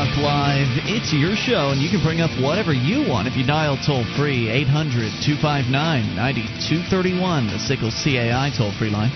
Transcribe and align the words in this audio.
Talk 0.00 0.16
Live. 0.16 0.80
It's 0.88 1.12
your 1.12 1.36
show, 1.36 1.76
and 1.76 1.76
you 1.76 1.92
can 1.92 2.00
bring 2.00 2.24
up 2.24 2.32
whatever 2.40 2.72
you 2.72 3.04
want 3.04 3.28
if 3.28 3.36
you 3.36 3.44
dial 3.44 3.76
toll 3.84 4.00
free 4.16 4.48
800 4.48 5.12
259 5.20 5.68
9231, 6.16 7.52
the 7.52 7.60
SICKLE 7.60 7.92
CAI 7.92 8.48
toll 8.56 8.72
free 8.80 8.88
line. 8.88 9.12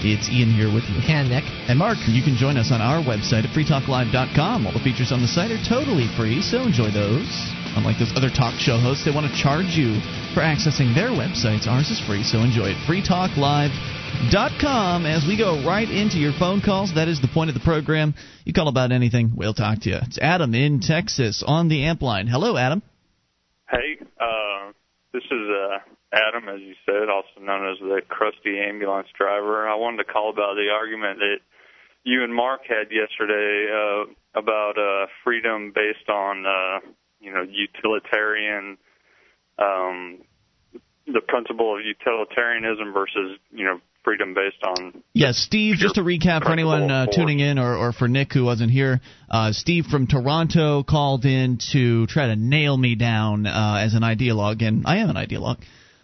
It's 0.00 0.32
Ian 0.32 0.48
here 0.48 0.72
with 0.72 0.88
you. 0.88 0.96
And 1.12 1.28
Nick. 1.28 1.44
And 1.68 1.76
Mark. 1.76 2.00
You 2.08 2.24
can 2.24 2.40
join 2.40 2.56
us 2.56 2.72
on 2.72 2.80
our 2.80 3.04
website 3.04 3.44
at 3.44 3.52
freetalklive.com. 3.52 4.64
All 4.64 4.72
the 4.72 4.80
features 4.80 5.12
on 5.12 5.20
the 5.20 5.28
site 5.28 5.52
are 5.52 5.60
totally 5.60 6.08
free, 6.16 6.40
so 6.40 6.64
enjoy 6.64 6.88
those. 6.88 7.28
Unlike 7.76 8.00
those 8.00 8.16
other 8.16 8.32
talk 8.32 8.56
show 8.56 8.80
hosts, 8.80 9.04
they 9.04 9.12
want 9.12 9.28
to 9.28 9.36
charge 9.36 9.76
you 9.76 10.00
for 10.32 10.40
accessing 10.40 10.96
their 10.96 11.12
websites. 11.12 11.68
Ours 11.68 11.92
is 11.92 12.00
free, 12.00 12.24
so 12.24 12.40
enjoy 12.40 12.72
it. 12.72 12.80
freetalklive.com 14.14 15.06
as 15.06 15.24
we 15.26 15.36
go 15.36 15.66
right 15.66 15.88
into 15.88 16.18
your 16.18 16.32
phone 16.38 16.60
calls. 16.60 16.94
That 16.94 17.08
is 17.08 17.20
the 17.20 17.28
point 17.28 17.50
of 17.50 17.54
the 17.54 17.60
program. 17.60 18.14
You 18.44 18.52
call 18.52 18.68
about 18.68 18.92
anything, 18.92 19.32
we'll 19.34 19.54
talk 19.54 19.80
to 19.80 19.90
you. 19.90 19.98
It's 20.02 20.18
Adam 20.18 20.54
in 20.54 20.80
Texas 20.80 21.42
on 21.46 21.68
the 21.68 21.84
amp 21.84 22.02
line. 22.02 22.26
Hello, 22.26 22.56
Adam. 22.56 22.82
Hey, 23.68 23.98
uh, 24.20 24.72
this 25.12 25.24
is 25.24 25.48
uh, 25.48 25.78
Adam, 26.12 26.48
as 26.48 26.60
you 26.60 26.74
said, 26.86 27.08
also 27.08 27.40
known 27.40 27.70
as 27.72 27.78
the 27.80 28.00
crusty 28.08 28.58
ambulance 28.58 29.08
driver. 29.16 29.68
I 29.68 29.74
wanted 29.76 29.98
to 29.98 30.12
call 30.12 30.30
about 30.30 30.54
the 30.54 30.68
argument 30.72 31.18
that 31.18 31.38
you 32.04 32.22
and 32.22 32.34
Mark 32.34 32.62
had 32.68 32.92
yesterday 32.92 33.66
uh, 33.72 34.38
about 34.38 34.78
uh, 34.78 35.06
freedom 35.24 35.72
based 35.74 36.08
on, 36.08 36.44
uh, 36.46 36.86
you 37.20 37.32
know, 37.32 37.42
utilitarian, 37.42 38.76
um, 39.58 40.18
the 41.06 41.20
principle 41.26 41.76
of 41.76 41.84
utilitarianism 41.84 42.92
versus, 42.92 43.38
you 43.50 43.64
know, 43.64 43.80
freedom 44.04 44.34
based 44.34 44.62
on. 44.62 45.02
Yes, 45.14 45.38
Steve, 45.38 45.76
just 45.76 45.96
to 45.96 46.02
recap 46.02 46.44
for 46.44 46.52
anyone 46.52 46.90
uh, 46.90 47.06
tuning 47.06 47.40
in 47.40 47.58
or, 47.58 47.76
or 47.76 47.92
for 47.92 48.06
Nick 48.06 48.32
who 48.32 48.44
wasn't 48.44 48.70
here, 48.70 49.00
uh, 49.30 49.52
Steve 49.52 49.86
from 49.86 50.06
Toronto 50.06 50.82
called 50.82 51.24
in 51.24 51.58
to 51.72 52.06
try 52.06 52.28
to 52.28 52.36
nail 52.36 52.76
me 52.76 52.94
down 52.94 53.46
uh, 53.46 53.78
as 53.80 53.94
an 53.94 54.02
ideologue, 54.02 54.62
and 54.62 54.86
I 54.86 54.98
am 54.98 55.10
an 55.10 55.16
ideologue. 55.16 55.62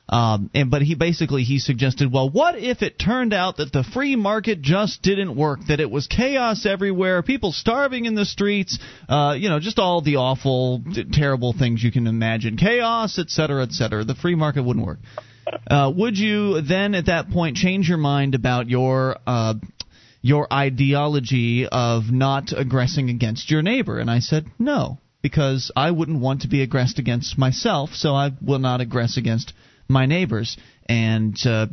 Um, 0.09 0.51
and 0.55 0.73
but 0.73 0.83
he 0.83 0.97
basically 0.97 1.45
he 1.45 1.61
suggested, 1.61 2.13
well, 2.13 2.29
what 2.29 2.59
if 2.59 2.83
it 2.83 2.99
turned 2.99 3.33
out 3.33 3.59
that 3.59 3.73
the 3.73 3.85
free 3.85 4.17
market 4.17 4.61
just 4.61 5.03
didn't 5.03 5.37
work, 5.37 5.61
that 5.69 5.79
it 5.79 5.89
was 5.89 6.09
chaos 6.09 6.67
everywhere, 6.67 7.23
people 7.23 7.53
starving 7.53 8.07
in 8.07 8.17
the 8.17 8.25
streets, 8.25 8.81
uh, 9.09 9.37
you 9.39 9.49
know, 9.49 9.61
just 9.61 9.79
all 9.79 10.03
the 10.03 10.17
awful, 10.17 10.83
terrible 11.13 11.53
things 11.57 11.81
you 11.85 11.93
can 11.93 12.09
imagine, 12.09 12.57
chaos, 12.57 13.21
et 13.21 13.31
cetera, 13.31 13.63
et 13.63 13.71
cetera. 13.71 14.03
The 14.05 14.17
free 14.17 14.35
market 14.35 14.65
wouldn't 14.65 14.85
work. 14.85 14.99
Uh, 15.71 15.93
would 15.95 16.17
you 16.19 16.61
then 16.61 16.95
at 16.95 17.07
that 17.07 17.31
point 17.31 17.57
change 17.57 17.89
your 17.89 17.99
mind 17.99 18.35
about 18.35 18.69
your 18.69 19.17
uh, 19.27 19.55
your 20.23 20.53
ideology 20.53 21.67
of 21.67 22.11
not 22.11 22.53
aggressing 22.57 23.11
against 23.11 23.51
your 23.51 23.63
neighbor? 23.63 23.99
And 23.99 24.11
I 24.11 24.21
said 24.21 24.47
no, 24.59 24.99
because 25.23 25.71
I 25.77 25.91
wouldn't 25.91 26.21
want 26.21 26.43
to 26.43 26.49
be 26.49 26.63
aggressed 26.63 26.99
against 26.99 27.39
myself, 27.39 27.91
so 27.95 28.15
I 28.15 28.31
will 28.41 28.59
not 28.59 28.81
aggress 28.81 29.17
against 29.17 29.53
my 29.89 30.07
neighbors 30.07 30.57
and 30.87 31.37
uh, 31.45 31.67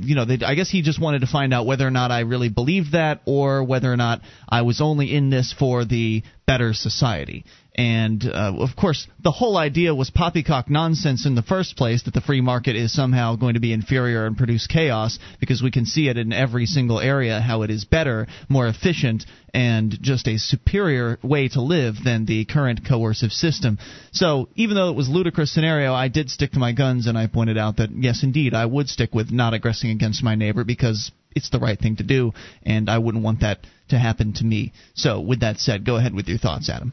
you 0.00 0.14
know 0.14 0.24
they, 0.24 0.38
I 0.44 0.54
guess 0.54 0.70
he 0.70 0.82
just 0.82 1.00
wanted 1.00 1.20
to 1.20 1.26
find 1.26 1.54
out 1.54 1.66
whether 1.66 1.86
or 1.86 1.90
not 1.90 2.10
I 2.10 2.20
really 2.20 2.48
believed 2.48 2.92
that 2.92 3.20
or 3.26 3.64
whether 3.64 3.92
or 3.92 3.96
not 3.96 4.22
I 4.48 4.62
was 4.62 4.80
only 4.80 5.14
in 5.14 5.30
this 5.30 5.54
for 5.56 5.84
the 5.84 6.22
better 6.46 6.72
society 6.74 7.44
and 7.78 8.24
uh, 8.24 8.54
of 8.58 8.74
course, 8.74 9.06
the 9.22 9.30
whole 9.30 9.56
idea 9.56 9.94
was 9.94 10.10
poppycock 10.10 10.68
nonsense 10.68 11.26
in 11.26 11.36
the 11.36 11.42
first 11.42 11.76
place 11.76 12.02
that 12.02 12.12
the 12.12 12.20
free 12.20 12.40
market 12.40 12.74
is 12.74 12.92
somehow 12.92 13.36
going 13.36 13.54
to 13.54 13.60
be 13.60 13.72
inferior 13.72 14.26
and 14.26 14.36
produce 14.36 14.66
chaos 14.66 15.20
because 15.38 15.62
we 15.62 15.70
can 15.70 15.86
see 15.86 16.08
it 16.08 16.16
in 16.16 16.32
every 16.32 16.66
single 16.66 16.98
area 16.98 17.40
how 17.40 17.62
it 17.62 17.70
is 17.70 17.84
better, 17.84 18.26
more 18.48 18.66
efficient, 18.66 19.26
and 19.54 19.96
just 20.02 20.26
a 20.26 20.38
superior 20.38 21.20
way 21.22 21.46
to 21.46 21.62
live 21.62 21.94
than 22.04 22.26
the 22.26 22.44
current 22.46 22.80
coercive 22.84 23.30
system. 23.30 23.78
So 24.10 24.48
even 24.56 24.74
though 24.74 24.90
it 24.90 24.96
was 24.96 25.08
ludicrous 25.08 25.54
scenario, 25.54 25.94
I 25.94 26.08
did 26.08 26.30
stick 26.30 26.50
to 26.52 26.58
my 26.58 26.72
guns 26.72 27.06
and 27.06 27.16
I 27.16 27.28
pointed 27.28 27.58
out 27.58 27.76
that 27.76 27.90
yes, 27.92 28.24
indeed, 28.24 28.54
I 28.54 28.66
would 28.66 28.88
stick 28.88 29.14
with 29.14 29.30
not 29.30 29.54
aggressing 29.54 29.90
against 29.90 30.24
my 30.24 30.34
neighbor 30.34 30.64
because 30.64 31.12
it's 31.36 31.50
the 31.50 31.60
right 31.60 31.78
thing 31.78 31.94
to 31.96 32.02
do, 32.02 32.32
and 32.64 32.90
I 32.90 32.98
wouldn't 32.98 33.22
want 33.22 33.42
that 33.42 33.60
to 33.90 33.98
happen 34.00 34.32
to 34.34 34.44
me. 34.44 34.72
So 34.94 35.20
with 35.20 35.40
that 35.40 35.60
said, 35.60 35.86
go 35.86 35.94
ahead 35.94 36.12
with 36.12 36.26
your 36.26 36.38
thoughts, 36.38 36.68
Adam. 36.68 36.92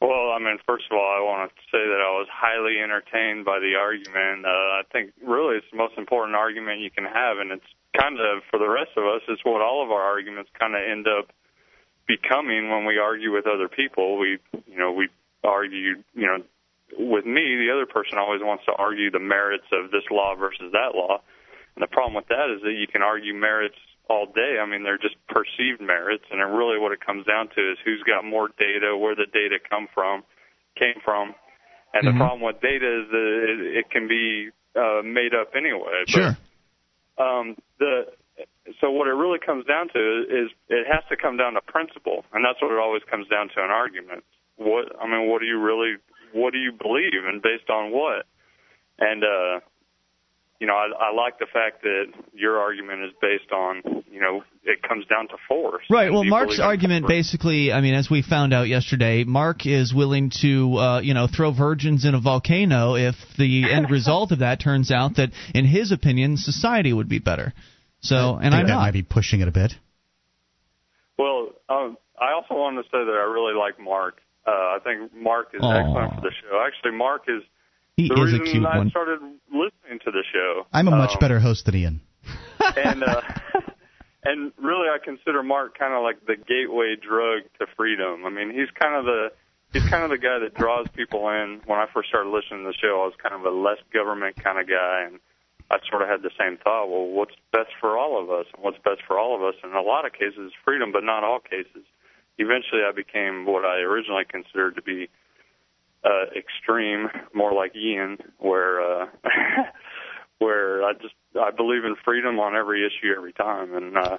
Well, 0.00 0.32
I 0.32 0.40
mean, 0.40 0.56
first 0.64 0.88
of 0.90 0.96
all, 0.96 1.12
I 1.12 1.20
want 1.20 1.52
to 1.52 1.62
say 1.68 1.84
that 1.84 2.00
I 2.00 2.12
was 2.16 2.26
highly 2.32 2.80
entertained 2.80 3.44
by 3.44 3.60
the 3.60 3.76
argument. 3.76 4.48
Uh, 4.48 4.80
I 4.80 4.82
think 4.90 5.12
really 5.20 5.60
it's 5.60 5.68
the 5.70 5.76
most 5.76 5.98
important 6.00 6.36
argument 6.36 6.80
you 6.80 6.90
can 6.90 7.04
have, 7.04 7.36
and 7.36 7.52
it's 7.52 7.70
kind 7.92 8.16
of 8.16 8.40
for 8.48 8.58
the 8.58 8.68
rest 8.68 8.96
of 8.96 9.04
us, 9.04 9.20
it's 9.28 9.44
what 9.44 9.60
all 9.60 9.84
of 9.84 9.92
our 9.92 10.00
arguments 10.00 10.48
kind 10.58 10.74
of 10.74 10.80
end 10.80 11.04
up 11.04 11.28
becoming 12.08 12.70
when 12.70 12.86
we 12.86 12.96
argue 12.96 13.32
with 13.32 13.46
other 13.46 13.68
people. 13.68 14.18
We, 14.18 14.38
you 14.66 14.78
know, 14.78 14.92
we 14.92 15.08
argue, 15.44 16.00
you 16.16 16.26
know, 16.26 16.40
with 16.96 17.26
me, 17.26 17.60
the 17.60 17.68
other 17.68 17.86
person 17.86 18.16
always 18.18 18.40
wants 18.42 18.64
to 18.66 18.72
argue 18.72 19.10
the 19.10 19.20
merits 19.20 19.68
of 19.70 19.90
this 19.90 20.04
law 20.10 20.34
versus 20.34 20.72
that 20.72 20.96
law. 20.96 21.20
And 21.76 21.82
the 21.82 21.92
problem 21.92 22.14
with 22.14 22.28
that 22.28 22.48
is 22.50 22.62
that 22.62 22.72
you 22.72 22.88
can 22.88 23.02
argue 23.02 23.34
merits 23.34 23.78
all 24.10 24.26
day. 24.26 24.58
I 24.58 24.66
mean, 24.66 24.82
they're 24.82 24.98
just 24.98 25.14
perceived 25.30 25.80
merits, 25.80 26.26
and 26.30 26.42
really 26.42 26.82
what 26.82 26.90
it 26.90 26.98
comes 26.98 27.24
down 27.24 27.46
to 27.54 27.60
is 27.70 27.78
who's 27.84 28.02
got 28.02 28.26
more 28.26 28.50
data, 28.58 28.98
where 28.98 29.14
the 29.14 29.30
data 29.30 29.62
come 29.62 29.86
from, 29.94 30.24
came 30.74 30.98
from, 31.04 31.32
and 31.94 32.02
mm-hmm. 32.02 32.18
the 32.18 32.18
problem 32.18 32.42
with 32.42 32.60
data 32.60 32.88
is 33.00 33.06
that 33.14 33.28
it, 33.46 33.60
it 33.78 33.90
can 33.90 34.08
be 34.08 34.50
uh, 34.74 35.06
made 35.06 35.30
up 35.30 35.54
anyway. 35.54 36.02
Sure. 36.10 36.34
But, 36.34 37.22
um, 37.22 37.56
the 37.78 38.10
so 38.80 38.90
what 38.90 39.06
it 39.06 39.14
really 39.14 39.38
comes 39.38 39.66
down 39.66 39.88
to 39.92 40.02
is 40.26 40.50
it 40.68 40.86
has 40.90 41.04
to 41.10 41.16
come 41.16 41.36
down 41.36 41.54
to 41.54 41.60
principle, 41.60 42.24
and 42.32 42.44
that's 42.44 42.60
what 42.62 42.72
it 42.72 42.78
always 42.78 43.02
comes 43.10 43.28
down 43.28 43.48
to 43.54 43.62
in 43.62 43.70
arguments. 43.70 44.26
What 44.56 44.90
I 44.98 45.06
mean, 45.06 45.30
what 45.30 45.40
do 45.40 45.46
you 45.46 45.60
really, 45.60 45.96
what 46.32 46.52
do 46.52 46.58
you 46.58 46.72
believe, 46.72 47.22
and 47.26 47.42
based 47.42 47.70
on 47.70 47.92
what? 47.92 48.26
And 48.98 49.22
uh, 49.22 49.60
you 50.60 50.66
know, 50.66 50.74
I, 50.74 51.08
I 51.08 51.14
like 51.14 51.38
the 51.38 51.46
fact 51.50 51.82
that 51.82 52.12
your 52.34 52.58
argument 52.58 53.02
is 53.02 53.12
based 53.20 53.50
on, 53.50 54.04
you 54.12 54.20
know, 54.20 54.44
it 54.62 54.82
comes 54.82 55.06
down 55.06 55.26
to 55.28 55.36
force. 55.48 55.84
Right. 55.88 56.12
Well, 56.12 56.22
Mark's 56.22 56.60
argument 56.60 57.08
basically, 57.08 57.72
I 57.72 57.80
mean, 57.80 57.94
as 57.94 58.10
we 58.10 58.20
found 58.22 58.52
out 58.52 58.68
yesterday, 58.68 59.24
Mark 59.24 59.64
is 59.64 59.94
willing 59.94 60.30
to, 60.42 60.76
uh, 60.76 61.00
you 61.00 61.14
know, 61.14 61.26
throw 61.34 61.50
virgins 61.50 62.04
in 62.04 62.14
a 62.14 62.20
volcano 62.20 62.94
if 62.94 63.14
the 63.38 63.72
end 63.72 63.90
result 63.90 64.32
of 64.32 64.40
that 64.40 64.60
turns 64.60 64.90
out 64.90 65.16
that, 65.16 65.30
in 65.54 65.64
his 65.64 65.92
opinion, 65.92 66.36
society 66.36 66.92
would 66.92 67.08
be 67.08 67.18
better. 67.18 67.54
So, 68.00 68.36
and 68.36 68.54
I 68.54 68.60
am 68.60 68.66
not. 68.66 68.80
might 68.80 68.92
be 68.92 69.02
pushing 69.02 69.40
it 69.40 69.48
a 69.48 69.52
bit. 69.52 69.72
Well, 71.18 71.52
um, 71.70 71.96
I 72.20 72.32
also 72.32 72.54
wanted 72.54 72.82
to 72.82 72.88
say 72.88 72.98
that 72.98 73.12
I 73.12 73.32
really 73.32 73.54
like 73.54 73.80
Mark. 73.80 74.20
Uh, 74.46 74.50
I 74.50 74.78
think 74.84 75.14
Mark 75.14 75.48
is 75.54 75.62
Aww. 75.62 75.80
excellent 75.80 76.14
for 76.16 76.20
the 76.20 76.32
show. 76.42 76.62
Actually, 76.66 76.96
Mark 76.98 77.22
is 77.28 77.42
he 77.96 78.08
the 78.08 78.14
is 78.14 78.32
reason 78.32 78.40
a 78.42 78.44
cute 78.44 78.66
I 78.66 78.78
one. 78.78 78.90
started 78.90 79.20
listening 79.48 79.98
to 80.04 80.10
the 80.10 80.24
show. 80.32 80.66
I'm 80.72 80.88
a 80.88 80.92
much 80.92 81.12
um, 81.12 81.18
better 81.20 81.40
host 81.40 81.66
than 81.66 81.74
Ian. 81.76 82.00
and 82.76 83.02
uh, 83.02 83.20
and 84.24 84.52
really, 84.58 84.88
I 84.88 84.98
consider 85.02 85.42
Mark 85.42 85.78
kind 85.78 85.94
of 85.94 86.02
like 86.02 86.24
the 86.26 86.36
gateway 86.36 86.96
drug 86.96 87.42
to 87.58 87.66
freedom. 87.76 88.24
I 88.26 88.30
mean, 88.30 88.50
he's 88.50 88.70
kind 88.78 88.94
of 88.94 89.04
the 89.04 89.32
he's 89.72 89.88
kind 89.88 90.04
of 90.04 90.10
the 90.10 90.18
guy 90.18 90.38
that 90.40 90.54
draws 90.54 90.86
people 90.94 91.28
in. 91.28 91.60
When 91.66 91.78
I 91.78 91.86
first 91.92 92.08
started 92.08 92.30
listening 92.30 92.64
to 92.64 92.68
the 92.72 92.78
show, 92.80 93.02
I 93.02 93.06
was 93.06 93.14
kind 93.22 93.34
of 93.34 93.42
a 93.44 93.54
less 93.54 93.78
government 93.92 94.36
kind 94.42 94.58
of 94.58 94.68
guy, 94.68 95.04
and 95.06 95.20
I 95.70 95.78
sort 95.88 96.02
of 96.02 96.08
had 96.08 96.22
the 96.22 96.30
same 96.38 96.58
thought. 96.58 96.88
Well, 96.90 97.06
what's 97.06 97.34
best 97.52 97.70
for 97.80 97.96
all 97.96 98.20
of 98.20 98.30
us? 98.30 98.46
And 98.54 98.62
what's 98.62 98.78
best 98.78 99.02
for 99.06 99.18
all 99.18 99.34
of 99.36 99.42
us? 99.42 99.54
In 99.62 99.72
a 99.72 99.82
lot 99.82 100.04
of 100.04 100.12
cases, 100.12 100.52
freedom, 100.64 100.92
but 100.92 101.04
not 101.04 101.24
all 101.24 101.40
cases. 101.40 101.86
Eventually, 102.38 102.82
I 102.82 102.92
became 102.92 103.46
what 103.46 103.64
I 103.64 103.80
originally 103.80 104.24
considered 104.24 104.76
to 104.76 104.82
be 104.82 105.08
uh, 106.04 106.32
extreme, 106.36 107.08
more 107.34 107.52
like 107.52 107.74
Ian, 107.76 108.18
where 108.38 108.80
uh, 108.80 109.06
where 110.38 110.82
I 110.82 110.92
just 110.94 111.14
I 111.38 111.50
believe 111.50 111.84
in 111.84 111.96
freedom 112.04 112.38
on 112.38 112.56
every 112.56 112.86
issue 112.86 113.12
every 113.16 113.32
time. 113.32 113.74
And 113.74 113.96
uh, 113.96 114.18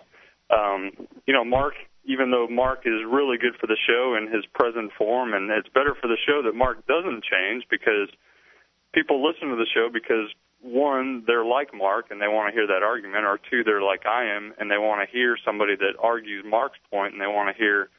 um, 0.53 0.91
you 1.25 1.33
know, 1.33 1.43
Mark, 1.43 1.73
even 2.05 2.31
though 2.31 2.47
Mark 2.47 2.81
is 2.85 3.01
really 3.09 3.37
good 3.37 3.55
for 3.59 3.67
the 3.67 3.77
show 3.87 4.15
in 4.15 4.31
his 4.31 4.45
present 4.53 4.91
form, 4.97 5.33
and 5.33 5.49
it's 5.49 5.69
better 5.69 5.95
for 5.99 6.07
the 6.07 6.17
show 6.27 6.41
that 6.43 6.55
Mark 6.55 6.85
doesn't 6.87 7.23
change 7.23 7.63
because 7.69 8.09
people 8.93 9.25
listen 9.25 9.49
to 9.49 9.55
the 9.55 9.67
show 9.73 9.89
because 9.91 10.29
one, 10.61 11.23
they're 11.25 11.45
like 11.45 11.73
Mark 11.73 12.11
and 12.11 12.21
they 12.21 12.27
want 12.27 12.49
to 12.49 12.53
hear 12.53 12.67
that 12.67 12.83
argument, 12.83 13.25
or 13.25 13.39
two, 13.49 13.63
they're 13.63 13.81
like 13.81 14.05
I 14.05 14.25
am 14.35 14.53
and 14.59 14.69
they 14.69 14.77
want 14.77 15.01
to 15.01 15.11
hear 15.11 15.37
somebody 15.43 15.75
that 15.75 15.97
argues 15.99 16.45
Mark's 16.47 16.77
point 16.91 17.13
and 17.13 17.21
they 17.21 17.27
want 17.27 17.55
to 17.55 17.59
hear 17.59 17.89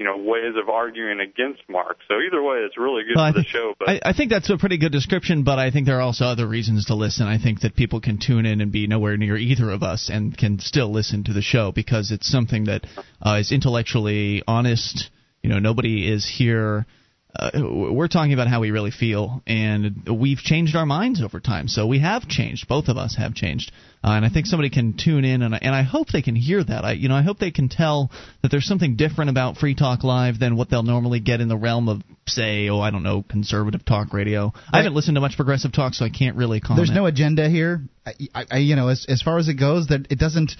you 0.00 0.06
know 0.06 0.16
ways 0.16 0.54
of 0.60 0.70
arguing 0.70 1.20
against 1.20 1.60
Mark. 1.68 1.98
So 2.08 2.14
either 2.26 2.42
way, 2.42 2.56
it's 2.60 2.78
really 2.78 3.02
good 3.04 3.16
well, 3.16 3.32
for 3.32 3.40
the 3.40 3.44
show. 3.44 3.74
But 3.78 3.88
I, 3.90 4.00
I 4.06 4.12
think 4.14 4.30
that's 4.30 4.48
a 4.48 4.56
pretty 4.56 4.78
good 4.78 4.92
description, 4.92 5.44
but 5.44 5.58
I 5.58 5.70
think 5.70 5.84
there 5.84 5.98
are 5.98 6.00
also 6.00 6.24
other 6.24 6.48
reasons 6.48 6.86
to 6.86 6.94
listen. 6.94 7.26
I 7.28 7.36
think 7.36 7.60
that 7.60 7.76
people 7.76 8.00
can 8.00 8.18
tune 8.18 8.46
in 8.46 8.62
and 8.62 8.72
be 8.72 8.86
nowhere 8.86 9.18
near 9.18 9.36
either 9.36 9.70
of 9.70 9.82
us 9.82 10.08
and 10.10 10.36
can 10.36 10.58
still 10.58 10.90
listen 10.90 11.24
to 11.24 11.34
the 11.34 11.42
show 11.42 11.70
because 11.70 12.12
it's 12.12 12.26
something 12.26 12.64
that 12.64 12.86
uh, 13.20 13.36
is 13.40 13.52
intellectually 13.52 14.42
honest. 14.48 15.10
You 15.42 15.50
know, 15.50 15.58
nobody 15.58 16.10
is 16.10 16.26
here 16.26 16.86
uh, 17.38 17.50
we're 17.54 18.08
talking 18.08 18.32
about 18.32 18.48
how 18.48 18.60
we 18.60 18.70
really 18.70 18.90
feel, 18.90 19.42
and 19.46 20.08
we've 20.08 20.38
changed 20.38 20.74
our 20.74 20.86
minds 20.86 21.22
over 21.22 21.38
time. 21.38 21.68
So 21.68 21.86
we 21.86 22.00
have 22.00 22.26
changed. 22.28 22.66
Both 22.66 22.88
of 22.88 22.96
us 22.96 23.16
have 23.16 23.34
changed, 23.34 23.70
uh, 24.02 24.10
and 24.10 24.24
I 24.24 24.30
think 24.30 24.46
somebody 24.46 24.70
can 24.70 24.96
tune 24.96 25.24
in, 25.24 25.42
and 25.42 25.54
I, 25.54 25.58
and 25.62 25.74
I 25.74 25.82
hope 25.82 26.08
they 26.08 26.22
can 26.22 26.34
hear 26.34 26.62
that. 26.62 26.84
I 26.84 26.92
you 26.92 27.08
know 27.08 27.14
I 27.14 27.22
hope 27.22 27.38
they 27.38 27.52
can 27.52 27.68
tell 27.68 28.10
that 28.42 28.50
there's 28.50 28.66
something 28.66 28.96
different 28.96 29.30
about 29.30 29.58
Free 29.58 29.74
Talk 29.74 30.02
Live 30.02 30.40
than 30.40 30.56
what 30.56 30.70
they'll 30.70 30.82
normally 30.82 31.20
get 31.20 31.40
in 31.40 31.48
the 31.48 31.56
realm 31.56 31.88
of 31.88 32.02
say, 32.26 32.68
oh 32.68 32.80
I 32.80 32.90
don't 32.90 33.02
know, 33.02 33.24
conservative 33.28 33.84
talk 33.84 34.12
radio. 34.12 34.46
Right. 34.46 34.52
I 34.72 34.76
haven't 34.78 34.94
listened 34.94 35.14
to 35.14 35.20
much 35.20 35.36
progressive 35.36 35.72
talk, 35.72 35.94
so 35.94 36.04
I 36.04 36.10
can't 36.10 36.36
really 36.36 36.60
comment. 36.60 36.86
There's 36.86 36.96
no 36.96 37.06
agenda 37.06 37.48
here. 37.48 37.82
I, 38.06 38.44
I, 38.50 38.56
you 38.58 38.76
know, 38.76 38.88
as 38.88 39.04
as 39.08 39.20
far 39.20 39.38
as 39.38 39.48
it 39.48 39.54
goes, 39.54 39.88
that 39.88 40.06
it 40.10 40.18
doesn't. 40.18 40.52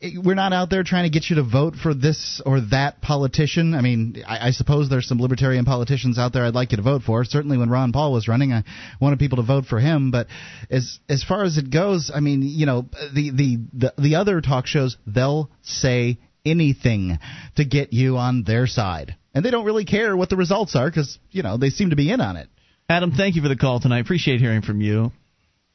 It, 0.00 0.22
we're 0.22 0.34
not 0.34 0.52
out 0.52 0.68
there 0.68 0.82
trying 0.82 1.04
to 1.04 1.10
get 1.10 1.30
you 1.30 1.36
to 1.36 1.44
vote 1.44 1.76
for 1.76 1.94
this 1.94 2.42
or 2.44 2.60
that 2.72 3.00
politician. 3.00 3.74
I 3.74 3.82
mean, 3.82 4.24
I, 4.26 4.48
I 4.48 4.50
suppose 4.50 4.90
there's 4.90 5.06
some 5.06 5.20
libertarian 5.20 5.64
politicians 5.64 6.18
out 6.18 6.32
there 6.32 6.44
I'd 6.44 6.54
like 6.54 6.72
you 6.72 6.78
to 6.78 6.82
vote 6.82 7.02
for. 7.02 7.24
Certainly, 7.24 7.58
when 7.58 7.70
Ron 7.70 7.92
Paul 7.92 8.12
was 8.12 8.26
running, 8.26 8.52
I 8.52 8.64
wanted 9.00 9.20
people 9.20 9.36
to 9.36 9.44
vote 9.44 9.66
for 9.66 9.78
him. 9.78 10.10
But 10.10 10.26
as 10.70 10.98
as 11.08 11.22
far 11.22 11.44
as 11.44 11.56
it 11.56 11.70
goes, 11.70 12.10
I 12.12 12.18
mean, 12.18 12.42
you 12.42 12.66
know, 12.66 12.86
the 13.14 13.30
the 13.30 13.58
the, 13.72 13.94
the 13.98 14.14
other 14.16 14.40
talk 14.40 14.66
shows 14.66 14.96
they'll 15.06 15.50
say 15.62 16.18
anything 16.44 17.18
to 17.56 17.64
get 17.64 17.92
you 17.92 18.16
on 18.16 18.42
their 18.42 18.66
side, 18.66 19.14
and 19.34 19.44
they 19.44 19.52
don't 19.52 19.64
really 19.64 19.84
care 19.84 20.16
what 20.16 20.30
the 20.30 20.36
results 20.36 20.74
are 20.74 20.90
because 20.90 21.18
you 21.30 21.44
know 21.44 21.58
they 21.58 21.70
seem 21.70 21.90
to 21.90 21.96
be 21.96 22.10
in 22.10 22.20
on 22.20 22.36
it. 22.36 22.48
Adam, 22.88 23.12
thank 23.12 23.36
you 23.36 23.42
for 23.42 23.48
the 23.48 23.56
call 23.56 23.78
tonight. 23.78 24.00
Appreciate 24.00 24.40
hearing 24.40 24.62
from 24.62 24.80
you. 24.80 25.12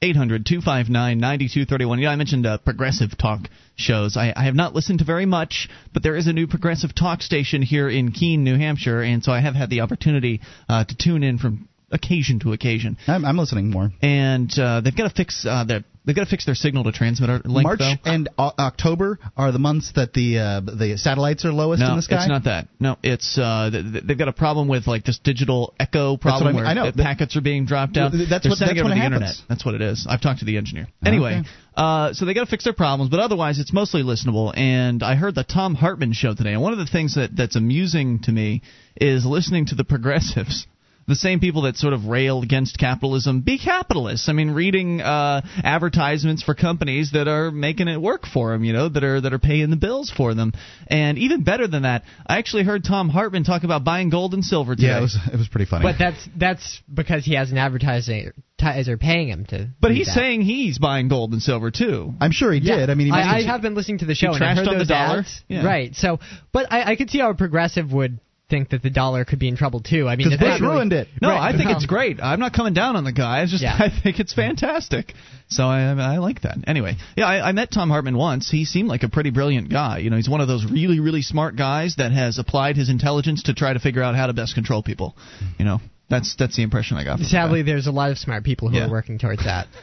800 0.02 0.46
259 0.46 1.20
9231. 1.20 2.00
Yeah, 2.00 2.12
I 2.12 2.16
mentioned 2.16 2.46
uh, 2.46 2.60
progressive 2.60 3.18
talk 3.18 3.50
shows. 3.76 4.16
I, 4.16 4.32
I 4.36 4.44
have 4.44 4.54
not 4.54 4.76
listened 4.76 5.00
to 5.00 5.06
very 5.06 5.26
much, 5.26 5.70
but 5.92 6.04
there 6.04 6.16
is 6.16 6.28
a 6.28 6.34
new 6.34 6.46
progressive 6.46 6.94
talk 6.94 7.24
station 7.24 7.64
here 7.64 7.90
in 7.90 8.12
Keene, 8.12 8.44
New 8.44 8.58
Hampshire, 8.58 9.02
and 9.02 9.24
so 9.24 9.32
I 9.32 9.40
have 9.40 9.56
had 9.56 9.72
the 9.72 9.82
opportunity 9.82 10.42
uh, 10.70 10.84
to 10.84 10.96
tune 10.96 11.24
in 11.24 11.40
from 11.40 11.68
occasion 11.92 12.40
to 12.42 12.54
occasion. 12.54 12.98
I'm, 13.08 13.26
I'm 13.26 13.38
listening 13.38 13.72
more. 13.72 13.92
And 14.04 14.52
uh, 14.60 14.82
they've 14.82 14.96
got 14.96 15.10
to 15.10 15.16
fix 15.16 15.46
uh, 15.50 15.64
their 15.64 15.84
They've 16.08 16.16
got 16.16 16.24
to 16.24 16.30
fix 16.30 16.46
their 16.46 16.56
signal 16.56 16.86
to 16.86 16.94
transmitter 16.94 17.42
link. 17.44 17.66
March 17.66 17.80
though. 17.80 17.94
and 18.06 18.30
o- 18.40 18.54
October 18.58 19.20
are 19.36 19.52
the 19.52 19.60
months 19.60 19.92
that 19.98 20.14
the 20.14 20.40
uh, 20.40 20.62
the 20.62 20.98
satellites 20.98 21.44
are 21.44 21.52
lowest 21.52 21.82
no, 21.82 21.90
in 21.90 21.96
the 21.98 22.02
sky. 22.02 22.16
it's 22.16 22.28
not 22.30 22.46
that. 22.46 22.70
No, 22.80 22.96
it's 23.04 23.38
uh, 23.38 23.70
they've 23.72 24.18
got 24.18 24.30
a 24.30 24.34
problem 24.34 24.70
with 24.70 24.88
like 24.88 25.04
this 25.04 25.20
digital 25.20 25.74
echo 25.80 26.16
problem 26.16 26.48
I 26.48 26.52
mean. 26.52 26.56
where 26.56 26.66
I 26.66 26.74
know. 26.74 26.92
packets 26.96 27.36
are 27.36 27.42
being 27.42 27.66
dropped 27.66 27.98
out. 27.98 28.14
That's 28.14 28.30
They're 28.44 28.50
what 28.50 28.58
sending 28.58 28.78
that's 28.78 28.78
it 28.78 28.80
over 28.80 28.90
the 28.90 28.96
it 28.96 29.04
internet. 29.06 29.22
happens. 29.30 29.44
That's 29.50 29.66
what 29.66 29.76
it 29.76 29.82
is. 29.82 30.08
I've 30.10 30.22
talked 30.22 30.40
to 30.40 30.46
the 30.46 30.56
engineer. 30.56 30.88
Anyway, 31.06 31.40
Okay. 31.42 31.50
uh, 31.76 32.14
so 32.14 32.24
they 32.26 32.34
got 32.34 32.46
to 32.46 32.50
fix 32.50 32.64
their 32.64 32.74
problems, 32.74 33.12
but 33.12 33.20
otherwise 33.20 33.60
it's 33.60 33.74
mostly 33.74 34.02
listenable. 34.04 34.58
And 34.58 35.04
I 35.04 35.16
heard 35.16 35.36
the 35.36 35.44
Thom 35.44 35.76
Hartmann 35.76 36.14
show 36.14 36.34
today, 36.34 36.54
and 36.54 36.62
one 36.62 36.72
of 36.72 36.80
the 36.80 36.88
things 36.88 37.16
that 37.16 37.36
that's 37.36 37.58
amusing 37.58 38.20
to 38.24 38.32
me 38.32 38.62
is 38.96 39.26
listening 39.26 39.66
to 39.68 39.76
the 39.76 39.84
progressives 39.84 40.66
the 41.08 41.16
same 41.16 41.40
people 41.40 41.64
that 41.64 41.78
sort 41.78 41.94
of 41.94 42.06
rail 42.06 42.42
against 42.42 42.78
capitalism 42.78 43.42
be 43.42 43.58
capitalists. 43.58 44.28
I 44.30 44.34
mean, 44.34 44.52
reading 44.52 45.02
uh, 45.02 45.42
advertisements 45.64 46.44
for 46.44 46.54
companies 46.54 47.12
that 47.14 47.28
are 47.28 47.50
making 47.52 47.88
it 47.88 48.02
work 48.02 48.26
for 48.26 48.52
them, 48.52 48.64
you 48.64 48.74
know, 48.74 48.90
that 48.90 49.04
are 49.04 49.22
that 49.22 49.34
are 49.34 49.40
paying 49.40 49.70
the 49.70 49.76
bills 49.78 50.12
for 50.16 50.34
them. 50.34 50.54
And 50.88 51.18
even 51.18 51.44
better 51.44 51.68
than 51.68 51.84
that, 51.84 52.04
I 52.28 52.38
actually 52.38 52.64
heard 52.64 52.84
Thom 52.84 53.10
Hartmann 53.10 53.44
talk 53.44 53.64
about 53.64 53.84
buying 53.84 54.10
gold 54.10 54.34
and 54.34 54.44
silver 54.44 54.76
today. 54.76 54.88
Yeah, 54.90 55.00
it 55.00 55.02
was 55.02 55.18
it 55.34 55.38
was 55.38 55.48
pretty 55.48 55.66
funny. 55.66 55.84
But 55.84 55.96
that's 55.98 56.30
that's 56.36 56.82
because 56.94 57.26
he 57.26 57.36
has 57.36 57.52
an 57.52 57.58
advertiser 57.58 58.34
advertiser 58.60 58.98
paying 58.98 59.30
him 59.30 59.46
to. 59.46 59.70
But 59.80 59.92
he's 59.92 60.08
that. 60.08 60.16
saying 60.16 60.42
he's 60.42 60.78
buying 60.80 61.08
gold 61.10 61.32
and 61.32 61.42
silver 61.42 61.72
too. 61.72 62.14
I'm 62.20 62.32
sure 62.32 62.52
he 62.52 62.60
Yeah. 62.60 62.78
did. 62.78 62.90
I 62.90 62.96
mean, 62.96 63.08
he 63.08 63.14
I, 63.14 63.38
I 63.38 63.44
have 63.44 63.62
been 63.62 63.76
listening 63.76 64.00
to 64.00 64.06
the 64.06 64.16
show 64.16 64.34
and 64.34 64.44
I 64.44 64.54
trashed 64.54 64.58
heard 64.58 64.68
on 64.68 64.74
the 64.74 64.80
those 64.80 64.88
dollar? 64.88 65.20
ads. 65.20 65.44
Yeah. 65.48 65.66
Right. 65.66 65.96
So, 65.96 66.20
but 66.52 66.72
I, 66.72 66.92
I 66.92 66.96
could 66.96 67.10
see 67.10 67.20
how 67.20 67.30
a 67.30 67.36
progressive 67.36 67.92
would 67.94 68.20
think 68.50 68.70
that 68.70 68.82
the 68.82 68.90
dollar 68.90 69.26
could 69.26 69.40
be 69.40 69.48
in 69.50 69.58
trouble 69.58 69.82
too. 69.82 70.08
I 70.08 70.16
mean, 70.16 70.28
'Cause 70.28 70.34
if 70.36 70.40
they 70.40 70.46
Bush 70.52 70.62
really- 70.62 70.74
ruined 70.76 70.94
it. 70.94 71.10
No, 71.22 71.30
Right, 71.30 71.54
I 71.54 71.58
think 71.58 71.70
it's 71.70 71.86
great. 71.86 72.22
I'm 72.24 72.40
not 72.40 72.54
coming 72.54 72.74
down 72.74 72.96
on 72.96 73.04
the 73.04 73.12
guy. 73.12 73.42
I 73.42 73.46
just 73.46 73.62
Yeah. 73.62 73.76
I 73.80 73.90
think 73.90 74.20
it's 74.20 74.34
fantastic. 74.34 75.14
So 75.50 75.66
I, 75.68 75.92
I 75.92 76.18
like 76.20 76.42
that. 76.42 76.58
Anyway, 76.66 76.96
yeah, 77.18 77.26
I, 77.26 77.50
I 77.50 77.52
met 77.52 77.72
Thom 77.72 77.90
Hartmann 77.90 78.18
once. 78.18 78.50
He 78.50 78.64
seemed 78.66 78.88
like 78.90 79.04
a 79.04 79.10
pretty 79.10 79.32
brilliant 79.32 79.70
guy. 79.70 79.98
You 80.00 80.10
know, 80.10 80.16
he's 80.18 80.30
one 80.30 80.42
of 80.42 80.48
those 80.48 80.66
really, 80.66 81.00
really 81.00 81.22
smart 81.22 81.56
guys 81.58 81.96
that 81.98 82.12
has 82.14 82.38
applied 82.38 82.78
his 82.78 82.90
intelligence 82.90 83.44
to 83.44 83.54
try 83.54 83.74
to 83.74 83.80
figure 83.80 84.02
out 84.04 84.16
how 84.16 84.28
to 84.28 84.34
best 84.34 84.56
control 84.56 84.82
people. 84.82 85.16
You 85.60 85.66
know, 85.66 85.82
that's 86.10 86.36
that's 86.38 86.56
the 86.56 86.64
impression 86.64 86.98
I 86.98 87.04
got. 87.04 87.18
From 87.20 87.26
Sadly, 87.28 87.62
guy. 87.64 87.72
there's 87.72 87.88
a 87.88 87.92
lot 87.92 88.12
of 88.12 88.18
smart 88.18 88.44
people 88.44 88.70
who 88.70 88.78
Yeah. 88.78 88.88
are 88.88 88.92
working 88.92 89.18
towards 89.20 89.44
that. 89.44 89.68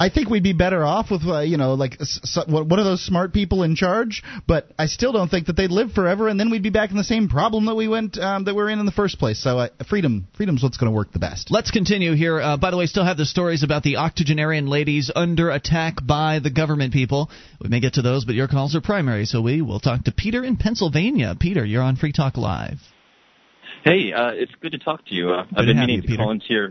I 0.00 0.08
think 0.08 0.28
we'd 0.28 0.42
be 0.42 0.52
better 0.54 0.84
off 0.84 1.08
with 1.10 1.22
uh, 1.24 1.38
you 1.40 1.56
know 1.56 1.74
like 1.74 2.00
s- 2.00 2.18
s- 2.24 2.46
one 2.48 2.78
of 2.80 2.84
those 2.84 3.00
smart 3.04 3.32
people 3.32 3.62
in 3.62 3.76
charge. 3.76 4.24
But 4.46 4.66
I 4.76 4.86
still 4.86 5.12
don't 5.12 5.28
think 5.30 5.46
that 5.46 5.56
they'd 5.56 5.70
live 5.70 5.92
forever, 5.92 6.26
and 6.28 6.38
then 6.38 6.50
we'd 6.50 6.64
be 6.64 6.70
back 6.70 6.90
in 6.90 6.96
the 6.96 7.04
same 7.04 7.28
problem 7.28 7.66
that 7.66 7.76
we 7.76 7.86
went 7.86 8.18
um, 8.18 8.44
that 8.44 8.56
we're 8.56 8.70
in 8.70 8.80
in 8.80 8.86
the 8.86 8.92
first 8.92 9.20
place. 9.20 9.40
So 9.40 9.58
uh, 9.58 9.68
freedom, 9.88 10.26
freedom's 10.36 10.64
what's 10.64 10.78
going 10.78 10.90
to 10.90 10.96
work 10.96 11.12
the 11.12 11.20
best. 11.20 11.50
Let's 11.52 11.70
continue 11.70 12.14
here. 12.14 12.40
Uh, 12.40 12.56
by 12.56 12.72
the 12.72 12.76
way, 12.76 12.86
still 12.86 13.04
have 13.04 13.16
the 13.16 13.24
stories 13.24 13.62
about 13.62 13.84
the 13.84 13.98
octogenarian 13.98 14.66
ladies 14.66 15.12
under 15.14 15.48
attack 15.50 16.04
by 16.04 16.40
the 16.40 16.50
government 16.50 16.92
people. 16.92 17.30
We 17.62 17.68
may 17.68 17.78
get 17.80 17.94
to 17.94 18.02
those, 18.02 18.24
but 18.24 18.34
your 18.34 18.48
calls 18.48 18.74
are 18.74 18.80
primary, 18.80 19.26
so 19.26 19.40
we 19.40 19.62
will 19.62 19.80
talk 19.80 20.04
to 20.04 20.12
Peter 20.12 20.42
in 20.44 20.56
Pennsylvania. 20.56 21.36
Peter, 21.38 21.64
you're 21.64 21.82
on 21.82 21.94
Free 21.94 22.12
Talk 22.12 22.36
Live. 22.36 22.78
Hey, 23.84 24.12
uh, 24.12 24.30
it's 24.30 24.52
good 24.60 24.72
to 24.72 24.78
talk 24.78 25.06
to 25.06 25.14
you. 25.14 25.30
Uh, 25.30 25.46
I've 25.54 25.66
been 25.66 25.78
meaning 25.78 25.96
you, 25.96 26.02
to 26.02 26.08
Peter. 26.08 26.22
call 26.22 26.30
into 26.32 26.46
your. 26.48 26.68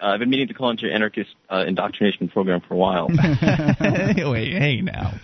Uh, 0.00 0.06
I've 0.06 0.20
been 0.20 0.30
meaning 0.30 0.48
to 0.48 0.54
call 0.54 0.70
into 0.70 0.82
your 0.82 0.94
anarchist 0.94 1.30
uh, 1.48 1.64
indoctrination 1.66 2.28
program 2.28 2.60
for 2.66 2.74
a 2.74 2.76
while. 2.76 3.08
Wait, 4.30 4.52
hey 4.52 4.80
now. 4.82 5.14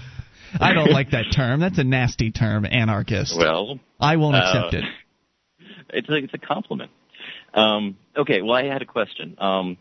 I 0.60 0.72
don't 0.74 0.90
like 0.90 1.10
that 1.10 1.26
term. 1.34 1.60
That's 1.60 1.78
a 1.78 1.84
nasty 1.84 2.30
term, 2.30 2.66
anarchist. 2.66 3.36
well, 3.36 3.78
I 3.98 4.16
won't 4.16 4.36
uh, 4.36 4.38
accept 4.38 4.74
it. 4.74 4.84
it's 5.90 6.08
a 6.08 6.14
it's 6.14 6.34
a 6.34 6.38
compliment. 6.38 6.90
Um, 7.54 7.96
okay, 8.16 8.42
well, 8.42 8.54
I 8.54 8.64
had 8.64 8.82
a 8.82 8.86
question. 8.86 9.36
Um, 9.38 9.78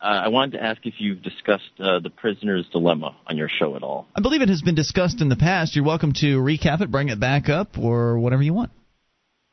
I 0.00 0.28
wanted 0.28 0.58
to 0.58 0.62
ask 0.62 0.84
if 0.84 0.94
you've 0.98 1.22
discussed 1.22 1.70
uh, 1.78 1.98
the 1.98 2.10
prisoner's 2.10 2.66
dilemma 2.70 3.16
on 3.26 3.38
your 3.38 3.48
show 3.48 3.74
at 3.74 3.82
all. 3.82 4.06
I 4.14 4.20
believe 4.20 4.42
it 4.42 4.50
has 4.50 4.60
been 4.60 4.74
discussed 4.74 5.22
in 5.22 5.30
the 5.30 5.36
past. 5.36 5.74
You're 5.74 5.84
welcome 5.86 6.12
to 6.20 6.38
recap 6.40 6.82
it, 6.82 6.90
bring 6.90 7.08
it 7.08 7.18
back 7.18 7.48
up, 7.48 7.78
or 7.78 8.18
whatever 8.18 8.42
you 8.42 8.52
want. 8.52 8.70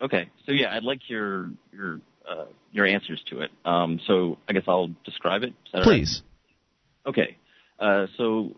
Okay, 0.01 0.29
so 0.45 0.51
yeah, 0.51 0.73
I'd 0.75 0.83
like 0.83 1.09
your 1.09 1.51
your 1.71 2.01
uh, 2.27 2.45
your 2.71 2.85
answers 2.85 3.21
to 3.29 3.41
it. 3.41 3.51
Um, 3.65 3.99
so 4.07 4.37
I 4.47 4.53
guess 4.53 4.63
I'll 4.67 4.91
describe 5.05 5.43
it. 5.43 5.53
all 5.73 5.81
right? 5.81 5.83
Please. 5.83 6.23
Okay. 7.05 7.37
Uh, 7.79 8.07
so 8.17 8.55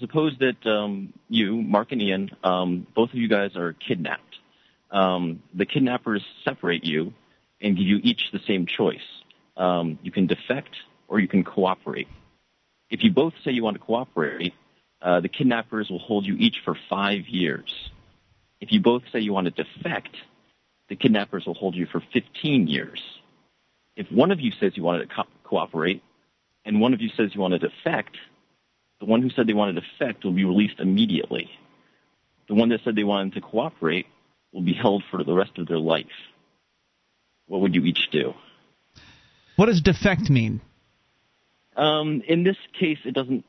suppose 0.00 0.34
that 0.40 0.68
um, 0.68 1.12
you, 1.28 1.62
Mark 1.62 1.92
and 1.92 2.02
Ian, 2.02 2.30
um, 2.42 2.86
both 2.94 3.10
of 3.10 3.16
you 3.16 3.28
guys 3.28 3.56
are 3.56 3.72
kidnapped. 3.72 4.36
Um, 4.90 5.42
the 5.54 5.66
kidnappers 5.66 6.24
separate 6.44 6.84
you 6.84 7.12
and 7.60 7.76
give 7.76 7.86
you 7.86 8.00
each 8.02 8.30
the 8.32 8.40
same 8.46 8.66
choice. 8.66 8.98
Um, 9.56 9.98
you 10.02 10.10
can 10.10 10.26
defect 10.26 10.74
or 11.08 11.20
you 11.20 11.28
can 11.28 11.44
cooperate. 11.44 12.08
If 12.90 13.02
you 13.02 13.12
both 13.12 13.32
say 13.44 13.52
you 13.52 13.64
want 13.64 13.76
to 13.76 13.82
cooperate, 13.82 14.54
uh, 15.00 15.20
the 15.20 15.28
kidnappers 15.28 15.90
will 15.90 15.98
hold 15.98 16.26
you 16.26 16.36
each 16.36 16.56
for 16.64 16.76
five 16.88 17.26
years. 17.28 17.72
If 18.60 18.72
you 18.72 18.80
both 18.80 19.02
say 19.12 19.20
you 19.20 19.32
want 19.32 19.46
to 19.46 19.64
defect, 19.64 20.16
the 20.88 20.96
kidnappers 20.96 21.46
will 21.46 21.54
hold 21.54 21.74
you 21.74 21.86
for 21.86 22.02
15 22.12 22.66
years. 22.66 23.02
If 23.96 24.10
one 24.10 24.30
of 24.30 24.40
you 24.40 24.52
says 24.60 24.72
you 24.76 24.82
want 24.82 25.08
to 25.08 25.14
co- 25.14 25.28
cooperate, 25.44 26.02
and 26.64 26.80
one 26.80 26.94
of 26.94 27.00
you 27.00 27.10
says 27.16 27.30
you 27.34 27.40
want 27.40 27.52
to 27.52 27.58
defect, 27.58 28.16
the 29.00 29.06
one 29.06 29.22
who 29.22 29.30
said 29.30 29.46
they 29.46 29.52
wanted 29.52 29.74
to 29.74 29.80
defect 29.82 30.24
will 30.24 30.32
be 30.32 30.44
released 30.44 30.80
immediately. 30.80 31.50
The 32.48 32.54
one 32.54 32.68
that 32.70 32.80
said 32.84 32.96
they 32.96 33.04
wanted 33.04 33.34
to 33.34 33.40
cooperate 33.40 34.06
will 34.52 34.62
be 34.62 34.74
held 34.74 35.02
for 35.10 35.22
the 35.24 35.32
rest 35.32 35.58
of 35.58 35.66
their 35.66 35.78
life. 35.78 36.06
What 37.46 37.60
would 37.60 37.74
you 37.74 37.84
each 37.84 38.10
do? 38.10 38.34
What 39.56 39.66
does 39.66 39.80
defect 39.80 40.30
mean? 40.30 40.60
Um, 41.76 42.22
in 42.26 42.44
this 42.44 42.56
case, 42.78 42.98
it 43.04 43.14
doesn't 43.14 43.44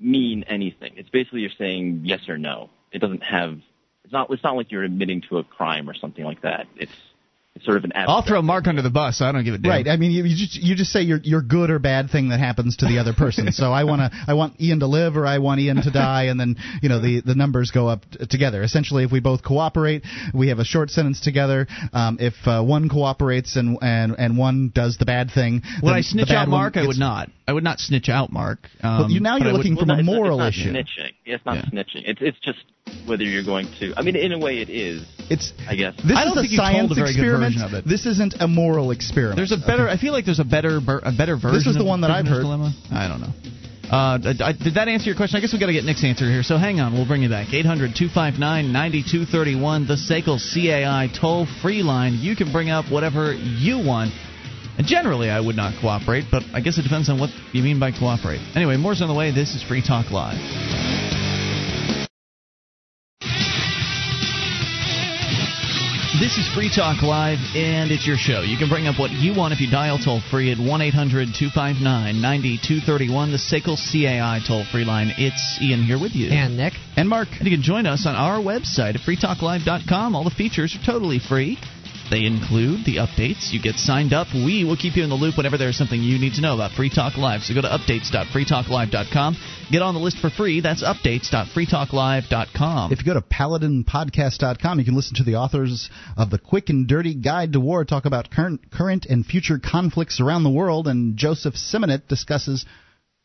mean 0.00 0.44
anything. 0.48 0.94
It's 0.96 1.08
basically 1.08 1.40
you're 1.40 1.50
saying 1.58 2.02
yes 2.04 2.28
or 2.28 2.38
no. 2.38 2.70
It 2.92 3.00
doesn't 3.00 3.22
have. 3.22 3.58
It's 4.04 4.12
not. 4.12 4.30
It's 4.30 4.42
not 4.44 4.56
like 4.56 4.70
you're 4.70 4.84
admitting 4.84 5.22
to 5.30 5.38
a 5.38 5.44
crime 5.44 5.88
or 5.88 5.94
something 5.94 6.24
like 6.24 6.42
that. 6.42 6.66
It's. 6.76 6.92
It's 7.56 7.64
sort 7.64 7.76
of 7.76 7.84
an. 7.84 7.92
I'll 7.94 8.22
throw 8.26 8.42
Mark 8.42 8.66
under 8.66 8.82
the 8.82 8.90
bus. 8.90 9.20
I 9.22 9.30
don't 9.30 9.44
give 9.44 9.54
a 9.54 9.58
damn. 9.58 9.70
Right. 9.70 9.86
I 9.86 9.96
mean, 9.96 10.10
you, 10.10 10.24
you 10.24 10.34
just 10.36 10.56
you 10.56 10.74
just 10.74 10.90
say 10.90 11.02
your 11.02 11.18
your 11.22 11.40
good 11.40 11.70
or 11.70 11.78
bad 11.78 12.10
thing 12.10 12.30
that 12.30 12.40
happens 12.40 12.78
to 12.78 12.86
the 12.86 12.98
other 12.98 13.12
person. 13.12 13.52
so 13.52 13.70
I 13.72 13.84
want 13.84 14.00
to 14.00 14.10
I 14.26 14.34
want 14.34 14.60
Ian 14.60 14.80
to 14.80 14.88
live 14.88 15.16
or 15.16 15.24
I 15.24 15.38
want 15.38 15.60
Ian 15.60 15.80
to 15.82 15.90
die, 15.92 16.24
and 16.24 16.40
then 16.40 16.56
you 16.82 16.88
know 16.88 16.98
the 17.00 17.20
the 17.20 17.36
numbers 17.36 17.70
go 17.70 17.86
up 17.86 18.00
t- 18.10 18.26
together. 18.26 18.64
Essentially, 18.64 19.04
if 19.04 19.12
we 19.12 19.20
both 19.20 19.44
cooperate, 19.44 20.02
we 20.34 20.48
have 20.48 20.58
a 20.58 20.64
short 20.64 20.90
sentence 20.90 21.20
together. 21.20 21.68
Um, 21.92 22.18
if 22.20 22.34
uh, 22.44 22.60
one 22.64 22.88
cooperates 22.88 23.54
and 23.54 23.78
and 23.80 24.16
and 24.18 24.36
one 24.36 24.72
does 24.74 24.98
the 24.98 25.04
bad 25.04 25.30
thing, 25.32 25.62
Would 25.80 25.92
I 25.94 26.00
snitch 26.00 26.30
out 26.32 26.48
Mark? 26.48 26.76
I 26.76 26.84
would 26.88 26.98
not. 26.98 27.30
I 27.46 27.52
would 27.52 27.62
not 27.62 27.78
snitch 27.78 28.08
out 28.08 28.32
Mark. 28.32 28.68
Um, 28.82 28.98
Well, 28.98 29.10
you- 29.12 29.20
now 29.20 29.36
you're 29.36 29.50
I 29.50 29.52
would- 29.52 29.58
looking 29.58 29.76
Well, 29.76 29.82
from 29.86 29.88
no, 29.90 29.94
a 29.94 29.98
it's 30.00 30.06
not- 30.08 30.12
moral 30.16 30.42
it's 30.42 30.56
issue. 30.58 30.72
not 30.72 30.86
Snitching. 30.86 31.12
It's 31.24 31.46
not 31.46 31.54
Yeah. 31.54 31.62
snitching. 31.66 32.02
It's 32.04 32.20
it's 32.20 32.38
just 32.40 32.58
whether 33.06 33.24
you're 33.24 33.44
going 33.44 33.66
to. 33.80 33.94
I 33.96 34.02
mean, 34.02 34.16
in 34.16 34.32
a 34.32 34.38
way, 34.38 34.58
it 34.58 34.70
is. 34.70 35.04
It's 35.30 35.52
I 35.68 35.74
guess. 35.74 35.94
this 35.96 36.16
I 36.16 36.24
don't 36.24 36.32
is 36.32 36.38
a 36.38 36.40
think 36.42 36.52
you 36.52 36.58
told 36.58 36.68
science 36.68 36.92
a 36.92 36.94
very 36.94 37.12
good 37.12 37.20
experiment. 37.20 37.54
version 37.54 37.68
of 37.68 37.74
it. 37.74 37.88
This 37.88 38.06
isn't 38.06 38.34
a 38.40 38.48
moral 38.48 38.90
experiment. 38.90 39.36
There's 39.36 39.52
a 39.52 39.58
better. 39.58 39.88
I 39.88 39.96
feel 39.96 40.12
like 40.12 40.24
there's 40.24 40.40
a 40.40 40.44
better, 40.44 40.78
a 40.78 41.12
better 41.16 41.36
version. 41.36 41.58
This 41.58 41.66
is 41.66 41.74
the 41.76 41.80
of 41.80 41.86
one 41.86 42.00
that 42.02 42.10
I've 42.10 42.26
heard. 42.26 42.42
Dilemma. 42.42 42.72
I 42.92 43.08
don't 43.08 43.20
know. 43.20 43.32
Uh, 43.84 44.18
I, 44.40 44.52
did 44.52 44.74
that 44.74 44.88
answer 44.88 45.06
your 45.06 45.16
question? 45.16 45.36
I 45.36 45.40
guess 45.40 45.52
we 45.52 45.60
got 45.60 45.66
to 45.66 45.72
get 45.72 45.84
Nick's 45.84 46.02
answer 46.04 46.24
here. 46.24 46.42
So 46.42 46.56
hang 46.56 46.80
on, 46.80 46.94
we'll 46.94 47.06
bring 47.06 47.22
you 47.22 47.28
back. 47.28 47.48
800-259-9231, 47.48 49.86
the 49.86 49.96
SACL 50.00 50.40
CAI 50.40 51.08
toll 51.14 51.46
free 51.60 51.82
line. 51.82 52.14
You 52.14 52.34
can 52.34 52.50
bring 52.50 52.70
up 52.70 52.90
whatever 52.90 53.34
you 53.34 53.76
want. 53.84 54.12
And 54.78 54.86
generally, 54.86 55.28
I 55.28 55.38
would 55.38 55.54
not 55.54 55.78
cooperate, 55.80 56.24
but 56.30 56.42
I 56.54 56.60
guess 56.60 56.78
it 56.78 56.82
depends 56.82 57.10
on 57.10 57.20
what 57.20 57.28
you 57.52 57.62
mean 57.62 57.78
by 57.78 57.90
cooperate. 57.92 58.40
Anyway, 58.56 58.78
more's 58.78 59.02
on 59.02 59.08
the 59.08 59.14
way. 59.14 59.30
This 59.30 59.54
is 59.54 59.62
Free 59.62 59.82
Talk 59.86 60.10
Live. 60.10 60.38
This 66.20 66.38
is 66.38 66.46
Free 66.54 66.70
Talk 66.70 67.02
Live, 67.02 67.40
and 67.56 67.90
it's 67.90 68.06
your 68.06 68.16
show. 68.16 68.42
You 68.42 68.56
can 68.56 68.68
bring 68.68 68.86
up 68.86 69.00
what 69.00 69.10
you 69.10 69.34
want 69.34 69.52
if 69.52 69.60
you 69.60 69.68
dial 69.68 69.98
toll 69.98 70.20
free 70.30 70.52
at 70.52 70.58
1 70.58 70.62
800 70.62 71.34
259 71.34 71.82
9231, 72.22 73.32
the 73.32 73.36
SACL 73.36 73.74
CAI 73.74 74.38
toll 74.46 74.64
free 74.70 74.84
line. 74.84 75.12
It's 75.18 75.58
Ian 75.60 75.82
here 75.82 75.98
with 75.98 76.14
you. 76.14 76.30
And 76.30 76.56
Nick. 76.56 76.74
And 76.96 77.08
Mark. 77.08 77.26
And 77.36 77.48
you 77.48 77.50
can 77.50 77.62
join 77.62 77.84
us 77.86 78.06
on 78.06 78.14
our 78.14 78.38
website 78.38 78.94
at 78.94 79.00
freetalklive.com. 79.00 80.14
All 80.14 80.22
the 80.22 80.30
features 80.30 80.78
are 80.78 80.86
totally 80.86 81.18
free. 81.18 81.58
They 82.10 82.26
include 82.26 82.84
the 82.84 82.96
updates. 82.96 83.52
You 83.52 83.60
get 83.60 83.76
signed 83.76 84.12
up. 84.12 84.26
We 84.34 84.64
will 84.64 84.76
keep 84.76 84.96
you 84.96 85.04
in 85.04 85.10
the 85.10 85.16
loop 85.16 85.36
whenever 85.36 85.56
there's 85.56 85.76
something 85.76 86.00
you 86.00 86.18
need 86.18 86.34
to 86.34 86.42
know 86.42 86.54
about 86.54 86.72
Free 86.72 86.90
Talk 86.90 87.16
Live. 87.16 87.42
So 87.42 87.54
go 87.54 87.62
to 87.62 87.68
updates.freetalklive.com. 87.68 89.36
Get 89.70 89.82
on 89.82 89.94
the 89.94 90.00
list 90.00 90.18
for 90.18 90.30
free. 90.30 90.60
That's 90.60 90.82
updates.freetalklive.com. 90.82 92.92
If 92.92 92.98
you 92.98 93.04
go 93.06 93.14
to 93.14 93.22
paladinpodcast.com, 93.22 94.78
you 94.78 94.84
can 94.84 94.94
listen 94.94 95.16
to 95.16 95.24
the 95.24 95.36
authors 95.36 95.88
of 96.16 96.30
The 96.30 96.38
Quick 96.38 96.68
and 96.68 96.86
Dirty 96.86 97.14
Guide 97.14 97.54
to 97.54 97.60
War 97.60 97.84
talk 97.84 98.04
about 98.04 98.30
current, 98.30 98.70
current 98.70 99.06
and 99.06 99.24
future 99.24 99.58
conflicts 99.58 100.20
around 100.20 100.44
the 100.44 100.50
world, 100.50 100.86
and 100.86 101.16
Joseph 101.16 101.54
Simonet 101.54 102.08
discusses 102.08 102.66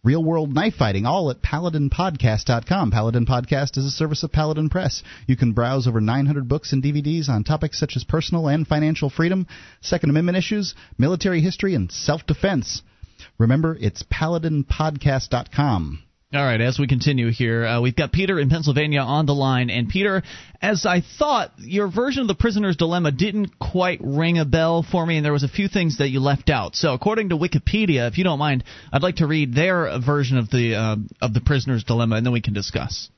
real 0.03 0.23
world 0.23 0.53
knife 0.53 0.75
fighting, 0.75 1.05
all 1.05 1.29
at 1.29 1.41
paladinpodcast.com. 1.41 2.91
Paladin 2.91 3.25
Podcast 3.25 3.77
is 3.77 3.85
a 3.85 3.91
service 3.91 4.23
of 4.23 4.31
Paladin 4.31 4.69
Press. 4.69 5.03
You 5.27 5.35
can 5.35 5.53
browse 5.53 5.87
over 5.87 6.01
900 6.01 6.47
books 6.47 6.73
and 6.73 6.83
DVDs 6.83 7.29
on 7.29 7.43
topics 7.43 7.79
such 7.79 7.95
as 7.95 8.03
personal 8.03 8.47
and 8.47 8.67
financial 8.67 9.09
freedom, 9.09 9.47
Second 9.81 10.09
Amendment 10.09 10.37
issues, 10.37 10.75
military 10.97 11.41
history, 11.41 11.75
and 11.75 11.91
self 11.91 12.25
defense. 12.25 12.81
Remember, 13.37 13.77
it's 13.79 14.03
paladinpodcast.com. 14.03 16.03
All 16.31 16.45
right, 16.45 16.61
as 16.61 16.77
we 16.77 16.85
continue 16.85 17.31
here, 17.31 17.65
uh, 17.65 17.81
we've 17.81 17.95
got 17.95 18.11
Peter 18.11 18.39
in 18.39 18.51
Pennsylvania 18.51 18.99
on 18.99 19.25
the 19.25 19.33
line. 19.33 19.71
And 19.71 19.89
Peter, 19.89 20.21
as 20.61 20.85
I 20.85 21.01
thought, 21.17 21.53
your 21.57 21.89
version 21.89 22.21
of 22.21 22.27
the 22.27 22.35
prisoner's 22.35 22.77
dilemma 22.77 23.11
didn't 23.11 23.57
quite 23.57 23.99
ring 24.03 24.37
a 24.37 24.45
bell 24.45 24.83
for 24.83 25.03
me, 25.03 25.17
and 25.17 25.25
there 25.25 25.33
was 25.33 25.41
a 25.41 25.47
few 25.47 25.67
things 25.67 25.97
that 25.97 26.09
you 26.09 26.19
left 26.19 26.51
out. 26.51 26.75
So, 26.75 26.93
according 26.93 27.29
to 27.29 27.35
Wikipedia, 27.35 28.07
if 28.07 28.19
you 28.19 28.23
don't 28.23 28.37
mind, 28.37 28.63
I'd 28.93 29.01
like 29.01 29.15
to 29.15 29.25
read 29.25 29.55
their 29.55 29.99
version 29.99 30.37
of 30.37 30.51
the 30.51 30.75
uh, 30.75 30.95
of 31.19 31.33
the 31.33 31.41
prisoner's 31.41 31.83
dilemma, 31.83 32.17
and 32.17 32.25
then 32.27 32.33
we 32.33 32.41
can 32.41 32.53
discuss. 32.53 33.09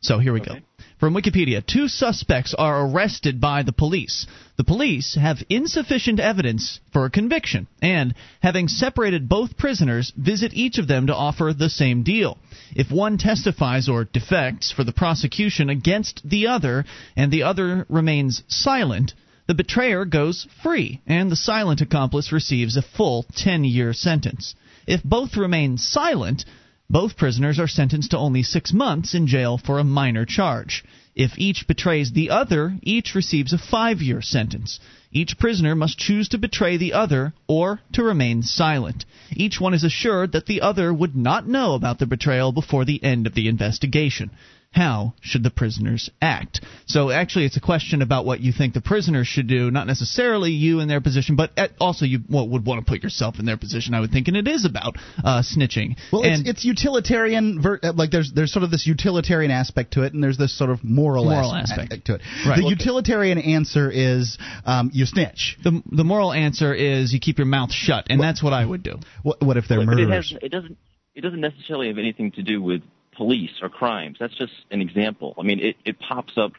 So 0.00 0.18
here 0.18 0.32
we 0.32 0.40
okay. 0.40 0.54
go. 0.54 0.60
From 1.00 1.14
Wikipedia, 1.14 1.64
two 1.64 1.88
suspects 1.88 2.52
are 2.52 2.84
arrested 2.86 3.40
by 3.40 3.62
the 3.62 3.72
police. 3.72 4.26
The 4.58 4.64
police 4.64 5.14
have 5.14 5.42
insufficient 5.48 6.20
evidence 6.20 6.78
for 6.92 7.06
a 7.06 7.10
conviction, 7.10 7.68
and, 7.80 8.12
having 8.42 8.68
separated 8.68 9.26
both 9.26 9.56
prisoners, 9.56 10.12
visit 10.14 10.52
each 10.52 10.76
of 10.76 10.88
them 10.88 11.06
to 11.06 11.16
offer 11.16 11.54
the 11.54 11.70
same 11.70 12.02
deal. 12.02 12.36
If 12.76 12.90
one 12.90 13.16
testifies 13.16 13.88
or 13.88 14.04
defects 14.04 14.70
for 14.70 14.84
the 14.84 14.92
prosecution 14.92 15.70
against 15.70 16.20
the 16.28 16.48
other, 16.48 16.84
and 17.16 17.32
the 17.32 17.44
other 17.44 17.86
remains 17.88 18.42
silent, 18.48 19.14
the 19.46 19.54
betrayer 19.54 20.04
goes 20.04 20.46
free, 20.62 21.00
and 21.06 21.32
the 21.32 21.34
silent 21.34 21.80
accomplice 21.80 22.30
receives 22.30 22.76
a 22.76 22.82
full 22.82 23.24
10 23.36 23.64
year 23.64 23.94
sentence. 23.94 24.54
If 24.86 25.02
both 25.02 25.38
remain 25.38 25.78
silent, 25.78 26.44
both 26.90 27.16
prisoners 27.16 27.60
are 27.60 27.68
sentenced 27.68 28.10
to 28.10 28.18
only 28.18 28.42
six 28.42 28.72
months 28.72 29.14
in 29.14 29.28
jail 29.28 29.56
for 29.56 29.78
a 29.78 29.84
minor 29.84 30.26
charge. 30.26 30.84
If 31.14 31.38
each 31.38 31.68
betrays 31.68 32.10
the 32.10 32.30
other, 32.30 32.76
each 32.82 33.14
receives 33.14 33.52
a 33.52 33.58
five 33.58 34.02
year 34.02 34.20
sentence. 34.20 34.80
Each 35.12 35.38
prisoner 35.38 35.76
must 35.76 35.98
choose 35.98 36.28
to 36.30 36.38
betray 36.38 36.76
the 36.76 36.94
other 36.94 37.32
or 37.46 37.80
to 37.92 38.02
remain 38.02 38.42
silent. 38.42 39.04
Each 39.30 39.60
one 39.60 39.72
is 39.72 39.84
assured 39.84 40.32
that 40.32 40.46
the 40.46 40.62
other 40.62 40.92
would 40.92 41.14
not 41.14 41.46
know 41.46 41.74
about 41.74 42.00
the 42.00 42.06
betrayal 42.06 42.50
before 42.50 42.84
the 42.84 43.02
end 43.04 43.28
of 43.28 43.34
the 43.34 43.46
investigation 43.46 44.30
how 44.72 45.14
should 45.20 45.42
the 45.42 45.50
prisoners 45.50 46.10
act? 46.22 46.64
So 46.86 47.10
actually, 47.10 47.44
it's 47.44 47.56
a 47.56 47.60
question 47.60 48.02
about 48.02 48.24
what 48.24 48.40
you 48.40 48.52
think 48.52 48.72
the 48.72 48.80
prisoners 48.80 49.26
should 49.26 49.48
do, 49.48 49.70
not 49.70 49.86
necessarily 49.86 50.52
you 50.52 50.78
in 50.78 50.88
their 50.88 51.00
position, 51.00 51.34
but 51.34 51.50
also 51.80 52.04
you 52.04 52.20
would 52.28 52.64
want 52.64 52.84
to 52.84 52.88
put 52.88 53.02
yourself 53.02 53.40
in 53.40 53.46
their 53.46 53.56
position. 53.56 53.94
I 53.94 54.00
would 54.00 54.12
think, 54.12 54.28
and 54.28 54.36
it 54.36 54.46
is 54.46 54.64
about 54.64 54.96
uh, 55.24 55.42
snitching. 55.42 55.96
Well, 56.12 56.22
and 56.22 56.46
it's, 56.46 56.50
it's 56.50 56.64
utilitarian. 56.64 57.60
Ver- 57.60 57.80
uh, 57.82 57.92
like 57.94 58.12
there's 58.12 58.32
there's 58.32 58.52
sort 58.52 58.62
of 58.62 58.70
this 58.70 58.86
utilitarian 58.86 59.50
aspect 59.50 59.94
to 59.94 60.02
it, 60.04 60.14
and 60.14 60.22
there's 60.22 60.38
this 60.38 60.56
sort 60.56 60.70
of 60.70 60.84
moral, 60.84 61.24
moral 61.24 61.52
aspect. 61.52 61.92
aspect. 61.92 62.06
to 62.06 62.14
it. 62.14 62.20
Right. 62.46 62.56
The 62.58 62.68
utilitarian 62.68 63.38
answer 63.38 63.90
is 63.90 64.38
um, 64.64 64.90
you 64.94 65.04
snitch. 65.04 65.58
The 65.64 65.82
the 65.90 66.04
moral 66.04 66.32
answer 66.32 66.72
is 66.72 67.12
you 67.12 67.18
keep 67.18 67.38
your 67.38 67.46
mouth 67.46 67.72
shut, 67.72 68.06
and 68.08 68.20
that's 68.20 68.40
what 68.42 68.52
I 68.52 68.64
would 68.64 68.84
do. 68.84 68.98
What, 69.24 69.42
what 69.42 69.56
if 69.56 69.66
they're 69.68 69.78
but 69.78 69.86
murderers? 69.86 70.30
It, 70.30 70.34
has, 70.34 70.42
it 70.44 70.52
doesn't 70.52 70.78
it 71.16 71.22
doesn't 71.22 71.40
necessarily 71.40 71.88
have 71.88 71.98
anything 71.98 72.30
to 72.32 72.42
do 72.42 72.62
with 72.62 72.82
police 73.20 73.50
or 73.60 73.68
crimes. 73.68 74.16
That's 74.18 74.34
just 74.34 74.54
an 74.70 74.80
example. 74.80 75.34
I 75.38 75.42
mean, 75.42 75.60
it, 75.60 75.76
it 75.84 75.96
pops 76.00 76.38
up. 76.38 76.52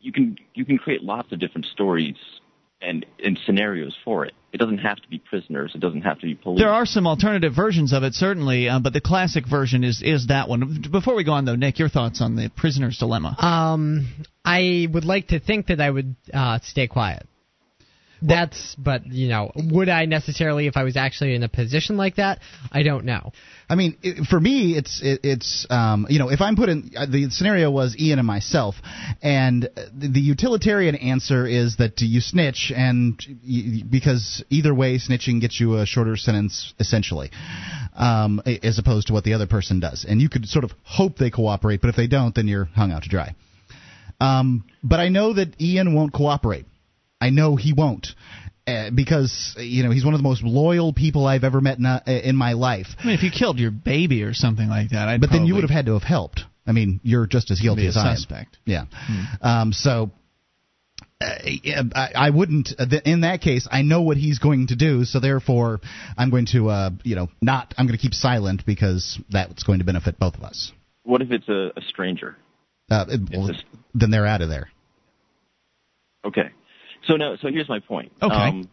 You 0.00 0.10
can 0.10 0.38
you 0.54 0.64
can 0.64 0.78
create 0.78 1.02
lots 1.02 1.30
of 1.32 1.38
different 1.38 1.66
stories 1.66 2.16
and 2.80 3.04
and 3.22 3.38
scenarios 3.44 3.94
for 4.06 4.24
it. 4.24 4.32
It 4.54 4.56
doesn't 4.56 4.78
have 4.78 4.96
to 4.96 5.08
be 5.08 5.18
prisoners. 5.18 5.72
It 5.74 5.80
doesn't 5.82 6.00
have 6.02 6.18
to 6.20 6.26
be 6.26 6.34
police. 6.34 6.60
There 6.60 6.70
are 6.70 6.86
some 6.86 7.06
alternative 7.06 7.52
versions 7.54 7.92
of 7.92 8.04
it, 8.04 8.14
certainly, 8.14 8.70
uh, 8.70 8.80
but 8.80 8.94
the 8.94 9.02
classic 9.02 9.46
version 9.46 9.84
is 9.84 10.00
is 10.02 10.28
that 10.28 10.48
one. 10.48 10.82
Before 10.90 11.14
we 11.14 11.24
go 11.24 11.32
on, 11.32 11.44
though, 11.44 11.56
Nick, 11.56 11.78
your 11.78 11.90
thoughts 11.90 12.22
on 12.22 12.36
the 12.36 12.48
prisoner's 12.56 12.96
dilemma? 12.96 13.36
Um, 13.38 14.08
I 14.42 14.88
would 14.90 15.04
like 15.04 15.28
to 15.28 15.40
think 15.40 15.66
that 15.66 15.78
I 15.78 15.90
would 15.90 16.16
uh, 16.32 16.60
stay 16.62 16.86
quiet. 16.86 17.26
That's, 18.20 18.74
but 18.76 19.06
you 19.06 19.28
know, 19.28 19.52
would 19.54 19.88
I 19.88 20.06
necessarily 20.06 20.66
if 20.66 20.76
I 20.76 20.84
was 20.84 20.96
actually 20.96 21.34
in 21.34 21.42
a 21.42 21.48
position 21.48 21.96
like 21.96 22.16
that? 22.16 22.40
I 22.72 22.82
don't 22.82 23.04
know. 23.04 23.32
I 23.68 23.74
mean, 23.74 23.96
it, 24.02 24.26
for 24.26 24.40
me, 24.40 24.76
it's 24.76 25.00
it, 25.02 25.20
it's 25.22 25.66
um, 25.70 26.06
you 26.08 26.18
know, 26.18 26.30
if 26.30 26.40
I'm 26.40 26.56
put 26.56 26.68
in 26.68 26.90
uh, 26.96 27.06
the 27.06 27.30
scenario 27.30 27.70
was 27.70 27.96
Ian 27.98 28.18
and 28.18 28.26
myself, 28.26 28.76
and 29.22 29.62
the, 29.62 30.08
the 30.08 30.20
utilitarian 30.20 30.94
answer 30.94 31.46
is 31.46 31.76
that 31.76 32.00
you 32.00 32.20
snitch, 32.20 32.72
and 32.74 33.22
you, 33.42 33.84
because 33.84 34.42
either 34.50 34.74
way, 34.74 34.98
snitching 34.98 35.40
gets 35.40 35.60
you 35.60 35.76
a 35.76 35.86
shorter 35.86 36.16
sentence 36.16 36.74
essentially, 36.80 37.30
um, 37.94 38.42
as 38.62 38.78
opposed 38.78 39.08
to 39.08 39.12
what 39.12 39.24
the 39.24 39.34
other 39.34 39.46
person 39.46 39.80
does, 39.80 40.04
and 40.08 40.20
you 40.20 40.28
could 40.28 40.46
sort 40.46 40.64
of 40.64 40.72
hope 40.82 41.16
they 41.16 41.30
cooperate, 41.30 41.80
but 41.80 41.88
if 41.88 41.96
they 41.96 42.06
don't, 42.06 42.34
then 42.34 42.48
you're 42.48 42.64
hung 42.64 42.90
out 42.90 43.02
to 43.04 43.08
dry. 43.08 43.34
Um, 44.20 44.64
but 44.82 44.98
I 44.98 45.08
know 45.10 45.34
that 45.34 45.60
Ian 45.60 45.94
won't 45.94 46.12
cooperate. 46.12 46.66
I 47.20 47.30
know 47.30 47.56
he 47.56 47.72
won't. 47.72 48.08
Uh, 48.66 48.90
because 48.94 49.54
you 49.58 49.82
know 49.82 49.90
he's 49.90 50.04
one 50.04 50.12
of 50.12 50.18
the 50.18 50.28
most 50.28 50.42
loyal 50.42 50.92
people 50.92 51.26
I've 51.26 51.42
ever 51.44 51.60
met 51.60 51.78
in, 51.78 51.86
uh, 51.86 52.00
in 52.06 52.36
my 52.36 52.52
life. 52.52 52.88
I 52.98 53.06
mean, 53.06 53.14
if 53.14 53.22
you 53.22 53.30
killed 53.30 53.58
your 53.58 53.70
baby 53.70 54.22
or 54.24 54.34
something 54.34 54.68
like 54.68 54.90
that, 54.90 55.08
I'd 55.08 55.20
but 55.22 55.30
then 55.30 55.46
you 55.46 55.54
would 55.54 55.62
have 55.64 55.70
had 55.70 55.86
to 55.86 55.94
have 55.94 56.02
helped. 56.02 56.42
I 56.66 56.72
mean, 56.72 57.00
you're 57.02 57.26
just 57.26 57.50
as 57.50 57.60
guilty 57.60 57.82
be 57.82 57.86
a 57.86 57.88
as 57.88 57.96
I 57.96 58.10
am. 58.10 58.16
suspect. 58.16 58.58
Yeah. 58.66 58.84
Hmm. 58.90 59.22
Um, 59.46 59.72
so. 59.72 60.10
Uh, 61.20 61.26
I, 61.96 62.12
I 62.14 62.30
wouldn't. 62.30 62.74
uh, 62.78 62.84
In 63.04 63.22
that 63.22 63.40
case, 63.40 63.66
I 63.72 63.82
know 63.82 64.02
what 64.02 64.16
he's 64.18 64.38
going 64.38 64.68
to 64.68 64.76
do, 64.76 65.04
so 65.04 65.18
therefore, 65.18 65.80
I'm 66.16 66.30
going 66.30 66.46
to, 66.52 66.68
uh, 66.68 66.90
you 67.02 67.16
know, 67.16 67.28
not. 67.42 67.74
I'm 67.76 67.86
going 67.86 67.98
to 67.98 68.02
keep 68.02 68.14
silent 68.14 68.64
because 68.66 69.18
that's 69.30 69.64
going 69.64 69.80
to 69.80 69.84
benefit 69.84 70.18
both 70.20 70.36
of 70.36 70.42
us. 70.44 70.70
What 71.02 71.20
if 71.22 71.32
it's 71.32 71.48
a, 71.48 71.72
a 71.76 71.80
stranger? 71.88 72.36
Uh, 72.90 73.06
it- 73.08 73.20
well, 73.36 73.48
It's 73.50 73.62
then 73.94 74.10
they're 74.12 74.26
out 74.26 74.42
of 74.42 74.48
there. 74.48 74.68
Okay. 76.24 76.50
So 77.08 77.16
now, 77.16 77.36
so 77.36 77.48
here's 77.48 77.68
my 77.68 77.80
point. 77.80 78.12
Okay. 78.22 78.34
Um, 78.34 78.68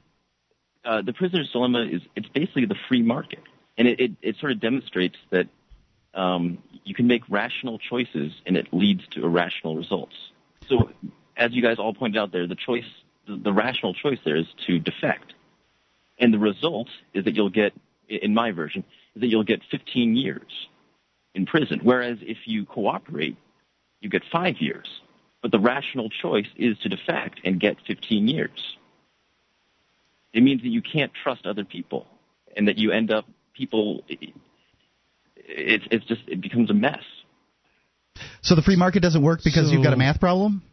uh, 0.84 1.02
the 1.02 1.14
prisoner's 1.14 1.50
dilemma 1.52 1.88
is 1.90 2.02
it's 2.16 2.28
basically 2.28 2.66
the 2.66 2.76
free 2.88 3.02
market, 3.02 3.40
and 3.78 3.88
it, 3.88 4.00
it, 4.00 4.12
it 4.22 4.36
sort 4.40 4.52
of 4.52 4.60
demonstrates 4.60 5.16
that 5.32 5.48
um, 6.14 6.60
you 6.84 6.94
can 6.94 7.08
make 7.08 7.24
rational 7.30 7.80
choices, 7.80 8.34
and 8.46 8.58
it 8.58 8.68
leads 8.72 9.02
to 9.12 9.24
irrational 9.24 9.76
results. 9.76 10.16
So, 10.68 10.92
as 11.36 11.54
you 11.54 11.62
guys 11.62 11.78
all 11.80 11.94
pointed 11.94 12.20
out 12.20 12.32
there, 12.32 12.46
the 12.46 12.56
choice, 12.56 12.86
the, 13.26 13.38
the 13.38 13.54
rational 13.54 13.94
choice 13.94 14.20
there 14.26 14.36
is 14.36 14.46
to 14.68 14.80
defect, 14.80 15.34
and 16.20 16.34
the 16.34 16.40
result 16.40 16.90
is 17.14 17.24
that 17.26 17.36
you'll 17.36 17.50
get, 17.50 17.74
in 18.10 18.34
my 18.34 18.52
version, 18.52 18.84
is 19.16 19.22
that 19.22 19.28
you'll 19.28 19.44
get 19.44 19.62
15 19.72 20.16
years 20.16 20.68
in 21.34 21.46
prison. 21.46 21.80
Whereas 21.84 22.18
if 22.22 22.38
you 22.46 22.66
cooperate, 22.66 23.38
you 24.02 24.10
get 24.10 24.24
five 24.32 24.58
years. 24.60 24.88
But 25.46 25.52
the 25.52 25.60
rational 25.60 26.10
choice 26.10 26.48
is 26.58 26.76
to 26.80 26.90
defect 26.90 27.42
and 27.44 27.60
get 27.60 27.78
15 27.86 28.28
years. 28.28 28.78
It 30.34 30.42
means 30.42 30.64
that 30.64 30.70
you 30.70 30.82
can't 30.82 31.12
trust 31.14 31.46
other 31.46 31.64
people, 31.64 32.08
and 32.58 32.68
that 32.68 32.80
you 32.80 32.90
end 32.92 33.12
up 33.12 33.26
people. 33.54 34.04
It's 35.36 35.86
it's 35.92 36.04
just 36.06 36.22
it 36.26 36.42
becomes 36.42 36.72
a 36.72 36.74
mess. 36.74 37.04
So 38.42 38.56
the 38.56 38.64
free 38.64 38.76
market 38.76 39.02
doesn't 39.02 39.22
work 39.22 39.42
because 39.44 39.72
you've 39.72 39.84
got 39.84 39.94
a 39.94 39.98
math 39.98 40.20
problem. 40.20 40.64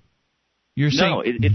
You're 0.75 0.89
saying 0.91 1.11
No, 1.11 1.21
it, 1.21 1.35
it's 1.39 1.55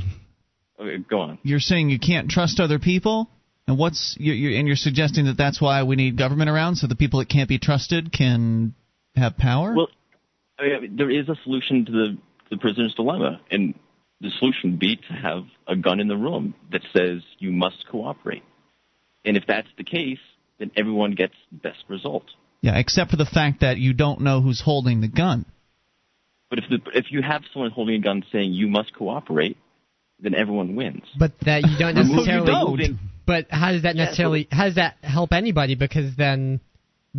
okay, 0.80 0.98
go 1.00 1.22
on. 1.22 1.40
you're 1.42 1.60
saying 1.60 1.90
you 1.90 1.98
can't 1.98 2.30
trust 2.30 2.60
other 2.60 2.78
people. 2.78 3.32
And 3.68 3.80
what's 3.80 4.16
you, 4.20 4.34
you, 4.34 4.60
and 4.60 4.68
you're 4.68 4.76
suggesting 4.78 5.26
that 5.26 5.38
that's 5.38 5.60
why 5.60 5.82
we 5.82 5.96
need 5.96 6.20
government 6.20 6.52
around 6.52 6.76
so 6.76 6.86
the 6.86 6.96
people 6.96 7.18
that 7.18 7.30
can't 7.30 7.50
be 7.50 7.58
trusted 7.58 8.12
can 8.14 8.76
have 9.16 9.38
power. 9.38 9.74
Well, 9.74 9.88
I 10.60 10.82
mean, 10.82 10.98
there 10.98 11.10
is 11.10 11.28
a 11.30 11.36
solution 11.44 11.84
to 11.86 11.92
the 11.92 12.18
the 12.50 12.58
prisoner's 12.58 12.94
dilemma, 12.96 13.42
and 13.51 13.74
the 14.22 14.30
solution 14.39 14.72
would 14.72 14.80
be 14.80 14.96
to 14.96 15.13
have 15.13 15.44
a 15.68 15.75
gun 15.75 16.00
in 16.00 16.08
the 16.08 16.18
room 16.18 16.56
that 16.72 16.82
says 16.96 17.22
you 17.39 17.51
must 17.51 17.86
cooperate. 17.89 18.44
And 19.25 19.38
if 19.38 19.44
that's 19.48 19.68
the 19.77 19.84
case, 19.84 20.20
then 20.60 20.72
everyone 20.75 21.12
gets 21.12 21.34
the 21.51 21.58
best 21.58 21.84
result. 21.88 22.24
Yeah, 22.62 22.77
except 22.77 23.12
for 23.12 23.18
the 23.18 23.25
fact 23.25 23.62
that 23.62 23.77
you 23.77 23.94
don't 23.94 24.22
know 24.22 24.42
who's 24.42 24.62
holding 24.62 25.01
the 25.01 25.08
gun. 25.08 25.46
But 26.50 26.60
if 26.60 26.66
the, 26.70 26.80
if 26.94 27.06
you 27.12 27.22
have 27.22 27.44
someone 27.54 27.72
holding 27.72 27.96
a 27.96 28.00
gun 28.00 28.24
saying 28.32 28.54
you 28.54 28.68
must 28.68 28.94
cooperate, 28.96 29.58
then 30.20 30.34
everyone 30.34 30.75
wins. 30.75 31.04
But 31.20 31.34
that 31.42 31.63
you 31.63 31.77
don't 31.77 31.96
necessarily. 31.96 32.39
you 32.39 32.88
don't. 32.88 33.00
But 33.25 33.48
how 33.50 33.74
does 33.74 33.84
that 33.84 33.96
Yeah, 33.96 34.06
necessarily? 34.06 34.48
How 34.50 34.66
does 34.66 34.75
that 34.75 34.96
help 35.01 35.34
anybody? 35.34 35.75
Because 35.75 36.16
then 36.16 36.62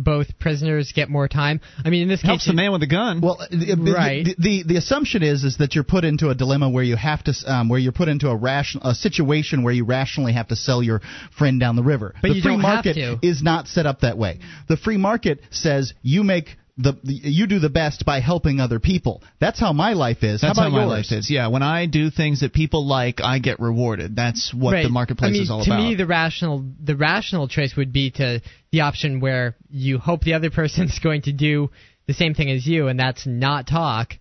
both 0.03 0.39
prisoners 0.39 0.91
get 0.95 1.09
more 1.09 1.27
time. 1.27 1.61
I 1.83 1.89
mean, 1.89 2.03
in 2.03 2.07
this 2.07 2.21
Helps 2.21 2.43
case, 2.43 2.51
the 2.51 2.55
man 2.55 2.71
with 2.71 2.81
the 2.81 2.87
gun. 2.87 3.21
Well, 3.21 3.37
the, 3.49 3.75
the- 3.75 3.93
Right. 3.93 4.25
The, 4.25 4.35
the 4.37 4.63
the 4.63 4.77
assumption 4.77 5.23
is 5.23 5.43
is 5.43 5.57
that 5.57 5.75
you're 5.75 5.83
put 5.83 6.03
into 6.05 6.29
a 6.29 6.35
dilemma 6.35 6.69
where 6.69 6.83
you 6.83 6.95
have 6.95 7.23
to 7.25 7.33
um, 7.47 7.69
where 7.69 7.79
you're 7.79 7.91
put 7.91 8.07
into 8.07 8.29
a 8.29 8.35
ration 8.35 8.81
a 8.83 8.93
situation 8.95 9.63
where 9.63 9.73
you 9.73 9.85
rationally 9.85 10.33
have 10.33 10.47
to 10.49 10.55
sell 10.55 10.81
your 10.83 11.01
friend 11.37 11.59
down 11.59 11.75
the 11.75 11.83
river. 11.83 12.13
But 12.21 12.29
the 12.29 12.33
you 12.35 12.41
free 12.41 12.51
don't 12.53 12.61
have 12.61 12.85
market 12.85 12.93
to. 12.95 13.19
is 13.21 13.41
not 13.43 13.67
set 13.67 13.85
up 13.85 14.01
that 14.01 14.17
way. 14.17 14.39
The 14.67 14.77
free 14.77 14.97
market 14.97 15.41
says 15.51 15.93
you 16.01 16.23
make 16.23 16.57
the, 16.79 16.93
the 17.03 17.13
you 17.13 17.45
do 17.45 17.59
the 17.59 17.69
best 17.69 18.05
by 18.05 18.21
helping 18.21 18.61
other 18.61 18.79
people. 18.79 19.21
That's 19.39 19.59
how 19.59 19.73
my 19.73 19.93
life 19.93 20.23
is. 20.23 20.39
That's 20.39 20.57
how 20.57 20.63
how, 20.63 20.69
my 20.69 20.85
yours? 20.85 21.11
life 21.11 21.19
is. 21.19 21.29
Yeah, 21.29 21.49
when 21.49 21.61
I 21.61 21.87
do 21.87 22.09
things 22.09 22.39
that 22.39 22.53
people 22.53 22.87
like, 22.87 23.19
I 23.21 23.39
get 23.39 23.59
rewarded. 23.59 24.15
That's 24.15 24.53
what 24.53 24.71
right. 24.73 24.83
the 24.83 24.89
marketplace 24.89 25.31
I 25.31 25.33
mean, 25.33 25.41
is 25.41 25.51
all 25.51 25.63
to 25.65 25.69
about. 25.69 25.77
To 25.77 25.83
me, 25.83 25.95
the 25.95 26.05
rational 26.07 26.65
the 26.81 26.95
rational 26.95 27.49
choice 27.49 27.75
would 27.75 27.91
be 27.91 28.11
to 28.11 28.41
the 28.71 28.81
option 28.81 29.19
where 29.19 29.57
you 29.69 29.99
hope 29.99 30.21
the 30.21 30.33
other 30.33 30.49
person's 30.61 30.97
going 30.99 31.23
to 31.23 31.33
do 31.33 31.69
the 32.07 32.13
same 32.13 32.33
thing 32.33 32.49
as 32.49 32.65
you, 32.65 32.87
and 32.87 32.97
that's 32.97 33.27
not 33.27 33.67
talk. 33.67 34.13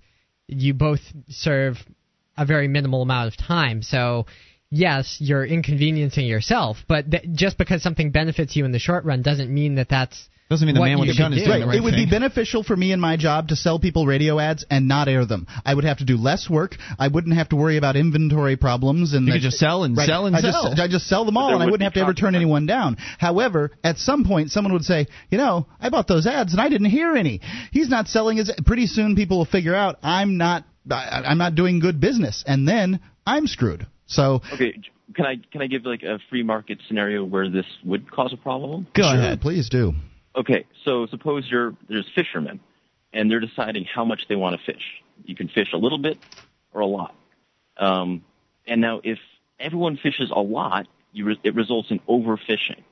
You 0.49 0.75
both 0.75 1.01
serve 1.29 1.77
a 2.37 2.45
very 2.45 2.67
minimal 2.67 3.03
amount 3.03 3.29
of 3.29 3.39
time, 3.39 3.83
so. 3.83 4.27
Yes, 4.71 5.17
you're 5.19 5.47
inconveniencing 5.47 6.27
yourself, 6.27 6.77
but 6.87 7.11
th- 7.11 7.25
just 7.33 7.57
because 7.57 7.83
something 7.83 8.11
benefits 8.11 8.55
you 8.55 8.67
in 8.67 8.71
the 8.71 8.79
short 8.79 9.07
run 9.07 9.23
doesn't 9.23 9.49
mean 9.49 9.77
that 9.77 9.89
that's 9.89 10.29
Doesn't 10.51 10.65
mean 10.67 10.77
the 10.77 10.81
what 10.81 10.87
man 10.87 10.99
with 10.99 11.09
the 11.11 11.15
gun 11.17 11.35
is 11.35 11.41
doing 11.41 11.51
Right. 11.51 11.61
the 11.61 11.67
right 11.67 11.77
it 11.77 11.83
would 11.83 11.93
thing. 11.93 12.07
be 12.07 12.11
beneficial 12.11 12.63
for 12.63 12.75
me 12.75 12.93
in 12.93 13.01
my 13.01 13.19
job 13.19 13.49
to 13.49 13.57
sell 13.57 13.79
people 13.79 14.07
radio 14.07 14.39
ads 14.39 14.65
and 14.71 14.89
not 14.89 15.07
air 15.07 15.27
them. 15.27 15.47
I 15.67 15.75
would 15.75 15.85
have 15.85 15.99
to 15.99 16.07
do 16.07 16.17
less 16.17 16.49
work. 16.49 16.77
I 16.99 17.09
wouldn't 17.09 17.35
have 17.35 17.51
to 17.51 17.57
worry 17.57 17.77
about 17.77 17.97
inventory 17.97 18.57
problems 18.57 19.13
and 19.13 19.27
You 19.27 19.33
that- 19.33 19.39
could 19.41 19.43
just 19.43 19.59
sell 19.59 19.85
and 19.85 19.95
Right. 19.95 20.07
sell 20.09 20.25
and 20.27 20.35
I 20.35 20.41
sell. 20.41 20.71
Just, 20.71 20.81
I 20.81 20.89
just 20.89 21.07
sell 21.07 21.27
them 21.27 21.37
all, 21.37 21.53
and 21.53 21.63
I 21.63 21.67
would 21.67 21.73
wouldn't 21.73 21.85
have 21.85 21.93
to 21.95 22.01
ever 22.01 22.15
turn 22.15 22.35
anyone 22.35 22.65
down. 22.65 22.97
However, 23.19 23.73
at 23.85 23.99
some 23.99 24.25
point, 24.25 24.51
someone 24.51 24.73
would 24.73 24.87
say, 24.87 25.07
you 25.31 25.37
know, 25.37 25.67
I 25.83 25.91
bought 25.91 26.09
those 26.09 26.27
ads 26.27 26.53
and 26.53 26.63
I 26.63 26.71
didn't 26.71 26.89
hear 26.89 27.15
any. 27.15 27.43
He's 27.71 27.91
not 27.91 28.09
selling 28.09 28.39
his. 28.39 28.51
Pretty 28.65 28.87
soon, 28.87 29.17
people 29.17 29.37
will 29.37 29.45
figure 29.45 29.75
out 29.75 29.99
I'm 30.03 30.39
not. 30.39 30.65
I, 30.91 31.25
I'm 31.27 31.37
not 31.37 31.55
doing 31.57 31.81
good 31.81 32.01
business, 32.01 32.43
and 32.47 32.67
then 32.67 33.01
I'm 33.27 33.47
screwed. 33.47 33.87
So 34.07 34.41
Okay, 34.55 34.73
can 35.15 35.27
I 35.27 35.35
can 35.53 35.61
I 35.61 35.67
give 35.67 35.85
like 35.85 36.03
a 36.03 36.19
free 36.31 36.43
market 36.43 36.79
scenario 36.89 37.23
where 37.23 37.51
this 37.51 37.67
would 37.85 38.11
cause 38.11 38.33
a 38.33 38.39
problem? 38.39 38.87
Go 38.95 39.03
sure, 39.03 39.13
ahead. 39.19 39.43
please 39.43 39.69
do. 39.69 39.93
Okay, 40.37 40.67
so 40.85 41.07
suppose 41.07 41.51
you're 41.51 41.75
there's 41.89 42.09
fishermen, 42.15 42.61
and 43.13 43.31
they're 43.31 43.41
deciding 43.41 43.85
how 43.85 44.05
much 44.05 44.29
they 44.29 44.37
want 44.37 44.59
to 44.59 44.73
fish. 44.73 45.03
You 45.25 45.35
can 45.35 45.49
fish 45.49 45.73
a 45.73 45.77
little 45.77 45.99
bit 45.99 46.19
or 46.73 46.81
a 46.81 46.87
lot. 46.87 47.15
Um, 47.77 48.23
and 48.67 48.81
now, 48.81 49.01
if 49.03 49.19
everyone 49.59 49.97
fishes 49.97 50.31
a 50.35 50.41
lot, 50.41 50.87
you 51.13 51.25
re- 51.25 51.41
it 51.43 51.55
results 51.55 51.91
in 51.91 52.01
overfishing, 52.01 52.83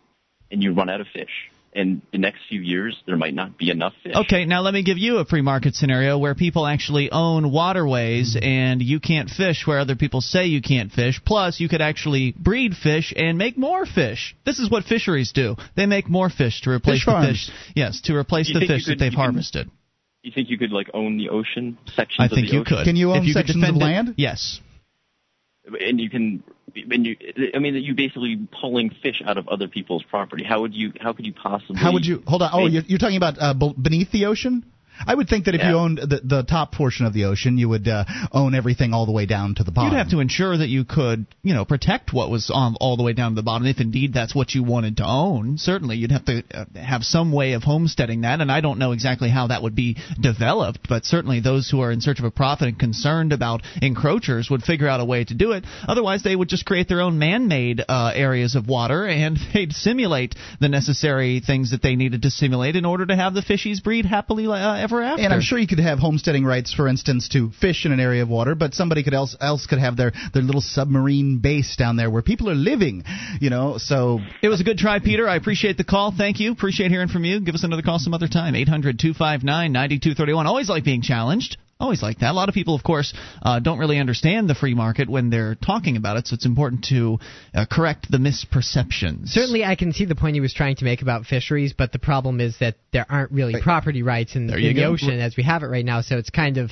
and 0.51 0.63
you 0.63 0.73
run 0.73 0.89
out 0.89 1.01
of 1.01 1.09
fish. 1.09 1.51
And 1.75 2.01
the 2.11 2.17
next 2.17 2.39
few 2.49 2.61
years, 2.63 2.97
there 3.05 3.17
might 3.19 3.35
not 3.35 3.59
be 3.59 3.69
enough 3.69 3.93
fish. 4.03 4.15
Okay, 4.17 4.47
now 4.47 4.63
let 4.63 4.73
me 4.73 4.83
give 4.83 4.97
you 4.97 5.19
a 5.19 5.27
free 5.27 5.43
market 5.43 5.75
scenario 5.75 6.17
where 6.17 6.35
people 6.35 6.67
actually 6.67 7.11
own 7.13 7.53
waterways 7.53 8.35
and 8.41 8.81
you 8.81 8.99
can't 8.99 9.29
fish 9.29 9.67
where 9.67 9.79
other 9.79 9.95
people 9.95 10.23
say 10.23 10.47
you 10.47 10.63
can't 10.63 10.91
fish. 10.91 11.21
Plus, 11.23 11.61
you 11.61 11.69
could 11.69 11.83
actually 11.83 12.33
breed 12.33 12.75
fish 12.75 13.13
and 13.15 13.37
make 13.37 13.59
more 13.59 13.85
fish. 13.85 14.35
This 14.47 14.59
is 14.59 14.71
what 14.71 14.85
fisheries 14.85 15.33
do. 15.33 15.57
They 15.77 15.85
make 15.85 16.09
more 16.09 16.31
fish 16.31 16.63
to 16.63 16.71
replace 16.71 17.01
Fish 17.01 17.05
the 17.05 17.11
farms. 17.13 17.29
fish. 17.47 17.51
Yes, 17.75 18.01
to 18.03 18.17
replace 18.17 18.49
the 18.49 18.61
think 18.61 18.71
you 18.71 18.77
fish 18.77 18.87
that 18.87 18.99
they've 18.99 19.13
you 19.13 19.17
can- 19.17 19.25
harvested. 19.25 19.71
You 20.23 20.33
think 20.33 20.49
you 20.51 20.59
could 20.59 20.73
like 20.73 20.89
own 20.95 21.19
the 21.19 21.29
ocean 21.29 21.79
sections 21.95 22.17
I 22.19 22.25
of 22.25 22.31
think 22.33 22.49
the 22.49 22.55
you 22.55 22.61
ocean? 22.63 22.77
could. 22.79 22.85
Can 22.85 22.97
you 22.97 23.13
If 23.13 23.19
own 23.19 23.25
could 23.27 23.33
sections 23.35 23.57
of 23.57 23.61
defend 23.61 23.77
it- 23.77 23.85
land? 23.85 24.15
Yes. 24.17 24.61
And 25.81 26.01
you 26.01 26.11
can 26.11 26.43
and 26.75 27.07
you 27.07 27.17
I 27.55 27.59
mean 27.59 27.75
you 27.75 27.95
basically 27.95 28.37
pulling 28.61 28.91
fish 29.03 29.23
out 29.25 29.39
of 29.39 29.49
other 29.49 29.69
people's 29.69 30.03
property. 30.03 30.45
How 30.45 30.61
would 30.61 30.75
you 30.75 30.93
how 31.01 31.13
could 31.13 31.27
you 31.27 31.33
possibly 31.33 31.77
How 31.77 31.93
would 31.93 32.07
you 32.07 32.23
hold 32.27 32.43
on? 32.43 32.51
Oh, 32.53 32.67
you're, 32.67 32.83
you're 32.87 32.99
talking 32.99 33.17
about 33.17 33.37
uh, 33.41 33.55
beneath 33.55 34.11
the 34.11 34.27
ocean. 34.27 34.65
I 35.07 35.15
would 35.15 35.29
think 35.29 35.47
that 35.47 35.55
if 35.55 35.61
Yeah. 35.61 35.71
you 35.71 35.77
owned 35.77 35.99
the, 35.99 36.21
the 36.23 36.43
top 36.43 36.73
portion 36.73 37.07
of 37.07 37.13
the 37.13 37.25
ocean, 37.25 37.59
you 37.59 37.69
would 37.69 37.89
uh, 37.89 38.05
own 38.33 38.55
everything 38.55 38.93
all 38.93 39.07
the 39.07 39.13
way 39.13 39.27
down 39.27 39.55
to 39.57 39.65
the 39.65 39.71
bottom. 39.71 39.93
You'd 39.93 39.99
have 39.99 40.11
to 40.11 40.21
ensure 40.21 40.57
that 40.57 40.69
you 40.69 40.85
could, 40.85 41.27
you 41.43 41.55
know, 41.55 41.65
protect 41.65 42.13
what 42.13 42.31
was 42.31 42.51
on 42.53 42.77
all 42.81 42.97
the 42.97 43.03
way 43.03 43.13
down 43.13 43.33
to 43.33 43.37
the 43.37 43.43
bottom. 43.43 43.67
If 43.67 43.81
indeed 43.81 44.13
that's 44.15 44.35
what 44.35 44.55
you 44.55 44.63
wanted 44.63 44.99
to 44.99 45.07
own, 45.07 45.59
certainly 45.59 45.97
you'd 45.97 46.13
have 46.13 46.25
to 46.27 46.43
uh, 46.55 46.65
have 46.77 47.03
some 47.05 47.33
way 47.33 47.53
of 47.53 47.63
homesteading 47.63 48.23
that. 48.23 48.41
And 48.41 48.51
I 48.51 48.61
don't 48.61 48.79
know 48.79 48.93
exactly 48.93 49.29
how 49.29 49.49
that 49.49 49.63
would 49.63 49.75
be 49.75 49.97
developed, 50.21 50.89
but 50.89 51.05
certainly 51.05 51.41
those 51.41 51.69
who 51.71 51.81
are 51.81 51.91
in 51.91 52.01
search 52.01 52.19
of 52.19 52.25
a 52.25 52.31
profit 52.31 52.69
and 52.69 52.79
concerned 52.79 53.33
about 53.33 53.63
encroachers 53.83 54.51
would 54.51 54.63
figure 54.63 54.89
out 54.89 55.01
a 55.01 55.05
way 55.05 55.25
to 55.25 55.35
do 55.35 55.53
it. 55.53 55.65
Otherwise, 55.87 56.23
they 56.23 56.37
would 56.37 56.49
just 56.49 56.65
create 56.67 56.89
their 56.89 57.01
own 57.01 57.19
man-made 57.19 57.83
uh, 57.89 58.13
areas 58.15 58.55
of 58.55 58.69
water 58.69 59.07
and 59.07 59.39
they'd 59.55 59.73
simulate 59.73 60.35
the 60.61 60.69
necessary 60.69 61.41
things 61.41 61.71
that 61.71 61.83
they 61.83 61.97
needed 61.97 62.23
to 62.23 62.31
simulate 62.31 62.77
in 62.77 62.85
order 62.85 63.07
to 63.07 63.17
have 63.17 63.35
the 63.35 63.41
fishies 63.43 63.83
breed 63.83 64.05
happily 64.05 64.47
uh, 64.47 64.77
ever 64.87 65.03
after. 65.03 65.23
And 65.23 65.33
I'm 65.33 65.41
sure 65.41 65.59
you 65.59 65.67
could 65.67 65.81
have 65.81 65.99
homesteading 65.99 66.45
rights, 66.45 66.73
for 66.73 66.89
instance, 66.89 67.29
to 67.31 67.51
fish 67.51 67.85
in 67.85 67.93
an 67.93 68.01
area 68.01 68.23
of 68.23 68.29
water, 68.29 68.55
but 68.55 68.75
somebody 68.75 69.03
could 69.03 69.15
else 69.15 69.37
else 69.41 69.67
could 69.67 69.79
have 69.79 69.97
their 69.97 70.13
their 70.33 70.43
little 70.43 70.61
submarine 70.61 71.39
base 71.39 71.77
down 71.77 71.97
there 71.97 72.11
where 72.11 72.23
people 72.23 72.51
are 72.51 72.55
living. 72.55 73.05
You 73.41 73.51
know, 73.51 73.79
so 73.79 74.21
It 74.43 74.49
was 74.49 74.61
a 74.61 74.65
good 74.65 74.79
try, 74.79 74.99
Peter. 74.99 75.29
I 75.29 75.37
appreciate 75.37 75.77
the 75.77 75.85
call. 75.85 76.13
Thank 76.17 76.41
you. 76.41 76.53
Appreciate 76.53 76.91
hearing 76.91 77.09
from 77.09 77.25
you. 77.25 77.41
Give 77.41 77.55
us 77.55 77.65
another 77.65 77.83
call 77.83 77.99
some 77.99 78.15
other 78.15 78.29
time. 78.29 78.55
800 78.55 78.99
259 78.99 79.73
9231. 79.73 80.47
Always 80.47 80.69
like 80.69 80.85
being 80.85 81.03
challenged. 81.03 81.57
Always 81.79 82.03
like 82.03 82.21
that. 82.21 82.31
A 82.31 82.33
lot 82.33 82.49
of 82.49 82.55
people, 82.55 82.75
of 82.75 82.83
course, 82.83 83.13
uh, 83.43 83.59
don't 83.59 83.79
really 83.79 83.99
understand 83.99 84.49
the 84.49 84.55
free 84.55 84.75
market 84.75 85.11
when 85.11 85.29
they're 85.29 85.55
talking 85.55 85.97
about 85.97 86.17
it, 86.17 86.27
so 86.27 86.35
it's 86.35 86.47
important 86.47 86.87
to 86.89 87.19
uh, 87.55 87.67
correct 87.71 88.11
the 88.11 88.17
misperceptions. 88.17 89.29
Certainly, 89.29 89.63
I 89.63 89.77
can 89.77 89.93
see 89.93 90.07
the 90.07 90.15
point 90.15 90.35
he 90.35 90.41
was 90.41 90.55
trying 90.55 90.77
to 90.77 90.85
make 90.85 91.03
about 91.03 91.27
fisheries, 91.27 91.75
but 91.77 91.93
the 91.93 91.99
problem 91.99 92.41
is 92.41 92.59
that 92.61 92.77
there 92.93 93.05
aren't 93.09 93.31
really 93.31 93.61
property 93.61 94.03
rights 94.03 94.37
in, 94.37 94.49
in 94.49 94.75
the 94.75 94.75
go. 94.75 94.93
ocean 94.93 95.21
as 95.21 95.37
we 95.37 95.43
have 95.43 95.63
it 95.63 95.67
right 95.67 95.85
now. 95.85 96.01
So 96.01 96.17
it's 96.17 96.31
kind 96.31 96.57
of 96.57 96.71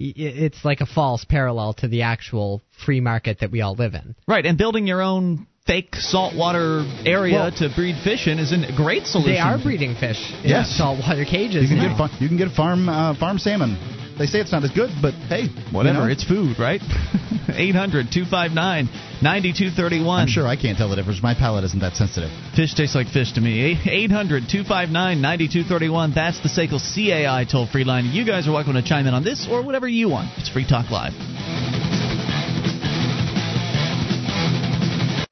it's 0.00 0.64
like 0.64 0.80
a 0.80 0.86
false 0.86 1.24
parallel 1.24 1.74
to 1.74 1.88
the 1.88 2.02
actual 2.02 2.62
free 2.86 3.00
market 3.00 3.40
that 3.40 3.50
we 3.50 3.62
all 3.62 3.74
live 3.74 3.94
in. 3.94 4.14
Right, 4.28 4.46
and 4.46 4.56
building 4.56 4.86
your 4.86 5.02
own 5.02 5.48
fake 5.68 5.94
saltwater 5.96 6.84
area 7.06 7.34
Well- 7.36 7.52
to 7.62 7.68
breed 7.68 7.96
fish 8.02 8.26
in 8.26 8.38
is 8.40 8.50
a 8.52 8.72
great 8.74 9.06
solution. 9.06 9.34
They 9.34 9.38
are 9.38 9.58
breeding 9.58 9.94
fish 9.94 10.18
in 10.42 10.50
Yes. 10.50 10.70
saltwater 10.70 11.24
cages 11.26 11.62
you 11.62 11.68
can 11.68 11.78
now. 11.78 11.88
get 11.96 12.10
fa- 12.10 12.16
you 12.22 12.28
can 12.28 12.38
get 12.38 12.50
farm 12.52 12.88
uh, 12.88 13.14
farm 13.14 13.38
salmon. 13.38 13.76
They 14.18 14.26
say 14.26 14.40
it's 14.40 14.50
not 14.50 14.64
as 14.64 14.70
good, 14.72 14.90
but 15.00 15.14
hey, 15.28 15.46
Whatever, 15.70 15.98
you 16.00 16.04
know, 16.06 16.10
it's 16.10 16.24
food, 16.24 16.58
right? 16.58 16.82
800 17.54 18.10
259 18.10 18.88
9231. 19.22 20.20
I'm 20.22 20.26
sure 20.26 20.46
I 20.46 20.56
can't 20.56 20.76
tell 20.76 20.88
the 20.88 20.96
difference. 20.96 21.22
My 21.22 21.34
palate 21.34 21.62
isn't 21.64 21.78
that 21.86 21.94
sensitive. 21.94 22.30
Fish 22.56 22.74
tastes 22.74 22.96
like 22.96 23.06
fish 23.08 23.30
to 23.34 23.40
me. 23.40 23.78
800 23.86 24.48
259 24.50 25.20
9231. 25.20 26.12
That's 26.14 26.40
the 26.40 26.48
SACL 26.48 26.80
CAI 26.82 27.44
toll 27.44 27.66
free 27.68 27.84
line. 27.84 28.06
You 28.06 28.24
guys 28.24 28.48
are 28.48 28.52
welcome 28.52 28.74
to 28.74 28.82
chime 28.82 29.06
in 29.06 29.14
on 29.14 29.22
this 29.22 29.46
or 29.48 29.62
whatever 29.62 29.86
you 29.86 30.08
want. 30.08 30.30
It's 30.38 30.48
Free 30.48 30.66
Talk 30.66 30.90
Live. 30.90 31.14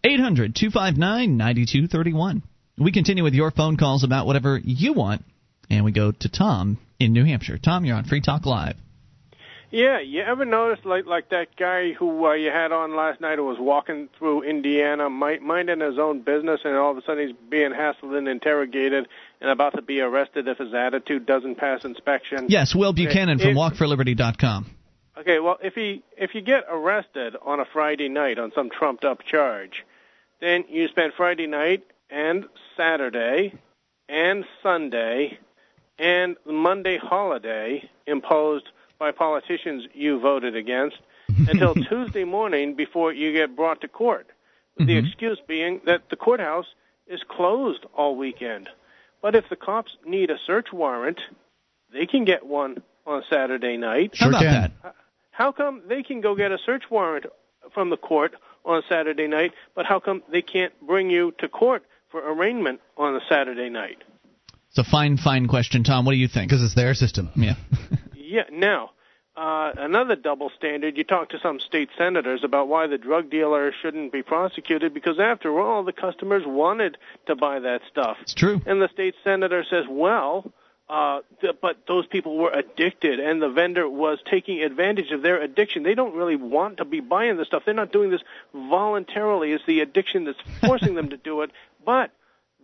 800 0.05 0.55
259 0.55 1.37
9231. 1.37 2.43
We 2.77 2.91
continue 2.91 3.23
with 3.23 3.33
your 3.33 3.51
phone 3.51 3.77
calls 3.77 4.03
about 4.03 4.27
whatever 4.27 4.59
you 4.63 4.93
want, 4.93 5.23
and 5.69 5.83
we 5.83 5.91
go 5.91 6.11
to 6.11 6.29
Tom 6.29 6.77
in 6.99 7.13
New 7.13 7.25
Hampshire. 7.25 7.57
Tom, 7.57 7.85
you're 7.85 7.95
on 7.95 8.03
Free 8.05 8.21
Talk 8.21 8.45
Live. 8.45 8.75
Yeah, 9.71 9.99
you 9.99 10.21
ever 10.21 10.45
notice 10.45 10.85
like 10.85 11.05
like 11.05 11.29
that 11.29 11.55
guy 11.57 11.93
who 11.93 12.27
uh, 12.27 12.33
you 12.33 12.49
had 12.51 12.71
on 12.71 12.95
last 12.95 13.19
night 13.19 13.39
who 13.39 13.45
was 13.45 13.57
walking 13.59 14.07
through 14.17 14.43
Indiana, 14.43 15.09
mi- 15.09 15.39
minding 15.39 15.81
his 15.81 15.97
own 15.97 16.21
business, 16.21 16.61
and 16.63 16.75
all 16.75 16.91
of 16.91 16.97
a 16.97 17.01
sudden 17.01 17.27
he's 17.27 17.35
being 17.49 17.71
hassled 17.71 18.15
and 18.15 18.27
interrogated 18.27 19.07
and 19.41 19.49
about 19.49 19.75
to 19.75 19.81
be 19.81 19.99
arrested 20.01 20.47
if 20.47 20.59
his 20.59 20.73
attitude 20.73 21.25
doesn't 21.25 21.55
pass 21.55 21.83
inspection. 21.83 22.45
Yes, 22.47 22.75
Will 22.75 22.93
Buchanan 22.93 23.39
from 23.39 23.49
If- 23.49 23.57
WalkForLiberty.com. 23.57 24.67
Okay, 25.17 25.39
well, 25.39 25.57
if 25.63 25.73
he 25.73 26.03
if 26.17 26.35
you 26.35 26.41
get 26.41 26.65
arrested 26.69 27.35
on 27.41 27.59
a 27.59 27.65
Friday 27.65 28.07
night 28.09 28.37
on 28.37 28.51
some 28.53 28.69
trumped 28.69 29.03
up 29.03 29.23
charge, 29.25 29.83
then 30.45 30.63
you 30.69 30.87
spend 30.89 31.13
Friday 31.17 31.47
night 31.47 31.83
and 32.09 32.45
Saturday 32.77 33.53
and 34.07 34.45
Sunday 34.61 35.39
and 35.97 36.35
the 36.45 36.53
Monday 36.53 36.97
holiday 36.97 37.89
imposed 38.05 38.65
by 38.99 39.11
politicians 39.11 39.85
you 39.93 40.19
voted 40.19 40.55
against 40.55 40.97
until 41.49 41.73
Tuesday 41.73 42.23
morning 42.23 42.75
before 42.75 43.11
you 43.11 43.33
get 43.33 43.55
brought 43.55 43.81
to 43.81 43.87
court. 43.87 44.27
The 44.77 44.83
mm-hmm. 44.83 45.07
excuse 45.07 45.39
being 45.47 45.81
that 45.85 46.09
the 46.09 46.15
courthouse 46.15 46.67
is 47.07 47.21
closed 47.27 47.85
all 47.95 48.15
weekend. 48.15 48.69
But 49.21 49.35
if 49.35 49.49
the 49.49 49.55
cops 49.55 49.97
need 50.05 50.29
a 50.29 50.37
search 50.45 50.67
warrant, 50.71 51.19
they 51.91 52.05
can 52.05 52.23
get 52.25 52.45
one 52.45 52.83
on 53.07 53.23
Saturday 53.29 53.77
night. 53.77 54.11
How 54.15 54.25
Sure 54.25 54.29
about 54.29 54.41
can. 54.41 54.73
that? 54.83 54.95
How 55.31 55.51
come 55.51 55.81
they 55.87 56.03
can 56.03 56.21
go 56.21 56.35
get 56.35 56.51
a 56.51 56.57
search 56.63 56.83
warrant 56.91 57.25
from 57.73 57.89
the 57.89 57.97
court 57.97 58.35
on 58.65 58.83
Saturday 58.89 59.27
night, 59.27 59.53
but 59.75 59.85
how 59.85 59.99
come 59.99 60.23
they 60.31 60.41
can't 60.41 60.73
bring 60.85 61.09
you 61.09 61.33
to 61.39 61.47
court 61.47 61.83
for 62.09 62.19
arraignment 62.19 62.81
on 62.97 63.15
a 63.15 63.19
Saturday 63.29 63.69
night? 63.69 64.03
It's 64.69 64.77
a 64.77 64.83
fine, 64.83 65.17
fine 65.17 65.47
question, 65.47 65.83
Tom. 65.83 66.05
What 66.05 66.11
do 66.11 66.17
you 66.17 66.27
think? 66.27 66.49
Because 66.49 66.63
it's 66.63 66.75
their 66.75 66.93
system. 66.93 67.29
Yeah. 67.35 67.55
Yeah. 68.27 68.45
Now, 68.51 68.89
uh, 69.37 69.71
another 69.77 70.15
double 70.15 70.49
standard. 70.57 70.97
You 70.97 71.03
talk 71.03 71.29
to 71.29 71.39
some 71.39 71.59
state 71.59 71.89
senators 71.97 72.43
about 72.43 72.67
why 72.67 72.87
the 72.87 72.97
drug 72.97 73.29
dealer 73.29 73.71
shouldn't 73.81 74.11
be 74.11 74.23
prosecuted 74.23 74.93
because, 74.93 75.19
after 75.19 75.59
all, 75.59 75.83
the 75.83 75.93
customers 75.93 76.43
wanted 76.45 76.97
to 77.27 77.35
buy 77.35 77.59
that 77.59 77.81
stuff. 77.89 78.17
It's 78.21 78.33
true. 78.33 78.61
And 78.65 78.81
the 78.81 78.89
state 78.89 79.15
senator 79.23 79.63
says, 79.69 79.85
well, 79.87 80.51
uh, 80.87 81.21
th- 81.41 81.55
but 81.61 81.77
those 81.87 82.05
people 82.05 82.37
were 82.37 82.51
addicted, 82.51 83.19
and 83.19 83.41
the 83.41 83.49
vendor 83.49 83.89
was 83.89 84.19
taking 84.29 84.61
advantage 84.61 85.11
of 85.11 85.21
their 85.21 85.41
addiction. 85.41 85.83
They 85.83 85.95
don't 85.95 86.15
really 86.15 86.35
want 86.35 86.77
to 86.77 86.85
be 86.85 86.99
buying 86.99 87.37
this 87.37 87.47
stuff. 87.47 87.63
They're 87.65 87.73
not 87.73 87.91
doing 87.91 88.11
this 88.11 88.21
voluntarily. 88.53 89.51
It's 89.51 89.65
the 89.65 89.79
addiction 89.79 90.25
that's 90.25 90.39
forcing 90.65 90.95
them 90.95 91.09
to 91.09 91.17
do 91.17 91.41
it. 91.41 91.51
But 91.83 92.11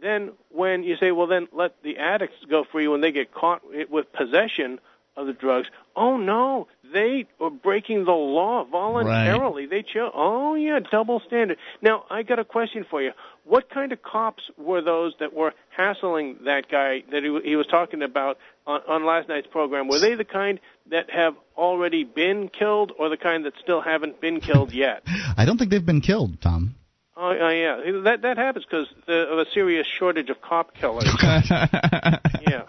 then 0.02 0.32
when 0.50 0.84
you 0.84 0.98
say, 0.98 1.12
well, 1.12 1.28
then 1.28 1.48
let 1.52 1.82
the 1.84 1.98
addicts 1.98 2.38
go 2.50 2.64
free 2.72 2.88
when 2.88 3.02
they 3.02 3.12
get 3.12 3.34
caught 3.34 3.62
with 3.90 4.12
possession 4.14 4.80
of 5.18 5.28
the 5.28 5.34
drugs. 5.34 5.68
Oh 5.96 6.18
no, 6.18 6.68
they 6.94 7.26
are 7.40 7.50
breaking 7.50 8.06
the 8.06 8.12
law 8.12 8.64
voluntarily. 8.64 9.66
They 9.66 9.82
chose. 9.82 10.12
Oh 10.14 10.56
yeah, 10.56 10.80
double 10.92 11.22
standard. 11.28 11.58
Now 11.82 12.06
I 12.10 12.24
got 12.24 12.40
a 12.40 12.46
question 12.46 12.86
for 12.90 13.02
you. 13.02 13.12
What 13.44 13.70
kind 13.70 13.92
of 13.92 14.02
cops 14.04 14.44
were 14.58 14.82
those 14.82 15.14
that 15.20 15.34
were 15.34 15.54
hassling 15.76 16.38
that 16.46 16.70
guy 16.70 17.04
that 17.12 17.24
he, 17.24 17.50
he 17.50 17.56
was 17.56 17.68
talking 17.68 18.02
about 18.04 18.38
on, 18.68 18.82
on 18.88 19.06
last 19.06 19.28
night's 19.30 19.48
program? 19.48 19.88
Were 19.88 20.00
they 20.00 20.16
the 20.16 20.26
kind 20.26 20.60
that 20.90 21.10
have 21.10 21.36
already 21.58 22.04
been 22.04 22.50
killed, 22.50 22.92
or 22.98 23.10
the 23.10 23.18
kind 23.18 23.46
that 23.46 23.54
still 23.62 23.82
haven't 23.82 24.22
been 24.22 24.40
killed 24.42 24.72
yet? 24.74 25.04
I 25.38 25.46
don't 25.46 25.58
think 25.58 25.72
they've 25.72 25.86
been 25.86 26.02
killed, 26.02 26.42
Tom. 26.42 26.76
Oh, 27.18 27.30
uh, 27.30 27.50
yeah, 27.50 27.82
that 28.06 28.22
that 28.24 28.38
happens 28.38 28.66
because 28.66 28.88
of 29.08 29.38
a 29.38 29.46
serious 29.54 29.86
shortage 30.00 30.30
of 30.30 30.42
cop 30.42 30.74
killers. 30.74 31.08
yeah. 32.42 32.64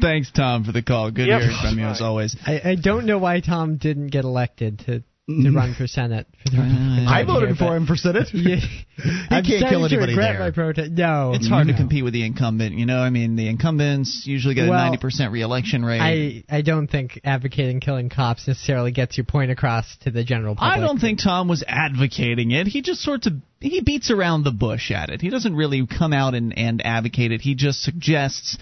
Thanks, 0.00 0.30
Tom, 0.30 0.64
for 0.64 0.72
the 0.72 0.82
call. 0.82 1.10
Good 1.10 1.26
Yep. 1.28 1.40
hearing 1.40 1.56
from 1.60 1.78
you 1.78 1.86
as 1.86 2.00
always. 2.00 2.36
I, 2.46 2.60
I 2.64 2.74
don't 2.76 3.04
know 3.04 3.18
why 3.18 3.40
Tom 3.40 3.76
didn't 3.76 4.08
get 4.08 4.24
elected 4.24 4.78
to. 4.86 5.02
To 5.30 5.48
mm-hmm. 5.48 5.56
run 5.56 5.74
for 5.74 5.86
senate. 5.86 6.26
For 6.50 6.60
I 6.60 7.24
voted 7.26 7.56
for 7.56 7.76
him 7.76 7.86
for 7.86 7.96
Senate. 7.96 8.28
Yeah. 8.40 8.56
I'm 9.30 9.44
can't 9.44 9.68
kill 9.68 9.84
anybody 9.84 10.12
regret 10.12 10.32
there. 10.32 10.40
my 10.40 10.50
protest. 10.50 10.92
No, 10.92 11.32
It's 11.34 11.48
hard 11.48 11.68
to 11.68 11.74
compete 11.74 12.04
with 12.04 12.12
the 12.12 12.24
incumbent. 12.24 12.74
You 12.74 12.86
know, 12.86 12.98
I 12.98 13.10
mean, 13.10 13.36
the 13.36 13.48
incumbents 13.48 14.24
usually 14.26 14.54
get 14.54 14.66
a 14.66 14.70
90% 14.70 15.30
reelection 15.30 15.84
rate. 15.84 16.00
I 16.00 16.44
I 16.48 16.62
don't 16.62 16.86
think 16.86 17.20
advocating 17.24 17.80
killing 17.80 18.08
cops 18.08 18.46
necessarily 18.48 18.92
gets 18.92 19.16
your 19.16 19.24
point 19.24 19.50
across 19.50 19.96
to 20.02 20.10
the 20.10 20.24
general 20.24 20.54
public. 20.54 20.72
I 20.72 20.80
don't 20.80 20.98
think 20.98 21.20
Tom 21.22 21.48
was 21.48 21.64
advocating 21.66 22.50
it. 22.50 22.66
He 22.66 22.82
just 22.82 23.00
sort 23.00 23.26
of 23.26 23.34
he 23.60 23.82
beats 23.82 24.10
around 24.10 24.44
the 24.44 24.52
bush 24.52 24.90
at 24.90 25.10
it. 25.10 25.20
He 25.20 25.28
doesn't 25.28 25.54
really 25.54 25.86
come 25.86 26.12
out 26.12 26.34
and, 26.34 26.56
and 26.56 26.84
advocate 26.84 27.32
it. 27.32 27.40
He 27.40 27.54
just 27.54 27.82
suggests 27.82 28.56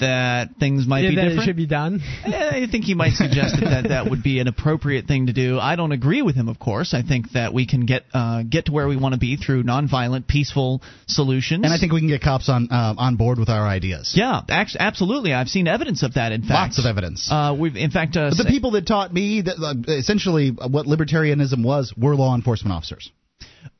that 0.00 0.56
things 0.60 0.86
might 0.86 1.00
Yeah, 1.04 1.10
be 1.10 1.16
that 1.16 1.22
different. 1.22 1.42
it 1.42 1.44
should 1.46 1.56
be 1.56 1.66
done. 1.66 2.00
I 2.24 2.66
think 2.70 2.84
he 2.84 2.94
might 2.94 3.12
suggest 3.14 3.56
that 3.60 3.88
that 3.88 4.10
would 4.10 4.22
be 4.22 4.38
an 4.40 4.46
appropriate 4.48 5.06
thing 5.06 5.26
to 5.26 5.32
do. 5.32 5.58
I 5.58 5.76
don't 5.76 5.92
agree 5.92 6.22
with 6.22 6.36
him, 6.36 6.48
of 6.48 6.58
course. 6.58 6.94
I 6.94 7.02
think 7.02 7.32
that 7.32 7.54
we 7.54 7.66
can 7.66 7.86
get 7.86 8.04
uh, 8.12 8.42
get 8.42 8.66
to 8.66 8.72
where 8.72 8.86
we 8.86 8.96
want 8.96 9.14
to 9.14 9.18
be 9.18 9.36
through 9.36 9.62
nonviolent, 9.64 10.26
peaceful 10.26 10.82
solutions. 11.06 11.64
And 11.64 11.72
I 11.72 11.78
think 11.78 11.92
we 11.92 12.00
can 12.00 12.08
get 12.08 12.20
cops 12.22 12.48
on 12.48 12.68
uh, 12.70 12.94
on 12.98 13.16
board 13.16 13.38
with 13.38 13.48
our 13.48 13.66
ideas. 13.66 14.12
yeah, 14.16 14.42
act- 14.48 14.76
absolutely. 14.78 15.32
I've 15.32 15.48
seen 15.48 15.66
evidence 15.66 16.02
of 16.02 16.14
that. 16.14 16.32
In 16.32 16.42
fact, 16.42 16.50
Lots 16.76 16.78
of 16.80 16.84
evidence. 16.86 17.28
Uh, 17.30 17.56
we've 17.58 17.76
in 17.76 17.90
fact 17.90 18.16
uh, 18.16 18.30
the 18.30 18.36
sa- 18.44 18.48
people 18.48 18.72
that 18.72 18.86
taught 18.86 19.12
me 19.12 19.40
that 19.42 19.56
uh, 19.58 19.74
essentially 19.92 20.50
what 20.50 20.86
libertarianism 20.86 21.64
was 21.64 21.92
were 21.96 22.14
law 22.14 22.34
enforcement 22.34 22.74
officers. 22.74 23.10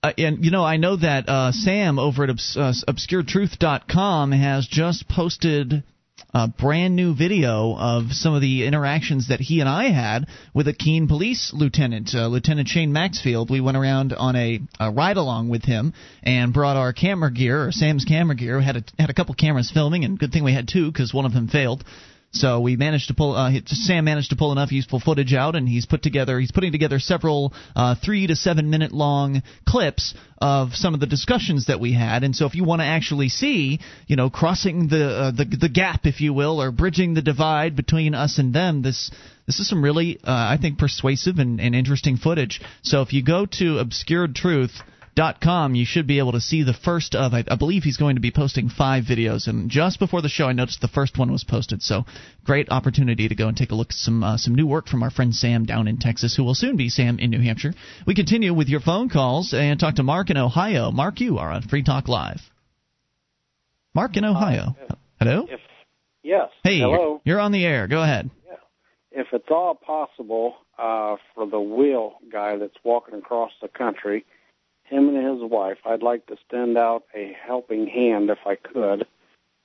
Uh, 0.03 0.13
and 0.17 0.45
you 0.45 0.51
know, 0.53 0.65
I 0.65 0.77
know 0.77 0.97
that 0.97 1.29
uh, 1.29 1.51
Sam 1.53 1.99
over 1.99 2.25
at 2.25 2.31
obs- 2.31 2.57
uh, 2.57 2.73
obscuretruth.com 2.87 4.33
has 4.33 4.67
just 4.67 5.09
posted 5.09 5.83
a 6.35 6.49
brand 6.49 6.95
new 6.95 7.15
video 7.15 7.75
of 7.77 8.13
some 8.13 8.35
of 8.35 8.41
the 8.41 8.67
interactions 8.67 9.29
that 9.29 9.41
he 9.41 9.61
and 9.61 9.69
I 9.69 9.91
had 9.91 10.27
with 10.55 10.69
a 10.69 10.73
Keene 10.73 11.09
police 11.09 11.53
lieutenant, 11.55 12.15
uh, 12.15 12.27
Lieutenant 12.27 12.69
Shane 12.69 12.93
Maxfield. 12.93 13.51
We 13.51 13.61
went 13.61 13.77
around 13.77 14.13
on 14.13 14.37
a, 14.37 14.61
a 14.79 14.91
ride 14.91 15.17
along 15.17 15.49
with 15.49 15.65
him 15.65 15.95
and 16.23 16.53
brought 16.53 16.77
our 16.77 16.93
camera 16.93 17.33
gear, 17.33 17.67
or 17.67 17.73
Sam's 17.73 18.05
camera 18.05 18.37
gear. 18.37 18.61
Had 18.61 18.77
a 18.77 18.85
had 18.99 19.11
a 19.11 19.15
couple 19.15 19.35
cameras 19.35 19.71
filming, 19.73 20.05
and 20.05 20.19
good 20.19 20.33
thing 20.33 20.45
we 20.45 20.55
had 20.55 20.69
two 20.69 20.91
because 20.91 21.15
one 21.15 21.25
of 21.25 21.33
them 21.33 21.49
failed. 21.49 21.85
So 22.31 22.61
we 22.61 22.77
managed 22.77 23.09
to 23.09 23.15
pull. 23.15 23.35
Uh, 23.35 23.51
Sam 23.67 24.05
managed 24.05 24.31
to 24.31 24.37
pull 24.37 24.53
enough 24.53 24.71
useful 24.71 25.01
footage 25.01 25.33
out, 25.33 25.57
and 25.57 25.67
he's 25.67 25.87
put 25.87 26.03
together. 26.03 26.39
He's 26.39 26.53
putting 26.53 26.73
together 26.73 26.99
several 26.99 27.55
uh, 27.75 27.95
three 28.05 28.27
to 28.27 28.37
seven 28.37 28.69
minute 28.69 28.93
long 28.93 29.43
clips 29.67 30.15
of 30.37 30.75
some 30.75 30.93
of 30.93 31.01
the 31.01 31.07
discussions 31.07 31.67
that 31.67 31.81
we 31.81 31.95
had. 31.95 32.25
And 32.25 32.37
so, 32.37 32.45
if 32.45 32.55
you 32.55 32.65
want 32.65 32.83
to 32.83 32.87
actually 32.87 33.31
see, 33.31 33.81
you 34.07 34.17
know, 34.17 34.29
crossing 34.29 34.89
the 34.89 35.09
uh, 35.09 35.31
the 35.31 35.47
the 35.47 35.71
gap, 35.71 36.05
if 36.05 36.21
you 36.21 36.35
will, 36.35 36.61
or 36.61 36.71
bridging 36.71 37.15
the 37.15 37.23
divide 37.23 37.75
between 37.75 38.15
us 38.15 38.39
and 38.39 38.55
them, 38.55 38.83
this 38.83 39.11
this 39.47 39.59
is 39.59 39.67
some 39.67 39.83
really, 39.83 40.19
uh, 40.19 40.27
I 40.27 40.59
think, 40.61 40.79
persuasive 40.79 41.39
and, 41.39 41.59
and 41.59 41.75
interesting 41.75 42.19
footage. 42.19 42.61
So 42.83 43.01
if 43.01 43.15
you 43.15 43.25
go 43.25 43.47
to 43.59 43.79
Obscured 43.79 44.35
Truth 44.35 44.83
com 45.41 45.75
you 45.75 45.85
should 45.85 46.07
be 46.07 46.19
able 46.19 46.33
to 46.33 46.41
see 46.41 46.63
the 46.63 46.73
first 46.75 47.15
of 47.15 47.35
I, 47.35 47.45
I 47.49 47.57
believe 47.57 47.83
he's 47.83 47.97
going 47.97 48.17
to 48.17 48.21
be 48.21 48.31
posting 48.31 48.69
five 48.69 49.05
videos. 49.05 49.47
And 49.47 49.71
just 49.71 49.99
before 49.99 50.23
the 50.23 50.29
show 50.29 50.47
I 50.47 50.53
noticed 50.53 50.81
the 50.81 50.89
first 50.89 51.19
one 51.19 51.33
was 51.33 51.45
posted. 51.45 51.83
So 51.83 52.05
great 52.45 52.71
opportunity 52.71 53.29
to 53.29 53.35
go 53.35 53.49
and 53.49 53.57
take 53.57 53.71
a 53.71 53.75
look 53.75 53.89
at 53.91 53.97
some 53.97 54.23
uh, 54.23 54.37
some 54.37 54.55
new 54.55 54.67
work 54.67 54.87
from 54.87 55.03
our 55.03 55.11
friend 55.11 55.35
Sam 55.35 55.65
down 55.65 55.89
in 55.89 55.99
Texas 55.99 56.37
who 56.37 56.45
will 56.45 56.55
soon 56.55 56.77
be 56.77 56.89
Sam 56.89 57.19
in 57.19 57.31
New 57.31 57.41
Hampshire. 57.41 57.75
We 58.07 58.15
continue 58.15 58.55
with 58.55 58.69
your 58.69 58.81
phone 58.81 59.09
calls 59.09 59.53
and 59.53 59.79
talk 59.79 59.97
to 59.97 60.03
Mark 60.03 60.31
in 60.31 60.37
Ohio. 60.37 60.91
Mark 60.91 61.21
you 61.21 61.39
are 61.39 61.51
on 61.51 61.63
Free 61.63 61.83
Talk 61.83 62.09
Live. 62.09 62.41
Mark 63.95 64.17
in 64.17 64.25
Ohio. 64.25 64.77
Hello? 65.19 65.47
If 65.51 65.61
yes, 66.23 66.49
hey 66.63 66.79
hello. 66.79 67.21
you're, 67.25 67.37
you're 67.37 67.41
on 67.41 67.53
the 67.53 67.65
air. 67.65 67.89
Go 67.89 68.03
ahead. 68.03 68.31
If 69.11 69.29
it's 69.33 69.49
all 69.51 69.75
possible 69.75 70.55
uh, 70.79 71.17
for 71.35 71.49
the 71.49 71.61
wheel 71.61 72.19
guy 72.31 72.57
that's 72.57 72.77
walking 72.85 73.15
across 73.15 73.51
the 73.61 73.67
country, 73.67 74.25
him 74.89 75.09
and 75.09 75.17
his 75.17 75.51
wife, 75.51 75.79
I'd 75.85 76.03
like 76.03 76.27
to 76.27 76.37
send 76.51 76.77
out 76.79 77.05
a 77.15 77.37
helping 77.47 77.87
hand 77.87 78.31
if 78.31 78.39
I 78.47 78.57
could. 78.57 79.07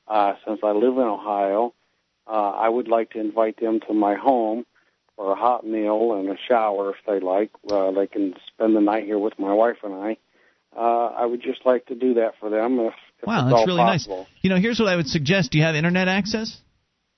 uh, 0.07 0.33
since 0.45 0.59
I 0.63 0.71
live 0.71 0.97
in 0.97 1.03
Ohio, 1.03 1.73
uh, 2.27 2.31
I 2.51 2.67
would 2.69 2.87
like 2.87 3.11
to 3.11 3.19
invite 3.19 3.59
them 3.59 3.79
to 3.87 3.93
my 3.93 4.15
home 4.15 4.65
for 5.15 5.31
a 5.31 5.35
hot 5.35 5.65
meal 5.65 6.13
and 6.13 6.29
a 6.29 6.37
shower 6.47 6.89
if 6.91 6.97
they 7.07 7.19
like. 7.19 7.51
Uh, 7.71 7.91
they 7.91 8.07
can 8.07 8.33
spend 8.47 8.75
the 8.75 8.81
night 8.81 9.05
here 9.05 9.19
with 9.19 9.37
my 9.39 9.53
wife 9.53 9.77
and 9.83 9.93
I. 9.93 10.17
Uh, 10.75 11.07
I 11.15 11.25
would 11.25 11.41
just 11.41 11.65
like 11.65 11.85
to 11.87 11.95
do 11.95 12.15
that 12.15 12.33
for 12.39 12.49
them 12.49 12.79
if, 12.79 12.93
if 13.21 13.27
Wow, 13.27 13.39
it's 13.39 13.45
that's 13.45 13.53
all 13.53 13.65
really 13.67 13.81
possible. 13.81 14.17
nice. 14.19 14.27
You 14.41 14.49
know, 14.49 14.57
here's 14.57 14.79
what 14.79 14.89
I 14.89 14.95
would 14.95 15.07
suggest. 15.07 15.51
Do 15.51 15.57
you 15.59 15.63
have 15.63 15.75
internet 15.75 16.07
access? 16.07 16.57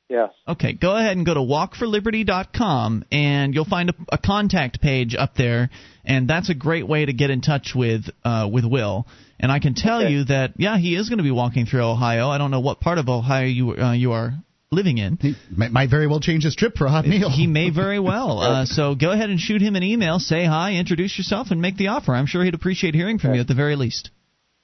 Yes. 0.09 0.29
Okay, 0.47 0.73
go 0.73 0.95
ahead 0.95 1.17
and 1.17 1.25
go 1.25 1.33
to 1.33 1.39
walkforliberty.com 1.39 3.05
and 3.11 3.53
you'll 3.53 3.65
find 3.65 3.89
a, 3.89 3.93
a 4.13 4.17
contact 4.17 4.81
page 4.81 5.15
up 5.17 5.35
there, 5.35 5.69
and 6.03 6.27
that's 6.29 6.49
a 6.49 6.53
great 6.53 6.87
way 6.87 7.05
to 7.05 7.13
get 7.13 7.29
in 7.29 7.41
touch 7.41 7.73
with 7.75 8.03
uh, 8.23 8.47
with 8.51 8.65
Will. 8.65 9.07
And 9.39 9.51
I 9.51 9.59
can 9.59 9.73
tell 9.73 10.01
Okay. 10.01 10.11
you 10.11 10.23
that 10.25 10.53
yeah, 10.57 10.77
he 10.77 10.95
is 10.95 11.09
going 11.09 11.17
to 11.17 11.23
be 11.23 11.31
walking 11.31 11.65
through 11.65 11.83
Ohio. 11.83 12.29
I 12.29 12.37
don't 12.37 12.51
know 12.51 12.59
what 12.61 12.79
part 12.79 12.97
of 12.97 13.09
Ohio 13.09 13.45
you 13.45 13.71
uh, 13.77 13.93
you 13.93 14.11
are 14.13 14.33
living 14.71 14.97
in. 14.97 15.17
He 15.17 15.35
might, 15.49 15.71
might 15.71 15.89
very 15.89 16.07
well 16.07 16.19
change 16.19 16.43
his 16.43 16.55
trip 16.55 16.75
for 16.77 16.85
a 16.85 16.89
hot 16.91 17.05
meal. 17.07 17.29
He 17.29 17.47
may 17.47 17.69
very 17.71 17.99
well. 17.99 18.39
Uh, 18.45 18.65
so 18.65 18.93
go 18.95 19.11
ahead 19.11 19.29
and 19.31 19.39
shoot 19.39 19.61
him 19.61 19.75
an 19.75 19.83
email, 19.83 20.19
say 20.19 20.45
hi, 20.45 20.73
introduce 20.75 21.17
yourself, 21.17 21.47
and 21.51 21.61
make 21.61 21.77
the 21.77 21.87
offer. 21.87 22.13
I'm 22.13 22.27
sure 22.27 22.43
he'd 22.43 22.53
appreciate 22.53 22.93
hearing 22.93 23.17
from 23.17 23.33
you 23.33 23.41
at 23.41 23.47
the 23.47 23.55
very 23.55 23.75
least. 23.75 24.11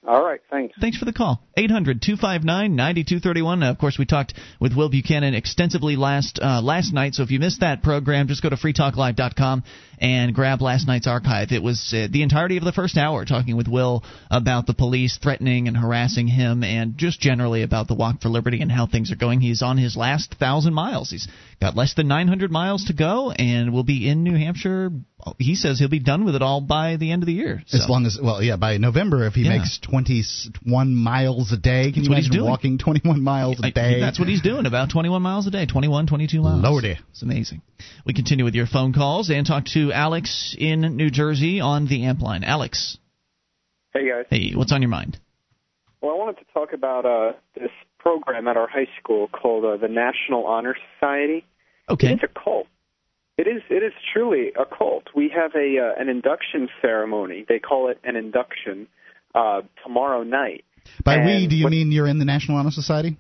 All 0.08 0.24
right. 0.24 0.42
Thanks. 0.50 0.74
Thanks 0.82 0.98
for 0.98 1.06
the 1.06 1.14
call. 1.14 1.44
800 1.56 2.02
259 2.02 2.76
9231. 2.76 3.62
Of 3.62 3.78
course, 3.78 4.00
we 4.00 4.06
talked 4.06 4.34
with 4.60 4.76
Will 4.76 4.90
Buchanan 4.90 5.36
extensively 5.36 5.96
last 5.96 6.40
uh, 6.42 6.60
last 6.62 6.92
night, 6.92 7.14
so 7.14 7.22
if 7.22 7.30
you 7.30 7.40
missed 7.40 7.60
that 7.60 7.84
program, 7.84 8.28
just 8.28 8.42
go 8.42 8.50
to 8.50 8.56
freetalklive.com 8.56 9.64
and 10.00 10.34
grab 10.34 10.62
last 10.62 10.88
night's 10.88 11.06
archive. 11.06 11.52
It 11.52 11.62
was 11.62 11.94
uh, 11.96 12.08
the 12.10 12.24
entirety 12.24 12.58
of 12.58 12.64
the 12.64 12.72
first 12.72 12.98
hour 12.98 13.26
talking 13.26 13.56
with 13.56 13.68
Will 13.68 14.04
about 14.32 14.66
the 14.66 14.74
police 14.74 15.20
threatening 15.22 15.68
and 15.68 15.78
harassing 15.78 16.28
him 16.28 16.64
and 16.64 16.98
just 16.98 17.22
generally 17.22 17.62
about 17.62 17.88
the 17.88 17.94
Walk 17.94 18.22
for 18.22 18.30
Liberty 18.30 18.62
and 18.62 18.72
how 18.72 18.88
things 18.88 19.12
are 19.12 19.16
going. 19.16 19.40
He's 19.40 19.62
on 19.62 19.78
his 19.78 19.96
last 19.96 20.34
thousand 20.40 20.74
miles. 20.74 21.12
He's 21.12 21.28
got 21.62 21.76
less 21.76 21.94
than 21.94 22.08
900 22.08 22.52
miles 22.52 22.86
to 22.86 22.94
go 22.94 23.30
and 23.30 23.72
will 23.72 23.84
be 23.84 24.10
in 24.10 24.24
New 24.24 24.36
Hampshire. 24.36 24.90
He 25.38 25.56
says 25.56 25.80
he'll 25.80 25.90
be 25.90 26.00
done 26.00 26.26
with 26.26 26.36
it 26.36 26.42
all 26.42 26.62
by 26.62 26.96
the 26.98 27.12
end 27.12 27.24
of 27.24 27.28
the 27.28 27.34
year. 27.34 27.64
As 27.74 27.88
long 27.90 28.06
as, 28.06 28.18
well, 28.22 28.42
yeah, 28.42 28.56
by 28.56 28.78
November, 28.78 29.26
if 29.28 29.34
he 29.34 29.44
Yeah. 29.44 29.58
makes 29.58 29.78
21 29.80 30.96
miles 30.96 31.52
a 31.52 31.58
day, 31.58 31.92
can 31.92 31.94
That's 31.94 31.98
you 32.06 32.10
what 32.10 32.18
he's 32.18 32.26
imagine 32.28 32.32
doing. 32.40 32.50
walking 32.50 32.78
21 32.78 33.22
miles 33.24 33.60
a 33.64 33.72
day? 33.72 34.00
that's 34.00 34.20
what 34.20 34.28
he's 34.28 34.42
doing, 34.42 34.66
about 34.66 34.90
21 34.90 35.22
miles 35.22 35.48
a 35.48 35.52
day, 35.52 35.66
21, 35.66 36.08
22 36.08 36.42
miles. 36.42 36.64
Lordy. 36.64 36.98
It's 37.12 37.22
amazing. 37.22 37.62
We 38.06 38.14
continue 38.14 38.46
with 38.46 38.56
your 38.56 38.68
phone 38.68 38.94
calls 38.94 39.30
and 39.30 39.46
talk 39.46 39.66
to 39.74 39.92
Alex 39.92 40.56
in 40.58 40.82
New 40.96 41.10
Jersey 41.10 41.60
on 41.60 41.88
the 41.88 42.06
amp 42.06 42.22
line. 42.22 42.44
Alex, 42.44 42.98
Hey 43.94 44.08
guys. 44.10 44.26
hey, 44.30 44.52
what's 44.56 44.72
on 44.72 44.82
your 44.82 44.90
mind? 44.90 45.20
Well, 46.02 46.12
I 46.12 46.18
wanted 46.18 46.38
to 46.40 46.46
talk 46.54 46.74
about 46.74 47.06
uh, 47.06 47.34
this 47.56 47.70
program 48.00 48.48
at 48.48 48.58
our 48.58 48.68
high 48.68 48.88
school 49.00 49.28
called 49.28 49.66
uh, 49.66 49.78
the 49.78 49.88
National 49.88 50.46
Honor 50.48 50.76
Society. 50.96 51.46
Okay. 51.90 52.14
It's 52.14 52.24
a 52.24 52.28
cult. 52.28 52.68
It 53.42 53.48
is. 53.48 53.64
It 53.72 53.82
is 53.82 53.94
truly 54.14 54.50
a 54.50 54.66
cult. 54.66 55.06
We 55.16 55.34
have 55.36 55.56
a 55.56 55.80
uh, 55.80 56.00
an 56.00 56.10
induction 56.10 56.70
ceremony. 56.80 57.44
They 57.50 57.58
call 57.58 57.90
it 57.90 58.00
an 58.04 58.16
induction 58.16 58.88
uh, 59.34 59.62
tomorrow 59.84 60.22
night. 60.22 60.64
By 61.04 61.16
and 61.16 61.26
we, 61.26 61.48
do 61.48 61.56
you 61.56 61.64
what- 61.64 61.72
mean 61.72 61.92
you're 61.92 62.06
in 62.06 62.20
the 62.20 62.26
National 62.26 62.58
Honor 62.58 62.70
Society? 62.70 63.18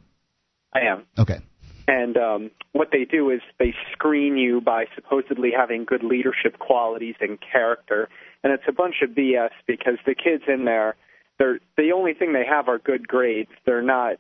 I 0.71 0.81
am. 0.81 1.05
Okay. 1.17 1.39
And 1.87 2.17
um, 2.17 2.51
what 2.71 2.89
they 2.91 3.05
do 3.05 3.31
is 3.31 3.41
they 3.57 3.73
screen 3.93 4.37
you 4.37 4.61
by 4.61 4.85
supposedly 4.93 5.49
having 5.57 5.85
good 5.85 6.03
leadership 6.03 6.59
qualities 6.59 7.15
and 7.19 7.39
character, 7.41 8.07
and 8.43 8.53
it's 8.53 8.63
a 8.67 8.71
bunch 8.71 8.97
of 9.01 9.09
BS 9.15 9.49
because 9.65 9.97
the 10.05 10.13
kids 10.13 10.43
in 10.47 10.65
there, 10.65 10.95
they're 11.39 11.59
the 11.77 11.93
only 11.93 12.13
thing 12.13 12.31
they 12.33 12.45
have 12.47 12.67
are 12.67 12.77
good 12.77 13.07
grades. 13.07 13.49
They're 13.65 13.81
not, 13.81 14.17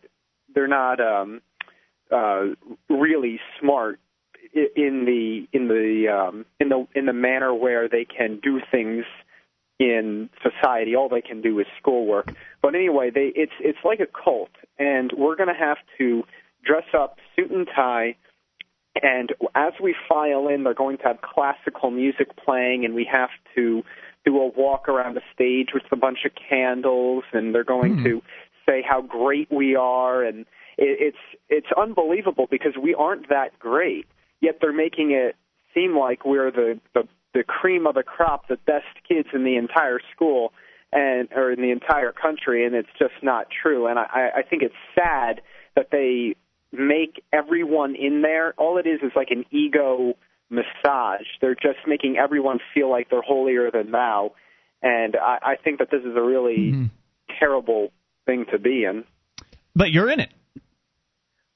they're 0.55 0.67
not 0.67 0.99
um, 0.99 1.41
uh, 2.11 2.55
really 2.89 3.39
smart 3.59 3.99
in 4.53 5.05
the 5.05 5.47
in 5.57 5.67
the 5.67 6.07
um, 6.09 6.45
in 6.59 6.69
the 6.69 6.87
in 6.95 7.05
the 7.05 7.13
manner 7.13 7.53
where 7.53 7.87
they 7.87 8.05
can 8.05 8.39
do 8.41 8.59
things 8.71 9.05
in 9.79 10.29
society. 10.43 10.95
All 10.95 11.09
they 11.09 11.21
can 11.21 11.41
do 11.41 11.59
is 11.59 11.65
schoolwork. 11.79 12.31
But 12.61 12.75
anyway, 12.75 13.09
they 13.13 13.31
it's 13.35 13.53
it's 13.59 13.79
like 13.83 13.99
a 13.99 14.07
cult, 14.07 14.51
and 14.77 15.11
we're 15.17 15.35
going 15.35 15.49
to 15.49 15.59
have 15.59 15.77
to 15.97 16.23
dress 16.63 16.85
up, 16.97 17.17
suit 17.35 17.51
and 17.51 17.67
tie. 17.73 18.15
And 19.01 19.31
as 19.55 19.73
we 19.81 19.95
file 20.09 20.49
in, 20.49 20.63
they're 20.63 20.73
going 20.73 20.97
to 20.97 21.03
have 21.03 21.21
classical 21.21 21.91
music 21.91 22.35
playing, 22.35 22.83
and 22.83 22.93
we 22.93 23.07
have 23.11 23.29
to 23.55 23.83
do 24.25 24.37
a 24.37 24.47
walk 24.47 24.89
around 24.89 25.15
the 25.15 25.21
stage 25.33 25.69
with 25.73 25.83
a 25.91 25.95
bunch 25.95 26.19
of 26.25 26.31
candles, 26.49 27.23
and 27.33 27.55
they're 27.55 27.63
going 27.63 28.03
to 28.03 28.21
say 28.67 28.83
how 28.87 29.01
great 29.01 29.51
we 29.51 29.75
are, 29.75 30.23
and 30.23 30.41
it, 30.77 30.97
it's 30.99 31.17
it's 31.49 31.67
unbelievable 31.77 32.47
because 32.49 32.73
we 32.81 32.93
aren't 32.93 33.29
that 33.29 33.57
great, 33.59 34.05
yet 34.41 34.57
they're 34.59 34.73
making 34.73 35.11
it 35.11 35.35
seem 35.73 35.97
like 35.97 36.25
we're 36.25 36.51
the 36.51 36.79
the, 36.93 37.07
the 37.33 37.43
cream 37.43 37.87
of 37.87 37.95
the 37.95 38.03
crop, 38.03 38.47
the 38.47 38.57
best 38.57 38.85
kids 39.07 39.29
in 39.33 39.43
the 39.43 39.55
entire 39.55 39.99
school 40.13 40.51
and 40.91 41.29
or 41.33 41.51
in 41.51 41.61
the 41.61 41.71
entire 41.71 42.11
country, 42.11 42.65
and 42.65 42.75
it's 42.75 42.89
just 42.99 43.13
not 43.21 43.47
true. 43.49 43.87
And 43.87 43.97
I, 43.97 44.29
I 44.37 44.41
think 44.41 44.61
it's 44.63 44.75
sad 44.93 45.41
that 45.75 45.87
they 45.91 46.35
make 46.73 47.23
everyone 47.31 47.95
in 47.95 48.21
there. 48.21 48.53
All 48.57 48.77
it 48.77 48.85
is 48.85 48.99
is 49.01 49.11
like 49.15 49.29
an 49.31 49.45
ego 49.51 50.15
massage. 50.49 51.27
They're 51.39 51.55
just 51.55 51.79
making 51.87 52.17
everyone 52.17 52.59
feel 52.73 52.89
like 52.89 53.09
they're 53.09 53.21
holier 53.21 53.71
than 53.71 53.91
thou, 53.91 54.33
and 54.81 55.15
I, 55.15 55.37
I 55.41 55.55
think 55.63 55.79
that 55.79 55.89
this 55.91 56.01
is 56.01 56.15
a 56.17 56.21
really 56.21 56.71
Mm-hmm. 56.73 56.85
terrible 57.39 57.91
thing 58.25 58.45
to 58.51 58.59
be 58.59 58.83
in. 58.83 59.05
But 59.73 59.91
you're 59.91 60.09
in 60.09 60.19
it. 60.19 60.29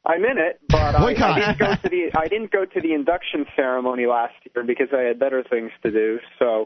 I'm 0.05 0.23
in 0.23 0.37
it, 0.37 0.59
but 0.69 0.95
I, 0.95 1.03
I 1.03 1.39
didn't 1.39 1.59
go 1.59 1.75
to 1.75 1.89
the 1.89 2.11
I 2.17 2.27
didn't 2.27 2.51
go 2.51 2.65
to 2.65 2.81
the 2.81 2.93
induction 2.93 3.45
ceremony 3.55 4.05
last 4.05 4.35
year 4.53 4.63
because 4.63 4.89
I 4.93 5.01
had 5.01 5.19
better 5.19 5.43
things 5.43 5.71
to 5.83 5.91
do. 5.91 6.19
So. 6.39 6.65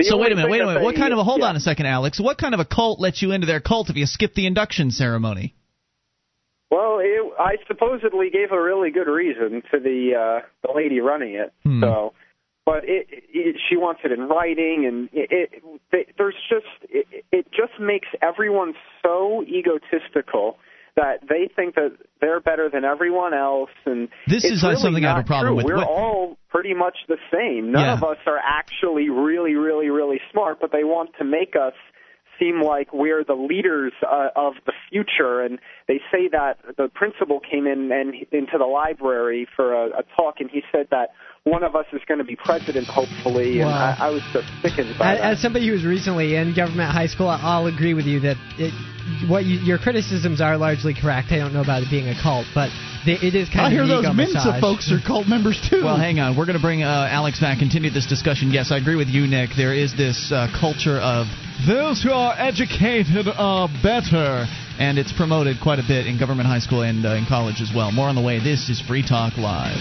So 0.00 0.16
wait 0.16 0.30
a 0.30 0.36
minute, 0.36 0.48
wait 0.48 0.60
a 0.60 0.66
minute. 0.66 0.82
What 0.84 0.94
kind 0.94 1.12
of 1.12 1.18
a 1.18 1.24
hold 1.24 1.40
yeah. 1.40 1.48
on 1.48 1.56
a 1.56 1.60
second, 1.60 1.86
Alex? 1.86 2.20
What 2.20 2.38
kind 2.38 2.54
of 2.54 2.60
a 2.60 2.64
cult 2.64 3.00
lets 3.00 3.20
you 3.20 3.32
into 3.32 3.48
their 3.48 3.58
cult 3.58 3.90
if 3.90 3.96
you 3.96 4.06
skip 4.06 4.32
the 4.34 4.46
induction 4.46 4.92
ceremony? 4.92 5.56
Well, 6.70 6.98
it, 7.00 7.32
I 7.36 7.56
supposedly 7.66 8.30
gave 8.30 8.52
a 8.52 8.62
really 8.62 8.90
good 8.90 9.08
reason 9.08 9.62
to 9.72 9.80
the 9.80 10.12
uh, 10.14 10.46
the 10.62 10.72
lady 10.72 11.00
running 11.00 11.34
it. 11.34 11.52
Hmm. 11.64 11.80
So, 11.82 12.12
but 12.64 12.84
it, 12.84 13.08
it 13.10 13.56
she 13.68 13.76
wants 13.76 14.02
it 14.04 14.12
in 14.12 14.28
writing, 14.28 14.84
and 14.86 15.08
it, 15.12 15.62
it 15.90 16.14
there's 16.16 16.36
just 16.48 16.66
it, 16.88 17.24
it 17.32 17.46
just 17.50 17.80
makes 17.80 18.08
everyone 18.22 18.74
so 19.02 19.42
egotistical 19.42 20.58
that 20.98 21.20
they 21.28 21.48
think 21.54 21.76
that 21.76 21.92
they're 22.20 22.40
better 22.40 22.68
than 22.68 22.84
everyone 22.84 23.32
else, 23.32 23.70
and 23.86 24.08
This 24.26 24.44
is, 24.44 24.62
really 24.62 24.76
something 24.76 25.04
I 25.04 25.14
have 25.16 25.24
a 25.24 25.26
problem 25.26 25.50
true. 25.50 25.56
with. 25.56 25.64
We're 25.66 25.76
What- 25.76 25.86
all 25.88 26.38
pretty 26.50 26.74
much 26.74 26.96
the 27.08 27.18
same. 27.32 27.70
None 27.72 27.84
Yeah. 27.84 27.92
of 27.94 28.02
us 28.04 28.18
are 28.26 28.40
actually 28.42 29.08
really, 29.08 29.54
really, 29.54 29.90
really 29.90 30.20
smart, 30.32 30.58
but 30.60 30.72
they 30.72 30.84
want 30.84 31.10
to 31.18 31.24
make 31.24 31.54
us 31.56 31.74
seem 32.38 32.60
like 32.62 32.92
we're 32.92 33.24
the 33.24 33.34
leaders 33.34 33.92
uh, 34.02 34.28
of 34.36 34.54
the 34.64 34.72
future. 34.90 35.40
And 35.40 35.58
they 35.88 36.00
say 36.12 36.28
that 36.28 36.58
the 36.76 36.88
principal 36.88 37.40
came 37.40 37.66
in 37.66 37.90
and 37.90 38.14
into 38.30 38.58
the 38.58 38.64
library 38.66 39.46
for 39.56 39.74
a, 39.74 39.86
a 39.98 40.02
talk, 40.16 40.36
and 40.40 40.48
he 40.50 40.62
said 40.72 40.86
that 40.90 41.10
one 41.48 41.62
of 41.64 41.74
us 41.74 41.86
is 41.92 42.00
going 42.06 42.18
to 42.18 42.24
be 42.24 42.36
president, 42.36 42.86
hopefully. 42.86 43.60
And 43.60 43.70
Wow. 43.70 43.96
I, 43.98 44.06
I 44.08 44.10
was 44.10 44.22
just 44.32 44.46
sickened 44.62 44.94
by 44.98 45.14
As, 45.14 45.18
that. 45.18 45.30
as 45.32 45.42
somebody 45.42 45.66
who 45.66 45.72
was 45.72 45.84
recently 45.84 46.36
in 46.36 46.54
government 46.54 46.90
high 46.92 47.06
school, 47.06 47.28
I'll 47.28 47.66
agree 47.66 47.94
with 47.94 48.06
you 48.06 48.20
that 48.20 48.36
it, 48.58 48.72
what 49.28 49.44
you, 49.44 49.58
your 49.60 49.78
criticisms 49.78 50.40
are 50.40 50.56
largely 50.56 50.94
correct. 50.94 51.32
I 51.32 51.38
don't 51.38 51.52
know 51.54 51.62
about 51.62 51.82
it 51.82 51.90
being 51.90 52.08
a 52.08 52.14
cult, 52.20 52.46
but 52.54 52.70
it 53.06 53.34
is 53.34 53.48
kind 53.48 53.60
I 53.60 53.66
of 53.68 53.72
hear 53.72 53.86
those 53.86 54.04
ego 54.04 54.12
Mensa 54.12 54.34
massage. 54.34 54.60
folks 54.60 54.92
are 54.92 55.00
cult 55.00 55.26
members 55.28 55.56
too. 55.70 55.82
Well, 55.84 55.96
hang 55.96 56.18
on. 56.20 56.36
We're 56.36 56.44
going 56.46 56.58
to 56.58 56.62
bring 56.62 56.82
uh, 56.82 57.08
Alex 57.10 57.40
back, 57.40 57.58
continue 57.58 57.90
this 57.90 58.06
discussion. 58.06 58.50
Yes, 58.50 58.70
I 58.70 58.76
agree 58.76 58.96
with 58.96 59.08
you, 59.08 59.26
Nick. 59.26 59.50
There 59.56 59.72
is 59.74 59.96
this 59.96 60.30
uh, 60.30 60.48
culture 60.60 60.98
of 60.98 61.26
those 61.66 62.02
who 62.02 62.12
are 62.12 62.34
educated 62.36 63.26
are 63.36 63.68
better. 63.82 64.44
And 64.80 64.96
it's 64.96 65.12
promoted 65.12 65.56
quite 65.60 65.80
a 65.80 65.82
bit 65.88 66.06
in 66.06 66.20
government 66.20 66.46
high 66.46 66.60
school 66.60 66.82
and 66.82 67.04
uh, 67.04 67.16
in 67.16 67.26
college 67.26 67.60
as 67.60 67.72
well. 67.74 67.90
More 67.90 68.06
on 68.08 68.14
the 68.14 68.22
way. 68.22 68.38
This 68.38 68.68
is 68.68 68.80
Free 68.80 69.02
Talk 69.02 69.36
Live. 69.36 69.74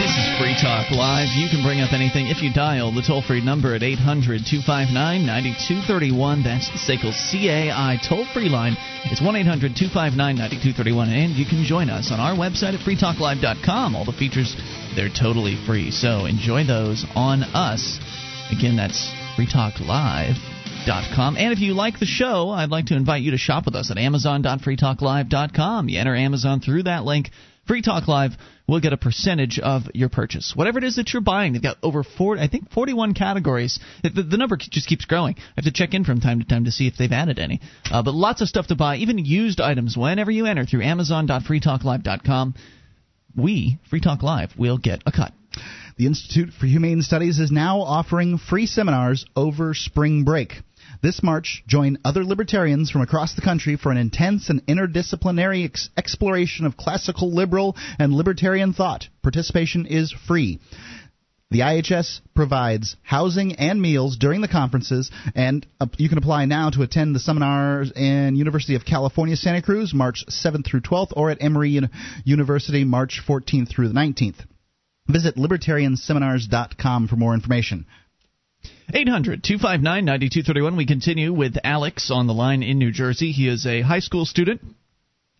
This 0.00 0.16
is 0.16 0.38
Free 0.40 0.56
Talk 0.56 0.90
Live. 0.90 1.28
You 1.36 1.50
can 1.50 1.62
bring 1.62 1.82
up 1.82 1.92
anything 1.92 2.28
if 2.28 2.40
you 2.40 2.50
dial 2.50 2.90
the 2.90 3.02
toll 3.02 3.20
free 3.20 3.44
number 3.44 3.74
at 3.74 3.82
800 3.82 4.48
259 4.48 4.96
9231. 4.96 6.42
That's 6.42 6.72
the 6.72 6.80
SACL 6.80 7.12
CAI 7.12 8.00
toll 8.00 8.24
free 8.32 8.48
line. 8.48 8.78
It's 9.12 9.20
1 9.20 9.36
800 9.36 9.76
259 9.76 10.16
9231. 10.16 11.12
And 11.12 11.36
you 11.36 11.44
can 11.44 11.68
join 11.68 11.90
us 11.90 12.10
on 12.10 12.18
our 12.18 12.32
website 12.32 12.72
at 12.72 12.80
freetalklive.com. 12.80 13.94
All 13.94 14.06
the 14.06 14.16
features, 14.16 14.56
they're 14.96 15.12
totally 15.12 15.60
free. 15.68 15.90
So 15.90 16.24
enjoy 16.24 16.64
those 16.64 17.04
on 17.14 17.44
us. 17.52 18.00
Again, 18.48 18.80
that's 18.80 19.12
freetalklive.com. 19.36 21.36
And 21.36 21.52
if 21.52 21.60
you 21.60 21.74
like 21.74 22.00
the 22.00 22.08
show, 22.08 22.48
I'd 22.48 22.72
like 22.72 22.86
to 22.86 22.96
invite 22.96 23.20
you 23.20 23.32
to 23.32 23.38
shop 23.38 23.66
with 23.66 23.76
us 23.76 23.90
at 23.90 23.98
amazon.freetalklive.com. 23.98 25.90
You 25.90 26.00
enter 26.00 26.16
Amazon 26.16 26.60
through 26.60 26.84
that 26.84 27.04
link, 27.04 27.28
Free 27.66 27.82
Talk 27.82 28.08
Live 28.08 28.32
will 28.70 28.80
get 28.80 28.92
a 28.92 28.96
percentage 28.96 29.58
of 29.58 29.82
your 29.94 30.08
purchase. 30.08 30.52
Whatever 30.54 30.78
it 30.78 30.84
is 30.84 30.96
that 30.96 31.12
you're 31.12 31.22
buying, 31.22 31.52
they've 31.52 31.62
got 31.62 31.76
over 31.82 32.04
40, 32.04 32.40
I 32.40 32.48
think 32.48 32.70
41 32.70 33.14
categories. 33.14 33.80
The, 34.02 34.22
the 34.22 34.36
number 34.36 34.56
just 34.56 34.88
keeps 34.88 35.04
growing. 35.04 35.34
I 35.36 35.42
have 35.56 35.64
to 35.64 35.72
check 35.72 35.92
in 35.92 36.04
from 36.04 36.20
time 36.20 36.40
to 36.40 36.46
time 36.46 36.64
to 36.64 36.70
see 36.70 36.86
if 36.86 36.96
they've 36.96 37.10
added 37.10 37.38
any. 37.38 37.60
Uh, 37.90 38.02
but 38.02 38.14
lots 38.14 38.40
of 38.40 38.48
stuff 38.48 38.68
to 38.68 38.76
buy, 38.76 38.96
even 38.96 39.18
used 39.18 39.60
items 39.60 39.96
whenever 39.96 40.30
you 40.30 40.46
enter 40.46 40.64
through 40.64 40.82
amazon.freetalklive.com. 40.82 42.54
We, 43.36 43.78
Free 43.90 44.00
Talk 44.00 44.22
Live, 44.22 44.52
will 44.56 44.78
get 44.78 45.02
a 45.06 45.12
cut. 45.12 45.32
The 45.96 46.06
Institute 46.06 46.50
for 46.58 46.66
Humane 46.66 47.02
Studies 47.02 47.38
is 47.38 47.50
now 47.50 47.80
offering 47.80 48.38
free 48.38 48.66
seminars 48.66 49.26
over 49.36 49.74
spring 49.74 50.24
break. 50.24 50.54
This 51.02 51.22
March, 51.22 51.62
join 51.66 51.96
other 52.04 52.24
libertarians 52.24 52.90
from 52.90 53.00
across 53.00 53.34
the 53.34 53.40
country 53.40 53.76
for 53.76 53.90
an 53.90 53.96
intense 53.96 54.50
and 54.50 54.64
interdisciplinary 54.66 55.64
ex- 55.64 55.88
exploration 55.96 56.66
of 56.66 56.76
classical 56.76 57.32
liberal 57.32 57.74
and 57.98 58.12
libertarian 58.12 58.74
thought. 58.74 59.08
Participation 59.22 59.86
is 59.86 60.12
free. 60.12 60.60
The 61.50 61.60
IHS 61.60 62.20
provides 62.34 62.96
housing 63.02 63.54
and 63.54 63.80
meals 63.80 64.16
during 64.18 64.40
the 64.40 64.46
conferences, 64.46 65.10
and 65.34 65.66
you 65.96 66.08
can 66.08 66.18
apply 66.18 66.44
now 66.44 66.70
to 66.70 66.82
attend 66.82 67.14
the 67.14 67.18
seminars 67.18 67.90
in 67.90 68.36
University 68.36 68.76
of 68.76 68.84
California, 68.84 69.36
Santa 69.36 69.62
Cruz, 69.62 69.92
March 69.94 70.24
7th 70.28 70.66
through 70.66 70.82
12th, 70.82 71.12
or 71.16 71.30
at 71.30 71.42
Emory 71.42 71.80
University, 72.24 72.84
March 72.84 73.22
14th 73.26 73.68
through 73.68 73.88
the 73.88 73.94
19th. 73.94 74.44
Visit 75.08 75.36
libertarianseminars.com 75.36 77.08
for 77.08 77.16
more 77.16 77.34
information. 77.34 77.86
800 78.92 79.42
259 79.44 80.04
9231. 80.04 80.76
We 80.76 80.86
continue 80.86 81.32
with 81.32 81.56
Alex 81.62 82.10
on 82.10 82.26
the 82.26 82.34
line 82.34 82.62
in 82.62 82.78
New 82.78 82.90
Jersey. 82.90 83.32
He 83.32 83.48
is 83.48 83.66
a 83.66 83.82
high 83.82 84.00
school 84.00 84.24
student, 84.24 84.60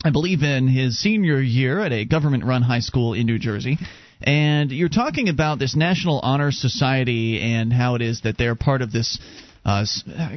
I 0.04 0.10
believe, 0.10 0.42
in 0.42 0.68
his 0.68 0.98
senior 0.98 1.40
year 1.40 1.80
at 1.80 1.92
a 1.92 2.04
government 2.04 2.44
run 2.44 2.62
high 2.62 2.80
school 2.80 3.14
in 3.14 3.26
New 3.26 3.38
Jersey. 3.38 3.78
And 4.22 4.70
you're 4.70 4.88
talking 4.88 5.28
about 5.28 5.58
this 5.58 5.74
National 5.74 6.20
Honor 6.20 6.52
Society 6.52 7.40
and 7.40 7.72
how 7.72 7.94
it 7.94 8.02
is 8.02 8.20
that 8.22 8.36
they're 8.36 8.54
part 8.54 8.82
of 8.82 8.92
this 8.92 9.18
uh, 9.64 9.84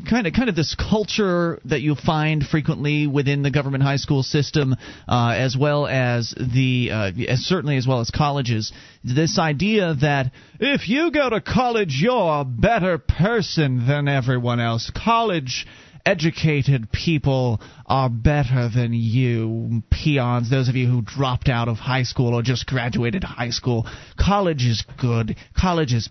kind 0.10 0.28
of 0.28 0.34
kind 0.34 0.50
of 0.50 0.56
this 0.56 0.76
culture 0.76 1.60
that 1.66 1.82
you 1.82 1.96
find 1.96 2.44
frequently 2.44 3.08
within 3.08 3.42
the 3.42 3.52
government 3.52 3.84
high 3.84 3.96
school 3.96 4.22
system, 4.22 4.76
uh, 5.08 5.34
as 5.38 5.56
well 5.58 5.88
as 5.88 6.34
the 6.38 6.90
uh, 6.92 7.12
as 7.28 7.40
certainly 7.40 7.78
as 7.78 7.88
well 7.88 8.02
as 8.02 8.12
colleges. 8.12 8.74
This 9.04 9.40
idea 9.40 9.96
that 10.02 10.32
if 10.60 10.90
you 10.90 11.12
go 11.12 11.30
to 11.30 11.40
college, 11.40 12.00
you're 12.02 12.42
a 12.42 12.46
better 12.46 12.98
person 12.98 13.88
than 13.88 14.08
everyone 14.08 14.60
else. 14.60 14.92
College 14.94 15.66
educated 16.06 16.92
people 16.92 17.62
are 17.86 18.10
better 18.10 18.70
than 18.74 18.92
you 18.94 19.82
peons 19.90 20.50
those 20.50 20.68
of 20.68 20.76
you 20.76 20.86
who 20.86 21.02
dropped 21.02 21.48
out 21.48 21.70
of 21.70 21.78
high 21.78 22.04
school 22.04 22.34
or 22.34 22.42
just 22.42 22.66
graduated 22.66 23.24
high 23.24 23.50
school 23.50 23.88
college 24.20 24.66
is 24.66 24.84
good 25.00 25.38
college 25.58 25.94
is 25.94 26.10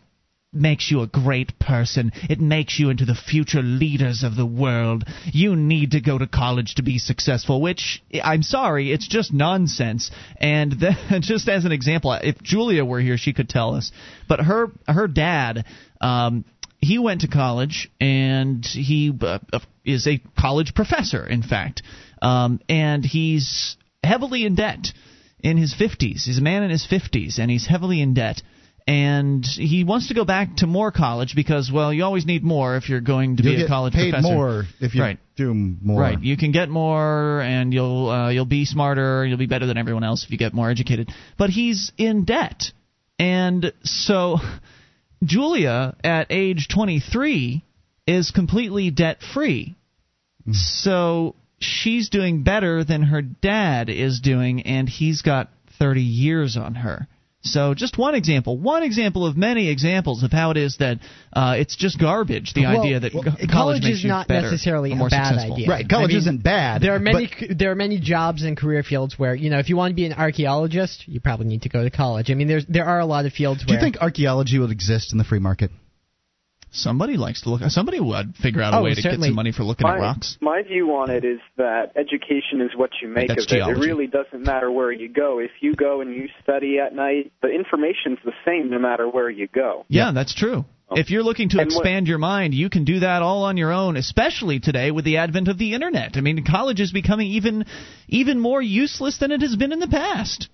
makes 0.52 0.90
you 0.90 1.00
a 1.00 1.06
great 1.06 1.58
person. 1.58 2.12
It 2.28 2.40
makes 2.40 2.78
you 2.78 2.90
into 2.90 3.04
the 3.04 3.14
future 3.14 3.62
leaders 3.62 4.22
of 4.22 4.36
the 4.36 4.46
world. 4.46 5.04
You 5.26 5.56
need 5.56 5.92
to 5.92 6.00
go 6.00 6.18
to 6.18 6.26
college 6.26 6.74
to 6.74 6.82
be 6.82 6.98
successful, 6.98 7.60
which 7.60 8.02
I'm 8.22 8.42
sorry, 8.42 8.92
it's 8.92 9.08
just 9.08 9.32
nonsense. 9.32 10.10
And 10.36 10.74
just 11.20 11.48
as 11.48 11.64
an 11.64 11.72
example, 11.72 12.12
if 12.12 12.42
Julia 12.42 12.84
were 12.84 13.00
here, 13.00 13.16
she 13.16 13.32
could 13.32 13.48
tell 13.48 13.74
us. 13.74 13.92
But 14.28 14.40
her 14.40 14.72
her 14.86 15.08
dad, 15.08 15.64
um, 16.00 16.44
he 16.78 16.98
went 16.98 17.22
to 17.22 17.28
college 17.28 17.90
and 18.00 18.64
he 18.64 19.12
uh, 19.20 19.38
is 19.84 20.06
a 20.06 20.20
college 20.38 20.74
professor, 20.74 21.26
in 21.26 21.42
fact, 21.42 21.82
um, 22.20 22.60
and 22.68 23.04
he's 23.04 23.76
heavily 24.04 24.44
in 24.44 24.54
debt. 24.54 24.88
In 25.40 25.56
his 25.56 25.74
50s, 25.74 26.22
he's 26.22 26.38
a 26.38 26.40
man 26.40 26.62
in 26.62 26.70
his 26.70 26.86
50s, 26.86 27.40
and 27.40 27.50
he's 27.50 27.66
heavily 27.66 28.00
in 28.00 28.14
debt 28.14 28.42
and 28.86 29.44
he 29.46 29.84
wants 29.84 30.08
to 30.08 30.14
go 30.14 30.24
back 30.24 30.56
to 30.56 30.66
more 30.66 30.90
college 30.90 31.34
because 31.36 31.70
well 31.72 31.92
you 31.92 32.04
always 32.04 32.26
need 32.26 32.42
more 32.42 32.76
if 32.76 32.88
you're 32.88 33.00
going 33.00 33.36
to 33.36 33.42
You'll 33.42 33.56
be 33.56 33.62
a 33.64 33.68
college 33.68 33.92
paid 33.94 34.12
professor 34.12 34.34
more 34.34 34.64
if 34.80 34.94
you 34.94 35.02
right. 35.02 35.18
do 35.36 35.54
more. 35.54 36.00
right 36.00 36.20
you 36.20 36.36
can 36.36 36.52
get 36.52 36.68
more 36.68 37.40
and 37.42 37.72
you'll 37.72 38.08
uh, 38.10 38.30
you'll 38.30 38.44
be 38.44 38.64
smarter 38.64 39.24
you'll 39.26 39.38
be 39.38 39.46
better 39.46 39.66
than 39.66 39.76
everyone 39.78 40.04
else 40.04 40.24
if 40.24 40.30
you 40.30 40.38
get 40.38 40.52
more 40.52 40.70
educated 40.70 41.10
but 41.38 41.50
he's 41.50 41.92
in 41.96 42.24
debt 42.24 42.64
and 43.18 43.72
so 43.84 44.38
Julia 45.24 45.96
at 46.02 46.26
age 46.30 46.68
23 46.74 47.62
is 48.06 48.30
completely 48.30 48.90
debt 48.90 49.18
free 49.34 49.76
Mm-hmm. 50.42 50.54
so 50.54 51.36
she's 51.60 52.08
doing 52.08 52.42
better 52.42 52.82
than 52.82 53.02
her 53.04 53.22
dad 53.22 53.88
is 53.88 54.18
doing 54.18 54.62
and 54.62 54.88
he's 54.88 55.22
got 55.22 55.50
30 55.78 56.00
years 56.02 56.56
on 56.56 56.74
her 56.74 57.06
so, 57.44 57.74
just 57.74 57.98
one 57.98 58.14
example, 58.14 58.56
one 58.56 58.82
example 58.84 59.26
of 59.26 59.36
many 59.36 59.68
examples 59.68 60.22
of 60.22 60.30
how 60.30 60.52
it 60.52 60.56
is 60.56 60.76
that 60.78 60.98
uh, 61.32 61.56
it's 61.58 61.74
just 61.74 61.98
garbage. 61.98 62.52
The 62.54 62.62
Well, 62.62 62.80
idea 62.80 63.00
that 63.00 63.12
well, 63.14 63.24
college 63.24 63.50
college 63.50 63.82
makes 63.82 63.98
is 63.98 64.04
you 64.04 64.10
not 64.10 64.28
better, 64.28 64.42
necessarily 64.50 64.94
more 64.94 65.08
a 65.08 65.10
bad 65.10 65.28
successful. 65.28 65.54
idea. 65.56 65.68
Right, 65.68 65.88
college 65.88 66.04
I 66.04 66.08
mean, 66.08 66.16
isn't 66.18 66.42
bad. 66.44 66.82
There 66.82 66.94
are 66.94 67.00
many 67.00 67.28
but- 67.48 67.58
there 67.58 67.72
are 67.72 67.74
many 67.74 67.98
jobs 67.98 68.42
and 68.44 68.56
career 68.56 68.82
fields 68.84 69.18
where 69.18 69.34
you 69.34 69.50
know 69.50 69.58
if 69.58 69.68
you 69.68 69.76
want 69.76 69.90
to 69.90 69.96
be 69.96 70.06
an 70.06 70.12
archaeologist, 70.12 71.08
you 71.08 71.20
probably 71.20 71.46
need 71.46 71.62
to 71.62 71.68
go 71.68 71.82
to 71.82 71.90
college. 71.90 72.30
I 72.30 72.34
mean, 72.34 72.46
there's 72.48 72.66
there 72.66 72.84
are 72.84 73.00
a 73.00 73.06
lot 73.06 73.26
of 73.26 73.32
fields 73.32 73.64
do 73.64 73.72
where 73.72 73.78
you 73.78 73.84
think 73.84 73.96
archaeology 74.00 74.58
would 74.58 74.70
exist 74.70 75.12
in 75.12 75.18
the 75.18 75.24
free 75.24 75.40
market? 75.40 75.70
Somebody 76.74 77.16
likes 77.18 77.42
to 77.42 77.50
look. 77.50 77.60
Somebody 77.68 78.00
would 78.00 78.34
figure 78.36 78.62
out 78.62 78.72
a 78.72 78.78
Oh, 78.78 78.82
way 78.82 78.94
to 78.94 79.02
get 79.02 79.20
some 79.20 79.34
money 79.34 79.52
for 79.52 79.62
looking 79.62 79.86
my, 79.86 79.96
at 79.96 80.00
rocks. 80.00 80.38
my 80.40 80.62
view 80.62 80.88
on 80.96 81.10
it 81.10 81.22
is 81.24 81.38
that 81.58 81.92
education 81.96 82.62
is 82.62 82.70
what 82.74 82.90
you 83.02 83.08
make 83.08 83.28
That's 83.28 83.44
of 83.44 83.52
it. 83.52 83.56
geology. 83.56 83.80
It 83.80 83.84
really 83.84 84.06
doesn't 84.06 84.42
matter 84.42 84.70
where 84.72 84.90
you 84.90 85.08
go. 85.08 85.38
If 85.38 85.50
you 85.60 85.74
go 85.74 86.00
and 86.00 86.14
you 86.14 86.28
study 86.42 86.78
at 86.78 86.94
night, 86.94 87.30
the 87.42 87.48
information's 87.48 88.18
the 88.24 88.32
same 88.46 88.70
no 88.70 88.78
matter 88.78 89.06
where 89.08 89.28
you 89.28 89.48
go. 89.48 89.84
Yeah, 89.88 90.12
that's 90.12 90.34
true. 90.34 90.64
Oh. 90.88 90.96
If 90.96 91.10
you're 91.10 91.22
looking 91.22 91.50
to 91.50 91.58
And 91.60 91.68
what- 91.70 91.76
expand 91.76 92.08
your 92.08 92.18
mind, 92.18 92.54
you 92.54 92.70
can 92.70 92.84
do 92.84 93.00
that 93.00 93.20
all 93.22 93.44
on 93.44 93.56
your 93.58 93.70
own, 93.72 93.96
especially 93.96 94.58
today 94.58 94.90
with 94.90 95.04
the 95.04 95.18
advent 95.18 95.48
of 95.48 95.58
the 95.58 95.74
internet. 95.74 96.16
I 96.16 96.20
mean, 96.22 96.42
college 96.44 96.80
is 96.80 96.90
becoming 96.90 97.28
even 97.28 97.66
even 98.08 98.38
more 98.40 98.60
useless 98.62 99.18
than 99.18 99.30
it 99.30 99.42
has 99.42 99.56
been 99.56 99.72
in 99.72 99.78
the 99.78 99.88
past. 99.88 100.48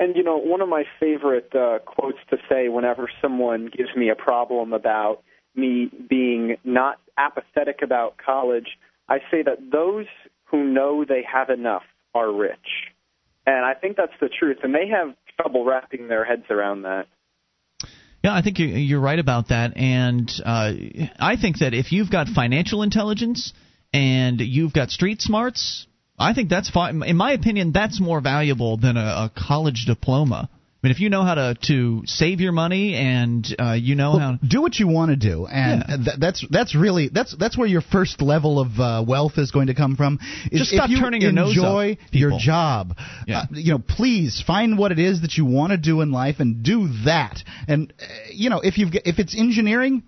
And 0.00 0.16
you 0.16 0.22
know, 0.22 0.38
one 0.38 0.62
of 0.62 0.68
my 0.68 0.84
favorite 0.98 1.54
uh, 1.54 1.78
quotes 1.84 2.16
to 2.30 2.38
say 2.48 2.68
whenever 2.68 3.08
someone 3.20 3.66
gives 3.66 3.90
me 3.94 4.08
a 4.08 4.14
problem 4.14 4.72
about 4.72 5.22
me 5.54 5.90
being 6.08 6.56
not 6.64 6.98
apathetic 7.18 7.80
about 7.82 8.16
college, 8.16 8.78
I 9.10 9.18
say 9.30 9.42
that 9.42 9.58
those 9.70 10.06
who 10.44 10.64
know 10.64 11.04
they 11.04 11.22
have 11.30 11.50
enough 11.50 11.82
are 12.14 12.32
rich. 12.32 12.88
And 13.46 13.64
I 13.66 13.74
think 13.74 13.98
that's 13.98 14.18
the 14.22 14.30
truth, 14.30 14.58
and 14.62 14.74
they 14.74 14.88
have 14.88 15.14
trouble 15.36 15.66
wrapping 15.66 16.08
their 16.08 16.24
heads 16.24 16.44
around 16.48 16.82
that. 16.82 17.06
Yeah, 18.24 18.34
I 18.34 18.40
think 18.40 18.58
you- 18.58 18.68
you're 18.68 19.00
right 19.00 19.18
about 19.18 19.48
that, 19.48 19.76
and 19.76 20.30
uh, 20.44 20.72
I 21.18 21.36
think 21.36 21.58
that 21.58 21.74
if 21.74 21.92
you've 21.92 22.10
got 22.10 22.26
financial 22.28 22.82
intelligence 22.82 23.52
and 23.92 24.40
you've 24.40 24.72
got 24.72 24.90
street 24.90 25.20
smarts, 25.20 25.86
I 26.20 26.34
think 26.34 26.50
that's 26.50 26.70
fine. 26.70 27.02
In 27.02 27.16
my 27.16 27.32
opinion, 27.32 27.72
that's 27.72 28.00
more 28.00 28.20
valuable 28.20 28.76
than 28.76 28.96
a, 28.96 29.00
a 29.00 29.32
college 29.36 29.84
diploma. 29.86 30.48
I 30.82 30.86
mean, 30.86 30.92
if 30.92 31.00
you 31.00 31.10
know 31.10 31.24
how 31.24 31.34
to 31.34 31.56
to 31.66 32.02
save 32.06 32.40
your 32.40 32.52
money 32.52 32.94
and 32.94 33.46
uh, 33.58 33.72
you 33.72 33.96
know 33.96 34.18
how 34.18 34.30
to... 34.32 34.38
do 34.46 34.62
what 34.62 34.78
you 34.78 34.88
want 34.88 35.10
to 35.10 35.16
do, 35.16 35.46
and 35.46 35.84
Yeah. 35.86 35.96
th- 35.96 36.16
that's 36.18 36.46
that's 36.48 36.74
really 36.74 37.08
that's 37.08 37.36
that's 37.36 37.58
where 37.58 37.68
your 37.68 37.82
first 37.82 38.22
level 38.22 38.58
of 38.58 38.80
uh, 38.80 39.04
wealth 39.06 39.36
is 39.36 39.50
going 39.50 39.66
to 39.66 39.74
come 39.74 39.96
from. 39.96 40.18
Is 40.50 40.60
Just 40.60 40.72
if 40.72 40.78
stop 40.78 40.88
you 40.88 40.98
turning 40.98 41.20
your 41.20 41.32
nose 41.32 41.54
enjoy 41.54 41.92
up, 41.92 41.98
your 42.12 42.38
job. 42.38 42.96
Yeah. 43.26 43.40
Uh, 43.40 43.46
you 43.50 43.72
know, 43.72 43.78
please 43.78 44.42
find 44.46 44.78
what 44.78 44.90
it 44.90 44.98
is 44.98 45.20
that 45.20 45.34
you 45.34 45.44
want 45.44 45.72
to 45.72 45.76
do 45.76 46.00
in 46.00 46.12
life 46.12 46.36
and 46.38 46.62
do 46.62 46.88
that. 47.04 47.42
And 47.68 47.92
uh, 48.00 48.06
you 48.32 48.48
know, 48.48 48.60
if 48.60 48.78
you've 48.78 48.94
if 48.94 49.18
it's 49.18 49.36
engineering, 49.38 50.02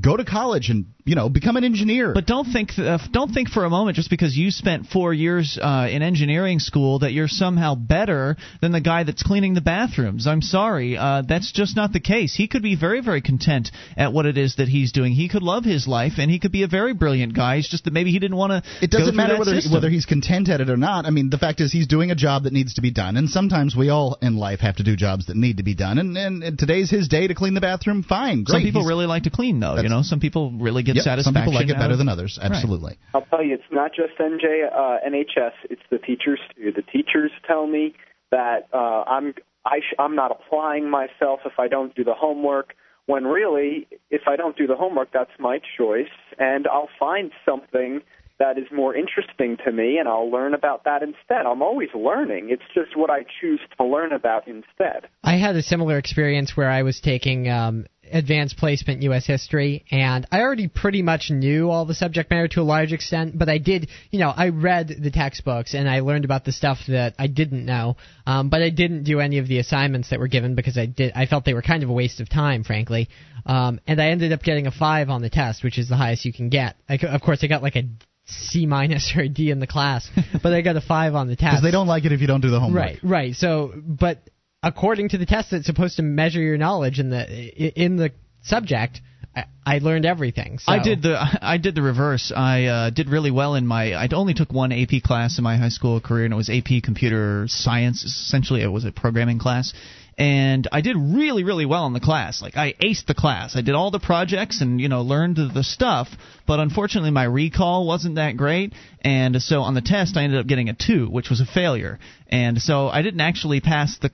go 0.00 0.16
to 0.16 0.24
college 0.24 0.70
and 0.70 0.86
you 1.04 1.14
know 1.14 1.28
become 1.28 1.56
an 1.56 1.64
engineer. 1.64 2.12
But 2.14 2.26
don't 2.26 2.46
think 2.46 2.70
uh, 2.78 2.98
don't 3.12 3.32
think 3.32 3.50
for 3.50 3.64
a 3.64 3.70
moment 3.70 3.96
just 3.96 4.08
because 4.08 4.36
you 4.36 4.50
spent 4.50 4.86
four 4.86 5.12
years 5.12 5.58
uh, 5.60 5.86
in 5.90 6.02
engineering 6.02 6.58
school 6.58 7.00
that 7.00 7.12
you're 7.12 7.28
somehow 7.28 7.74
better 7.74 8.36
than 8.62 8.72
the 8.72 8.80
guy 8.80 9.04
that's 9.04 9.22
cleaning 9.22 9.54
the 9.54 9.60
bathrooms. 9.60 10.26
I'm 10.26 10.40
sorry, 10.40 10.96
uh, 10.96 11.22
that's 11.28 11.52
just 11.52 11.76
not 11.76 11.92
the 11.92 12.00
case. 12.00 12.34
He 12.34 12.48
could 12.48 12.62
be 12.62 12.74
very 12.74 13.00
very 13.02 13.20
content 13.20 13.70
at 13.96 14.12
what 14.12 14.24
it 14.24 14.38
is 14.38 14.56
that 14.56 14.68
he's 14.68 14.92
doing. 14.92 15.12
He 15.12 15.28
could 15.28 15.42
love 15.42 15.64
his 15.64 15.86
life 15.86 16.14
and 16.18 16.30
he 16.30 16.38
could 16.38 16.52
be 16.52 16.62
a 16.62 16.68
very 16.68 16.94
brilliant 16.94 17.34
guy. 17.36 17.56
It's 17.56 17.68
just 17.68 17.84
that 17.84 17.92
maybe 17.92 18.10
he 18.10 18.18
didn't 18.18 18.36
want 18.36 18.64
to. 18.64 18.70
it 18.82 18.90
doesn't 18.90 19.14
matter 19.14 19.38
whether 19.38 19.60
whether 19.70 19.90
he's 19.90 20.06
content 20.06 20.48
at 20.48 20.62
it 20.62 20.70
or 20.70 20.78
not. 20.78 21.04
I 21.04 21.10
mean, 21.10 21.28
the 21.28 21.38
fact 21.38 21.60
is 21.60 21.70
he's 21.70 21.86
doing 21.86 22.10
a 22.12 22.14
job 22.14 22.44
that 22.44 22.52
needs 22.54 22.74
to 22.74 22.80
be 22.80 22.90
done, 22.90 23.18
and 23.18 23.28
sometimes 23.28 23.76
we 23.76 23.90
all 23.90 24.16
in 24.22 24.36
life 24.36 24.60
have 24.60 24.76
to 24.76 24.82
do 24.82 24.96
jobs 24.96 25.26
that 25.26 25.36
need 25.36 25.58
to 25.58 25.62
be 25.62 25.74
done. 25.74 25.98
And 25.98 26.16
and, 26.16 26.42
and 26.42 26.58
today's 26.58 26.90
his 26.90 27.08
day 27.08 27.26
to 27.26 27.34
clean 27.34 27.52
the 27.52 27.60
bathroom. 27.60 28.02
Fine, 28.02 28.44
great. 28.44 28.54
Some 28.54 28.62
people 28.62 28.80
He's- 28.82 28.88
really 28.88 29.06
like 29.06 29.24
to 29.24 29.30
clean 29.30 29.60
though. 29.60 29.76
You 29.76 29.90
know, 29.90 30.00
some 30.02 30.20
people 30.20 30.50
really 30.50 30.82
get 30.82 30.93
Yep, 30.94 31.04
satisfaction. 31.04 31.34
some 31.34 31.42
people 31.42 31.54
like 31.54 31.68
it 31.68 31.76
better 31.78 31.92
of- 31.92 31.98
than 31.98 32.08
others. 32.08 32.38
Absolutely. 32.40 32.98
I'll 33.14 33.26
tell 33.26 33.42
you, 33.42 33.54
it's 33.54 33.70
not 33.70 33.92
just 33.94 34.18
NJ, 34.18 34.64
uh, 34.72 34.98
NHS. 35.06 35.52
It's 35.70 35.82
the 35.90 35.98
teachers 35.98 36.40
too. 36.56 36.72
The 36.72 36.82
teachers 36.82 37.30
tell 37.46 37.66
me 37.66 37.94
that 38.30 38.68
uh, 38.72 39.04
I'm 39.06 39.34
I 39.64 39.80
sh- 39.80 39.94
I'm 39.98 40.14
not 40.14 40.30
applying 40.30 40.90
myself 40.90 41.40
if 41.44 41.58
I 41.58 41.68
don't 41.68 41.94
do 41.94 42.04
the 42.04 42.14
homework. 42.14 42.74
When 43.06 43.24
really, 43.24 43.86
if 44.10 44.22
I 44.26 44.36
don't 44.36 44.56
do 44.56 44.66
the 44.66 44.76
homework, 44.76 45.10
that's 45.12 45.30
my 45.38 45.60
choice, 45.76 46.14
and 46.38 46.66
I'll 46.66 46.88
find 46.98 47.32
something 47.44 48.00
that 48.38 48.58
is 48.58 48.64
more 48.72 48.94
interesting 48.96 49.56
to 49.64 49.70
me, 49.70 49.98
and 49.98 50.08
I'll 50.08 50.30
learn 50.30 50.54
about 50.54 50.84
that 50.84 51.02
instead. 51.02 51.46
I'm 51.46 51.62
always 51.62 51.90
learning. 51.94 52.48
It's 52.50 52.62
just 52.74 52.96
what 52.96 53.10
I 53.10 53.24
choose 53.40 53.60
to 53.78 53.84
learn 53.84 54.12
about 54.12 54.48
instead. 54.48 55.08
I 55.22 55.36
had 55.36 55.54
a 55.54 55.62
similar 55.62 55.98
experience 55.98 56.56
where 56.56 56.68
I 56.68 56.82
was 56.82 57.00
taking 57.00 57.48
um, 57.48 57.86
advanced 58.12 58.56
placement 58.56 59.02
U.S. 59.02 59.26
history, 59.26 59.84
and 59.90 60.26
I 60.30 60.40
already 60.40 60.68
pretty 60.68 61.02
much 61.02 61.30
knew 61.30 61.70
all 61.70 61.84
the 61.84 61.94
subject 61.94 62.30
matter 62.30 62.48
to 62.48 62.60
a 62.60 62.62
large 62.62 62.92
extent, 62.92 63.38
but 63.38 63.48
I 63.48 63.58
did, 63.58 63.88
you 64.10 64.18
know, 64.18 64.30
I 64.30 64.48
read 64.48 64.88
the 65.00 65.10
textbooks 65.10 65.74
and 65.74 65.88
I 65.88 66.00
learned 66.00 66.24
about 66.24 66.44
the 66.44 66.52
stuff 66.52 66.78
that 66.88 67.14
I 67.18 67.26
didn't 67.26 67.64
know, 67.64 67.96
um, 68.26 68.48
but 68.48 68.62
I 68.62 68.70
didn't 68.70 69.04
do 69.04 69.20
any 69.20 69.38
of 69.38 69.48
the 69.48 69.58
assignments 69.58 70.10
that 70.10 70.20
were 70.20 70.28
given 70.28 70.54
because 70.54 70.78
I 70.78 70.86
did, 70.86 71.12
I 71.14 71.26
felt 71.26 71.44
they 71.44 71.54
were 71.54 71.62
kind 71.62 71.82
of 71.82 71.90
a 71.90 71.92
waste 71.92 72.20
of 72.20 72.28
time, 72.28 72.64
frankly, 72.64 73.08
um, 73.46 73.80
and 73.86 74.00
I 74.00 74.08
ended 74.08 74.32
up 74.32 74.42
getting 74.42 74.66
a 74.66 74.72
five 74.72 75.10
on 75.10 75.22
the 75.22 75.30
test, 75.30 75.64
which 75.64 75.78
is 75.78 75.88
the 75.88 75.96
highest 75.96 76.24
you 76.24 76.32
can 76.32 76.48
get. 76.48 76.76
I, 76.88 76.94
of 76.94 77.20
course, 77.20 77.40
I 77.42 77.46
got 77.46 77.62
like 77.62 77.76
a 77.76 77.84
C 78.26 78.64
minus 78.64 79.12
or 79.16 79.22
a 79.22 79.28
D 79.28 79.50
in 79.50 79.60
the 79.60 79.66
class, 79.66 80.08
but 80.42 80.52
I 80.52 80.62
got 80.62 80.76
a 80.76 80.80
five 80.80 81.14
on 81.14 81.28
the 81.28 81.36
test. 81.36 81.52
Because 81.52 81.62
they 81.62 81.70
don't 81.70 81.86
like 81.86 82.04
it 82.04 82.12
if 82.12 82.20
you 82.20 82.26
don't 82.26 82.40
do 82.40 82.50
the 82.50 82.60
homework. 82.60 82.80
Right, 82.80 82.98
right. 83.02 83.34
So, 83.34 83.72
but 83.76 84.18
according 84.64 85.10
to 85.10 85.18
the 85.18 85.26
test 85.26 85.50
that's 85.50 85.66
supposed 85.66 85.96
to 85.96 86.02
measure 86.02 86.40
your 86.40 86.56
knowledge 86.56 86.98
in 86.98 87.10
the 87.10 87.82
in 87.82 87.96
the 87.96 88.10
subject, 88.42 89.00
I, 89.36 89.44
I 89.64 89.78
learned 89.78 90.06
everything. 90.06 90.58
So. 90.58 90.72
I 90.72 90.82
did 90.82 91.02
the 91.02 91.16
I 91.42 91.58
did 91.58 91.74
the 91.74 91.82
reverse. 91.82 92.32
I 92.34 92.64
uh, 92.64 92.90
did 92.90 93.08
really 93.08 93.30
well 93.30 93.54
in 93.54 93.66
my. 93.66 93.92
I 93.92 94.08
only 94.12 94.34
took 94.34 94.52
one 94.52 94.72
AP 94.72 95.02
class 95.04 95.38
in 95.38 95.44
my 95.44 95.56
high 95.56 95.68
school 95.68 96.00
career, 96.00 96.24
and 96.24 96.34
it 96.34 96.36
was 96.36 96.50
AP 96.50 96.82
Computer 96.82 97.44
Science. 97.48 98.04
Essentially, 98.04 98.62
it 98.62 98.68
was 98.68 98.84
a 98.84 98.92
programming 98.92 99.38
class. 99.38 99.72
And 100.16 100.68
I 100.70 100.80
did 100.80 100.96
really, 100.96 101.42
really 101.42 101.66
well 101.66 101.86
in 101.86 101.92
the 101.92 102.00
class. 102.00 102.40
Like 102.40 102.56
I 102.56 102.74
aced 102.74 103.06
the 103.06 103.14
class. 103.14 103.56
I 103.56 103.62
did 103.62 103.74
all 103.74 103.90
the 103.90 103.98
projects 103.98 104.60
and 104.60 104.80
you 104.80 104.88
know 104.88 105.02
learned 105.02 105.36
the 105.36 105.64
stuff. 105.64 106.08
But 106.46 106.60
unfortunately, 106.60 107.10
my 107.10 107.24
recall 107.24 107.86
wasn't 107.86 108.16
that 108.16 108.36
great. 108.36 108.72
And 109.00 109.40
so 109.42 109.62
on 109.62 109.74
the 109.74 109.80
test, 109.80 110.16
I 110.16 110.22
ended 110.22 110.38
up 110.38 110.46
getting 110.46 110.68
a 110.68 110.74
two, 110.74 111.08
which 111.08 111.30
was 111.30 111.40
a 111.40 111.46
failure. 111.46 111.98
And 112.28 112.60
so 112.60 112.88
I 112.88 113.02
didn't 113.02 113.20
actually 113.20 113.60
pass 113.60 113.98
the 113.98 114.10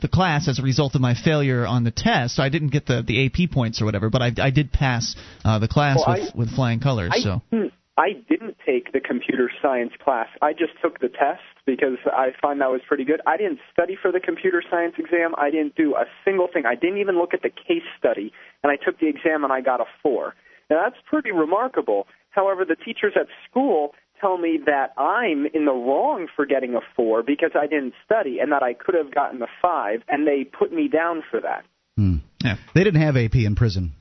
the 0.00 0.08
class 0.08 0.48
as 0.48 0.58
a 0.58 0.62
result 0.62 0.94
of 0.94 1.00
my 1.00 1.14
failure 1.14 1.66
on 1.66 1.84
the 1.84 1.90
test. 1.90 2.36
So 2.36 2.42
I 2.42 2.48
didn't 2.48 2.68
get 2.68 2.86
the 2.86 3.02
the 3.02 3.26
AP 3.26 3.50
points 3.50 3.80
or 3.80 3.84
whatever, 3.84 4.10
but 4.10 4.22
I, 4.22 4.32
I 4.38 4.50
did 4.50 4.72
pass 4.72 5.16
uh, 5.44 5.58
the 5.58 5.68
class 5.68 6.02
well, 6.06 6.16
with 6.16 6.34
I, 6.34 6.38
with 6.38 6.54
flying 6.54 6.80
colors. 6.80 7.12
I 7.14 7.20
so 7.20 7.42
didn't, 7.50 7.72
I 7.98 8.12
didn't 8.12 8.56
take 8.64 8.92
the 8.92 9.00
computer 9.00 9.50
science 9.60 9.92
class. 10.02 10.28
I 10.40 10.52
just 10.52 10.72
took 10.80 11.00
the 11.00 11.08
test 11.08 11.42
because 11.66 11.98
I 12.06 12.28
find 12.40 12.60
that 12.60 12.70
was 12.70 12.80
pretty 12.86 13.04
good. 13.04 13.20
I 13.26 13.36
didn't 13.36 13.58
study 13.72 13.98
for 14.00 14.12
the 14.12 14.20
computer 14.20 14.62
science 14.70 14.94
exam. 14.98 15.34
I 15.36 15.50
didn't 15.50 15.74
do 15.74 15.96
a 15.96 16.04
single 16.24 16.46
thing. 16.46 16.62
I 16.64 16.76
didn't 16.76 16.98
even 16.98 17.18
look 17.18 17.34
at 17.34 17.42
the 17.42 17.50
case 17.50 17.82
study, 17.98 18.32
and 18.62 18.70
I 18.70 18.76
took 18.76 19.00
the 19.00 19.08
exam 19.08 19.42
and 19.42 19.52
I 19.52 19.60
got 19.62 19.80
a 19.80 19.84
four. 20.00 20.34
Now 20.70 20.80
that's 20.84 21.02
pretty 21.10 21.32
remarkable. 21.32 22.06
However, 22.30 22.64
the 22.64 22.76
teachers 22.76 23.14
at 23.16 23.26
school 23.50 23.94
tell 24.20 24.38
me 24.38 24.60
that 24.66 24.94
I'm 24.96 25.46
in 25.52 25.64
the 25.64 25.72
wrong 25.72 26.28
for 26.36 26.46
getting 26.46 26.74
a 26.76 26.80
four 26.94 27.24
because 27.24 27.50
I 27.54 27.66
didn't 27.66 27.94
study 28.04 28.38
and 28.38 28.52
that 28.52 28.62
I 28.62 28.74
could 28.74 28.94
have 28.94 29.12
gotten 29.12 29.42
a 29.42 29.48
five, 29.60 30.02
and 30.08 30.24
they 30.24 30.44
put 30.44 30.72
me 30.72 30.86
down 30.86 31.24
for 31.28 31.40
that. 31.40 31.64
Hmm. 31.96 32.18
Yeah. 32.44 32.58
They 32.74 32.84
didn't 32.84 33.00
have 33.00 33.16
AP 33.16 33.34
in 33.34 33.56
prison. 33.56 33.92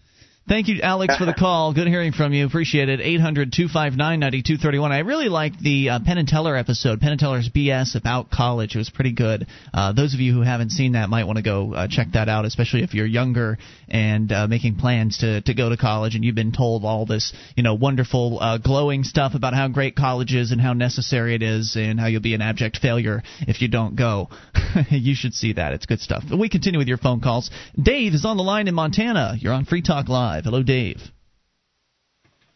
Thank 0.47 0.69
you, 0.69 0.79
Alex, 0.81 1.17
for 1.17 1.25
the 1.25 1.33
call. 1.37 1.73
Good 1.73 1.87
hearing 1.87 2.13
from 2.13 2.31
you. 2.31 2.45
Appreciate 2.45 2.87
it. 2.87 3.01
800 3.01 3.51
259 3.51 3.97
9231. 3.97 4.91
I 4.93 4.99
really 4.99 5.27
liked 5.27 5.61
the 5.61 5.89
uh, 5.89 5.99
Penn 6.05 6.17
and 6.17 6.27
Teller 6.27 6.55
episode, 6.55 7.01
Penn 7.01 7.11
and 7.11 7.19
Teller's 7.19 7.49
BS 7.49 7.95
about 7.95 8.31
college. 8.31 8.73
It 8.73 8.77
was 8.77 8.89
pretty 8.89 9.11
good. 9.11 9.45
Uh, 9.73 9.91
those 9.91 10.13
of 10.13 10.21
you 10.21 10.31
who 10.33 10.43
haven't 10.43 10.69
seen 10.69 10.93
that 10.93 11.09
might 11.09 11.25
want 11.25 11.35
to 11.35 11.43
go 11.43 11.73
uh, 11.73 11.87
check 11.89 12.07
that 12.13 12.29
out, 12.29 12.45
especially 12.45 12.81
if 12.83 12.93
you're 12.93 13.05
younger 13.05 13.57
and 13.89 14.31
uh, 14.31 14.47
making 14.47 14.75
plans 14.75 15.17
to, 15.17 15.41
to 15.41 15.53
go 15.53 15.67
to 15.67 15.75
college 15.75 16.15
and 16.15 16.23
you've 16.23 16.33
been 16.33 16.53
told 16.53 16.85
all 16.85 17.05
this, 17.05 17.33
you 17.57 17.63
know, 17.63 17.73
wonderful, 17.73 18.39
uh, 18.39 18.57
glowing 18.57 19.03
stuff 19.03 19.35
about 19.35 19.53
how 19.53 19.67
great 19.67 19.97
college 19.97 20.33
is 20.33 20.53
and 20.53 20.61
how 20.61 20.71
necessary 20.71 21.35
it 21.35 21.43
is 21.43 21.75
and 21.77 21.99
how 21.99 22.07
you'll 22.07 22.21
be 22.21 22.35
an 22.35 22.41
abject 22.41 22.77
failure 22.77 23.21
if 23.41 23.61
you 23.61 23.67
don't 23.67 23.97
go. 23.97 24.29
you 24.89 25.13
should 25.13 25.33
see 25.33 25.51
that. 25.53 25.73
It's 25.73 25.85
good 25.85 25.99
stuff. 25.99 26.23
But 26.29 26.39
we 26.39 26.47
continue 26.47 26.79
with 26.79 26.87
your 26.87 26.97
phone 26.97 27.19
calls. 27.19 27.51
Dave 27.77 28.13
is 28.13 28.23
on 28.23 28.37
the 28.37 28.43
line 28.43 28.69
in 28.69 28.75
Montana. 28.75 29.35
You're 29.37 29.53
on 29.53 29.65
Free 29.65 29.81
Talk 29.81 30.07
Live. 30.07 30.36
Hello, 30.43 30.63
Dave. 30.63 31.01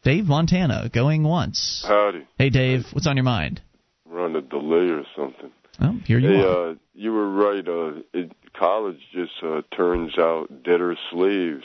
Dave, 0.04 0.26
Montana, 0.26 0.90
going 0.92 1.24
once. 1.24 1.86
Howdy. 1.88 2.26
Hey, 2.38 2.50
Dave, 2.50 2.86
what's 2.92 3.08
on 3.08 3.18
your 3.18 3.24
mind? 3.24 3.62
We're 4.10 4.24
on 4.24 4.36
a 4.36 4.42
delay 4.42 4.90
or 4.92 5.04
something. 5.16 5.52
Oh, 5.80 6.00
here 6.06 6.20
you 6.20 6.30
hey, 6.30 6.42
are. 6.42 6.70
Uh, 6.72 6.76
you 6.94 7.14
were 7.14 7.30
right. 7.30 7.68
Uh, 7.68 8.02
it, 8.14 8.32
college 8.58 9.00
just 9.14 9.32
uh, 9.44 9.62
turns 9.76 10.18
out 10.18 10.64
debtor 10.64 10.98
slaves. 11.12 11.64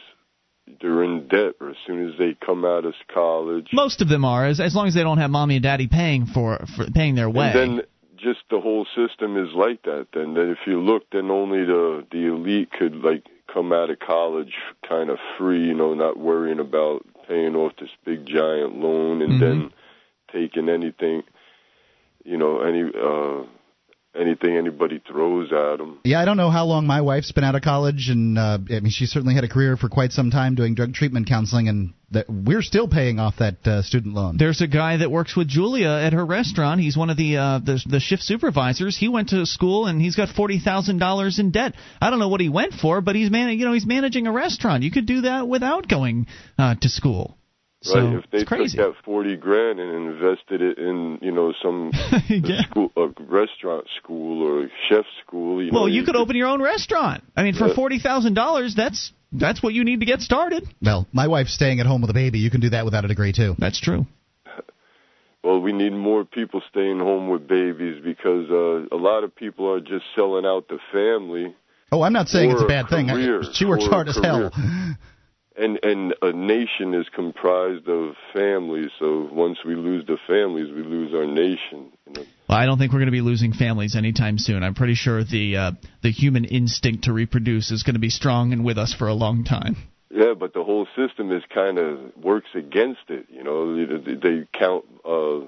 They're 0.80 1.04
in 1.04 1.28
debt 1.28 1.54
or 1.60 1.70
as 1.70 1.76
soon 1.86 2.08
as 2.08 2.18
they 2.18 2.36
come 2.44 2.64
out 2.64 2.84
of 2.84 2.94
college. 3.12 3.68
Most 3.72 4.00
of 4.02 4.08
them 4.08 4.24
are, 4.24 4.46
as 4.46 4.60
as 4.60 4.74
long 4.74 4.88
as 4.88 4.94
they 4.94 5.02
don't 5.02 5.18
have 5.18 5.30
mommy 5.30 5.56
and 5.56 5.62
daddy 5.62 5.86
paying 5.86 6.26
for, 6.26 6.58
for 6.76 6.90
paying 6.90 7.14
their 7.14 7.30
way. 7.30 7.52
And 7.54 7.78
then 7.78 7.86
just 8.16 8.40
the 8.50 8.60
whole 8.60 8.86
system 8.96 9.36
is 9.36 9.48
like 9.54 9.82
that. 9.82 10.08
Then, 10.12 10.34
then 10.34 10.50
if 10.50 10.58
you 10.66 10.80
look, 10.80 11.04
then 11.12 11.30
only 11.30 11.64
the 11.64 12.06
the 12.10 12.26
elite 12.26 12.70
could 12.72 12.96
like 12.96 13.24
come 13.52 13.72
out 13.72 13.90
of 13.90 13.98
college 13.98 14.54
kind 14.88 15.10
of 15.10 15.18
free, 15.38 15.66
you 15.66 15.74
know, 15.74 15.94
not 15.94 16.18
worrying 16.18 16.58
about 16.60 17.04
paying 17.28 17.54
off 17.56 17.72
this 17.80 17.90
big 18.04 18.26
giant 18.26 18.76
loan 18.78 19.22
and 19.22 19.34
Mhm. 19.34 19.40
then 19.40 19.72
taking 20.32 20.68
anything, 20.68 21.22
you 22.24 22.36
know, 22.36 22.60
any 22.60 22.82
uh 22.82 23.44
anything 24.18 24.56
anybody 24.56 25.00
throws 25.06 25.52
at 25.52 25.78
them. 25.78 26.00
Yeah, 26.04 26.20
I 26.20 26.24
don't 26.24 26.36
know 26.36 26.50
how 26.50 26.64
long 26.64 26.86
my 26.86 27.00
wife's 27.00 27.32
been 27.32 27.44
out 27.44 27.54
of 27.54 27.62
college, 27.62 28.08
and 28.08 28.38
uh, 28.38 28.58
I 28.70 28.80
mean, 28.80 28.90
she 28.90 29.06
certainly 29.06 29.34
had 29.34 29.44
a 29.44 29.48
career 29.48 29.76
for 29.76 29.88
quite 29.88 30.12
some 30.12 30.30
time 30.30 30.54
doing 30.54 30.74
drug 30.74 30.94
treatment 30.94 31.28
counseling, 31.28 31.68
and 31.68 31.94
that 32.10 32.26
we're 32.28 32.62
still 32.62 32.86
paying 32.88 33.18
off 33.18 33.34
that 33.38 33.66
uh, 33.66 33.82
student 33.82 34.14
loan. 34.14 34.36
There's 34.36 34.60
a 34.60 34.66
guy 34.66 34.98
that 34.98 35.10
works 35.10 35.36
with 35.36 35.48
Julia 35.48 35.88
at 35.88 36.12
her 36.12 36.24
restaurant. 36.24 36.80
He's 36.80 36.96
one 36.96 37.10
of 37.10 37.16
the 37.16 37.36
uh, 37.36 37.58
the, 37.58 37.82
the 37.86 38.00
shift 38.00 38.22
supervisors. 38.22 38.96
He 38.96 39.08
went 39.08 39.30
to 39.30 39.44
school 39.46 39.86
and 39.86 40.00
he's 40.00 40.16
got 40.16 40.28
forty 40.28 40.60
thousand 40.60 40.98
dollars 40.98 41.38
in 41.38 41.50
debt. 41.50 41.74
I 42.00 42.10
don't 42.10 42.18
know 42.18 42.28
what 42.28 42.40
he 42.40 42.48
went 42.48 42.74
for, 42.74 43.00
but 43.00 43.16
he's 43.16 43.30
man, 43.30 43.58
you 43.58 43.64
know, 43.64 43.72
he's 43.72 43.86
managing 43.86 44.26
a 44.26 44.32
restaurant. 44.32 44.84
You 44.84 44.90
could 44.90 45.06
do 45.06 45.22
that 45.22 45.48
without 45.48 45.88
going 45.88 46.26
uh, 46.58 46.76
to 46.80 46.88
school. 46.88 47.35
So 47.86 48.00
right? 48.00 48.14
If 48.18 48.30
they 48.30 48.38
took 48.40 48.48
crazy. 48.48 48.78
that 48.78 48.94
forty 49.04 49.36
grand 49.36 49.80
and 49.80 49.90
invested 50.12 50.60
it 50.62 50.78
in, 50.78 51.18
you 51.22 51.32
know, 51.32 51.52
some 51.62 51.90
Yeah. 52.28 52.62
school, 52.62 52.92
a 52.96 53.08
restaurant 53.24 53.86
school 54.02 54.42
or 54.42 54.64
a 54.64 54.68
chef 54.88 55.04
school, 55.26 55.62
you 55.62 55.70
know, 55.70 55.80
Well, 55.80 55.88
you 55.88 56.04
could 56.04 56.16
open 56.16 56.36
your 56.36 56.48
own 56.48 56.60
restaurant. 56.62 57.22
I 57.36 57.42
mean, 57.42 57.54
for 57.54 57.68
Yeah. 57.68 57.74
forty 57.74 57.98
thousand 57.98 58.34
dollars, 58.34 58.74
that's 58.74 59.12
that's 59.32 59.62
what 59.62 59.74
you 59.74 59.84
need 59.84 60.00
to 60.00 60.06
get 60.06 60.20
started. 60.20 60.66
Well, 60.82 61.06
my 61.12 61.26
wife's 61.28 61.52
staying 61.54 61.80
at 61.80 61.86
home 61.86 62.00
with 62.00 62.10
a 62.10 62.14
baby. 62.14 62.38
You 62.38 62.50
can 62.50 62.60
do 62.60 62.70
that 62.70 62.84
without 62.84 63.04
a 63.04 63.08
degree 63.08 63.32
too. 63.32 63.54
That's 63.58 63.80
true. 63.80 64.06
Well, 65.44 65.60
we 65.60 65.72
need 65.72 65.92
more 65.92 66.24
people 66.24 66.60
staying 66.70 66.98
home 66.98 67.28
with 67.28 67.46
babies 67.46 68.02
because 68.02 68.50
uh, 68.50 68.92
a 68.92 68.98
lot 68.98 69.22
of 69.22 69.32
people 69.36 69.70
are 69.70 69.78
just 69.78 70.04
selling 70.16 70.44
out 70.44 70.66
the 70.66 70.78
family. 70.92 71.54
Oh, 71.92 72.02
I'm 72.02 72.12
not 72.12 72.26
saying 72.26 72.50
it's 72.50 72.60
a 72.60 72.64
Or 72.64 72.66
a 72.66 72.68
bad 72.68 72.88
thing. 72.88 73.08
I- 73.10 73.42
She 73.52 73.64
works 73.64 73.86
hard 73.86 74.08
as 74.08 74.16
hell. 74.20 74.50
And 75.58 75.78
and 75.82 76.14
a 76.20 76.32
nation 76.32 76.92
is 76.94 77.06
comprised 77.14 77.88
of 77.88 78.14
families. 78.34 78.90
So 78.98 79.28
once 79.32 79.58
we 79.64 79.74
lose 79.74 80.06
the 80.06 80.18
families, 80.26 80.72
we 80.72 80.82
lose 80.82 81.14
our 81.14 81.26
nation. 81.26 81.92
You 82.06 82.12
know? 82.12 82.24
Well, 82.48 82.58
I 82.58 82.66
don't 82.66 82.78
think 82.78 82.92
we're 82.92 82.98
going 82.98 83.06
to 83.06 83.12
be 83.12 83.22
losing 83.22 83.52
families 83.52 83.96
anytime 83.96 84.38
soon. 84.38 84.62
I'm 84.62 84.74
pretty 84.74 84.94
sure 84.94 85.24
the 85.24 85.56
uh, 85.56 85.72
the 86.02 86.10
human 86.10 86.44
instinct 86.44 87.04
to 87.04 87.12
reproduce 87.12 87.70
is 87.70 87.82
going 87.82 87.94
to 87.94 88.00
be 88.00 88.10
strong 88.10 88.52
and 88.52 88.64
with 88.64 88.76
us 88.76 88.92
for 88.92 89.08
a 89.08 89.14
long 89.14 89.44
time. 89.44 89.76
Yeah, 90.10 90.34
but 90.38 90.54
the 90.54 90.62
whole 90.62 90.86
system 90.96 91.32
is 91.32 91.42
kind 91.52 91.78
of 91.78 91.98
works 92.16 92.48
against 92.54 93.08
it. 93.08 93.26
You 93.30 93.42
know, 93.42 94.00
they, 94.00 94.14
they 94.14 94.48
count 94.52 94.84
uh, 95.04 95.40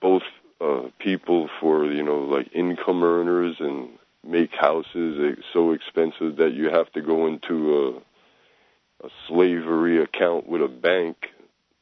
both 0.00 0.22
uh, 0.60 0.88
people 0.98 1.48
for 1.60 1.84
you 1.86 2.02
know 2.02 2.18
like 2.18 2.48
income 2.54 3.02
earners 3.02 3.56
and 3.60 3.90
make 4.24 4.50
houses 4.52 5.38
so 5.52 5.72
expensive 5.72 6.36
that 6.36 6.52
you 6.52 6.68
have 6.70 6.90
to 6.92 7.00
go 7.00 7.26
into 7.26 7.96
a 7.96 8.07
a 9.02 9.08
slavery 9.28 10.02
account 10.02 10.48
with 10.48 10.62
a 10.62 10.68
bank 10.68 11.16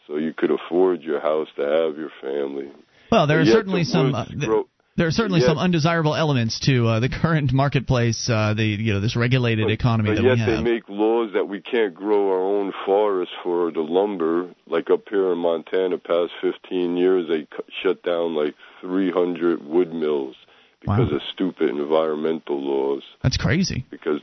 so 0.07 0.17
you 0.17 0.33
could 0.33 0.51
afford 0.51 1.03
your 1.03 1.21
house 1.21 1.49
to 1.57 1.63
have 1.63 1.97
your 1.97 2.11
family. 2.21 2.71
Well, 3.11 3.27
there 3.27 3.41
are 3.41 3.45
certainly 3.45 3.81
the 3.83 3.87
some. 3.87 4.15
Uh, 4.15 4.25
th- 4.27 4.39
grow- 4.41 4.69
there 4.97 5.07
are 5.07 5.11
certainly 5.13 5.41
Yes. 5.41 5.49
some 5.49 5.59
undesirable 5.59 6.15
elements 6.15 6.59
to 6.61 6.87
uh, 6.89 7.01
the 7.01 7.09
current 7.23 7.53
marketplace. 7.53 8.29
Uh, 8.31 8.55
the 8.55 8.65
you 8.65 8.95
know 8.95 9.01
this 9.01 9.15
regulated 9.17 9.71
economy 9.71 10.11
but 10.11 10.17
that 10.17 10.25
yet 10.25 10.33
we 10.35 10.39
have. 10.41 10.65
they 10.65 10.71
make 10.73 10.89
laws 10.89 11.33
that 11.35 11.49
we 11.49 11.61
can't 11.61 11.95
grow 11.95 12.31
our 12.31 12.41
own 12.43 12.73
forests 12.85 13.35
for 13.43 13.71
the 13.71 13.81
lumber. 13.81 14.55
Like 14.67 14.91
up 14.91 15.09
here 15.09 15.33
in 15.33 15.39
Montana, 15.39 15.99
past 15.99 16.33
15 16.41 16.97
years, 16.97 17.29
they 17.29 17.47
shut 17.83 18.03
down 18.03 18.35
like 18.35 18.55
300 18.81 19.65
wood 19.65 19.93
mills 19.93 20.37
because 20.81 21.11
Wow. 21.11 21.17
of 21.17 21.23
stupid 21.33 21.71
environmental 21.71 22.61
laws. 22.63 23.03
That's 23.23 23.37
crazy. 23.37 23.85
Because 23.91 24.21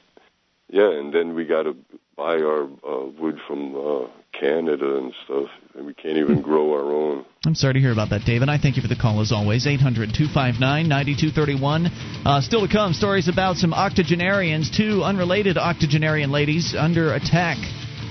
yeah, 0.69 0.89
and 0.91 1.13
then 1.13 1.35
we 1.35 1.45
got 1.45 1.63
to 1.63 1.75
buy 2.15 2.35
our 2.37 2.63
uh, 2.63 3.05
wood 3.19 3.39
from 3.47 3.75
uh, 3.75 4.07
Canada 4.39 4.97
and 4.97 5.13
stuff, 5.25 5.47
and 5.75 5.85
we 5.85 5.93
can't 5.93 6.17
even 6.17 6.41
grow 6.41 6.73
our 6.73 6.93
own. 6.93 7.25
I'm 7.45 7.55
sorry 7.55 7.73
to 7.75 7.79
hear 7.79 7.91
about 7.91 8.09
that, 8.09 8.21
David. 8.25 8.49
I 8.49 8.57
thank 8.57 8.75
you 8.75 8.81
for 8.81 8.87
the 8.87 8.95
call 8.95 9.21
as 9.21 9.31
always. 9.31 9.67
800 9.67 10.13
259 10.13 10.87
9231. 10.87 11.85
Uh, 12.25 12.41
Still 12.41 12.65
to 12.65 12.71
come, 12.71 12.93
stories 12.93 13.27
about 13.27 13.57
some 13.57 13.73
octogenarians, 13.73 14.75
two 14.75 15.03
unrelated 15.03 15.57
octogenarian 15.57 16.31
ladies 16.31 16.75
under 16.77 17.13
attack 17.13 17.57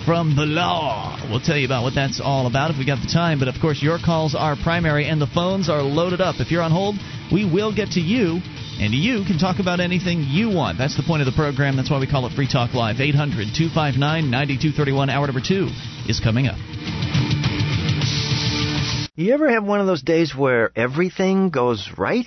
from 0.04 0.34
the 0.34 0.46
law. 0.46 1.18
We'll 1.30 1.40
tell 1.40 1.56
you 1.56 1.66
about 1.66 1.82
what 1.82 1.94
that's 1.94 2.20
all 2.20 2.46
about 2.46 2.70
if 2.70 2.78
we 2.78 2.84
got 2.84 3.00
the 3.00 3.10
time. 3.12 3.38
But 3.38 3.48
of 3.48 3.54
course, 3.60 3.82
your 3.82 3.98
calls 3.98 4.34
are 4.34 4.56
primary 4.56 5.06
and 5.06 5.20
the 5.20 5.26
phones 5.26 5.68
are 5.68 5.82
loaded 5.82 6.20
up. 6.20 6.36
If 6.40 6.50
you're 6.50 6.62
on 6.62 6.70
hold, 6.70 6.96
we 7.30 7.44
will 7.44 7.74
get 7.74 7.90
to 7.92 8.00
you. 8.00 8.40
And 8.80 8.92
you 8.92 9.24
can 9.24 9.38
talk 9.38 9.60
about 9.60 9.80
anything 9.80 10.24
you 10.26 10.50
want. 10.50 10.78
That's 10.78 10.96
the 10.96 11.04
point 11.04 11.22
of 11.22 11.26
the 11.26 11.36
program. 11.36 11.76
That's 11.76 11.90
why 11.90 12.00
we 12.00 12.06
call 12.06 12.26
it 12.26 12.32
Free 12.32 12.48
Talk 12.48 12.74
Live. 12.74 13.00
800 13.00 13.54
259 13.54 14.00
9231. 14.30 15.10
Hour 15.10 15.26
number 15.26 15.40
two 15.40 15.68
is 16.08 16.18
coming 16.18 16.48
up. 16.48 16.58
You 19.14 19.34
ever 19.34 19.50
have 19.50 19.64
one 19.64 19.80
of 19.80 19.86
those 19.86 20.02
days 20.02 20.34
where 20.34 20.72
everything 20.74 21.50
goes 21.50 21.90
right? 21.96 22.26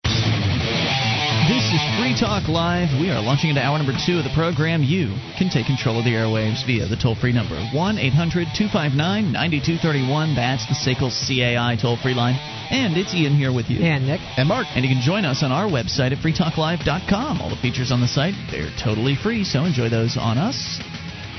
This 1.49 1.73
is 1.73 1.81
Free 1.97 2.13
Talk 2.13 2.47
Live. 2.47 2.93
We 3.01 3.09
are 3.09 3.19
launching 3.19 3.49
into 3.49 3.65
hour 3.65 3.75
number 3.75 3.97
two 3.97 4.21
of 4.21 4.23
the 4.23 4.33
program. 4.37 4.83
You 4.83 5.09
can 5.41 5.49
take 5.49 5.65
control 5.65 5.97
of 5.97 6.05
the 6.05 6.13
airwaves 6.13 6.61
via 6.67 6.85
the 6.85 6.95
toll 6.95 7.15
free 7.15 7.33
number 7.33 7.57
1 7.57 7.97
800 7.97 8.53
259 8.53 9.33
9231. 9.33 10.35
That's 10.37 10.69
the 10.69 10.77
SACL 10.77 11.09
CAI 11.09 11.81
toll 11.81 11.97
free 11.97 12.13
line. 12.13 12.37
And 12.69 12.95
it's 12.95 13.15
Ian 13.15 13.33
here 13.33 13.51
with 13.51 13.73
you. 13.73 13.81
And 13.81 14.05
Nick. 14.05 14.21
And 14.37 14.47
Mark. 14.47 14.67
And 14.75 14.85
you 14.85 14.93
can 14.93 15.01
join 15.01 15.25
us 15.25 15.41
on 15.41 15.51
our 15.51 15.65
website 15.65 16.13
at 16.13 16.21
freetalklive.com. 16.21 17.41
All 17.41 17.49
the 17.49 17.57
features 17.57 17.91
on 17.91 18.01
the 18.01 18.07
site, 18.07 18.37
they're 18.51 18.69
totally 18.77 19.15
free, 19.17 19.43
so 19.43 19.65
enjoy 19.65 19.89
those 19.89 20.17
on 20.21 20.37
us. 20.37 20.77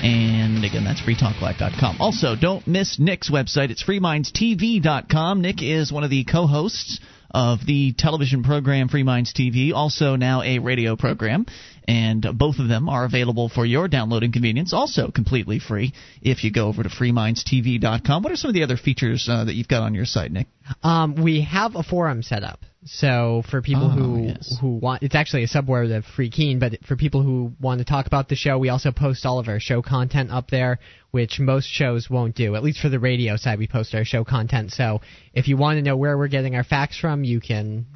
And 0.03 0.64
again, 0.64 0.82
that's 0.82 1.00
freetalklive.com. 1.00 2.00
Also, 2.00 2.34
don't 2.34 2.66
miss 2.66 2.98
Nick's 2.98 3.30
website. 3.30 3.70
It's 3.70 3.84
freemindstv.com. 3.84 5.40
Nick 5.40 5.62
is 5.62 5.92
one 5.92 6.03
of 6.03 6.11
the 6.11 6.24
co 6.24 6.48
hosts 6.48 6.98
of 7.33 7.64
the 7.66 7.93
television 7.97 8.43
program 8.43 8.89
Free 8.89 9.03
Minds 9.03 9.33
TV, 9.33 9.72
also 9.72 10.16
now 10.16 10.43
a 10.43 10.59
radio 10.59 10.97
program. 10.97 11.47
And 11.89 12.24
both 12.35 12.59
of 12.59 12.68
them 12.68 12.89
are 12.89 13.05
available 13.05 13.49
for 13.49 13.66
your 13.66 13.89
downloading 13.89 14.30
convenience, 14.30 14.72
also 14.72 15.11
completely 15.11 15.59
free 15.59 15.93
if 16.22 16.45
you 16.45 16.53
go 16.53 16.68
over 16.68 16.83
to 16.83 16.89
freemindstv.com. 16.89 18.22
What 18.22 18.33
are 18.33 18.37
some 18.37 18.51
of 18.51 18.55
the 18.55 18.62
other 18.62 18.76
features 18.76 19.28
uh, 19.28 19.45
that 19.45 19.55
you've 19.55 19.68
got 19.68 19.83
on 19.83 19.95
your 19.95 20.05
site, 20.05 20.30
Nick? 20.30 20.47
Um, 20.83 21.16
we 21.16 21.43
have 21.43 21.74
a 21.74 21.83
forum 21.83 22.22
set 22.22 22.45
up. 22.45 22.61
So 22.85 23.43
for 23.49 23.62
people 23.62 23.85
Oh, 23.87 23.89
who 23.91 24.22
yes. 24.26 24.57
who 24.61 24.76
want, 24.76 25.03
it's 25.05 25.14
actually 25.14 25.45
a 25.45 25.49
subword 25.49 25.97
of 25.97 26.05
FreeKeene. 26.05 26.59
But 26.59 26.85
for 26.85 26.97
people 26.97 27.22
who 27.22 27.53
want 27.61 27.78
to 27.78 27.85
talk 27.85 28.07
about 28.07 28.28
the 28.28 28.35
show, 28.35 28.59
we 28.59 28.70
also 28.70 28.91
post 28.91 29.24
all 29.24 29.39
of 29.39 29.49
our 29.49 29.61
show 29.61 29.83
content 29.83 30.30
up 30.33 30.51
there, 30.51 30.78
which 31.12 31.39
most 31.39 31.66
shows 31.66 32.11
won't 32.11 32.35
do. 32.35 32.57
At 32.57 32.62
least 32.64 32.80
for 32.80 32.89
the 32.89 32.99
radio 32.99 33.37
side, 33.37 33.59
we 33.59 33.68
post 33.68 33.95
our 33.95 34.05
show 34.05 34.24
content. 34.24 34.72
So 34.72 35.01
if 35.33 35.47
you 35.47 35.57
want 35.57 35.78
to 35.78 35.83
know 35.83 35.97
where 35.97 36.18
we're 36.18 36.28
getting 36.28 36.57
our 36.57 36.64
facts 36.64 36.99
from, 36.99 37.22
you 37.22 37.41
can 37.41 37.87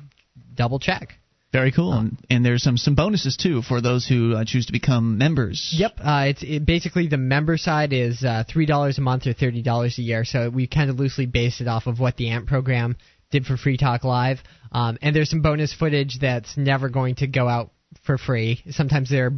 double 0.55 0.79
check. 0.79 1.15
Very 1.53 1.73
cool. 1.73 1.93
and, 1.95 2.19
and 2.29 2.45
there's 2.45 2.63
some, 2.63 2.77
some 2.77 2.95
bonuses, 2.95 3.37
too, 3.37 3.63
for 3.63 3.81
those 3.81 4.07
who 4.07 4.35
uh, 4.35 4.45
choose 4.45 4.67
to 4.67 4.73
become 4.73 5.17
members. 5.17 5.73
Yep, 5.79 5.93
uh, 6.05 6.25
it's 6.29 6.43
it, 6.43 6.67
basically 6.67 7.07
the 7.09 7.17
member 7.17 7.57
side 7.57 7.93
is 7.95 8.23
uh, 8.23 8.45
three 8.47 8.67
dollars 8.67 8.99
a 8.99 9.01
month 9.01 9.27
or 9.27 9.33
thirty 9.33 9.63
dollars 9.63 9.99
a 9.99 10.03
year. 10.03 10.25
So 10.25 10.51
we 10.51 10.67
kind 10.67 10.91
of 10.91 10.99
loosely 11.01 11.25
based 11.25 11.61
it 11.63 11.69
off 11.69 11.87
of 11.87 11.99
what 11.99 12.17
the 12.17 12.29
AMP 12.29 12.47
program 12.49 12.97
did 13.31 13.45
for 13.45 13.57
Free 13.57 13.77
Talk 13.77 14.05
Live. 14.05 14.39
Um, 14.73 14.99
and 15.03 15.15
there's 15.15 15.31
some 15.31 15.43
bonus 15.43 15.73
footage 15.73 16.19
that's 16.21 16.57
never 16.57 16.89
going 16.89 17.17
to 17.17 17.27
go 17.27 17.49
out 17.49 17.71
for 18.05 18.19
free. 18.19 18.63
Sometimes 18.71 19.11
there 19.11 19.27
are 19.27 19.33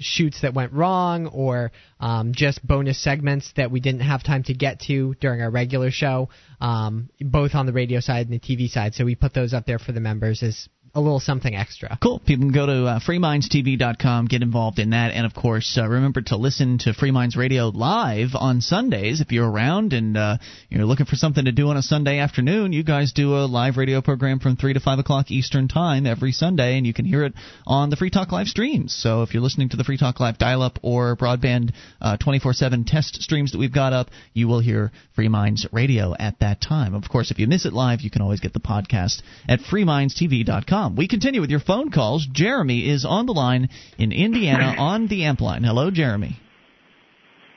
shoots 0.00 0.40
that 0.42 0.54
went 0.54 0.72
wrong 0.72 1.26
or 1.26 1.72
um, 2.00 2.32
just 2.34 2.66
bonus 2.66 3.02
segments 3.02 3.52
that 3.56 3.70
we 3.70 3.80
didn't 3.80 4.00
have 4.00 4.22
time 4.22 4.42
to 4.44 4.54
get 4.54 4.80
to 4.80 5.14
during 5.20 5.42
our 5.42 5.50
regular 5.50 5.90
show, 5.90 6.28
um, 6.60 7.10
both 7.20 7.54
on 7.54 7.66
the 7.66 7.72
radio 7.72 8.00
side 8.00 8.28
and 8.28 8.40
the 8.40 8.40
TV 8.40 8.68
side. 8.68 8.94
So 8.94 9.04
we 9.04 9.14
put 9.14 9.34
those 9.34 9.52
up 9.52 9.66
there 9.66 9.78
for 9.78 9.92
the 9.92 10.00
members 10.00 10.42
as 10.42 10.68
a 10.94 11.00
little 11.00 11.20
something 11.20 11.54
extra. 11.54 11.98
Cool. 12.02 12.18
People 12.20 12.44
can 12.44 12.52
go 12.52 12.66
to 12.66 12.86
uh, 12.86 13.00
freemindstv.com, 13.00 14.26
get 14.26 14.42
involved 14.42 14.78
in 14.78 14.90
that, 14.90 15.12
and 15.12 15.26
of 15.26 15.34
course, 15.34 15.78
uh, 15.80 15.86
remember 15.86 16.22
to 16.22 16.36
listen 16.36 16.78
to 16.78 16.94
Free 16.94 17.10
Minds 17.10 17.36
Radio 17.36 17.68
live 17.68 18.30
on 18.34 18.60
Sundays 18.60 19.20
if 19.20 19.30
you're 19.30 19.48
around 19.48 19.92
and 19.92 20.16
uh, 20.16 20.38
you're 20.70 20.86
looking 20.86 21.06
for 21.06 21.16
something 21.16 21.44
to 21.44 21.52
do 21.52 21.68
on 21.68 21.76
a 21.76 21.82
Sunday 21.82 22.18
afternoon. 22.18 22.72
You 22.72 22.82
guys 22.82 23.12
do 23.12 23.34
a 23.34 23.44
live 23.46 23.76
radio 23.76 24.00
program 24.00 24.40
from 24.40 24.56
three 24.56 24.72
to 24.72 24.80
five 24.80 24.98
o'clock 24.98 25.30
Eastern 25.30 25.68
Time 25.68 26.06
every 26.06 26.32
Sunday, 26.32 26.78
and 26.78 26.86
you 26.86 26.94
can 26.94 27.04
hear 27.04 27.24
it 27.24 27.34
on 27.66 27.90
the 27.90 27.96
Free 27.96 28.10
Talk 28.10 28.32
Live 28.32 28.46
streams. 28.46 28.96
So 28.98 29.22
if 29.22 29.34
you're 29.34 29.42
listening 29.42 29.68
to 29.70 29.76
the 29.76 29.84
Free 29.84 29.98
Talk 29.98 30.20
Live 30.20 30.38
dial-up 30.38 30.78
or 30.82 31.16
broadband 31.16 31.72
uh, 32.00 32.16
24/7 32.16 32.86
test 32.86 33.22
streams 33.22 33.52
that 33.52 33.58
we've 33.58 33.72
got 33.72 33.92
up, 33.92 34.08
you 34.32 34.48
will 34.48 34.60
hear 34.60 34.90
Free 35.14 35.28
Minds 35.28 35.66
Radio 35.70 36.14
at 36.18 36.38
that 36.40 36.60
time. 36.60 36.94
Of 36.94 37.08
course, 37.10 37.30
if 37.30 37.38
you 37.38 37.46
miss 37.46 37.66
it 37.66 37.72
live, 37.72 38.00
you 38.00 38.10
can 38.10 38.22
always 38.22 38.40
get 38.40 38.54
the 38.54 38.60
podcast 38.60 39.20
at 39.48 39.60
freemindstv.com. 39.60 40.77
We 40.86 41.08
continue 41.08 41.40
with 41.40 41.50
your 41.50 41.60
phone 41.60 41.90
calls. 41.90 42.26
Jeremy 42.32 42.88
is 42.88 43.04
on 43.04 43.26
the 43.26 43.32
line 43.32 43.68
in 43.98 44.12
Indiana 44.12 44.74
on 44.78 45.08
the 45.08 45.24
amp 45.24 45.40
line. 45.40 45.64
Hello, 45.64 45.90
Jeremy. 45.90 46.38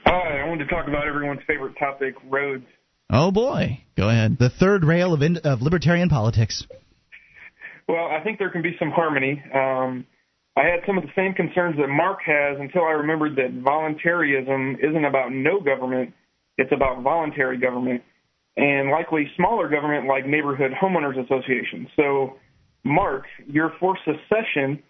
Hi, 0.05 0.41
I 0.41 0.47
wanted 0.47 0.65
to 0.65 0.69
talk 0.71 0.87
about 0.87 1.07
everyone's 1.07 1.41
favorite 1.45 1.75
topic, 1.77 2.15
roads. 2.29 2.65
Oh 3.11 3.31
boy, 3.31 3.83
go 3.95 4.09
ahead. 4.09 4.37
The 4.39 4.49
third 4.49 4.83
rail 4.83 5.13
of, 5.13 5.21
in, 5.21 5.37
of 5.37 5.61
libertarian 5.61 6.09
politics. 6.09 6.65
Well, 7.87 8.05
I 8.05 8.23
think 8.23 8.39
there 8.39 8.49
can 8.49 8.61
be 8.61 8.75
some 8.79 8.89
harmony. 8.89 9.41
Um, 9.53 10.05
I 10.57 10.63
had 10.63 10.79
some 10.87 10.97
of 10.97 11.03
the 11.03 11.11
same 11.15 11.33
concerns 11.33 11.77
that 11.77 11.87
Mark 11.87 12.19
has 12.25 12.57
until 12.59 12.83
I 12.83 12.91
remembered 12.91 13.35
that 13.35 13.61
voluntarism 13.63 14.77
isn't 14.81 15.05
about 15.05 15.31
no 15.31 15.59
government, 15.59 16.13
it's 16.57 16.71
about 16.71 17.03
voluntary 17.03 17.57
government, 17.57 18.01
and 18.57 18.89
likely 18.89 19.29
smaller 19.37 19.69
government 19.69 20.07
like 20.07 20.25
neighborhood 20.25 20.71
homeowners 20.81 21.19
associations. 21.23 21.87
So, 21.95 22.37
Mark, 22.83 23.25
you're 23.47 23.73
for 23.79 23.97
secession, 24.05 24.81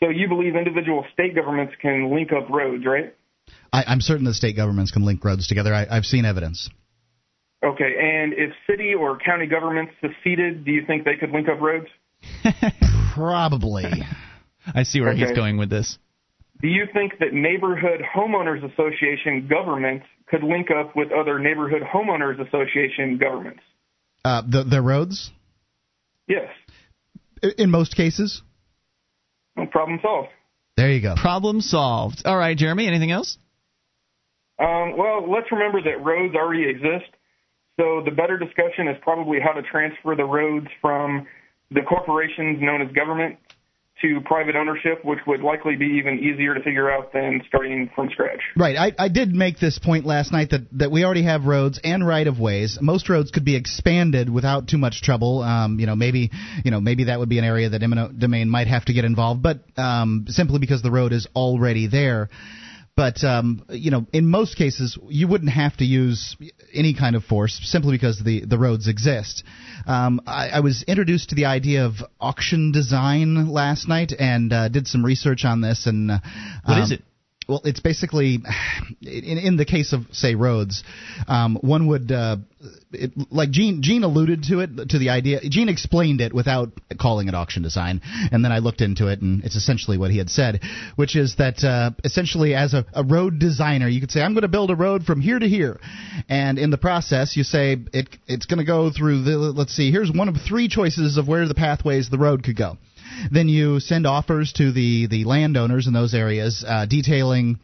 so 0.00 0.08
you 0.08 0.28
believe 0.28 0.56
individual 0.56 1.04
state 1.12 1.34
governments 1.34 1.74
can 1.80 2.14
link 2.14 2.30
up 2.32 2.48
roads, 2.50 2.84
right? 2.84 3.14
I, 3.72 3.84
I'm 3.86 4.00
certain 4.00 4.24
that 4.24 4.34
state 4.34 4.56
governments 4.56 4.90
can 4.90 5.04
link 5.04 5.24
roads 5.24 5.46
together. 5.46 5.74
I, 5.74 5.86
I've 5.90 6.04
seen 6.04 6.24
evidence. 6.24 6.68
Okay, 7.64 7.94
and 8.00 8.32
if 8.32 8.52
city 8.68 8.94
or 8.94 9.18
county 9.18 9.46
governments 9.46 9.92
seceded, 10.00 10.64
do 10.64 10.70
you 10.70 10.84
think 10.86 11.04
they 11.04 11.16
could 11.18 11.30
link 11.30 11.48
up 11.48 11.60
roads? 11.60 11.88
Probably. 13.14 13.84
I 14.74 14.82
see 14.84 15.00
where 15.00 15.14
he's 15.14 15.32
going 15.32 15.56
with 15.56 15.70
this. 15.70 15.98
Do 16.60 16.68
you 16.68 16.86
think 16.92 17.18
that 17.20 17.32
neighborhood 17.32 18.00
homeowners 18.16 18.64
association 18.72 19.48
governments 19.48 20.06
could 20.26 20.42
link 20.42 20.68
up 20.70 20.94
with 20.96 21.08
other 21.12 21.38
neighborhood 21.38 21.82
homeowners 21.82 22.34
association 22.46 23.18
governments? 23.18 23.62
Uh, 24.24 24.42
the 24.46 24.64
the 24.64 24.82
roads, 24.82 25.30
Yes. 26.28 26.48
I- 27.42 27.54
in 27.58 27.70
most 27.70 27.96
cases. 27.96 28.42
No 29.56 29.66
problem 29.66 29.98
solved. 30.02 30.28
There 30.76 30.90
you 30.90 31.00
go. 31.00 31.14
Problem 31.16 31.60
solved. 31.60 32.22
All 32.24 32.36
right, 32.36 32.56
Jeremy. 32.56 32.86
Anything 32.86 33.10
else? 33.10 33.38
Um, 34.58 34.96
well, 34.96 35.30
let's 35.30 35.50
remember 35.50 35.82
that 35.82 36.04
roads 36.04 36.34
already 36.34 36.68
exist. 36.68 37.10
So 37.78 38.02
the 38.04 38.10
better 38.10 38.38
discussion 38.38 38.88
is 38.88 38.96
probably 39.02 39.38
how 39.40 39.52
to 39.52 39.62
transfer 39.62 40.16
the 40.16 40.24
roads 40.24 40.66
from 40.80 41.26
the 41.70 41.82
corporations 41.82 42.58
known 42.60 42.82
as 42.82 42.90
government 42.92 43.36
to 44.02 44.20
private 44.24 44.54
ownership, 44.54 45.04
which 45.04 45.18
would 45.26 45.40
likely 45.40 45.76
be 45.76 45.86
even 45.86 46.18
easier 46.18 46.54
to 46.54 46.62
figure 46.62 46.90
out 46.90 47.12
than 47.12 47.42
starting 47.48 47.90
from 47.94 48.08
scratch. 48.10 48.40
Right. 48.56 48.76
I, 48.76 48.92
I 48.98 49.08
did 49.08 49.34
make 49.34 49.58
this 49.58 49.78
point 49.78 50.06
last 50.06 50.32
night 50.32 50.50
that, 50.50 50.62
that 50.72 50.90
we 50.90 51.04
already 51.04 51.24
have 51.24 51.44
roads 51.44 51.80
and 51.82 52.06
right 52.06 52.26
of 52.26 52.38
ways. 52.38 52.78
Most 52.80 53.08
roads 53.08 53.30
could 53.30 53.44
be 53.44 53.56
expanded 53.56 54.30
without 54.30 54.68
too 54.68 54.78
much 54.78 55.02
trouble. 55.02 55.42
Um, 55.42 55.80
you 55.80 55.86
know, 55.86 55.96
maybe 55.96 56.30
you 56.64 56.70
know 56.70 56.80
maybe 56.80 57.04
that 57.04 57.18
would 57.18 57.28
be 57.28 57.38
an 57.38 57.44
area 57.44 57.70
that 57.70 57.82
eminent 57.82 58.18
domain 58.18 58.48
might 58.48 58.68
have 58.68 58.84
to 58.86 58.92
get 58.92 59.04
involved, 59.04 59.42
but 59.42 59.60
um, 59.76 60.26
simply 60.28 60.58
because 60.58 60.82
the 60.82 60.90
road 60.90 61.12
is 61.12 61.26
already 61.34 61.86
there. 61.86 62.30
But 62.98 63.22
um, 63.22 63.64
you 63.68 63.92
know, 63.92 64.08
in 64.12 64.26
most 64.26 64.56
cases, 64.56 64.98
you 65.08 65.28
wouldn't 65.28 65.52
have 65.52 65.76
to 65.76 65.84
use 65.84 66.36
any 66.74 66.94
kind 66.94 67.14
of 67.14 67.22
force 67.22 67.60
simply 67.62 67.92
because 67.92 68.20
the 68.24 68.44
the 68.44 68.58
roads 68.58 68.88
exist. 68.88 69.44
Um, 69.86 70.20
I, 70.26 70.48
I 70.48 70.60
was 70.60 70.82
introduced 70.82 71.28
to 71.28 71.36
the 71.36 71.44
idea 71.44 71.86
of 71.86 71.94
auction 72.20 72.72
design 72.72 73.50
last 73.50 73.86
night 73.86 74.12
and 74.18 74.52
uh, 74.52 74.68
did 74.68 74.88
some 74.88 75.04
research 75.04 75.44
on 75.44 75.60
this. 75.60 75.86
And 75.86 76.10
uh, 76.10 76.18
What 76.64 76.74
um, 76.74 76.82
it? 76.90 77.04
Well, 77.48 77.62
it's 77.64 77.80
basically, 77.80 78.40
in, 79.00 79.38
in 79.38 79.56
the 79.56 79.64
case 79.64 79.94
of 79.94 80.02
say 80.12 80.34
roads, 80.34 80.84
um, 81.26 81.56
one 81.62 81.86
would 81.86 82.12
uh, 82.12 82.36
it, 82.92 83.12
like 83.30 83.50
Gene 83.50 83.82
Gene 83.82 84.04
alluded 84.04 84.44
to 84.44 84.60
it 84.60 84.90
to 84.90 84.98
the 84.98 85.08
idea. 85.08 85.40
Gene 85.48 85.70
explained 85.70 86.20
it 86.20 86.34
without 86.34 86.70
calling 87.00 87.26
it 87.26 87.34
auction 87.34 87.62
design, 87.62 88.02
and 88.30 88.44
then 88.44 88.52
I 88.52 88.58
looked 88.58 88.82
into 88.82 89.08
it, 89.08 89.22
and 89.22 89.42
it's 89.44 89.56
essentially 89.56 89.96
what 89.96 90.10
he 90.10 90.18
had 90.18 90.28
said, 90.28 90.60
which 90.96 91.16
is 91.16 91.36
that 91.36 91.64
uh, 91.64 91.92
essentially 92.04 92.54
as 92.54 92.74
a, 92.74 92.84
a 92.92 93.02
road 93.02 93.38
designer, 93.38 93.88
you 93.88 94.00
could 94.00 94.10
say 94.10 94.20
I'm 94.20 94.34
going 94.34 94.42
to 94.42 94.48
build 94.48 94.70
a 94.70 94.76
road 94.76 95.04
from 95.04 95.22
here 95.22 95.38
to 95.38 95.48
here, 95.48 95.80
and 96.28 96.58
in 96.58 96.68
the 96.70 96.78
process, 96.78 97.34
you 97.34 97.44
say 97.44 97.78
it 97.94 98.08
it's 98.26 98.44
going 98.44 98.58
to 98.58 98.64
go 98.64 98.90
through 98.90 99.22
the 99.22 99.38
let's 99.38 99.74
see, 99.74 99.90
here's 99.90 100.12
one 100.12 100.28
of 100.28 100.36
three 100.46 100.68
choices 100.68 101.16
of 101.16 101.26
where 101.26 101.48
the 101.48 101.54
pathways 101.54 102.10
the 102.10 102.18
road 102.18 102.42
could 102.42 102.56
go. 102.56 102.76
Then 103.30 103.48
you 103.48 103.80
send 103.80 104.06
offers 104.06 104.52
to 104.54 104.72
the 104.72 105.06
the 105.06 105.24
landowners 105.24 105.86
in 105.86 105.92
those 105.92 106.14
areas, 106.14 106.64
uh, 106.66 106.86
detailing 106.86 107.58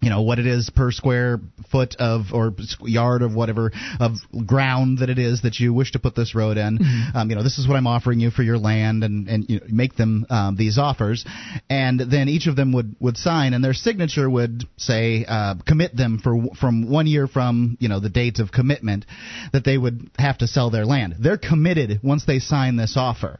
you 0.00 0.08
know 0.08 0.22
what 0.22 0.38
it 0.38 0.46
is 0.46 0.70
per 0.70 0.90
square 0.90 1.40
foot 1.70 1.96
of 1.98 2.32
or 2.32 2.54
yard 2.80 3.22
of 3.22 3.34
whatever 3.34 3.70
of 3.98 4.16
ground 4.46 4.98
that 4.98 5.10
it 5.10 5.18
is 5.18 5.42
that 5.42 5.58
you 5.60 5.74
wish 5.74 5.92
to 5.92 5.98
put 5.98 6.14
this 6.14 6.34
road 6.34 6.56
in. 6.56 6.78
Mm-hmm. 6.78 7.16
Um, 7.16 7.30
you 7.30 7.36
know 7.36 7.42
this 7.42 7.58
is 7.58 7.68
what 7.68 7.76
I'm 7.76 7.86
offering 7.86 8.18
you 8.18 8.30
for 8.30 8.42
your 8.42 8.58
land, 8.58 9.04
and 9.04 9.28
and 9.28 9.44
you 9.48 9.60
know, 9.60 9.66
make 9.68 9.96
them 9.96 10.26
um, 10.30 10.56
these 10.56 10.78
offers, 10.78 11.24
and 11.68 12.00
then 12.00 12.28
each 12.28 12.46
of 12.46 12.56
them 12.56 12.72
would 12.72 12.96
would 12.98 13.16
sign, 13.18 13.52
and 13.52 13.62
their 13.62 13.74
signature 13.74 14.28
would 14.28 14.64
say 14.78 15.26
uh, 15.28 15.56
commit 15.66 15.94
them 15.94 16.18
for 16.18 16.46
from 16.58 16.90
one 16.90 17.06
year 17.06 17.26
from 17.26 17.76
you 17.78 17.88
know 17.88 18.00
the 18.00 18.08
date 18.08 18.38
of 18.38 18.50
commitment 18.50 19.04
that 19.52 19.64
they 19.64 19.76
would 19.76 20.10
have 20.18 20.38
to 20.38 20.46
sell 20.46 20.70
their 20.70 20.86
land. 20.86 21.16
They're 21.18 21.38
committed 21.38 22.00
once 22.02 22.24
they 22.24 22.38
sign 22.38 22.76
this 22.76 22.94
offer, 22.96 23.38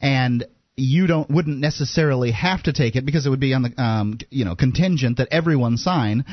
and 0.00 0.46
you 0.80 1.06
don't 1.06 1.30
wouldn't 1.30 1.58
necessarily 1.58 2.32
have 2.32 2.62
to 2.62 2.72
take 2.72 2.96
it 2.96 3.04
because 3.04 3.26
it 3.26 3.30
would 3.30 3.40
be 3.40 3.54
on 3.54 3.62
the 3.62 3.82
um, 3.82 4.18
you 4.30 4.44
know 4.44 4.56
contingent 4.56 5.18
that 5.18 5.28
everyone 5.30 5.76
sign, 5.76 6.24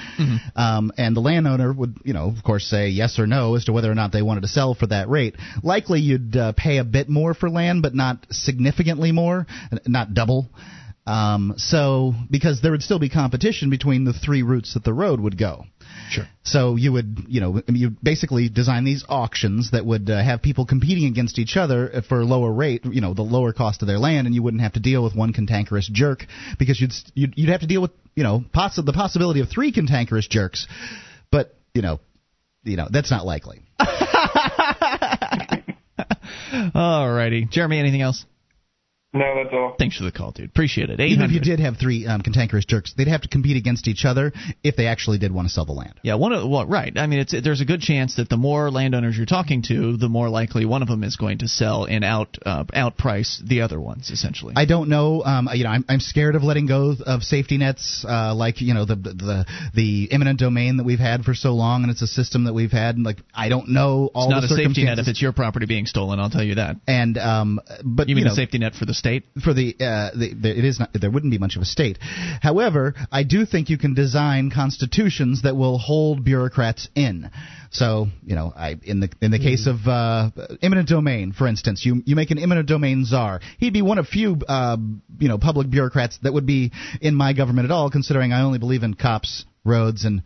um, 0.56 0.92
and 0.98 1.16
the 1.16 1.20
landowner 1.20 1.72
would 1.74 1.98
you 2.04 2.14
know 2.14 2.34
of 2.36 2.44
course 2.44 2.66
say 2.66 2.90
yes 2.90 3.20
or 3.20 3.28
no 3.28 3.56
as 3.56 3.66
to 3.66 3.74
whether 3.74 3.92
or 3.92 3.96
not 3.96 4.12
they 4.12 4.22
wanted 4.22 4.42
to 4.42 4.48
sell 4.48 4.74
for 4.74 4.88
that 4.88 5.10
rate. 5.10 5.36
Likely 5.64 6.00
you'd 6.00 6.36
uh, 6.36 6.54
pay 6.56 6.78
a 6.78 6.84
bit 6.84 7.10
more 7.10 7.34
for 7.34 7.50
land, 7.50 7.82
but 7.82 7.94
not 7.94 8.26
significantly 8.32 9.12
more, 9.12 9.46
not 9.86 10.14
double. 10.14 10.50
Um, 11.08 11.54
so 11.56 12.14
because 12.30 12.62
there 12.62 12.72
would 12.72 12.84
still 12.84 13.00
be 13.00 13.08
competition 13.08 13.70
between 13.70 14.04
the 14.04 14.12
three 14.12 14.44
routes 14.44 14.74
that 14.74 14.84
the 14.84 14.94
road 14.94 15.22
would 15.22 15.38
go. 15.38 15.64
Sure. 16.10 16.26
So 16.44 16.76
you 16.76 16.92
would, 16.92 17.24
you 17.30 17.40
know, 17.40 17.62
you 17.68 17.92
basically 18.04 18.50
design 18.50 18.84
these 18.84 19.06
auctions 19.08 19.72
that 19.72 19.86
would 19.86 20.10
uh, 20.10 20.22
have 20.22 20.42
people 20.42 20.66
competing 20.66 21.06
against 21.06 21.40
each 21.40 21.56
other 21.56 22.04
for 22.10 22.26
lower 22.26 22.52
rate, 22.52 22.84
you 22.84 23.00
know, 23.00 23.14
the 23.14 23.22
lower 23.22 23.54
cost 23.54 23.82
of 23.82 23.88
their 23.88 24.00
land, 24.00 24.28
and 24.28 24.36
you 24.36 24.44
wouldn't 24.44 24.62
have 24.62 24.74
to 24.74 24.82
deal 24.82 25.02
with 25.02 25.16
one 25.16 25.32
cantankerous 25.32 25.90
jerk 25.92 26.26
because 26.60 26.80
you'd 26.82 26.92
you'd, 27.14 27.34
you'd 27.38 27.50
have 27.50 27.62
to 27.62 27.68
deal 27.68 27.82
with, 27.82 27.92
you 28.16 28.24
know, 28.24 28.44
possi- 28.54 28.86
the 28.86 28.92
possibility 28.92 29.40
of 29.40 29.48
three 29.50 29.72
cantankerous 29.72 30.28
jerks, 30.28 30.68
but 31.32 31.56
you 31.74 31.82
know, 31.82 32.02
you 32.64 32.76
know 32.76 32.90
that's 32.92 33.12
not 33.12 33.26
likely. 33.26 33.62
Alrighty, 36.52 37.50
Jeremy. 37.50 37.80
Anything 37.80 38.02
else? 38.02 38.26
No, 39.14 39.42
that's 39.42 39.54
all. 39.54 39.76
Thanks 39.80 39.98
for 39.98 40.04
the 40.04 40.12
call, 40.12 40.32
dude. 40.32 40.50
Appreciate 40.50 40.90
it. 40.90 41.00
Even 41.00 41.24
if 41.24 41.32
you 41.32 41.40
did 41.40 41.62
have 41.62 41.78
three 41.78 42.06
um, 42.06 42.22
cantankerous 42.22 42.66
jerks, 42.66 42.94
they'd 42.96 43.08
have 43.08 43.22
to 43.22 43.30
compete 43.30 43.56
against 43.56 43.88
each 43.88 44.04
other 44.04 44.34
if 44.64 44.76
they 44.76 44.86
actually 44.88 45.18
did 45.18 45.32
want 45.32 45.48
to 45.48 45.54
sell 45.54 45.64
the 45.64 45.72
land. 45.72 45.94
Yeah, 46.04 46.16
one 46.16 46.34
of 46.34 46.48
well, 46.48 46.66
right. 46.66 46.92
I 46.96 47.08
mean, 47.08 47.20
it's 47.20 47.34
there's 47.42 47.62
a 47.62 47.66
good 47.66 47.80
chance 47.80 48.18
that 48.18 48.28
the 48.28 48.36
more 48.36 48.70
landowners 48.70 49.16
you're 49.16 49.26
talking 49.26 49.64
to, 49.70 49.96
the 49.96 50.10
more 50.10 50.28
likely 50.28 50.66
one 50.66 50.82
of 50.82 50.90
them 50.90 51.06
is 51.06 51.16
going 51.16 51.38
to 51.38 51.48
sell 51.48 51.86
and 51.86 52.04
out 52.04 52.38
uh, 52.46 52.66
outprice 52.66 53.40
the 53.48 53.62
other 53.62 53.80
ones. 53.80 54.12
Essentially, 54.12 54.54
I 54.58 54.66
don't 54.66 54.90
know. 54.90 55.24
Um, 55.24 55.48
you 55.54 55.64
know, 55.64 55.70
I'm, 55.70 55.86
I'm 55.88 56.02
scared 56.02 56.36
of 56.36 56.44
letting 56.44 56.68
go 56.68 56.94
of 57.06 57.24
safety 57.24 57.58
nets, 57.58 58.06
uh, 58.08 58.36
like 58.36 58.60
you 58.60 58.74
know 58.74 58.84
the, 58.84 58.96
the 58.98 59.46
the 59.74 60.10
eminent 60.12 60.38
domain 60.40 60.78
that 60.78 60.84
we've 60.84 61.00
had 61.00 61.24
for 61.24 61.34
so 61.34 61.54
long, 61.54 61.84
and 61.84 61.92
it's 61.92 62.02
a 62.02 62.08
system 62.08 62.44
that 62.44 62.54
we've 62.54 62.74
had. 62.74 62.98
And 62.98 63.06
like, 63.06 63.20
I 63.34 63.48
don't 63.48 63.70
know 63.70 64.12
all 64.14 64.26
it's 64.26 64.32
not 64.32 64.42
the 64.42 64.54
a 64.54 64.66
safety 64.66 64.84
net 64.84 65.00
if 65.00 65.08
it's 65.08 65.22
your 65.22 65.32
property 65.32 65.66
being 65.66 65.86
stolen. 65.86 66.20
I'll 66.20 66.30
tell 66.30 66.44
you 66.44 66.56
that. 66.56 66.76
and 66.88 67.18
um, 67.18 67.62
but 67.86 68.10
You 68.10 68.16
mean 68.16 68.26
know, 68.26 68.34
a 68.34 68.36
safety 68.36 68.58
net 68.58 68.76
for 68.76 68.86
the 68.86 68.97
state? 68.98 69.24
for 69.44 69.54
the, 69.54 69.76
uh, 69.80 70.12
the, 70.18 70.34
the 70.34 70.58
it 70.58 70.66
is 70.66 70.80
not 70.80 70.90
there 70.94 71.12
wouldn't 71.12 71.32
be 71.32 71.38
much 71.38 71.56
of 71.56 71.62
a 71.62 71.66
state. 71.66 71.98
However, 72.42 72.96
I 73.12 73.24
do 73.24 73.46
think 73.46 73.70
you 73.70 73.78
can 73.78 73.94
design 73.94 74.52
constitutions 74.52 75.44
that 75.44 75.56
will 75.56 75.78
hold 75.78 76.24
bureaucrats 76.24 76.90
in. 76.96 77.30
So 77.72 78.08
you 78.26 78.36
know, 78.36 78.54
I 78.56 78.76
in 78.84 79.00
the 79.00 79.10
in 79.22 79.32
the 79.32 79.40
case 79.40 79.68
of 79.68 79.88
uh, 79.88 80.32
eminent 80.62 80.88
domain, 80.90 81.34
for 81.34 81.48
instance, 81.48 81.86
you 81.86 82.02
you 82.06 82.16
make 82.16 82.32
an 82.32 82.40
eminent 82.40 82.68
domain 82.68 83.06
czar. 83.06 83.42
He'd 83.60 83.74
be 83.74 83.82
one 83.82 83.98
of 83.98 84.08
few 84.08 84.38
uh, 84.48 84.78
you 85.20 85.28
know 85.28 85.38
public 85.38 85.70
bureaucrats 85.70 86.18
that 86.24 86.34
would 86.34 86.46
be 86.46 86.72
in 87.02 87.16
my 87.16 87.34
government 87.34 87.66
at 87.66 87.72
all, 87.72 87.90
considering 87.90 88.34
I 88.34 88.42
only 88.42 88.60
believe 88.60 88.84
in 88.84 88.94
cops, 88.94 89.46
roads, 89.64 90.06
and 90.06 90.24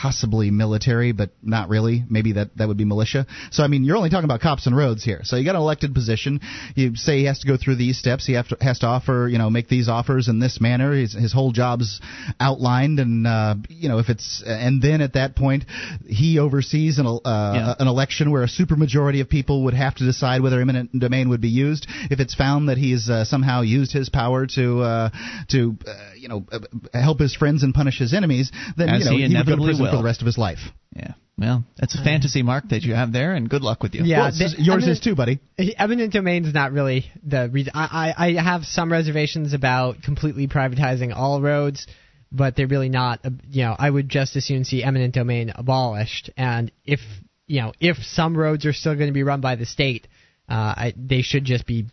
possibly 0.00 0.50
military, 0.50 1.12
but 1.12 1.30
not 1.42 1.68
really. 1.68 2.04
Maybe 2.08 2.32
that 2.32 2.56
that 2.56 2.68
would 2.68 2.76
be 2.76 2.84
militia. 2.84 3.26
So 3.50 3.62
I 3.62 3.68
mean, 3.68 3.84
you're 3.84 3.96
only 3.96 4.10
talking 4.10 4.24
about 4.24 4.40
cops 4.40 4.66
and 4.66 4.76
roads 4.76 5.04
here. 5.04 5.20
So 5.24 5.36
you 5.36 5.44
got 5.44 5.54
an 5.54 5.60
elected 5.60 5.94
position. 5.94 6.40
You 6.74 6.96
say 6.96 7.18
he 7.18 7.24
has 7.24 7.40
to 7.40 7.48
go 7.48 7.56
through 7.56 7.76
these 7.76 7.98
steps. 7.98 8.26
He 8.26 8.34
to, 8.34 8.56
has 8.60 8.80
to 8.80 8.86
offer, 8.86 9.28
you 9.30 9.38
know, 9.38 9.50
make 9.50 9.68
these 9.68 9.88
offers 9.88 10.28
in 10.28 10.38
this 10.40 10.60
manner. 10.60 10.92
His, 10.94 11.12
his 11.12 11.32
whole 11.32 11.52
job's 11.52 12.00
outlined, 12.40 12.98
and 13.00 13.26
uh, 13.26 13.54
you 13.68 13.88
know, 13.88 13.98
if 13.98 14.08
it's 14.08 14.42
and 14.46 14.82
then 14.82 15.00
at 15.00 15.14
that 15.14 15.36
point, 15.36 15.64
he 16.06 16.38
oversees 16.38 16.98
an 16.98 17.06
uh, 17.06 17.18
Yeah. 17.24 17.74
an 17.78 17.88
election 17.88 18.30
where 18.30 18.42
a 18.42 18.48
supermajority 18.48 19.20
of 19.20 19.28
people 19.28 19.64
would 19.64 19.74
have 19.74 19.94
to 19.96 20.04
decide 20.04 20.42
whether 20.42 20.60
eminent 20.60 20.98
domain 20.98 21.28
would 21.28 21.40
be 21.40 21.48
used. 21.48 21.86
If 22.10 22.20
it's 22.20 22.34
found 22.34 22.68
that 22.68 22.78
he's 22.78 23.08
uh, 23.08 23.24
somehow 23.24 23.62
used 23.62 23.92
his 23.92 24.08
power 24.08 24.46
to 24.46 24.80
uh, 24.80 25.10
to 25.48 25.76
uh, 25.86 25.92
you 26.16 26.28
know 26.28 26.44
uh, 26.52 26.58
help 26.92 27.20
his 27.20 27.34
friends 27.34 27.62
and 27.62 27.74
punish 27.74 27.98
his 27.98 28.14
enemies, 28.14 28.50
then 28.76 28.88
As 28.88 29.00
you 29.00 29.10
know 29.10 29.16
he 29.16 29.36
would 29.36 29.46
go 29.46 29.56
to 29.56 29.61
inevitably 29.62 29.84
prison 29.86 29.96
for 29.98 30.02
the 30.02 30.04
rest 30.04 30.20
of 30.20 30.26
his 30.26 30.38
life. 30.38 30.58
Yeah. 30.94 31.12
Well, 31.38 31.64
that's 31.76 31.94
a 31.98 32.04
fantasy 32.04 32.42
mark 32.42 32.68
that 32.68 32.82
you 32.82 32.94
have 32.94 33.12
there, 33.12 33.34
and 33.34 33.48
good 33.48 33.62
luck 33.62 33.82
with 33.82 33.94
you. 33.94 34.04
Yeah, 34.04 34.18
well, 34.18 34.28
it's 34.28 34.38
just- 34.38 34.58
yours 34.58 34.82
eminent- 34.84 34.92
is 34.92 35.00
too, 35.00 35.14
buddy. 35.14 35.40
Eminent 35.58 36.12
domain's 36.12 36.52
not 36.52 36.72
really 36.72 37.10
the 37.26 37.48
reason. 37.48 37.72
I, 37.74 38.14
I, 38.16 38.36
I 38.36 38.42
have 38.42 38.64
some 38.64 38.92
reservations 38.92 39.52
about 39.54 40.02
completely 40.02 40.46
privatizing 40.46 41.12
all 41.16 41.40
roads, 41.40 41.86
but 42.30 42.54
they're 42.54 42.66
really 42.68 42.90
not. 42.90 43.20
uh, 43.24 43.30
You 43.48 43.64
know, 43.64 43.76
I 43.78 43.88
would 43.90 44.08
just 44.08 44.36
as 44.36 44.44
soon 44.44 44.64
see 44.64 44.84
eminent 44.84 45.14
domain 45.14 45.52
abolished. 45.54 46.30
And 46.36 46.70
if 46.84 47.00
you 47.46 47.60
know, 47.62 47.72
if 47.80 47.96
some 48.04 48.36
roads 48.36 48.64
are 48.66 48.72
still 48.72 48.94
going 48.94 49.08
to 49.08 49.12
be 49.12 49.22
run 49.24 49.40
by 49.40 49.56
the 49.56 49.66
state, 49.66 50.06
uh, 50.48 50.52
I, 50.54 50.94
they 50.96 51.22
should 51.22 51.44
just 51.44 51.66
be 51.66 51.86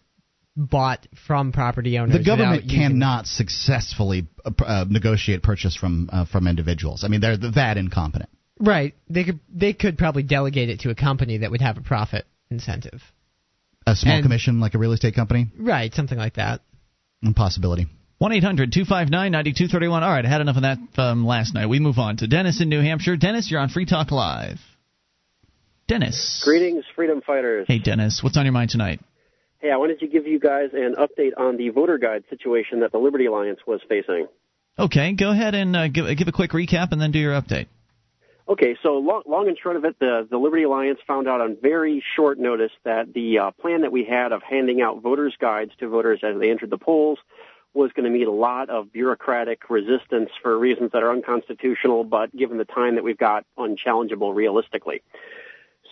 bought 0.60 1.08
from 1.28 1.52
property 1.52 1.98
owners. 1.98 2.18
The 2.18 2.24
government 2.24 2.64
without 2.64 2.72
using- 2.74 2.90
cannot 2.92 3.26
successfully 3.28 4.28
uh, 4.46 4.52
uh, 4.64 4.86
negotiate 4.90 5.42
purchase 5.42 5.76
from 5.76 6.10
uh, 6.12 6.26
from 6.26 6.48
individuals. 6.48 7.04
I 7.04 7.08
mean, 7.08 7.22
they're 7.22 7.38
that 7.38 7.78
incompetent. 7.78 8.30
Right. 8.60 8.94
They 9.10 9.24
could 9.24 9.40
they 9.54 9.74
could 9.74 9.98
probably 9.98 10.24
delegate 10.24 10.70
it 10.70 10.82
to 10.82 10.90
a 10.90 10.96
company 10.96 11.38
that 11.40 11.50
would 11.52 11.62
have 11.62 11.78
a 11.78 11.82
profit 11.82 12.26
incentive. 12.52 13.02
A 13.88 13.96
small 13.96 14.16
And- 14.16 14.24
commission 14.24 14.60
like 14.60 14.74
a 14.76 14.78
real 14.78 14.92
estate 14.92 15.16
company, 15.16 15.48
Right, 15.58 15.94
something 15.94 16.18
like 16.18 16.36
that. 16.36 16.62
impossibility. 17.24 17.88
1 18.18 18.34
800 18.34 18.74
259 18.74 19.32
9231. 19.32 20.04
All 20.04 20.10
right, 20.12 20.26
I 20.26 20.28
had 20.30 20.42
enough 20.42 20.58
of 20.58 20.64
that 20.64 20.78
um, 20.98 21.26
last 21.26 21.54
night. 21.54 21.68
We 21.68 21.80
move 21.80 21.98
on 22.00 22.18
to 22.18 22.28
Dennis 22.28 22.60
in 22.62 22.68
New 22.68 22.82
Hampshire. 22.82 23.16
Dennis, 23.16 23.50
you're 23.50 23.62
on 23.62 23.70
Free 23.70 23.86
Talk 23.86 24.12
Live. 24.12 24.60
Dennis. 25.88 26.42
Greetings, 26.44 26.84
freedom 26.96 27.22
fighters. 27.26 27.66
Hey, 27.68 27.80
Dennis, 27.80 28.20
what's 28.22 28.38
on 28.38 28.46
your 28.46 28.52
mind 28.52 28.70
tonight? 28.72 29.00
Hey, 29.60 29.72
I 29.72 29.78
wanted 29.78 30.00
to 30.00 30.08
give 30.08 30.26
you 30.26 30.40
guys 30.40 30.70
an 30.74 30.96
update 30.96 31.32
on 31.38 31.58
the 31.58 31.70
voter 31.70 31.98
guide 31.98 32.24
situation 32.30 32.80
that 32.80 32.94
the 32.94 32.98
Liberty 32.98 33.26
Alliance 33.26 33.60
was 33.68 33.82
facing. 33.90 34.28
Okay, 34.78 35.12
go 35.12 35.32
ahead 35.32 35.54
and 35.54 35.76
uh, 35.76 35.88
give, 35.90 36.16
give 36.16 36.30
a 36.30 36.32
quick 36.32 36.52
recap 36.52 36.94
and 36.94 37.02
then 37.02 37.12
do 37.12 37.20
your 37.20 37.34
update. 37.34 37.68
Okay, 38.48 38.78
so 38.82 38.94
long, 38.94 39.24
long 39.28 39.48
and 39.50 39.58
short 39.62 39.76
of 39.76 39.84
it, 39.84 40.00
the, 40.00 40.26
the 40.32 40.38
Liberty 40.38 40.64
Alliance 40.64 41.00
found 41.06 41.28
out 41.28 41.42
on 41.42 41.58
very 41.62 42.02
short 42.16 42.40
notice 42.40 42.72
that 42.86 43.14
the 43.14 43.38
uh, 43.38 43.52
plan 43.52 43.82
that 43.82 43.92
we 43.92 44.06
had 44.06 44.32
of 44.32 44.42
handing 44.42 44.82
out 44.82 45.02
voters' 45.02 45.36
guides 45.40 45.72
to 45.80 45.90
voters 45.90 46.22
as 46.24 46.40
they 46.40 46.50
entered 46.50 46.70
the 46.70 46.78
polls 46.78 47.20
was 47.74 47.92
going 47.92 48.06
to 48.06 48.10
meet 48.10 48.28
a 48.28 48.32
lot 48.32 48.70
of 48.70 48.92
bureaucratic 48.92 49.70
resistance 49.70 50.30
for 50.42 50.58
reasons 50.58 50.92
that 50.94 51.04
are 51.04 51.12
unconstitutional, 51.12 52.04
but 52.04 52.36
given 52.36 52.58
the 52.58 52.66
time 52.66 52.96
that 52.96 53.04
we've 53.04 53.18
got, 53.18 53.46
unchallengeable 53.58 54.34
realistically. 54.34 55.04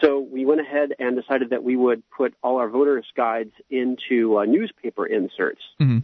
So 0.02 0.20
we 0.20 0.46
went 0.46 0.62
ahead 0.62 0.94
and 1.00 1.16
decided 1.16 1.50
that 1.52 1.64
we 1.64 1.76
would 1.76 2.04
put 2.10 2.34
all 2.44 2.58
our 2.58 2.70
voters' 2.70 3.06
guides 3.16 3.54
into 3.70 4.38
uh, 4.38 4.46
newspaper 4.46 5.06
inserts. 5.06 5.62
Mhm. 5.80 6.04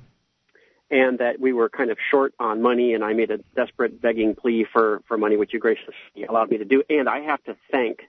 And 0.89 1.19
that 1.19 1.39
we 1.39 1.53
were 1.53 1.69
kind 1.69 1.89
of 1.89 1.97
short 2.11 2.33
on 2.39 2.61
money, 2.61 2.93
and 2.93 3.03
I 3.03 3.13
made 3.13 3.31
a 3.31 3.39
desperate 3.55 3.99
begging 3.99 4.35
plea 4.35 4.63
for, 4.71 5.01
for 5.07 5.17
money, 5.17 5.37
which 5.37 5.51
you 5.51 5.59
graciously 5.59 6.23
allowed 6.27 6.51
me 6.51 6.57
to 6.59 6.65
do. 6.65 6.83
And 6.87 7.09
I 7.09 7.21
have 7.21 7.43
to 7.45 7.55
thank 7.71 8.01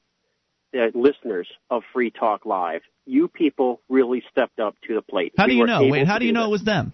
the 0.73 0.91
listeners 0.95 1.49
of 1.71 1.83
Free 1.93 2.11
Talk 2.11 2.45
Live. 2.45 2.83
You 3.07 3.29
people 3.29 3.81
really 3.89 4.23
stepped 4.31 4.61
up 4.61 4.75
to 4.87 4.95
the 4.95 5.03
plate. 5.03 5.33
How 5.39 5.47
do 5.47 5.55
you 5.55 5.65
know? 5.65 5.87
Wait, 5.87 6.07
how 6.07 6.19
do 6.19 6.27
you 6.27 6.33
know 6.33 6.43
this. 6.43 6.49
it 6.49 6.53
was 6.53 6.65
them? 6.65 6.93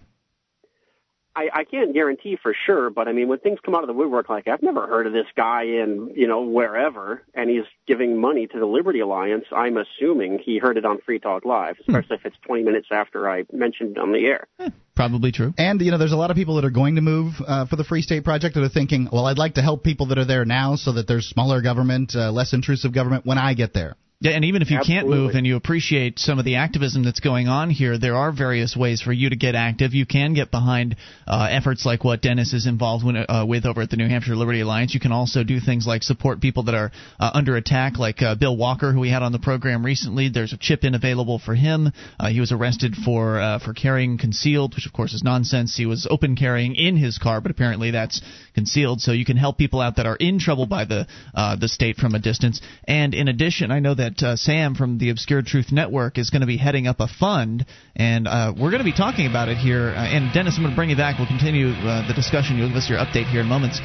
I, 1.35 1.49
I 1.53 1.63
can't 1.63 1.93
guarantee 1.93 2.37
for 2.41 2.53
sure, 2.65 2.89
but 2.89 3.07
I 3.07 3.13
mean, 3.13 3.27
when 3.29 3.39
things 3.39 3.59
come 3.63 3.73
out 3.73 3.83
of 3.83 3.87
the 3.87 3.93
woodwork, 3.93 4.29
like 4.29 4.47
I've 4.47 4.61
never 4.61 4.85
heard 4.85 5.07
of 5.07 5.13
this 5.13 5.27
guy 5.35 5.63
in, 5.63 6.11
you 6.15 6.27
know, 6.27 6.41
wherever, 6.41 7.23
and 7.33 7.49
he's 7.49 7.63
giving 7.87 8.19
money 8.19 8.47
to 8.47 8.59
the 8.59 8.65
Liberty 8.65 8.99
Alliance, 8.99 9.45
I'm 9.55 9.77
assuming 9.77 10.39
he 10.39 10.57
heard 10.57 10.77
it 10.77 10.85
on 10.85 10.99
Free 11.05 11.19
Talk 11.19 11.45
Live, 11.45 11.77
especially 11.79 12.17
if 12.17 12.25
it's 12.25 12.35
20 12.45 12.63
minutes 12.63 12.87
after 12.91 13.29
I 13.29 13.45
mentioned 13.53 13.91
it 13.91 13.97
on 13.97 14.11
the 14.11 14.25
air. 14.25 14.47
Probably 14.95 15.31
true. 15.31 15.53
And 15.57 15.81
you 15.81 15.91
know, 15.91 15.97
there's 15.97 16.11
a 16.11 16.17
lot 16.17 16.31
of 16.31 16.35
people 16.35 16.55
that 16.55 16.65
are 16.65 16.69
going 16.69 16.95
to 16.95 17.01
move 17.01 17.33
uh, 17.47 17.65
for 17.65 17.77
the 17.77 17.85
Free 17.85 18.01
State 18.01 18.25
Project 18.25 18.55
that 18.55 18.63
are 18.63 18.69
thinking, 18.69 19.07
well, 19.11 19.25
I'd 19.25 19.37
like 19.37 19.55
to 19.55 19.61
help 19.61 19.83
people 19.83 20.07
that 20.07 20.17
are 20.17 20.25
there 20.25 20.43
now, 20.43 20.75
so 20.75 20.91
that 20.93 21.07
there's 21.07 21.27
smaller 21.27 21.61
government, 21.61 22.13
uh, 22.13 22.31
less 22.31 22.53
intrusive 22.53 22.93
government 22.93 23.25
when 23.25 23.37
I 23.37 23.53
get 23.53 23.73
there. 23.73 23.95
Yeah, 24.23 24.33
and 24.33 24.45
even 24.45 24.61
if 24.61 24.69
you 24.69 24.77
can't 24.85 25.07
move 25.07 25.33
and 25.33 25.47
you 25.47 25.55
appreciate 25.55 26.19
some 26.19 26.37
of 26.37 26.45
the 26.45 26.57
activism 26.57 27.03
that's 27.03 27.19
going 27.19 27.47
on 27.47 27.71
here, 27.71 27.97
there 27.97 28.15
are 28.15 28.31
various 28.31 28.75
ways 28.77 29.01
for 29.01 29.11
you 29.11 29.31
to 29.31 29.35
get 29.35 29.55
active. 29.55 29.95
You 29.95 30.05
can 30.05 30.35
get 30.35 30.51
behind 30.51 30.95
uh, 31.25 31.47
efforts 31.49 31.87
like 31.87 32.03
what 32.03 32.21
Dennis 32.21 32.53
is 32.53 32.67
involved 32.67 33.03
with, 33.03 33.15
uh, 33.15 33.45
with 33.47 33.65
over 33.65 33.81
at 33.81 33.89
the 33.89 33.97
New 33.97 34.07
Hampshire 34.07 34.35
Liberty 34.35 34.59
Alliance. 34.59 34.93
You 34.93 34.99
can 34.99 35.11
also 35.11 35.43
do 35.43 35.59
things 35.59 35.87
like 35.87 36.03
support 36.03 36.39
people 36.39 36.61
that 36.65 36.75
are 36.75 36.91
uh, 37.19 37.31
under 37.33 37.55
attack, 37.55 37.97
like 37.97 38.21
uh, 38.21 38.35
Bill 38.35 38.55
Walker, 38.55 38.93
who 38.93 38.99
we 38.99 39.09
had 39.09 39.23
on 39.23 39.31
the 39.31 39.39
program 39.39 39.83
recently. 39.83 40.29
There's 40.29 40.53
a 40.53 40.57
chip 40.57 40.83
in 40.83 40.93
available 40.93 41.39
for 41.39 41.55
him. 41.55 41.91
Uh, 42.19 42.29
he 42.29 42.39
was 42.39 42.51
arrested 42.51 42.93
for 43.03 43.39
uh, 43.39 43.57
for 43.57 43.73
carrying 43.73 44.19
concealed, 44.19 44.75
which 44.75 44.85
of 44.85 44.93
course 44.93 45.15
is 45.15 45.23
nonsense. 45.23 45.75
He 45.75 45.87
was 45.87 46.05
open 46.11 46.35
carrying 46.35 46.75
in 46.75 46.95
his 46.95 47.17
car, 47.17 47.41
but 47.41 47.49
apparently 47.49 47.89
that's 47.89 48.21
concealed. 48.53 49.01
So 49.01 49.13
you 49.13 49.25
can 49.25 49.37
help 49.37 49.57
people 49.57 49.81
out 49.81 49.95
that 49.95 50.05
are 50.05 50.15
in 50.15 50.37
trouble 50.37 50.67
by 50.67 50.85
the 50.85 51.07
uh, 51.33 51.55
the 51.55 51.67
state 51.67 51.95
from 51.95 52.13
a 52.13 52.19
distance. 52.19 52.61
And 52.87 53.15
in 53.15 53.27
addition, 53.27 53.71
I 53.71 53.79
know 53.79 53.95
that 53.95 54.10
uh, 54.21 54.35
Sam 54.35 54.75
from 54.75 54.97
the 54.97 55.09
Obscure 55.09 55.41
Truth 55.41 55.71
Network 55.71 56.17
is 56.17 56.29
going 56.29 56.41
to 56.41 56.47
be 56.47 56.57
heading 56.57 56.87
up 56.87 56.99
a 56.99 57.07
fund, 57.07 57.65
and 57.95 58.27
uh, 58.27 58.53
we're 58.57 58.71
going 58.71 58.83
to 58.83 58.89
be 58.89 58.95
talking 58.95 59.27
about 59.27 59.49
it 59.49 59.57
here. 59.57 59.89
Uh, 59.89 60.03
and 60.03 60.33
Dennis, 60.33 60.55
I'm 60.57 60.63
going 60.63 60.73
to 60.73 60.75
bring 60.75 60.89
you 60.89 60.95
back. 60.95 61.17
We'll 61.17 61.27
continue 61.27 61.69
uh, 61.69 62.07
the 62.07 62.13
discussion. 62.13 62.57
You'll 62.57 62.69
give 62.69 62.77
us 62.77 62.89
your 62.89 62.99
update 62.99 63.29
here 63.29 63.41
in 63.41 63.47
moments. 63.47 63.79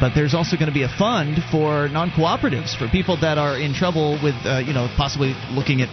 But 0.00 0.14
there's 0.14 0.34
also 0.34 0.56
going 0.56 0.68
to 0.68 0.74
be 0.74 0.82
a 0.82 0.92
fund 0.98 1.38
for 1.50 1.88
non-cooperatives 1.88 2.76
for 2.76 2.88
people 2.88 3.16
that 3.20 3.38
are 3.38 3.58
in 3.58 3.72
trouble 3.72 4.18
with, 4.22 4.34
uh, 4.44 4.58
you 4.58 4.74
know, 4.74 4.92
possibly 4.96 5.34
looking 5.50 5.80
at 5.80 5.88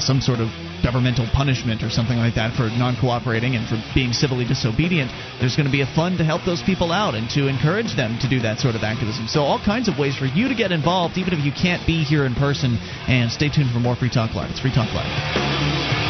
some 0.00 0.20
sort 0.20 0.38
of 0.38 0.48
governmental 0.82 1.26
punishment 1.32 1.82
or 1.82 1.90
something 1.90 2.18
like 2.18 2.34
that 2.34 2.54
for 2.54 2.68
non 2.68 2.96
cooperating 3.00 3.56
and 3.56 3.68
for 3.68 3.76
being 3.94 4.12
civilly 4.12 4.44
disobedient, 4.44 5.10
there's 5.40 5.56
going 5.56 5.66
to 5.66 5.72
be 5.72 5.82
a 5.82 5.90
fund 5.94 6.18
to 6.18 6.24
help 6.24 6.44
those 6.44 6.62
people 6.62 6.92
out 6.92 7.14
and 7.14 7.28
to 7.30 7.48
encourage 7.48 7.96
them 7.96 8.18
to 8.20 8.28
do 8.28 8.40
that 8.40 8.58
sort 8.58 8.74
of 8.74 8.82
activism. 8.82 9.26
So, 9.28 9.42
all 9.42 9.60
kinds 9.62 9.88
of 9.88 9.98
ways 9.98 10.16
for 10.16 10.26
you 10.26 10.48
to 10.48 10.54
get 10.54 10.72
involved, 10.72 11.18
even 11.18 11.32
if 11.32 11.44
you 11.44 11.52
can't 11.52 11.86
be 11.86 12.04
here 12.04 12.24
in 12.24 12.34
person. 12.34 12.78
And 13.08 13.30
stay 13.30 13.48
tuned 13.48 13.70
for 13.70 13.80
more 13.80 13.96
Free 13.96 14.10
Talk 14.10 14.34
Live. 14.34 14.50
It's 14.50 14.60
Free 14.60 14.72
Talk 14.72 14.92
Live. 14.94 16.07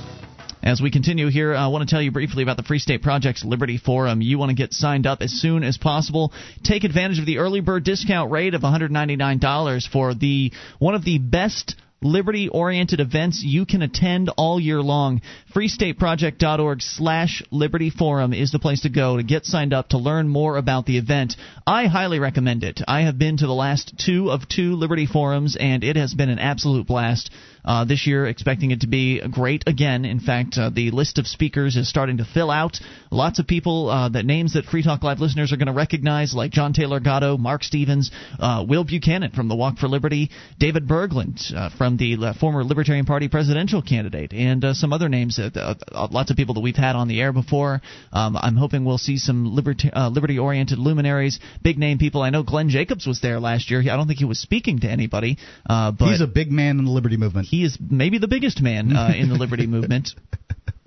As 0.65 0.81
we 0.81 0.89
continue 0.89 1.29
here, 1.29 1.53
I 1.53 1.67
want 1.67 1.87
to 1.87 1.93
tell 1.93 2.01
you 2.01 2.09
briefly 2.09 2.41
about 2.41 2.57
the 2.57 2.63
Free 2.63 2.79
State 2.79 3.03
Project's 3.03 3.45
Liberty 3.45 3.77
Forum. 3.77 4.23
You 4.23 4.39
want 4.39 4.49
to 4.49 4.55
get 4.55 4.73
signed 4.73 5.05
up 5.05 5.21
as 5.21 5.31
soon 5.31 5.63
as 5.63 5.77
possible. 5.77 6.33
Take 6.63 6.83
advantage 6.83 7.19
of 7.19 7.27
the 7.27 7.37
early 7.37 7.59
bird 7.59 7.83
discount 7.83 8.31
rate 8.31 8.55
of 8.55 8.61
$199 8.61 9.87
for 9.87 10.15
the 10.15 10.51
one 10.79 10.95
of 10.95 11.05
the 11.05 11.19
best 11.19 11.75
liberty 12.01 12.49
oriented 12.49 12.99
events 12.99 13.43
you 13.43 13.65
can 13.67 13.83
attend 13.83 14.29
all 14.37 14.59
year 14.59 14.81
long. 14.81 15.21
freestateproject.org 15.53 16.81
slash 16.81 17.43
liberty 17.51 17.91
forum 17.91 18.33
is 18.33 18.51
the 18.51 18.59
place 18.59 18.81
to 18.81 18.89
go 18.89 19.17
to 19.17 19.23
get 19.23 19.45
signed 19.45 19.73
up 19.73 19.89
to 19.89 19.97
learn 19.97 20.27
more 20.27 20.57
about 20.57 20.87
the 20.87 20.97
event. 20.97 21.35
I 21.65 21.85
highly 21.85 22.19
recommend 22.19 22.63
it. 22.63 22.81
I 22.87 23.01
have 23.01 23.19
been 23.19 23.37
to 23.37 23.47
the 23.47 23.53
last 23.53 23.99
two 24.03 24.31
of 24.31 24.47
two 24.47 24.75
Liberty 24.75 25.05
Forums 25.05 25.55
and 25.59 25.83
it 25.83 25.95
has 25.95 26.13
been 26.13 26.29
an 26.29 26.39
absolute 26.39 26.87
blast. 26.87 27.29
Uh, 27.65 27.83
this 27.83 28.05
year, 28.05 28.27
expecting 28.27 28.69
it 28.69 28.81
to 28.81 28.87
be 28.87 29.19
great 29.27 29.63
again. 29.65 30.05
In 30.05 30.19
fact, 30.19 30.55
uh, 30.57 30.69
the 30.69 30.91
list 30.91 31.17
of 31.17 31.25
speakers 31.25 31.75
is 31.75 31.89
starting 31.89 32.17
to 32.17 32.25
fill 32.25 32.51
out. 32.51 32.77
Lots 33.09 33.39
of 33.39 33.47
people, 33.47 33.89
uh, 33.89 34.09
that 34.09 34.23
names 34.23 34.53
that 34.53 34.65
Free 34.65 34.83
Talk 34.83 35.01
Live 35.01 35.19
listeners 35.19 35.51
are 35.51 35.57
going 35.57 35.67
to 35.67 35.73
recognize, 35.73 36.35
like 36.35 36.51
John 36.51 36.73
Taylor 36.73 36.99
Gatto, 36.99 37.37
Marc 37.37 37.63
Stevens, 37.63 38.11
uh, 38.39 38.63
Will 38.67 38.83
Buchanan 38.83 39.31
from 39.31 39.47
the 39.47 39.55
Walk 39.55 39.77
for 39.77 39.87
Liberty, 39.87 40.29
David 40.59 40.87
Bergland 40.87 41.41
uh, 41.55 41.69
from 41.75 41.97
the 41.97 42.17
uh, 42.21 42.33
former 42.33 42.63
Libertarian 42.63 43.05
Party 43.05 43.29
presidential 43.29 43.81
candidate, 43.81 44.31
and 44.31 44.63
some 44.73 44.93
other 44.93 45.09
names. 45.09 45.37
That, 45.37 45.77
lots 46.11 46.29
of 46.29 46.37
people 46.37 46.53
that 46.55 46.61
we've 46.61 46.75
had 46.75 46.95
on 46.95 47.07
the 47.07 47.19
air 47.19 47.33
before. 47.33 47.81
Um, 48.13 48.37
I'm 48.37 48.57
hoping 48.57 48.85
we'll 48.85 48.99
see 48.99 49.17
some 49.17 49.55
liberty, 49.55 49.89
uh, 49.91 50.09
liberty-oriented 50.09 50.77
luminaries, 50.77 51.39
big 51.63 51.79
name 51.79 51.97
people. 51.97 52.21
I 52.21 52.29
know 52.29 52.43
Glenn 52.43 52.69
Jacobs 52.69 53.07
was 53.07 53.21
there 53.21 53.39
last 53.39 53.71
year. 53.71 53.79
I 53.81 53.95
don't 53.95 54.05
think 54.05 54.19
he 54.19 54.25
was 54.25 54.39
speaking 54.39 54.81
to 54.81 54.87
anybody, 54.87 55.37
but 55.67 55.95
He's 55.99 56.21
a 56.21 56.27
big 56.27 56.51
man 56.51 56.77
in 56.77 56.85
the 56.85 56.91
liberty 56.91 57.17
movement. 57.17 57.47
He 57.55 57.63
is 57.63 57.77
maybe 57.79 58.17
the 58.17 58.27
biggest 58.27 58.61
man 58.61 58.95
uh, 58.95 59.13
in 59.15 59.29
the 59.29 59.35
liberty 59.35 59.67
movement. 59.75 60.09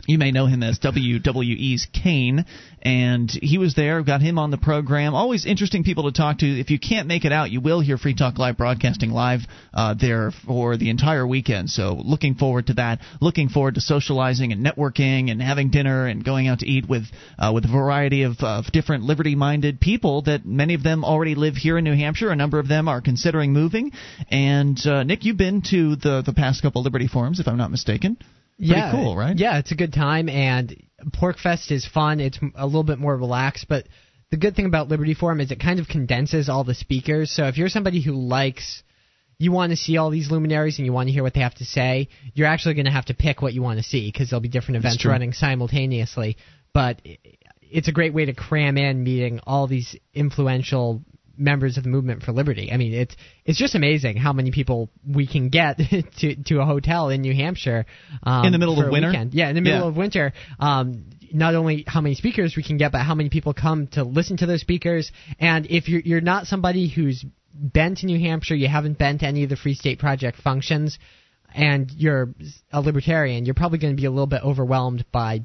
You 0.09 0.17
may 0.17 0.31
know 0.31 0.47
him 0.47 0.63
as 0.63 0.79
WWE's 0.79 1.87
Kane, 1.93 2.47
and 2.81 3.31
he 3.31 3.59
was 3.59 3.75
there. 3.75 4.03
Got 4.03 4.23
him 4.23 4.39
on 4.39 4.51
the 4.51 4.57
program. 4.57 5.15
Always 5.15 5.45
interesting 5.45 5.85
people 5.85 6.05
to 6.05 6.17
talk 6.17 6.39
to. 6.39 6.47
If 6.47 6.71
you 6.71 6.79
can't 6.79 7.07
make 7.07 7.27
it 7.27 7.31
out, 7.31 7.51
you 7.51 7.61
will 7.61 7.81
hear 7.81 7.99
Free 7.99 8.15
Talk 8.15 8.39
Live 8.39 8.57
broadcasting 8.57 9.11
live 9.11 9.41
uh, 9.75 9.93
there 10.01 10.31
for 10.47 10.79
the 10.79 10.89
entire 10.89 11.27
weekend. 11.27 11.69
So 11.69 12.01
looking 12.03 12.37
forward 12.37 12.69
to 12.69 12.75
that. 12.75 13.01
Looking 13.21 13.51
forward 13.51 13.75
to 13.75 13.83
socializing 13.83 14.51
and 14.51 14.65
networking 14.65 15.31
and 15.31 15.43
having 15.43 15.69
dinner 15.69 16.07
and 16.07 16.25
going 16.25 16.49
out 16.49 16.61
to 16.61 16.67
eat 16.67 16.89
with 16.89 17.05
uh, 17.39 17.53
with 17.55 17.67
a 17.67 17.69
variety 17.69 18.23
of, 18.23 18.39
of 18.41 18.73
different 18.73 19.05
liberty-minded 19.05 19.79
people. 19.79 20.23
That 20.23 20.47
many 20.47 20.73
of 20.73 20.83
them 20.83 21.05
already 21.05 21.35
live 21.35 21.57
here 21.57 21.77
in 21.77 21.85
New 21.85 21.95
Hampshire. 21.95 22.31
A 22.31 22.37
number 22.37 22.59
of 22.59 22.67
them 22.67 22.89
are 22.89 23.03
considering 23.03 23.53
moving. 23.53 23.93
And 24.31 24.79
uh, 24.87 25.03
Nick, 25.03 25.27
you've 25.27 25.37
been 25.37 25.61
to 25.69 25.97
the 25.97 26.23
the 26.25 26.33
past 26.33 26.63
couple 26.63 26.83
Liberty 26.83 27.09
forums, 27.09 27.41
if 27.41 27.47
I'm 27.47 27.59
not 27.59 27.71
mistaken. 27.71 28.17
Pretty 28.59 28.73
yeah, 28.73 28.91
cool, 28.91 29.17
right? 29.17 29.37
Yeah, 29.39 29.59
it's 29.59 29.71
a 29.71 29.77
good 29.77 29.93
time, 29.93 30.29
and 30.29 30.77
PorcFest 31.21 31.71
is 31.71 31.87
fun. 31.87 32.19
It's 32.19 32.39
a 32.57 32.67
little 32.67 32.83
bit 32.83 32.99
more 32.99 33.17
relaxed, 33.17 33.67
but 33.69 33.87
the 34.31 34.37
good 34.37 34.57
thing 34.57 34.67
about 34.67 34.89
Liberty 34.89 35.15
Forum 35.15 35.41
is 35.41 35.51
it 35.51 35.61
kind 35.61 35.79
of 35.79 35.89
condenses 35.89 36.49
all 36.49 36.65
the 36.65 36.75
speakers. 36.75 37.31
So 37.31 37.47
if 37.47 37.57
you're 37.57 37.69
somebody 37.69 38.03
who 38.03 38.13
likes, 38.13 38.83
you 39.39 39.53
want 39.53 39.71
to 39.71 39.77
see 39.77 39.97
all 39.97 40.11
these 40.11 40.31
luminaries 40.31 40.79
and 40.79 40.87
you 40.87 40.93
want 40.93 41.07
to 41.09 41.13
hear 41.13 41.23
what 41.23 41.35
they 41.35 41.41
have 41.41 41.55
to 41.57 41.65
say, 41.65 42.09
you're 42.35 42.49
actually 42.49 42.75
going 42.75 42.87
to 42.87 42.91
have 42.91 43.07
to 43.07 43.15
pick 43.15 43.41
what 43.41 43.55
you 43.55 43.63
want 43.63 43.79
to 43.79 43.85
see 43.85 44.11
because 44.11 44.31
there'll 44.31 44.41
be 44.41 44.49
different 44.49 44.79
events 44.79 45.07
running 45.07 45.33
simultaneously. 45.33 46.37
But 46.75 47.01
it's 47.61 47.89
a 47.89 47.93
great 47.93 48.13
way 48.13 48.27
to 48.27 48.35
cram 48.35 48.77
in 48.77 49.05
meeting 49.05 49.41
all 49.47 49.67
these 49.67 49.97
influential 50.13 51.03
members 51.39 51.77
of 51.79 51.85
the 51.85 51.89
movement 51.89 52.23
for 52.23 52.33
liberty. 52.33 52.71
I 52.73 52.77
mean, 52.77 52.93
it's 52.93 53.17
it's 53.45 53.59
just 53.59 53.75
amazing 53.75 54.17
how 54.17 54.33
many 54.33 54.51
people 54.51 54.91
we 55.07 55.27
can 55.27 55.49
get 55.49 55.79
to 56.19 56.37
to 56.47 56.61
a 56.61 56.67
hotel 56.67 57.09
in 57.11 57.21
New 57.23 57.35
Hampshire 57.35 57.87
um, 58.23 58.45
In 58.47 58.53
the 58.53 58.59
middle 58.59 58.79
of 58.81 58.91
winter? 58.91 59.09
weekend. 59.09 59.35
Yeah, 59.35 59.49
in 59.49 59.55
the 59.55 59.61
middle 59.61 59.81
Yeah. 59.83 59.87
of 59.89 59.97
winter. 59.97 60.33
Um, 60.59 61.05
not 61.33 61.55
only 61.55 61.85
how 61.87 62.01
many 62.01 62.15
speakers 62.15 62.55
we 62.57 62.63
can 62.63 62.79
get, 62.79 62.91
but 62.93 63.03
how 63.03 63.15
many 63.15 63.29
people 63.29 63.53
come 63.55 63.87
to 63.89 64.03
listen 64.03 64.39
to 64.39 64.47
those 64.47 64.61
speakers. 64.63 65.13
And 65.39 65.67
if 65.67 65.89
you're 65.89 66.01
you're 66.01 66.21
not 66.21 66.47
somebody 66.47 66.89
who's 66.89 67.25
been 67.55 67.95
to 67.97 68.07
New 68.07 68.19
Hampshire, 68.19 68.55
you 68.55 68.69
haven't 68.69 68.99
been 68.99 69.19
to 69.19 69.27
any 69.27 69.45
of 69.45 69.51
the 69.51 69.57
Free 69.57 69.75
State 69.75 69.99
Project 69.99 70.39
functions, 70.41 70.99
and 71.55 71.91
you're 71.91 72.35
a 72.73 72.81
libertarian, 72.81 73.45
you're 73.45 73.55
probably 73.55 73.79
going 73.79 73.95
to 73.95 74.01
be 74.01 74.07
a 74.07 74.11
little 74.11 74.27
bit 74.27 74.43
overwhelmed 74.43 75.05
by 75.13 75.45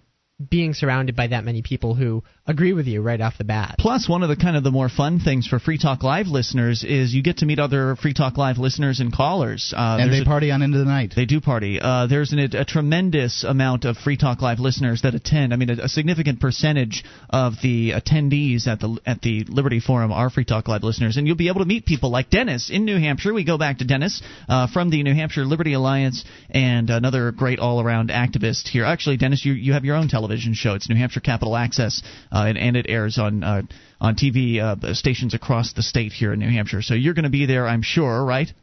being 0.49 0.73
surrounded 0.73 1.15
by 1.15 1.27
that 1.27 1.43
many 1.43 1.61
people 1.61 1.93
who 1.95 2.23
agree 2.45 2.73
with 2.73 2.87
you 2.87 3.01
right 3.01 3.21
off 3.21 3.37
the 3.37 3.43
bat. 3.45 3.75
Plus, 3.79 4.09
one 4.09 4.21
of 4.21 4.27
the 4.27 4.35
kind 4.35 4.57
of 4.57 4.63
the 4.63 4.71
more 4.71 4.89
fun 4.89 5.19
things 5.19 5.47
for 5.47 5.59
Free 5.59 5.77
Talk 5.77 6.03
Live 6.03 6.27
listeners 6.27 6.83
is 6.83 7.13
you 7.13 7.23
get 7.23 7.37
to 7.37 7.45
meet 7.45 7.57
other 7.57 7.95
Free 7.95 8.13
Talk 8.13 8.37
Live 8.37 8.57
listeners 8.57 8.99
and 8.99 9.13
callers. 9.13 9.73
Uh, 9.75 9.97
and 9.99 10.11
there's 10.11 10.19
they 10.19 10.21
a- 10.23 10.25
party 10.25 10.51
on 10.51 10.61
into 10.61 10.77
the 10.77 10.85
night. 10.85 11.13
They 11.15 11.25
do 11.25 11.39
party. 11.39 11.79
Uh, 11.81 12.07
there's 12.07 12.33
an, 12.33 12.39
a 12.39 12.65
tremendous 12.65 13.45
amount 13.45 13.85
of 13.85 13.97
Free 13.97 14.17
Talk 14.17 14.41
Live 14.41 14.59
listeners 14.59 15.03
that 15.03 15.15
attend. 15.15 15.53
I 15.53 15.55
mean, 15.55 15.69
a, 15.69 15.83
a 15.83 15.87
significant 15.87 16.41
percentage 16.41 17.05
of 17.29 17.53
the 17.63 17.91
attendees 17.91 18.67
at 18.67 18.81
the 18.81 18.99
at 19.05 19.21
the 19.21 19.45
Liberty 19.47 19.79
Forum 19.79 20.11
are 20.11 20.29
Free 20.29 20.45
Talk 20.45 20.67
Live 20.67 20.83
listeners, 20.83 21.15
and 21.15 21.25
you'll 21.25 21.37
be 21.37 21.47
able 21.47 21.61
to 21.61 21.65
meet 21.65 21.85
people 21.85 22.11
like 22.11 22.29
Dennis 22.29 22.69
in 22.69 22.83
New 22.83 22.99
Hampshire. 22.99 23.33
We 23.33 23.45
go 23.45 23.57
back 23.57 23.77
to 23.77 23.85
Dennis 23.85 24.21
uh, 24.49 24.67
from 24.67 24.89
the 24.89 25.01
New 25.03 25.13
Hampshire 25.15 25.45
Liberty 25.45 25.73
Alliance, 25.73 26.25
and 26.49 26.89
another 26.89 27.31
great 27.31 27.59
all-around 27.59 28.09
activist 28.09 28.67
here. 28.67 28.83
Actually, 28.83 29.15
Dennis, 29.15 29.45
you 29.45 29.53
you 29.53 29.71
have 29.73 29.85
your 29.85 29.95
own 29.95 30.09
television 30.09 30.53
show. 30.53 30.73
It's 30.73 30.89
New 30.89 30.97
Hampshire 30.97 31.21
Capital 31.21 31.55
Access, 31.55 32.03
and, 32.39 32.57
and 32.57 32.75
it 32.75 32.85
airs 32.89 33.17
on. 33.17 33.43
Uh, 33.43 33.61
on 34.03 34.15
TV 34.15 34.59
uh, 34.59 34.93
stations 34.93 35.33
across 35.33 35.71
the 35.73 35.81
state 35.81 36.11
here 36.11 36.33
in 36.33 36.39
New 36.39 36.49
Hampshire. 36.49 36.81
So 36.81 36.93
you're 36.93 37.13
going 37.13 37.23
to 37.23 37.29
be 37.29 37.45
there, 37.45 37.65
I'm 37.65 37.81
sure, 37.81 38.23
right? 38.23 38.53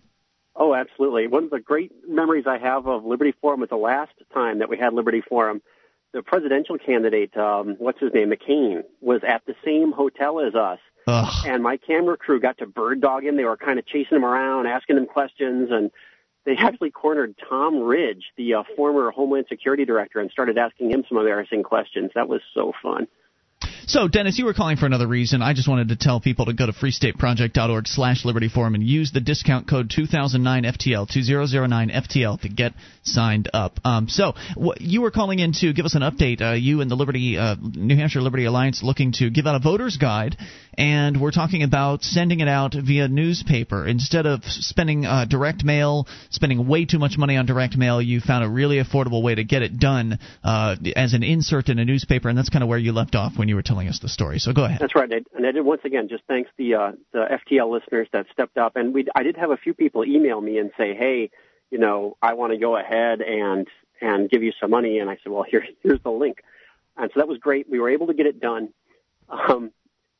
Oh, 0.54 0.74
absolutely. 0.74 1.26
One 1.28 1.44
of 1.44 1.50
the 1.50 1.60
great 1.60 1.92
memories 2.06 2.44
I 2.46 2.58
have 2.58 2.86
of 2.86 3.06
Liberty 3.06 3.32
Forum 3.40 3.60
was 3.60 3.70
the 3.70 3.76
last 3.76 4.12
time 4.34 4.58
that 4.58 4.68
we 4.68 4.76
had 4.76 4.92
Liberty 4.92 5.22
Forum. 5.26 5.62
the 6.12 6.22
presidential 6.22 6.76
candidate, 6.76 7.34
um, 7.38 7.76
what's 7.78 8.00
his 8.00 8.12
name, 8.12 8.30
McCain, 8.30 8.82
was 9.00 9.22
at 9.26 9.42
the 9.46 9.54
same 9.64 9.92
hotel 9.92 10.40
as 10.40 10.54
us. 10.54 10.78
Ugh. 11.06 11.32
And 11.46 11.62
my 11.62 11.78
camera 11.78 12.18
crew 12.18 12.38
got 12.38 12.58
to 12.58 12.66
bird 12.66 13.00
dog 13.00 13.24
him. 13.24 13.36
They 13.36 13.44
were 13.44 13.56
kind 13.56 13.78
of 13.78 13.86
chasing 13.86 14.16
him 14.18 14.24
around, 14.24 14.66
asking 14.66 14.98
him 14.98 15.06
questions, 15.06 15.70
and 15.70 15.90
they 16.44 16.56
actually 16.56 16.90
cornered 16.90 17.34
Tom 17.48 17.78
Ridge, 17.78 18.24
the 18.36 18.54
uh, 18.54 18.62
former 18.76 19.10
Homeland 19.10 19.46
Security 19.48 19.86
Director, 19.86 20.20
and 20.20 20.30
started 20.30 20.58
asking 20.58 20.90
him 20.90 21.04
some 21.08 21.16
embarrassing 21.16 21.62
questions. 21.62 22.10
That 22.14 22.28
was 22.28 22.42
so 22.52 22.72
fun. 22.82 23.06
So, 23.90 24.06
Dennis, 24.06 24.38
you 24.38 24.44
were 24.44 24.54
calling 24.54 24.76
for 24.76 24.86
another 24.86 25.08
reason. 25.08 25.42
I 25.42 25.52
just 25.52 25.66
wanted 25.66 25.88
to 25.88 25.96
tell 25.96 26.20
people 26.20 26.46
to 26.46 26.52
go 26.52 26.64
to 26.64 26.70
freestateproject.org 26.70 27.88
slash 27.88 28.24
Liberty 28.24 28.48
Forum 28.48 28.76
and 28.76 28.84
use 28.84 29.10
the 29.10 29.20
discount 29.20 29.68
code 29.68 29.88
2009FTL, 29.90 31.10
2009FTL, 31.10 32.40
to 32.42 32.48
get 32.48 32.72
signed 33.02 33.48
up. 33.52 33.78
Um, 33.84 34.08
so, 34.08 34.34
you 34.78 35.00
were 35.00 35.10
calling 35.10 35.38
in 35.38 35.52
to 35.54 35.72
give 35.72 35.84
us 35.84 35.94
an 35.94 36.02
update. 36.02 36.40
Uh, 36.40 36.52
you 36.52 36.80
and 36.80 36.90
the 36.90 36.94
Liberty, 36.94 37.36
uh, 37.38 37.56
New 37.60 37.96
Hampshire 37.96 38.20
Liberty 38.20 38.44
Alliance 38.44 38.82
looking 38.82 39.12
to 39.12 39.30
give 39.30 39.46
out 39.46 39.54
a 39.54 39.58
voter's 39.58 39.96
guide, 39.96 40.36
and 40.74 41.20
we're 41.20 41.30
talking 41.30 41.62
about 41.62 42.02
sending 42.02 42.40
it 42.40 42.48
out 42.48 42.74
via 42.74 43.08
newspaper. 43.08 43.86
Instead 43.86 44.26
of 44.26 44.44
spending 44.44 45.06
uh, 45.06 45.24
direct 45.24 45.64
mail, 45.64 46.06
spending 46.30 46.66
way 46.66 46.84
too 46.84 46.98
much 46.98 47.16
money 47.18 47.36
on 47.36 47.46
direct 47.46 47.76
mail, 47.76 48.00
you 48.00 48.20
found 48.20 48.44
a 48.44 48.48
really 48.48 48.82
affordable 48.82 49.22
way 49.22 49.34
to 49.34 49.44
get 49.44 49.62
it 49.62 49.78
done 49.78 50.18
uh, 50.44 50.76
as 50.96 51.14
an 51.14 51.22
insert 51.22 51.68
in 51.68 51.78
a 51.78 51.84
newspaper, 51.84 52.28
and 52.28 52.36
that's 52.36 52.48
kind 52.48 52.62
of 52.62 52.68
where 52.68 52.78
you 52.78 52.92
left 52.92 53.14
off 53.14 53.36
when 53.36 53.48
you 53.48 53.54
were 53.54 53.62
telling 53.62 53.88
us 53.88 53.98
the 54.00 54.08
story. 54.08 54.38
So 54.38 54.52
go 54.52 54.64
ahead. 54.64 54.78
That's 54.80 54.94
right, 54.94 55.10
and 55.10 55.46
I 55.46 55.52
did 55.52 55.64
once 55.64 55.82
again 55.84 56.08
just 56.08 56.24
thanks 56.28 56.50
the 56.56 56.74
uh, 56.74 56.92
the 57.12 57.26
FTL 57.50 57.70
listeners 57.70 58.08
that 58.12 58.26
stepped 58.32 58.58
up, 58.58 58.76
and 58.76 58.94
we 58.94 59.06
I 59.14 59.22
did 59.22 59.36
have 59.36 59.50
a 59.50 59.56
few 59.56 59.74
people 59.74 60.04
email 60.04 60.40
me 60.40 60.58
and 60.58 60.70
say, 60.76 60.94
hey, 60.94 61.30
you 61.70 61.78
know, 61.78 62.16
I 62.20 62.34
want 62.34 62.52
to 62.52 62.58
go 62.58 62.76
ahead 62.76 63.20
and 63.20 63.68
and 64.00 64.30
give 64.30 64.42
you 64.42 64.52
some 64.60 64.70
money, 64.70 64.98
and 64.98 65.10
I 65.10 65.18
said, 65.22 65.32
well, 65.32 65.44
here 65.44 65.66
here's 65.82 66.00
the 66.02 66.10
link, 66.10 66.42
and 66.96 67.10
so 67.12 67.20
that 67.20 67.28
was 67.28 67.38
great. 67.38 67.68
We 67.68 67.80
were 67.80 67.90
able 67.90 68.08
to 68.08 68.14
get 68.14 68.26
it 68.26 68.40
done. 68.40 68.70
Um, 69.28 69.70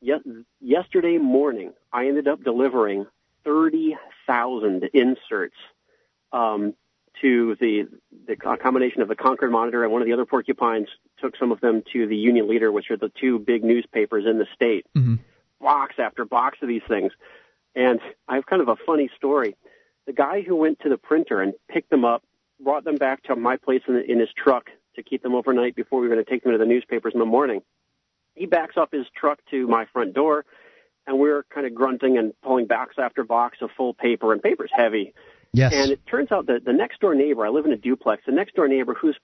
yes, 0.01 0.21
yesterday 0.59 1.17
morning, 1.17 1.73
I 1.91 2.07
ended 2.07 2.27
up 2.27 2.43
delivering 2.43 3.05
thirty 3.43 3.97
thousand 4.27 4.89
inserts 4.93 5.57
um, 6.31 6.73
to 7.21 7.55
the 7.59 7.87
the 8.27 8.35
combination 8.35 9.01
of 9.01 9.07
the 9.07 9.15
Concord 9.15 9.51
Monitor 9.51 9.83
and 9.83 9.91
one 9.91 10.01
of 10.01 10.07
the 10.07 10.13
other 10.13 10.25
porcupines 10.25 10.87
took 11.19 11.37
some 11.37 11.51
of 11.51 11.61
them 11.61 11.83
to 11.93 12.07
the 12.07 12.15
Union 12.15 12.47
Leader, 12.47 12.71
which 12.71 12.89
are 12.89 12.97
the 12.97 13.11
two 13.19 13.39
big 13.39 13.63
newspapers 13.63 14.25
in 14.25 14.39
the 14.39 14.47
state. 14.55 14.85
Mm-hmm. 14.97 15.15
Box 15.59 15.95
after 15.99 16.25
box 16.25 16.57
of 16.61 16.67
these 16.67 16.81
things. 16.87 17.11
And 17.75 17.99
I 18.27 18.35
have 18.35 18.45
kind 18.45 18.61
of 18.61 18.67
a 18.67 18.75
funny 18.75 19.09
story. 19.15 19.55
The 20.07 20.13
guy 20.13 20.41
who 20.41 20.55
went 20.55 20.79
to 20.81 20.89
the 20.89 20.97
printer 20.97 21.41
and 21.41 21.53
picked 21.69 21.89
them 21.89 22.05
up, 22.05 22.23
brought 22.59 22.83
them 22.83 22.95
back 22.95 23.23
to 23.23 23.35
my 23.35 23.57
place 23.57 23.81
in, 23.87 24.03
in 24.07 24.19
his 24.19 24.29
truck 24.35 24.69
to 24.95 25.03
keep 25.03 25.23
them 25.23 25.35
overnight 25.35 25.75
before 25.75 25.99
we 25.99 26.07
were 26.07 26.13
going 26.13 26.25
to 26.25 26.29
take 26.29 26.43
them 26.43 26.51
to 26.51 26.57
the 26.57 26.65
newspapers 26.65 27.13
in 27.13 27.19
the 27.19 27.25
morning. 27.25 27.61
He 28.35 28.45
backs 28.45 28.75
up 28.77 28.91
his 28.91 29.05
truck 29.15 29.39
to 29.51 29.67
my 29.67 29.85
front 29.93 30.13
door, 30.13 30.45
and 31.05 31.19
we're 31.19 31.43
kind 31.43 31.65
of 31.65 31.73
grunting 31.73 32.17
and 32.17 32.33
pulling 32.41 32.67
box 32.67 32.95
after 32.97 33.23
box 33.23 33.57
of 33.61 33.69
full 33.77 33.93
paper, 33.93 34.33
and 34.33 34.41
paper's 34.41 34.71
heavy. 34.73 35.13
Yes. 35.53 35.73
And 35.73 35.91
it 35.91 36.05
turns 36.07 36.31
out 36.31 36.47
that 36.47 36.63
the 36.65 36.73
next 36.73 36.99
door 37.01 37.13
neighbor, 37.13 37.45
I 37.45 37.49
live 37.49 37.65
in 37.65 37.73
a 37.73 37.77
duplex, 37.77 38.23
the 38.25 38.31
next 38.31 38.55
door 38.55 38.67
neighbor 38.67 38.93
who's 38.93 39.17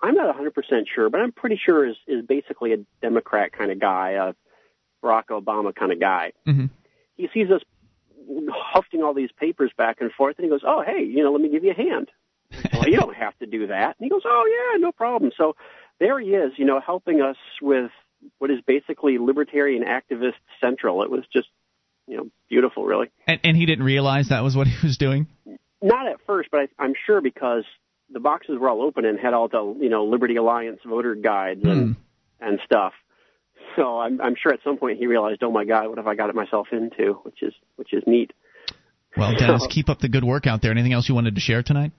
I'm 0.00 0.14
not 0.14 0.34
100% 0.36 0.52
sure, 0.94 1.08
but 1.10 1.20
I'm 1.20 1.32
pretty 1.32 1.58
sure 1.64 1.86
is 1.86 1.96
is 2.06 2.24
basically 2.24 2.72
a 2.72 2.78
Democrat 3.00 3.52
kind 3.52 3.70
of 3.70 3.80
guy, 3.80 4.10
a 4.10 4.34
Barack 5.02 5.26
Obama 5.30 5.74
kind 5.74 5.92
of 5.92 6.00
guy. 6.00 6.32
Mm-hmm. 6.46 6.66
He 7.16 7.28
sees 7.32 7.50
us 7.50 7.62
hufting 8.50 9.02
all 9.02 9.14
these 9.14 9.30
papers 9.32 9.70
back 9.76 9.98
and 10.00 10.12
forth, 10.12 10.36
and 10.38 10.44
he 10.44 10.50
goes, 10.50 10.62
"Oh, 10.66 10.82
hey, 10.86 11.02
you 11.02 11.22
know, 11.22 11.32
let 11.32 11.40
me 11.40 11.48
give 11.48 11.64
you 11.64 11.72
a 11.72 11.74
hand." 11.74 12.10
well, 12.72 12.88
you 12.88 12.98
don't 12.98 13.16
have 13.16 13.36
to 13.38 13.46
do 13.46 13.68
that. 13.68 13.96
And 13.98 14.04
he 14.04 14.08
goes, 14.08 14.22
"Oh, 14.24 14.72
yeah, 14.74 14.78
no 14.78 14.92
problem." 14.92 15.32
So 15.36 15.56
there 15.98 16.18
he 16.20 16.30
is, 16.30 16.52
you 16.56 16.64
know, 16.64 16.80
helping 16.80 17.20
us 17.20 17.36
with 17.60 17.90
what 18.38 18.50
is 18.50 18.58
basically 18.66 19.18
libertarian 19.18 19.84
activist 19.84 20.34
central. 20.60 21.02
It 21.02 21.10
was 21.10 21.24
just, 21.32 21.48
you 22.06 22.16
know, 22.16 22.28
beautiful, 22.48 22.84
really. 22.84 23.10
And, 23.26 23.40
and 23.44 23.56
he 23.56 23.66
didn't 23.66 23.84
realize 23.84 24.28
that 24.28 24.42
was 24.42 24.56
what 24.56 24.66
he 24.66 24.86
was 24.86 24.96
doing. 24.96 25.26
Not 25.82 26.06
at 26.06 26.16
first, 26.26 26.50
but 26.50 26.60
I, 26.60 26.68
I'm 26.78 26.94
sure 27.06 27.20
because 27.20 27.64
the 28.12 28.20
boxes 28.20 28.58
were 28.58 28.68
all 28.68 28.82
open 28.82 29.04
and 29.04 29.18
had 29.18 29.34
all 29.34 29.48
the 29.48 29.76
you 29.80 29.88
know 29.88 30.04
Liberty 30.04 30.36
Alliance 30.36 30.80
voter 30.86 31.14
guides 31.14 31.64
and 31.64 31.96
hmm. 31.96 32.00
and 32.40 32.60
stuff. 32.64 32.92
So 33.76 33.98
I'm 33.98 34.20
I'm 34.20 34.34
sure 34.40 34.52
at 34.52 34.60
some 34.64 34.76
point 34.76 34.98
he 34.98 35.06
realized, 35.06 35.42
oh 35.42 35.50
my 35.50 35.64
God, 35.64 35.88
what 35.88 35.98
have 35.98 36.06
I 36.06 36.14
got 36.14 36.28
it 36.28 36.34
myself 36.34 36.68
into? 36.72 37.14
Which 37.22 37.42
is 37.42 37.54
which 37.76 37.92
is 37.92 38.02
neat. 38.06 38.32
Well, 39.16 39.34
Dennis, 39.38 39.66
keep 39.70 39.88
up 39.88 40.00
the 40.00 40.08
good 40.08 40.24
work 40.24 40.46
out 40.46 40.62
there. 40.62 40.70
Anything 40.70 40.92
else 40.92 41.08
you 41.08 41.14
wanted 41.14 41.34
to 41.34 41.40
share 41.40 41.62
tonight? 41.62 41.92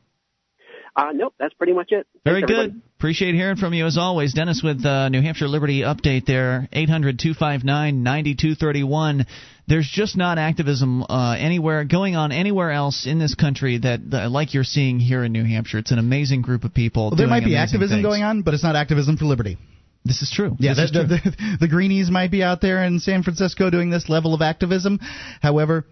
Uh, 0.95 1.11
nope, 1.11 1.33
that's 1.39 1.53
pretty 1.55 1.73
much 1.73 1.87
it. 1.91 2.05
Very 2.23 2.41
Thanks, 2.41 2.51
good. 2.51 2.59
everybody. 2.59 2.81
Appreciate 2.99 3.33
hearing 3.33 3.55
from 3.57 3.73
you 3.73 3.87
as 3.87 3.97
always. 3.97 4.33
Dennis 4.33 4.61
with 4.63 4.85
uh, 4.85 5.09
New 5.09 5.21
Hampshire 5.21 5.47
Liberty 5.47 5.81
Update 5.81 6.25
there, 6.25 6.69
800 6.71 7.17
259 7.17 8.03
9231. 8.03 9.25
There's 9.67 9.89
just 9.91 10.15
not 10.15 10.37
activism 10.37 11.03
uh, 11.03 11.35
anywhere 11.37 11.83
going 11.83 12.15
on 12.15 12.31
anywhere 12.31 12.71
else 12.71 13.07
in 13.07 13.17
this 13.17 13.33
country 13.33 13.79
that, 13.79 14.11
that 14.11 14.29
like 14.29 14.53
you're 14.53 14.63
seeing 14.63 14.99
here 14.99 15.23
in 15.23 15.31
New 15.31 15.43
Hampshire. 15.43 15.79
It's 15.79 15.91
an 15.91 15.99
amazing 15.99 16.43
group 16.43 16.63
of 16.63 16.75
people. 16.75 17.05
Well, 17.05 17.09
there 17.11 17.25
doing 17.25 17.41
might 17.41 17.45
be 17.45 17.55
activism 17.55 17.97
things. 17.97 18.05
going 18.05 18.21
on, 18.21 18.43
but 18.43 18.53
it's 18.53 18.63
not 18.63 18.75
activism 18.75 19.17
for 19.17 19.25
liberty. 19.25 19.57
This 20.05 20.21
is 20.21 20.31
true. 20.31 20.55
Yeah, 20.59 20.73
This 20.73 20.85
is 20.85 20.91
true. 20.91 21.03
the, 21.03 21.15
the, 21.23 21.57
the 21.61 21.67
Greenies 21.67 22.11
might 22.11 22.29
be 22.31 22.43
out 22.43 22.59
there 22.61 22.83
in 22.83 22.99
San 22.99 23.23
Francisco 23.23 23.69
doing 23.69 23.89
this 23.89 24.09
level 24.09 24.33
of 24.33 24.41
activism. 24.41 24.99
However, 25.41 25.85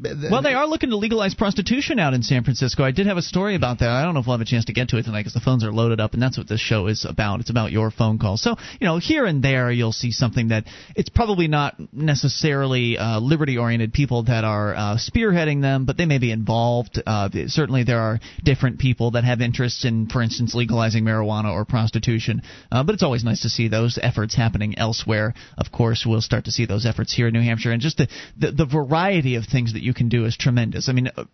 Well, 0.00 0.40
they 0.40 0.54
are 0.54 0.66
looking 0.66 0.88
to 0.88 0.96
legalize 0.96 1.34
prostitution 1.34 1.98
out 1.98 2.14
in 2.14 2.22
San 2.22 2.44
Francisco. 2.44 2.82
I 2.82 2.92
did 2.92 3.06
have 3.06 3.18
a 3.18 3.22
story 3.22 3.54
about 3.54 3.80
that. 3.80 3.90
I 3.90 4.02
don't 4.02 4.14
know 4.14 4.20
if 4.20 4.26
we'll 4.26 4.38
have 4.38 4.40
a 4.40 4.48
chance 4.48 4.64
to 4.64 4.72
get 4.72 4.88
to 4.88 4.96
it 4.96 5.02
tonight 5.02 5.20
because 5.20 5.34
the 5.34 5.40
phones 5.40 5.64
are 5.64 5.70
loaded 5.70 6.00
up, 6.00 6.14
and 6.14 6.22
that's 6.22 6.38
what 6.38 6.48
this 6.48 6.60
show 6.60 6.86
is 6.86 7.04
about. 7.04 7.40
It's 7.40 7.50
about 7.50 7.72
your 7.72 7.90
phone 7.90 8.18
calls. 8.18 8.42
So, 8.42 8.56
you 8.80 8.86
know, 8.86 8.96
here 8.96 9.26
and 9.26 9.44
there 9.44 9.70
you'll 9.70 9.92
see 9.92 10.10
something 10.10 10.48
that 10.48 10.64
it's 10.96 11.10
probably 11.10 11.46
not 11.46 11.74
necessarily 11.92 12.96
uh, 12.96 13.20
liberty-oriented 13.20 13.92
people 13.92 14.22
that 14.24 14.44
are 14.44 14.74
uh, 14.74 14.96
spearheading 14.96 15.60
them, 15.60 15.84
but 15.84 15.98
they 15.98 16.06
may 16.06 16.18
be 16.18 16.30
involved. 16.30 17.00
Uh, 17.06 17.28
certainly, 17.48 17.84
there 17.84 18.00
are 18.00 18.18
different 18.42 18.78
people 18.78 19.10
that 19.10 19.24
have 19.24 19.42
interests 19.42 19.84
in, 19.84 20.08
for 20.08 20.22
instance, 20.22 20.54
legalizing 20.54 21.04
marijuana 21.04 21.52
or 21.52 21.66
prostitution. 21.66 22.40
Uh, 22.70 22.82
but 22.82 22.94
it's 22.94 23.02
always 23.02 23.24
nice 23.24 23.42
to 23.42 23.50
see 23.50 23.68
those 23.68 23.98
efforts 24.00 24.34
happening 24.34 24.78
elsewhere. 24.78 25.34
Of 25.58 25.70
course, 25.70 26.06
we'll 26.08 26.22
start 26.22 26.46
to 26.46 26.50
see 26.50 26.64
those 26.64 26.86
efforts 26.86 27.12
here 27.14 27.26
in 27.26 27.34
New 27.34 27.42
Hampshire, 27.42 27.72
and 27.72 27.82
just 27.82 27.98
the 27.98 28.08
the, 28.38 28.52
the 28.52 28.64
variety 28.66 29.34
of 29.34 29.44
things 29.44 29.74
that 29.74 29.81
you 29.82 29.94
can 29.94 30.08
do 30.08 30.24
is 30.24 30.36
tremendous. 30.36 30.88
I 30.88 30.92
mean. 30.92 31.08
uh, 31.16 31.24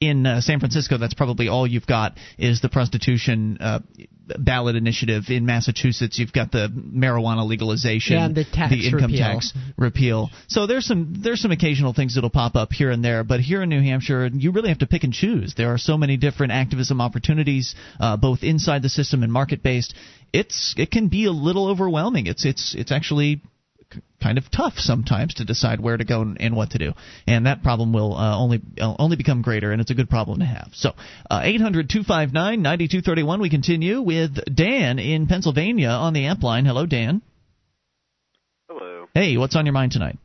in 0.00 0.26
uh, 0.26 0.40
San 0.40 0.60
Francisco, 0.60 0.96
that's 0.96 1.14
probably 1.14 1.48
all 1.48 1.66
you've 1.66 1.86
got 1.86 2.16
is 2.38 2.60
the 2.60 2.68
prostitution 2.68 3.58
uh, 3.60 3.80
ballot 4.38 4.76
initiative. 4.76 5.24
In 5.28 5.44
Massachusetts, 5.44 6.18
you've 6.20 6.32
got 6.32 6.52
the 6.52 6.68
marijuana 6.68 7.44
legalization, 7.46 8.14
Yeah, 8.14 8.26
and 8.26 8.34
the 8.34 8.44
tax 8.44 8.74
income 8.74 9.10
repeal. 9.10 9.18
tax 9.18 9.52
repeal. 9.76 10.30
So 10.46 10.68
there's 10.68 10.86
some 10.86 11.14
there's 11.20 11.40
some 11.40 11.50
occasional 11.50 11.94
things 11.94 12.14
that'll 12.14 12.30
pop 12.30 12.54
up 12.54 12.72
here 12.72 12.90
and 12.90 13.04
there, 13.04 13.24
but 13.24 13.40
here 13.40 13.62
in 13.62 13.70
New 13.70 13.82
Hampshire, 13.82 14.28
you 14.32 14.52
really 14.52 14.68
have 14.68 14.78
to 14.78 14.86
pick 14.86 15.02
and 15.02 15.12
choose. 15.12 15.54
There 15.56 15.72
are 15.72 15.78
so 15.78 15.98
many 15.98 16.16
different 16.16 16.52
activism 16.52 17.00
opportunities, 17.00 17.74
uh, 17.98 18.16
both 18.16 18.44
inside 18.44 18.82
the 18.82 18.88
system 18.88 19.24
and 19.24 19.32
market 19.32 19.64
based. 19.64 19.94
It's 20.32 20.74
it 20.76 20.92
can 20.92 21.08
be 21.08 21.24
a 21.24 21.32
little 21.32 21.66
overwhelming. 21.68 22.28
It's 22.28 22.44
it's 22.44 22.76
it's 22.78 22.92
actually 22.92 23.42
kind 24.22 24.38
of 24.38 24.50
tough 24.50 24.74
sometimes 24.76 25.34
to 25.34 25.44
decide 25.44 25.80
where 25.80 25.96
to 25.96 26.04
go 26.04 26.22
and, 26.22 26.40
and 26.40 26.56
what 26.56 26.70
to 26.70 26.78
do, 26.78 26.92
and 27.26 27.46
that 27.46 27.62
problem 27.62 27.92
will 27.92 28.16
uh, 28.16 28.36
only 28.36 28.60
uh, 28.80 28.94
only 28.98 29.16
become 29.16 29.42
greater, 29.42 29.72
and 29.72 29.80
it's 29.80 29.90
a 29.90 29.94
good 29.94 30.10
problem 30.10 30.40
to 30.40 30.44
have. 30.44 30.70
So, 30.72 30.92
uh, 31.30 31.40
eight 31.42 31.60
hundred 31.60 31.88
two 31.88 32.02
five 32.02 32.32
nine 32.32 32.62
ninety 32.62 32.88
two 32.88 33.00
thirty 33.00 33.22
one. 33.22 33.40
We 33.40 33.50
continue 33.50 34.00
with 34.02 34.38
Dan 34.54 34.98
in 34.98 35.26
Pennsylvania 35.26 35.88
on 35.88 36.12
the 36.12 36.26
amp 36.26 36.42
line. 36.42 36.66
Hello, 36.66 36.86
Dan. 36.86 37.22
Hello. 38.68 39.06
Hey, 39.14 39.36
what's 39.36 39.56
on 39.56 39.66
your 39.66 39.72
mind 39.72 39.92
tonight? 39.92 40.18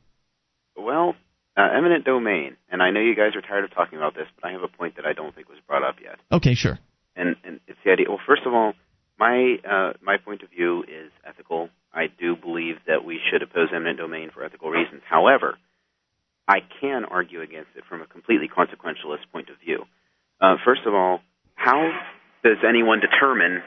Well, 0.76 1.16
uh, 1.56 1.70
eminent 1.78 2.04
domain, 2.04 2.58
and 2.70 2.82
I 2.82 2.92
know 2.92 3.00
you 3.00 3.16
guys 3.16 3.36
are 3.36 3.42
tired 3.42 3.64
of 3.64 3.74
talking 3.74 3.98
about 3.98 4.16
this, 4.16 4.28
but 4.36 4.50
I 4.50 4.54
have 4.54 4.64
a 4.64 4.68
point 4.68 4.96
that 4.98 5.06
I 5.06 5.14
don't 5.14 5.34
think 5.34 5.50
was 5.50 5.60
brought 5.68 5.84
up 5.84 5.96
yet. 6.04 6.20
Okay, 6.32 6.56
sure. 6.56 6.80
And, 7.16 7.36
and 7.46 7.60
it's 7.68 7.80
the 7.86 7.92
idea. 7.92 8.08
Well, 8.10 8.20
first 8.26 8.42
of 8.46 8.54
all, 8.54 8.74
my 9.20 9.58
uh, 9.64 9.94
my 10.02 10.18
point 10.18 10.42
of 10.42 10.50
view 10.50 10.82
is 10.84 11.12
ethical. 11.26 11.70
I 11.94 12.08
do 12.20 12.36
believe 12.36 12.76
that 12.88 13.06
we 13.06 13.20
should 13.30 13.44
oppose 13.44 13.70
eminent 13.74 14.00
domain 14.00 14.32
for 14.34 14.44
ethical 14.44 14.70
reasons. 14.72 15.02
However, 15.08 15.58
I 16.48 16.60
can 16.82 17.06
argue 17.06 17.42
against 17.42 17.70
it 17.76 17.84
from 17.88 18.02
a 18.02 18.08
completely 18.08 18.50
consequentialist 18.50 19.30
point 19.32 19.50
of 19.50 19.56
view. 19.64 19.86
Uh, 20.42 20.56
first 20.66 20.82
of 20.86 20.94
all, 20.94 21.22
how 21.56 21.92
does 22.44 22.58
anyone 22.68 23.00
determine 23.00 23.62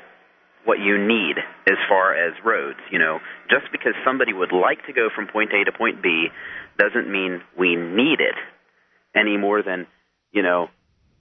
what 0.65 0.79
you 0.79 0.99
need 0.99 1.37
as 1.69 1.79
far 1.89 2.15
as 2.15 2.35
roads? 2.45 2.81
You 2.91 2.99
know, 2.99 3.21
just 3.49 3.71
because 3.71 3.95
somebody 4.05 4.33
would 4.33 4.53
like 4.53 4.85
to 4.87 4.93
go 4.93 5.09
from 5.15 5.29
point 5.29 5.53
A 5.53 5.65
to 5.65 5.73
point 5.73 6.03
B 6.03 6.27
doesn't 6.79 7.11
mean 7.11 7.41
we 7.59 7.77
need 7.77 8.21
it 8.21 8.35
any 9.15 9.37
more 9.37 9.63
than, 9.63 9.87
you 10.33 10.43
know, 10.43 10.69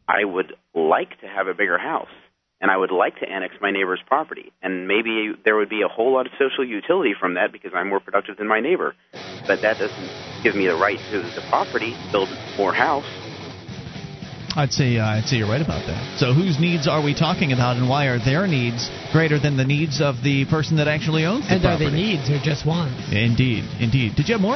I 0.07 0.25
would 0.25 0.53
like 0.73 1.21
to 1.21 1.27
have 1.27 1.47
a 1.47 1.53
bigger 1.53 1.77
house 1.77 2.09
and 2.61 2.71
I 2.71 2.77
would 2.77 2.91
like 2.91 3.19
to 3.19 3.29
annex 3.29 3.55
my 3.61 3.71
neighbor's 3.71 4.01
property. 4.07 4.51
And 4.61 4.87
maybe 4.87 5.33
there 5.43 5.55
would 5.55 5.69
be 5.69 5.81
a 5.81 5.87
whole 5.87 6.13
lot 6.13 6.25
of 6.25 6.31
social 6.39 6.65
utility 6.65 7.13
from 7.19 7.35
that 7.35 7.51
because 7.51 7.71
I'm 7.75 7.89
more 7.89 7.99
productive 7.99 8.37
than 8.37 8.47
my 8.47 8.59
neighbor. 8.59 8.95
But 9.47 9.61
that 9.61 9.77
doesn't 9.77 10.43
give 10.43 10.55
me 10.55 10.67
the 10.67 10.75
right 10.75 10.99
to 11.11 11.21
the 11.21 11.43
property, 11.49 11.95
build 12.11 12.29
more 12.57 12.73
house. 12.73 13.05
I'd 14.55 14.71
say 14.71 14.97
uh, 14.97 15.05
I'd 15.05 15.25
say 15.25 15.35
you're 15.35 15.49
right 15.49 15.61
about 15.61 15.85
that. 15.87 16.17
So 16.17 16.33
whose 16.33 16.59
needs 16.59 16.87
are 16.87 17.03
we 17.03 17.13
talking 17.13 17.51
about, 17.51 17.75
and 17.75 17.89
why 17.89 18.07
are 18.07 18.23
their 18.23 18.47
needs 18.47 18.89
greater 19.11 19.37
than 19.37 19.57
the 19.57 19.65
needs 19.65 19.99
of 19.99 20.23
the 20.23 20.45
person 20.45 20.77
that 20.77 20.87
actually 20.87 21.25
owns 21.25 21.47
the 21.47 21.55
and 21.55 21.61
property? 21.61 21.85
are 21.85 21.91
they 21.91 21.95
needs 21.95 22.29
or 22.29 22.39
just 22.39 22.65
wants? 22.65 22.95
Indeed, 23.11 23.65
indeed. 23.81 24.15
Did 24.15 24.29
you 24.29 24.35
have 24.35 24.41
more? 24.41 24.55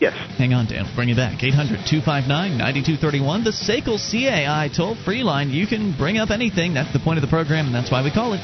Yes. 0.00 0.14
Hang 0.38 0.54
on, 0.54 0.66
Dan. 0.66 0.84
We'll 0.84 0.94
bring 0.94 1.08
you 1.08 1.16
back. 1.16 1.42
800 1.42 1.86
259 1.86 2.58
9231. 2.58 3.44
The 3.44 3.50
SACL 3.50 3.98
CAI 3.98 4.70
toll 4.74 4.96
free 5.04 5.22
line. 5.22 5.50
You 5.50 5.66
can 5.66 5.96
bring 5.96 6.18
up 6.18 6.30
anything. 6.30 6.74
That's 6.74 6.92
the 6.92 7.00
point 7.00 7.18
of 7.18 7.22
the 7.22 7.28
program, 7.28 7.66
and 7.66 7.74
that's 7.74 7.90
why 7.90 8.02
we 8.02 8.10
call 8.10 8.32
it 8.34 8.40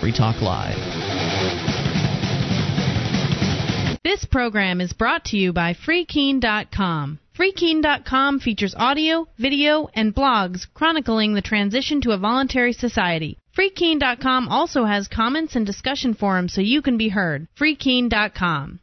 Free 0.00 0.12
Talk 0.12 0.42
Live. 0.42 0.76
This 4.04 4.24
program 4.24 4.80
is 4.80 4.92
brought 4.92 5.26
to 5.26 5.36
you 5.36 5.52
by 5.52 5.74
FreeKeene.com. 5.74 7.18
FreeKeene.com 7.38 8.40
features 8.40 8.74
audio, 8.76 9.28
video, 9.38 9.88
and 9.94 10.14
blogs 10.14 10.66
chronicling 10.74 11.34
the 11.34 11.42
transition 11.42 12.00
to 12.00 12.12
a 12.12 12.18
voluntary 12.18 12.72
society. 12.72 13.38
FreeKeene.com 13.56 14.48
also 14.48 14.84
has 14.84 15.08
comments 15.08 15.56
and 15.56 15.66
discussion 15.66 16.14
forums 16.14 16.52
so 16.54 16.60
you 16.60 16.82
can 16.82 16.96
be 16.96 17.08
heard. 17.08 17.48
FreeKeene.com. 17.58 18.80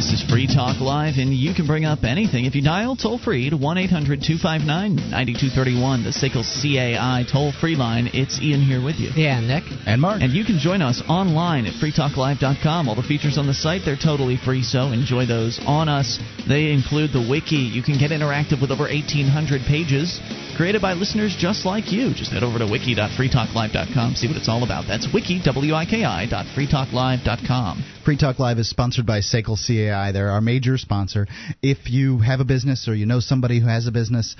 This 0.00 0.12
is 0.12 0.30
Free 0.30 0.46
Talk 0.46 0.80
Live, 0.80 1.18
and 1.18 1.28
you 1.34 1.52
can 1.52 1.66
bring 1.66 1.84
up 1.84 2.04
anything 2.04 2.46
if 2.46 2.54
you 2.54 2.62
dial 2.62 2.96
toll 2.96 3.18
free 3.18 3.50
to 3.50 3.56
1 3.58 3.76
800 3.76 4.24
259 4.24 4.96
9231, 5.12 6.04
the 6.04 6.08
SACL 6.08 6.40
CAI 6.40 7.28
toll 7.30 7.52
free 7.52 7.76
line. 7.76 8.08
It's 8.14 8.40
Ian 8.40 8.62
here 8.62 8.82
with 8.82 8.96
you. 8.96 9.10
Yeah, 9.14 9.40
Nick. 9.40 9.64
And 9.84 10.00
Mark. 10.00 10.22
And 10.22 10.32
you 10.32 10.46
can 10.46 10.58
join 10.58 10.80
us 10.80 11.02
online 11.06 11.66
at 11.66 11.74
freetalklive.com. 11.74 12.88
All 12.88 12.94
the 12.96 13.02
features 13.02 13.36
on 13.36 13.46
the 13.46 13.52
site, 13.52 13.82
they're 13.84 14.00
totally 14.00 14.38
free, 14.38 14.62
so 14.62 14.88
enjoy 14.88 15.26
those 15.26 15.60
on 15.66 15.90
us. 15.90 16.18
They 16.48 16.72
include 16.72 17.12
the 17.12 17.20
wiki. 17.20 17.60
You 17.60 17.82
can 17.82 17.98
get 17.98 18.08
interactive 18.10 18.62
with 18.62 18.70
over 18.70 18.88
1,800 18.88 19.68
pages 19.68 20.18
created 20.56 20.80
by 20.82 20.92
listeners 20.92 21.36
just 21.38 21.64
like 21.64 21.92
you. 21.92 22.12
Just 22.12 22.32
head 22.32 22.42
over 22.42 22.58
to 22.58 22.66
wiki.freetalklive.com, 22.66 24.14
see 24.14 24.28
what 24.28 24.36
it's 24.36 24.48
all 24.48 24.62
about. 24.62 24.84
That's 24.88 25.08
wiki, 25.12 25.40
W-I-K-I, 25.42 26.26
dot 26.28 26.46
freetalklive.com. 26.56 27.84
Free 28.04 28.16
Talk 28.16 28.38
Live 28.38 28.58
is 28.58 28.68
sponsored 28.68 29.06
by 29.06 29.20
SACL 29.20 29.56
CAI. 29.56 29.89
They're 30.12 30.30
our 30.30 30.40
major 30.40 30.78
sponsor. 30.78 31.26
If 31.62 31.90
you 31.90 32.18
have 32.18 32.40
a 32.40 32.44
business 32.44 32.88
or 32.88 32.94
you 32.94 33.06
know 33.06 33.20
somebody 33.20 33.60
who 33.60 33.66
has 33.66 33.86
a 33.86 33.92
business, 33.92 34.36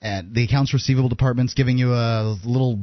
and 0.00 0.34
the 0.34 0.44
accounts 0.44 0.74
receivable 0.74 1.08
department's 1.08 1.54
giving 1.54 1.78
you 1.78 1.92
a 1.92 2.36
little 2.44 2.78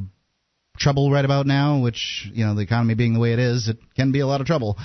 trouble 0.79 1.11
right 1.11 1.25
about 1.25 1.45
now, 1.45 1.81
which, 1.81 2.27
you 2.33 2.45
know, 2.45 2.55
the 2.55 2.61
economy 2.61 2.95
being 2.95 3.13
the 3.13 3.19
way 3.19 3.33
it 3.33 3.39
is, 3.39 3.67
it 3.67 3.77
can 3.95 4.11
be 4.11 4.21
a 4.21 4.27
lot 4.27 4.41
of 4.41 4.47
trouble. 4.47 4.77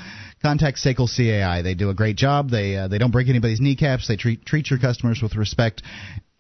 Contact 0.43 0.78
SACL 0.78 1.09
CAI. 1.09 1.62
They 1.62 1.74
do 1.74 1.91
a 1.91 1.95
great 1.95 2.16
job. 2.16 2.51
They 2.51 2.76
uh, 2.76 2.89
they 2.89 2.99
don't 2.99 3.12
break 3.12 3.28
anybody's 3.28 3.61
kneecaps. 3.61 4.09
They 4.09 4.16
treat 4.16 4.45
treat 4.45 4.68
your 4.68 4.78
customers 4.78 5.20
with 5.22 5.37
respect. 5.37 5.82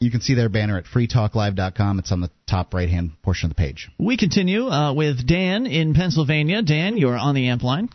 You 0.00 0.10
can 0.10 0.20
see 0.20 0.34
their 0.34 0.50
banner 0.50 0.76
at 0.76 0.84
freetalklive.com. 0.84 2.00
It's 2.00 2.12
on 2.12 2.20
the 2.20 2.30
top 2.46 2.74
right 2.74 2.90
hand 2.90 3.12
portion 3.22 3.50
of 3.50 3.56
the 3.56 3.62
page. 3.62 3.88
We 3.98 4.18
continue 4.18 4.66
uh, 4.66 4.92
with 4.92 5.26
Dan 5.26 5.64
in 5.66 5.94
Pennsylvania. 5.94 6.60
Dan, 6.60 6.98
you're 6.98 7.16
on 7.16 7.34
the 7.34 7.48
amp 7.48 7.62
line. 7.62 7.88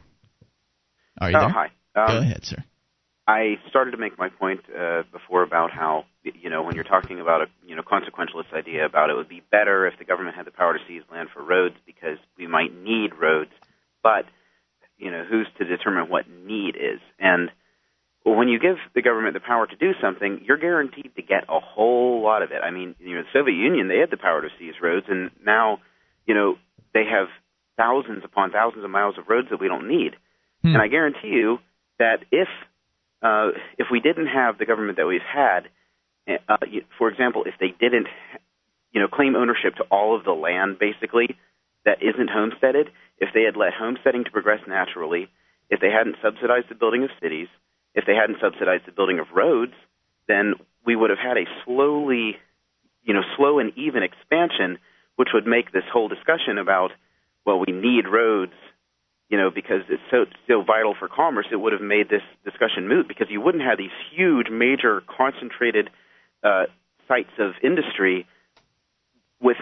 Are 1.21 1.29
you 1.29 1.37
oh, 1.37 1.41
there? 1.41 1.49
hi. 1.49 1.65
Um, 1.95 2.07
Go 2.07 2.17
ahead, 2.19 2.45
sir. 2.45 2.63
I 3.29 3.59
started 3.69 3.91
to 3.91 3.97
make 3.97 4.17
my 4.17 4.29
point 4.29 4.61
uh, 4.75 5.03
before 5.11 5.43
about 5.43 5.69
how 5.69 6.05
you 6.23 6.49
know 6.49 6.63
when 6.63 6.73
you're 6.73 6.83
talking 6.83 7.19
about 7.19 7.43
a 7.43 7.45
you 7.63 7.75
know 7.75 7.83
consequentialist 7.83 8.51
idea 8.55 8.87
about 8.87 9.11
it 9.11 9.15
would 9.15 9.29
be 9.29 9.43
better 9.51 9.85
if 9.85 9.99
the 9.99 10.05
government 10.05 10.35
had 10.35 10.47
the 10.47 10.51
power 10.51 10.73
to 10.73 10.79
seize 10.87 11.03
land 11.11 11.29
for 11.31 11.43
roads 11.43 11.75
because 11.85 12.17
we 12.39 12.47
might 12.47 12.73
need 12.75 13.11
roads, 13.13 13.51
but 14.01 14.25
you 14.97 15.11
know 15.11 15.23
who's 15.29 15.47
to 15.59 15.65
determine 15.65 16.09
what 16.09 16.25
need 16.27 16.75
is 16.75 16.99
and 17.19 17.51
when 18.25 18.47
you 18.47 18.59
give 18.59 18.77
the 18.95 19.01
government 19.01 19.33
the 19.33 19.39
power 19.39 19.65
to 19.65 19.75
do 19.75 19.91
something, 20.01 20.41
you're 20.43 20.57
guaranteed 20.57 21.11
to 21.15 21.21
get 21.21 21.43
a 21.47 21.59
whole 21.59 22.21
lot 22.21 22.43
of 22.43 22.51
it. 22.51 22.61
I 22.63 22.69
mean, 22.69 22.95
you 22.99 23.15
know, 23.15 23.23
the 23.23 23.39
Soviet 23.39 23.55
Union 23.55 23.87
they 23.87 23.99
had 23.99 24.11
the 24.11 24.17
power 24.17 24.41
to 24.41 24.49
seize 24.59 24.73
roads, 24.81 25.05
and 25.07 25.31
now, 25.45 25.79
you 26.25 26.35
know, 26.35 26.55
they 26.93 27.05
have 27.09 27.27
thousands 27.77 28.23
upon 28.25 28.51
thousands 28.51 28.83
of 28.83 28.91
miles 28.91 29.17
of 29.17 29.29
roads 29.29 29.47
that 29.51 29.61
we 29.61 29.67
don't 29.67 29.87
need. 29.87 30.15
Hmm. 30.61 30.75
And 30.75 30.81
I 30.81 30.87
guarantee 30.87 31.29
you 31.29 31.59
that 31.97 32.25
if 32.31 32.49
uh, 33.21 33.49
if 33.77 33.87
we 33.91 33.99
didn't 33.99 34.27
have 34.27 34.57
the 34.57 34.65
government 34.65 34.97
that 34.97 35.07
we've 35.07 35.21
had, 35.21 35.69
uh, 36.27 36.57
for 36.97 37.09
example, 37.09 37.43
if 37.45 37.55
they 37.59 37.73
didn't, 37.79 38.07
you 38.91 39.01
know, 39.01 39.07
claim 39.07 39.35
ownership 39.35 39.75
to 39.75 39.83
all 39.91 40.15
of 40.15 40.23
the 40.23 40.31
land 40.31 40.79
basically 40.79 41.37
that 41.85 42.01
isn't 42.01 42.29
homesteaded, 42.29 42.89
if 43.17 43.29
they 43.33 43.43
had 43.43 43.55
let 43.57 43.73
homesteading 43.73 44.23
to 44.23 44.31
progress 44.31 44.61
naturally, 44.67 45.27
if 45.69 45.79
they 45.79 45.89
hadn't 45.89 46.15
subsidized 46.23 46.67
the 46.69 46.75
building 46.75 47.03
of 47.03 47.09
cities, 47.21 47.47
if 47.93 48.05
they 48.05 48.15
hadn't 48.15 48.37
subsidized 48.41 48.85
the 48.85 48.91
building 48.91 49.19
of 49.19 49.27
roads, 49.33 49.73
then 50.27 50.53
we 50.85 50.95
would 50.95 51.09
have 51.09 51.19
had 51.19 51.37
a 51.37 51.45
slowly, 51.65 52.37
you 53.03 53.13
know, 53.13 53.23
slow 53.37 53.59
and 53.59 53.71
even 53.77 54.03
expansion, 54.03 54.77
which 55.15 55.29
would 55.33 55.45
make 55.45 55.71
this 55.71 55.83
whole 55.91 56.07
discussion 56.07 56.57
about, 56.57 56.91
well, 57.45 57.59
we 57.59 57.73
need 57.73 58.07
roads, 58.07 58.53
you 59.29 59.37
know, 59.37 59.51
because 59.51 59.81
it's 59.89 60.01
so 60.09 60.25
so 60.47 60.63
vital 60.63 60.95
for 60.97 61.07
commerce. 61.07 61.45
It 61.51 61.57
would 61.57 61.73
have 61.73 61.81
made 61.81 62.09
this 62.09 62.23
discussion 62.43 62.87
moot 62.87 63.07
because 63.07 63.27
you 63.29 63.41
wouldn't 63.41 63.63
have 63.63 63.77
these 63.77 63.93
huge, 64.11 64.47
major, 64.49 65.03
concentrated 65.07 65.89
uh, 66.43 66.65
sites 67.07 67.31
of 67.37 67.53
industry 67.63 68.27
with 69.39 69.57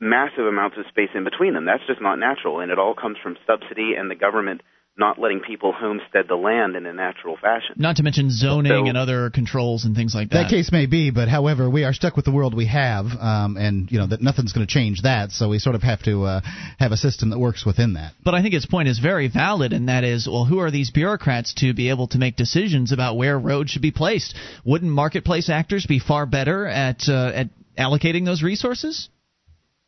massive 0.00 0.46
amounts 0.46 0.78
of 0.78 0.86
space 0.88 1.10
in 1.14 1.24
between 1.24 1.52
them. 1.52 1.66
That's 1.66 1.86
just 1.86 2.00
not 2.00 2.18
natural, 2.18 2.60
and 2.60 2.72
it 2.72 2.78
all 2.78 2.94
comes 2.94 3.18
from 3.22 3.36
subsidy 3.46 3.94
and 3.96 4.10
the 4.10 4.14
government 4.14 4.62
not 5.00 5.18
letting 5.18 5.40
people 5.40 5.72
homestead 5.72 6.26
the 6.28 6.36
land 6.36 6.76
in 6.76 6.84
a 6.86 6.92
natural 6.92 7.36
fashion. 7.36 7.74
Not 7.76 7.96
to 7.96 8.02
mention 8.02 8.30
zoning 8.30 8.70
So- 8.70 8.86
and 8.86 8.96
other 8.96 9.30
controls 9.30 9.84
and 9.86 9.96
things 9.96 10.14
like 10.14 10.28
that. 10.30 10.42
That 10.42 10.50
case 10.50 10.70
may 10.70 10.86
be, 10.86 11.10
but 11.10 11.28
however, 11.28 11.68
we 11.68 11.82
are 11.84 11.92
stuck 11.92 12.14
with 12.14 12.26
the 12.26 12.30
world 12.30 12.54
we 12.54 12.66
have, 12.66 13.06
um, 13.18 13.56
and 13.56 13.90
you 13.90 13.98
know 13.98 14.06
that 14.06 14.20
nothing's 14.20 14.52
going 14.52 14.66
to 14.66 14.72
change 14.72 15.02
that. 15.02 15.32
So 15.32 15.48
we 15.48 15.58
sort 15.58 15.74
of 15.74 15.82
have 15.82 16.02
to 16.04 16.24
uh, 16.24 16.40
have 16.78 16.92
a 16.92 16.96
system 16.96 17.30
that 17.30 17.38
works 17.38 17.66
within 17.66 17.94
that. 17.94 18.12
But 18.22 18.34
I 18.34 18.42
think 18.42 18.54
his 18.54 18.66
point 18.66 18.88
is 18.88 18.98
very 19.00 19.28
valid, 19.28 19.72
and 19.72 19.88
that 19.88 20.04
is, 20.04 20.28
well, 20.28 20.44
who 20.44 20.58
are 20.60 20.70
these 20.70 20.90
bureaucrats 20.90 21.54
to 21.54 21.72
be 21.74 21.88
able 21.88 22.06
to 22.08 22.18
make 22.18 22.36
decisions 22.36 22.92
about 22.92 23.16
where 23.16 23.38
roads 23.38 23.70
should 23.70 23.82
be 23.82 23.90
placed? 23.90 24.36
Wouldn't 24.64 24.92
marketplace 24.92 25.48
actors 25.48 25.86
be 25.86 25.98
far 25.98 26.26
better 26.26 26.66
at 26.66 27.08
uh, 27.08 27.32
at 27.34 27.48
allocating 27.78 28.26
those 28.26 28.42
resources? 28.42 29.08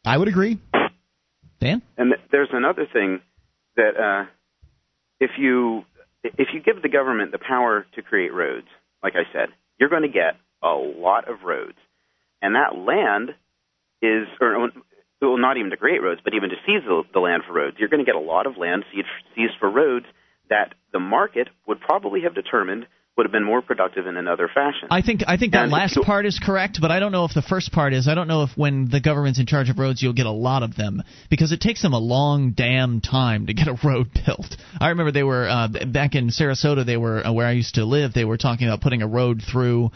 I 0.04 0.16
would 0.16 0.28
agree. 0.28 0.58
Dan, 1.60 1.80
And 1.96 2.10
th- 2.10 2.20
there's 2.32 2.48
another 2.52 2.86
thing 2.92 3.20
that 3.76 3.92
uh, 3.96 4.24
if 5.22 5.30
you 5.38 5.84
if 6.24 6.48
you 6.52 6.60
give 6.60 6.82
the 6.82 6.88
government 6.88 7.32
the 7.32 7.38
power 7.38 7.86
to 7.94 8.02
create 8.02 8.34
roads, 8.34 8.66
like 9.02 9.14
I 9.14 9.30
said, 9.32 9.48
you're 9.78 9.88
going 9.88 10.02
to 10.02 10.08
get 10.08 10.34
a 10.62 10.74
lot 10.74 11.28
of 11.28 11.42
roads, 11.44 11.78
and 12.40 12.56
that 12.56 12.76
land 12.76 13.30
is 14.02 14.26
or 14.40 14.68
well, 15.20 15.38
not 15.38 15.56
even 15.56 15.70
to 15.70 15.76
create 15.76 16.02
roads, 16.02 16.20
but 16.24 16.34
even 16.34 16.50
to 16.50 16.56
seize 16.66 16.82
the, 16.84 17.02
the 17.14 17.20
land 17.20 17.44
for 17.46 17.54
roads. 17.54 17.76
You're 17.78 17.88
going 17.88 18.04
to 18.04 18.06
get 18.06 18.16
a 18.16 18.20
lot 18.20 18.46
of 18.46 18.56
land 18.56 18.84
seized, 18.92 19.06
seized 19.36 19.54
for 19.60 19.70
roads 19.70 20.06
that 20.50 20.74
the 20.92 20.98
market 20.98 21.48
would 21.66 21.80
probably 21.80 22.22
have 22.22 22.34
determined 22.34 22.86
would 23.16 23.26
have 23.26 23.32
been 23.32 23.44
more 23.44 23.60
productive 23.60 24.06
in 24.06 24.16
another 24.16 24.48
fashion. 24.52 24.88
I 24.90 25.02
think 25.02 25.22
I 25.26 25.36
think 25.36 25.52
that 25.52 25.64
And 25.64 25.72
last 25.72 25.98
part 26.02 26.24
is 26.24 26.38
correct, 26.42 26.78
but 26.80 26.90
I 26.90 26.98
don't 26.98 27.12
know 27.12 27.24
if 27.26 27.34
the 27.34 27.42
first 27.42 27.70
part 27.70 27.92
is. 27.92 28.08
I 28.08 28.14
don't 28.14 28.26
know 28.26 28.42
if 28.42 28.50
when 28.56 28.88
the 28.88 29.00
government's 29.00 29.38
in 29.38 29.44
charge 29.44 29.68
of 29.68 29.78
roads, 29.78 30.02
you'll 30.02 30.14
get 30.14 30.26
a 30.26 30.30
lot 30.30 30.62
of 30.62 30.76
them 30.76 31.02
because 31.28 31.52
it 31.52 31.60
takes 31.60 31.82
them 31.82 31.92
a 31.92 31.98
long 31.98 32.52
damn 32.52 33.02
time 33.02 33.46
to 33.46 33.54
get 33.54 33.68
a 33.68 33.78
road 33.84 34.08
built. 34.26 34.56
I 34.80 34.88
remember 34.88 35.12
they 35.12 35.22
were 35.22 35.46
uh, 35.46 35.68
back 35.86 36.14
in 36.14 36.28
Sarasota. 36.28 36.86
They 36.86 36.96
were 36.96 37.26
uh, 37.26 37.32
where 37.32 37.46
I 37.46 37.52
used 37.52 37.74
to 37.74 37.84
live. 37.84 38.14
They 38.14 38.24
were 38.24 38.38
talking 38.38 38.66
about 38.66 38.80
putting 38.80 39.02
a 39.02 39.08
road 39.08 39.42
through. 39.50 39.90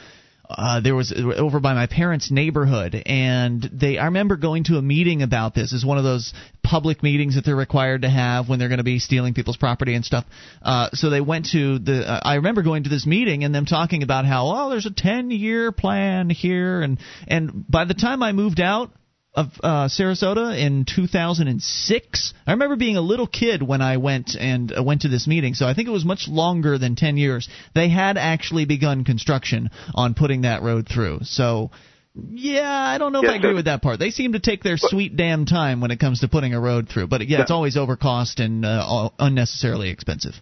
Uh, 0.49 0.81
there 0.81 0.95
was 0.95 1.13
over 1.13 1.59
by 1.61 1.75
my 1.75 1.87
parents' 1.87 2.31
neighborhood, 2.31 2.95
and 3.07 3.63
they. 3.73 3.99
I 3.99 4.07
remember 4.07 4.37
going 4.37 4.65
to 4.65 4.77
a 4.77 4.83
meeting 4.83 5.23
about 5.23 5.55
this. 5.55 5.73
It's 5.73 5.85
one 5.85 5.99
of 5.99 6.05
those 6.05 6.33
public 6.63 7.03
meetings 7.03 7.35
that 7.35 7.45
they're 7.45 7.57
required 7.57 8.03
to 8.03 8.11
have 8.11 8.49
when 8.49 8.59
they're 8.59 8.69
going 8.69 8.79
to 8.79 8.85
be 8.85 8.99
stealing 8.99 9.35
people's 9.35 9.57
property 9.57 9.95
and 9.95 10.05
stuff. 10.05 10.25
Uh, 10.63 10.91
so 10.93 11.11
they 11.11 11.21
went 11.21 11.47
to 11.53 11.79
the. 11.79 12.09
Uh, 12.09 12.21
I 12.23 12.35
remember 12.37 12.63
going 12.63 12.85
to 12.85 12.91
this 12.91 13.07
meeting 13.07 13.43
and 13.43 13.55
them 13.55 13.67
talking 13.67 14.03
about 14.03 14.25
how 14.25 14.47
oh 14.47 14.71
there's 14.71 14.87
a 14.87 14.93
10 14.93 15.31
year 15.33 15.73
plan 15.73 16.31
here, 16.31 16.81
and 16.81 16.99
and 17.27 17.65
by 17.69 17.85
the 17.85 17.95
time 17.95 18.23
I 18.23 18.33
moved 18.33 18.61
out 18.61 18.93
of 19.37 19.49
uh, 19.63 19.89
Sarasota 19.89 20.59
in 20.59 20.87
2006. 20.87 22.35
I 22.47 22.51
remember 22.53 22.77
being 22.77 22.97
a 22.97 23.03
little 23.03 23.27
kid 23.27 23.63
when 23.63 23.83
I 23.83 23.99
went 23.99 24.35
and 24.35 24.73
uh, 24.77 24.83
went 24.83 25.03
to 25.03 25.09
this 25.09 25.27
meeting, 25.27 25.55
so 25.55 25.67
I 25.67 25.75
think 25.75 25.87
it 25.89 25.93
was 25.93 26.05
much 26.05 26.27
longer 26.27 26.79
than 26.79 26.97
10 26.97 27.19
years. 27.19 27.49
They 27.75 27.89
had 27.91 28.17
actually 28.17 28.65
begun 28.65 29.05
construction 29.05 29.71
on 29.95 30.15
putting 30.15 30.43
that 30.43 30.63
road 30.63 30.89
through. 30.89 31.21
So, 31.23 31.71
yeah, 32.15 32.63
I 32.71 32.97
don't 32.97 33.13
know 33.13 33.19
if 33.19 33.25
Yeah, 33.25 33.33
I 33.33 33.37
agree 33.37 33.55
with 33.55 33.67
that 33.67 33.83
part. 33.83 33.99
They 33.99 34.11
seem 34.11 34.33
to 34.33 34.41
take 34.41 34.63
their 34.63 34.79
sweet 34.79 35.17
damn 35.17 35.45
time 35.45 35.83
when 35.83 35.91
it 35.91 36.01
comes 36.01 36.21
to 36.21 36.29
putting 36.29 36.55
a 36.55 36.61
road 36.61 36.89
through. 36.89 37.09
But 37.09 37.29
yeah, 37.29 37.43
it's 37.43 37.51
always 37.51 37.77
overcost 37.77 38.43
and 38.43 38.65
uh, 38.65 38.85
all- 38.87 39.15
unnecessarily 39.19 39.91
expensive. 39.91 40.33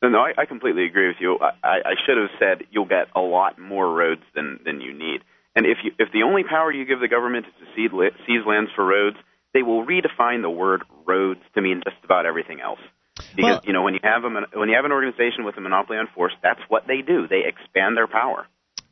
No, 0.00 0.10
no, 0.10 0.18
I, 0.18 0.42
I 0.42 0.44
completely 0.46 0.84
agree 0.86 1.08
with 1.08 1.16
you. 1.18 1.38
I, 1.40 1.50
I 1.66 1.76
I 1.84 1.94
should 2.06 2.18
have 2.18 2.30
said 2.38 2.68
you'll 2.70 2.84
get 2.86 3.08
a 3.16 3.20
lot 3.20 3.58
more 3.58 3.92
roads 3.92 4.22
than 4.32 4.60
than 4.64 4.80
you 4.80 4.92
need. 4.96 5.22
And 5.58 5.66
if 5.66 5.78
you 5.82 5.90
if 5.98 6.12
the 6.12 6.22
only 6.22 6.44
power 6.44 6.72
you 6.72 6.84
give 6.84 7.00
the 7.00 7.08
government 7.08 7.46
is 7.46 7.52
to 7.58 7.66
seize, 7.74 7.90
seize 8.26 8.46
lands 8.46 8.70
for 8.76 8.86
roads, 8.86 9.16
they 9.52 9.62
will 9.62 9.84
redefine 9.84 10.42
the 10.42 10.50
word 10.50 10.84
roads 11.04 11.40
to 11.54 11.60
mean 11.60 11.82
just 11.82 11.96
about 12.04 12.26
everything 12.26 12.60
else. 12.60 12.78
Because 13.34 13.58
Well- 13.58 13.60
you 13.64 13.72
know 13.72 13.82
when 13.82 13.94
you 13.94 14.00
have 14.04 14.24
a 14.24 14.30
when 14.56 14.68
you 14.68 14.76
have 14.76 14.84
an 14.84 14.92
organization 14.92 15.42
with 15.42 15.56
a 15.56 15.60
monopoly 15.60 15.98
on 15.98 16.06
force, 16.14 16.32
that's 16.42 16.60
what 16.68 16.86
they 16.86 17.02
do. 17.02 17.26
They 17.26 17.42
expand 17.44 17.96
their 17.96 18.06
power. 18.06 18.46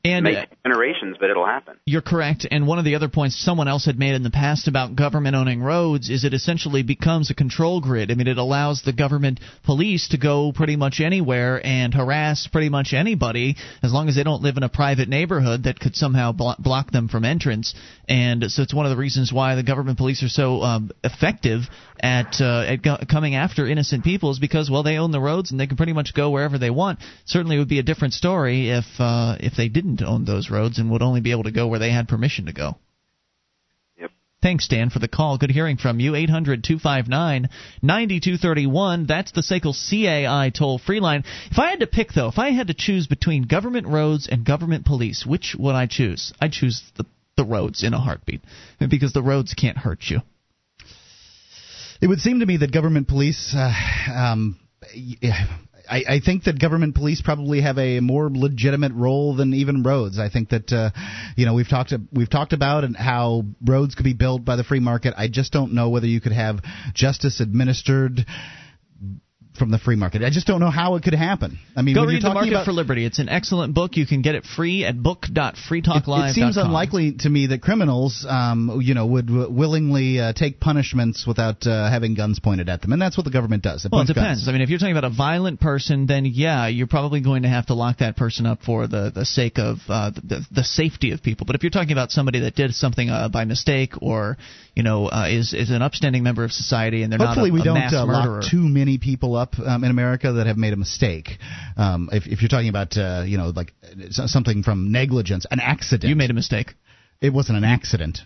And 0.06 0.26
it 0.26 0.30
may 0.30 0.36
uh, 0.36 0.40
take 0.46 0.62
generations, 0.62 1.16
but 1.18 1.30
it'll 1.30 1.46
happen. 1.46 1.78
You're 1.84 2.02
correct. 2.02 2.46
And 2.50 2.66
one 2.66 2.78
of 2.78 2.84
the 2.84 2.94
other 2.94 3.08
points 3.08 3.42
someone 3.42 3.66
else 3.66 3.86
had 3.86 3.98
made 3.98 4.14
in 4.14 4.22
the 4.22 4.30
past 4.30 4.68
about 4.68 4.94
government 4.94 5.34
owning 5.34 5.60
roads 5.62 6.10
is 6.10 6.24
it 6.24 6.32
essentially 6.32 6.82
becomes 6.82 7.30
a 7.30 7.34
control 7.34 7.80
grid. 7.80 8.10
I 8.10 8.14
mean, 8.14 8.28
it 8.28 8.38
allows 8.38 8.82
the 8.82 8.92
government 8.92 9.40
police 9.64 10.08
to 10.08 10.18
go 10.18 10.52
pretty 10.52 10.76
much 10.76 11.00
anywhere 11.00 11.60
and 11.64 11.92
harass 11.92 12.46
pretty 12.46 12.68
much 12.68 12.92
anybody 12.92 13.56
as 13.82 13.92
long 13.92 14.08
as 14.08 14.14
they 14.14 14.22
don't 14.22 14.42
live 14.42 14.56
in 14.56 14.62
a 14.62 14.68
private 14.68 15.08
neighborhood 15.08 15.64
that 15.64 15.80
could 15.80 15.96
somehow 15.96 16.32
blo- 16.32 16.54
block 16.58 16.92
them 16.92 17.08
from 17.08 17.24
entrance. 17.24 17.74
And 18.08 18.44
so 18.50 18.62
it's 18.62 18.74
one 18.74 18.86
of 18.86 18.90
the 18.90 18.96
reasons 18.96 19.32
why 19.32 19.56
the 19.56 19.64
government 19.64 19.98
police 19.98 20.22
are 20.22 20.28
so 20.28 20.62
um, 20.62 20.92
effective 21.02 21.62
at, 21.98 22.40
uh, 22.40 22.64
at 22.66 22.82
go- 22.82 22.98
coming 23.10 23.34
after 23.34 23.66
innocent 23.66 24.04
people 24.04 24.30
is 24.30 24.38
because, 24.38 24.70
well, 24.70 24.82
they 24.82 24.98
own 24.98 25.10
the 25.10 25.20
roads 25.20 25.50
and 25.50 25.58
they 25.58 25.66
can 25.66 25.76
pretty 25.76 25.92
much 25.92 26.14
go 26.14 26.30
wherever 26.30 26.58
they 26.58 26.70
want. 26.70 27.00
Certainly 27.24 27.56
it 27.56 27.58
would 27.58 27.68
be 27.68 27.78
a 27.80 27.82
different 27.82 28.14
story 28.14 28.70
if, 28.70 28.84
uh, 28.98 29.36
if 29.40 29.54
they 29.56 29.68
didn't 29.68 29.95
own 30.02 30.24
those 30.24 30.50
roads 30.50 30.78
and 30.78 30.90
would 30.90 31.02
only 31.02 31.20
be 31.20 31.30
able 31.30 31.44
to 31.44 31.50
go 31.50 31.66
where 31.66 31.78
they 31.78 31.90
had 31.90 32.08
permission 32.08 32.46
to 32.46 32.52
go. 32.52 32.76
Yep. 33.98 34.10
Thanks, 34.42 34.68
Dan, 34.68 34.90
for 34.90 34.98
the 34.98 35.08
call. 35.08 35.38
Good 35.38 35.50
hearing 35.50 35.76
from 35.76 36.00
you. 36.00 36.14
800 36.14 36.64
259 36.64 37.48
9231. 37.82 39.06
That's 39.06 39.32
the 39.32 39.42
SACL 39.42 39.74
CAI 39.74 40.50
toll 40.50 40.78
free 40.78 41.00
line. 41.00 41.24
If 41.50 41.58
I 41.58 41.70
had 41.70 41.80
to 41.80 41.86
pick, 41.86 42.12
though, 42.12 42.28
if 42.28 42.38
I 42.38 42.50
had 42.50 42.68
to 42.68 42.74
choose 42.74 43.06
between 43.06 43.44
government 43.44 43.86
roads 43.86 44.28
and 44.30 44.44
government 44.44 44.86
police, 44.86 45.24
which 45.26 45.56
would 45.58 45.74
I 45.74 45.86
choose? 45.86 46.32
I'd 46.40 46.52
choose 46.52 46.82
the, 46.96 47.04
the 47.36 47.44
roads 47.44 47.82
in 47.82 47.94
a 47.94 48.00
heartbeat 48.00 48.42
because 48.88 49.12
the 49.12 49.22
roads 49.22 49.54
can't 49.54 49.78
hurt 49.78 50.04
you. 50.08 50.20
It 52.00 52.08
would 52.08 52.20
seem 52.20 52.40
to 52.40 52.46
me 52.46 52.58
that 52.58 52.72
government 52.72 53.08
police. 53.08 53.54
Uh, 53.56 53.72
um, 54.14 54.58
I, 55.88 56.04
I 56.08 56.20
think 56.20 56.44
that 56.44 56.60
government 56.60 56.94
police 56.94 57.22
probably 57.22 57.60
have 57.60 57.78
a 57.78 58.00
more 58.00 58.30
legitimate 58.30 58.92
role 58.92 59.36
than 59.36 59.54
even 59.54 59.82
roads. 59.82 60.18
I 60.18 60.28
think 60.28 60.50
that 60.50 60.72
uh, 60.72 60.90
you 61.36 61.46
know 61.46 61.54
we've 61.54 61.68
talked 61.68 61.92
we've 62.12 62.30
talked 62.30 62.52
about 62.52 62.84
and 62.84 62.96
how 62.96 63.44
roads 63.64 63.94
could 63.94 64.04
be 64.04 64.14
built 64.14 64.44
by 64.44 64.56
the 64.56 64.64
free 64.64 64.80
market. 64.80 65.14
I 65.16 65.28
just 65.28 65.52
don't 65.52 65.72
know 65.72 65.88
whether 65.88 66.06
you 66.06 66.20
could 66.20 66.32
have 66.32 66.60
justice 66.94 67.40
administered 67.40 68.26
from 69.56 69.70
the 69.70 69.78
free 69.78 69.96
market. 69.96 70.22
I 70.22 70.30
just 70.30 70.46
don't 70.46 70.60
know 70.60 70.70
how 70.70 70.96
it 70.96 71.02
could 71.02 71.14
happen. 71.14 71.58
I 71.74 71.82
mean, 71.82 71.94
Go 71.94 72.02
when 72.02 72.08
read 72.08 72.12
you're 72.14 72.20
The 72.20 72.26
talking 72.28 72.34
Market 72.34 72.52
about, 72.52 72.64
for 72.66 72.72
Liberty. 72.72 73.04
It's 73.04 73.18
an 73.18 73.28
excellent 73.28 73.74
book. 73.74 73.96
You 73.96 74.06
can 74.06 74.22
get 74.22 74.34
it 74.34 74.44
free 74.44 74.84
at 74.84 75.02
book.freetalklive.com. 75.02 76.28
It 76.28 76.34
seems 76.34 76.56
unlikely 76.56 77.12
to 77.20 77.28
me 77.30 77.48
that 77.48 77.62
criminals, 77.62 78.26
um, 78.28 78.80
you 78.82 78.94
know, 78.94 79.06
would 79.06 79.26
w- 79.26 79.50
willingly 79.50 80.20
uh, 80.20 80.32
take 80.32 80.60
punishments 80.60 81.26
without 81.26 81.66
uh, 81.66 81.90
having 81.90 82.14
guns 82.14 82.38
pointed 82.38 82.68
at 82.68 82.82
them, 82.82 82.92
and 82.92 83.00
that's 83.00 83.16
what 83.16 83.24
the 83.24 83.30
government 83.30 83.62
does. 83.62 83.84
It 83.84 83.92
Well, 83.92 84.02
it 84.02 84.06
depends. 84.06 84.40
guns. 84.40 84.48
I 84.48 84.52
mean, 84.52 84.60
if 84.60 84.70
you're 84.70 84.78
talking 84.78 84.96
about 84.96 85.10
a 85.10 85.14
violent 85.14 85.60
person, 85.60 86.06
then 86.06 86.24
yeah, 86.26 86.66
you're 86.68 86.86
probably 86.86 87.20
going 87.20 87.42
to 87.42 87.48
have 87.48 87.66
to 87.66 87.74
lock 87.74 87.98
that 87.98 88.16
person 88.16 88.46
up 88.46 88.62
for 88.62 88.86
the 88.86 89.10
the 89.14 89.24
sake 89.24 89.58
of 89.58 89.78
uh, 89.88 90.10
the 90.10 90.44
the 90.50 90.64
safety 90.64 91.12
of 91.12 91.22
people. 91.22 91.46
But 91.46 91.56
if 91.56 91.62
you're 91.62 91.70
talking 91.70 91.92
about 91.92 92.10
somebody 92.10 92.40
that 92.40 92.54
did 92.54 92.74
something 92.74 93.08
uh, 93.10 93.28
by 93.28 93.44
mistake 93.44 93.92
or 94.00 94.36
you 94.76 94.82
know 94.82 95.06
uh, 95.06 95.26
is 95.28 95.54
is 95.54 95.70
an 95.70 95.82
upstanding 95.82 96.22
member 96.22 96.44
of 96.44 96.52
society 96.52 97.02
and 97.02 97.10
they're 97.10 97.18
Hopefully, 97.18 97.50
not 97.50 97.54
a, 97.54 97.54
we 97.54 97.60
a 97.62 97.64
don't 97.64 97.94
uh, 97.94 98.06
lock 98.06 98.44
too 98.48 98.60
many 98.60 98.98
people 98.98 99.34
up 99.34 99.58
um, 99.58 99.82
in 99.82 99.90
America 99.90 100.34
that 100.34 100.46
have 100.46 100.58
made 100.58 100.74
a 100.74 100.76
mistake. 100.76 101.38
Um, 101.76 102.10
if, 102.12 102.26
if 102.26 102.42
you're 102.42 102.48
talking 102.48 102.68
about, 102.68 102.96
uh, 102.96 103.24
you 103.26 103.38
know, 103.38 103.52
like 103.56 103.72
uh, 103.82 104.26
something 104.26 104.62
from 104.62 104.92
negligence, 104.92 105.46
an 105.50 105.60
accident. 105.60 106.08
you 106.10 106.14
made 106.14 106.30
a 106.30 106.34
mistake. 106.34 106.74
It 107.20 107.32
wasn't 107.32 107.56
an 107.56 107.64
accident. 107.64 108.20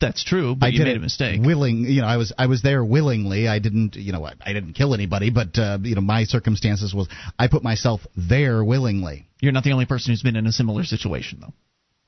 That's 0.00 0.24
true, 0.24 0.56
but 0.56 0.66
I 0.66 0.68
you 0.70 0.84
made 0.84 0.96
a 0.96 1.00
mistake. 1.00 1.40
Willing, 1.42 1.84
you 1.84 2.00
know, 2.00 2.08
I 2.08 2.16
was 2.16 2.32
I 2.36 2.46
was 2.46 2.62
there 2.62 2.84
willingly. 2.84 3.46
I 3.46 3.58
didn't, 3.58 3.94
you 3.94 4.12
know, 4.12 4.24
I, 4.24 4.32
I 4.44 4.52
didn't 4.52 4.72
kill 4.72 4.92
anybody, 4.92 5.30
but 5.30 5.56
uh, 5.56 5.78
you 5.82 5.94
know, 5.94 6.00
my 6.00 6.24
circumstances 6.24 6.92
was 6.92 7.08
I 7.38 7.48
put 7.48 7.62
myself 7.62 8.00
there 8.16 8.64
willingly. 8.64 9.28
You're 9.40 9.52
not 9.52 9.64
the 9.64 9.72
only 9.72 9.86
person 9.86 10.12
who's 10.12 10.22
been 10.22 10.36
in 10.36 10.46
a 10.46 10.52
similar 10.52 10.84
situation, 10.84 11.38
though. 11.42 11.52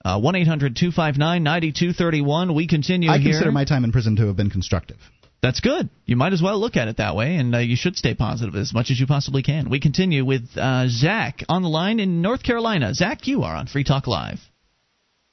Uh, 0.06 0.20
One 0.20 0.36
eight 0.36 0.46
hundred 0.46 0.76
two 0.76 0.92
five 0.92 1.16
nine 1.18 1.42
ninety 1.42 1.72
two 1.72 1.92
thirty 1.92 2.20
one. 2.20 2.54
We 2.54 2.68
continue 2.68 3.10
I 3.10 3.18
here. 3.18 3.32
consider 3.32 3.50
my 3.52 3.64
time 3.64 3.82
in 3.84 3.90
prison 3.92 4.14
to 4.16 4.26
have 4.28 4.36
been 4.36 4.50
constructive. 4.50 4.98
That's 5.42 5.60
good. 5.60 5.90
You 6.06 6.16
might 6.16 6.32
as 6.32 6.40
well 6.42 6.58
look 6.60 6.76
at 6.76 6.88
it 6.88 6.96
that 6.98 7.14
way, 7.16 7.36
and 7.36 7.54
uh, 7.54 7.58
you 7.58 7.76
should 7.76 7.96
stay 7.96 8.14
positive 8.14 8.54
as 8.54 8.72
much 8.72 8.90
as 8.90 8.98
you 9.00 9.06
possibly 9.06 9.42
can. 9.42 9.68
We 9.68 9.80
continue 9.80 10.24
with 10.24 10.44
uh, 10.56 10.86
Zach 10.88 11.42
on 11.48 11.62
the 11.62 11.68
line 11.68 11.98
in 12.00 12.22
North 12.22 12.42
Carolina. 12.42 12.94
Zach, 12.94 13.26
you 13.26 13.42
are 13.42 13.54
on 13.56 13.66
Free 13.66 13.84
Talk 13.84 14.06
Live. 14.06 14.38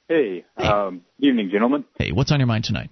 Hey, 0.08 0.44
Um, 0.58 1.02
evening, 1.18 1.50
gentlemen. 1.50 1.84
Hey, 1.98 2.12
what's 2.12 2.30
on 2.32 2.38
your 2.40 2.46
mind 2.46 2.64
tonight? 2.64 2.90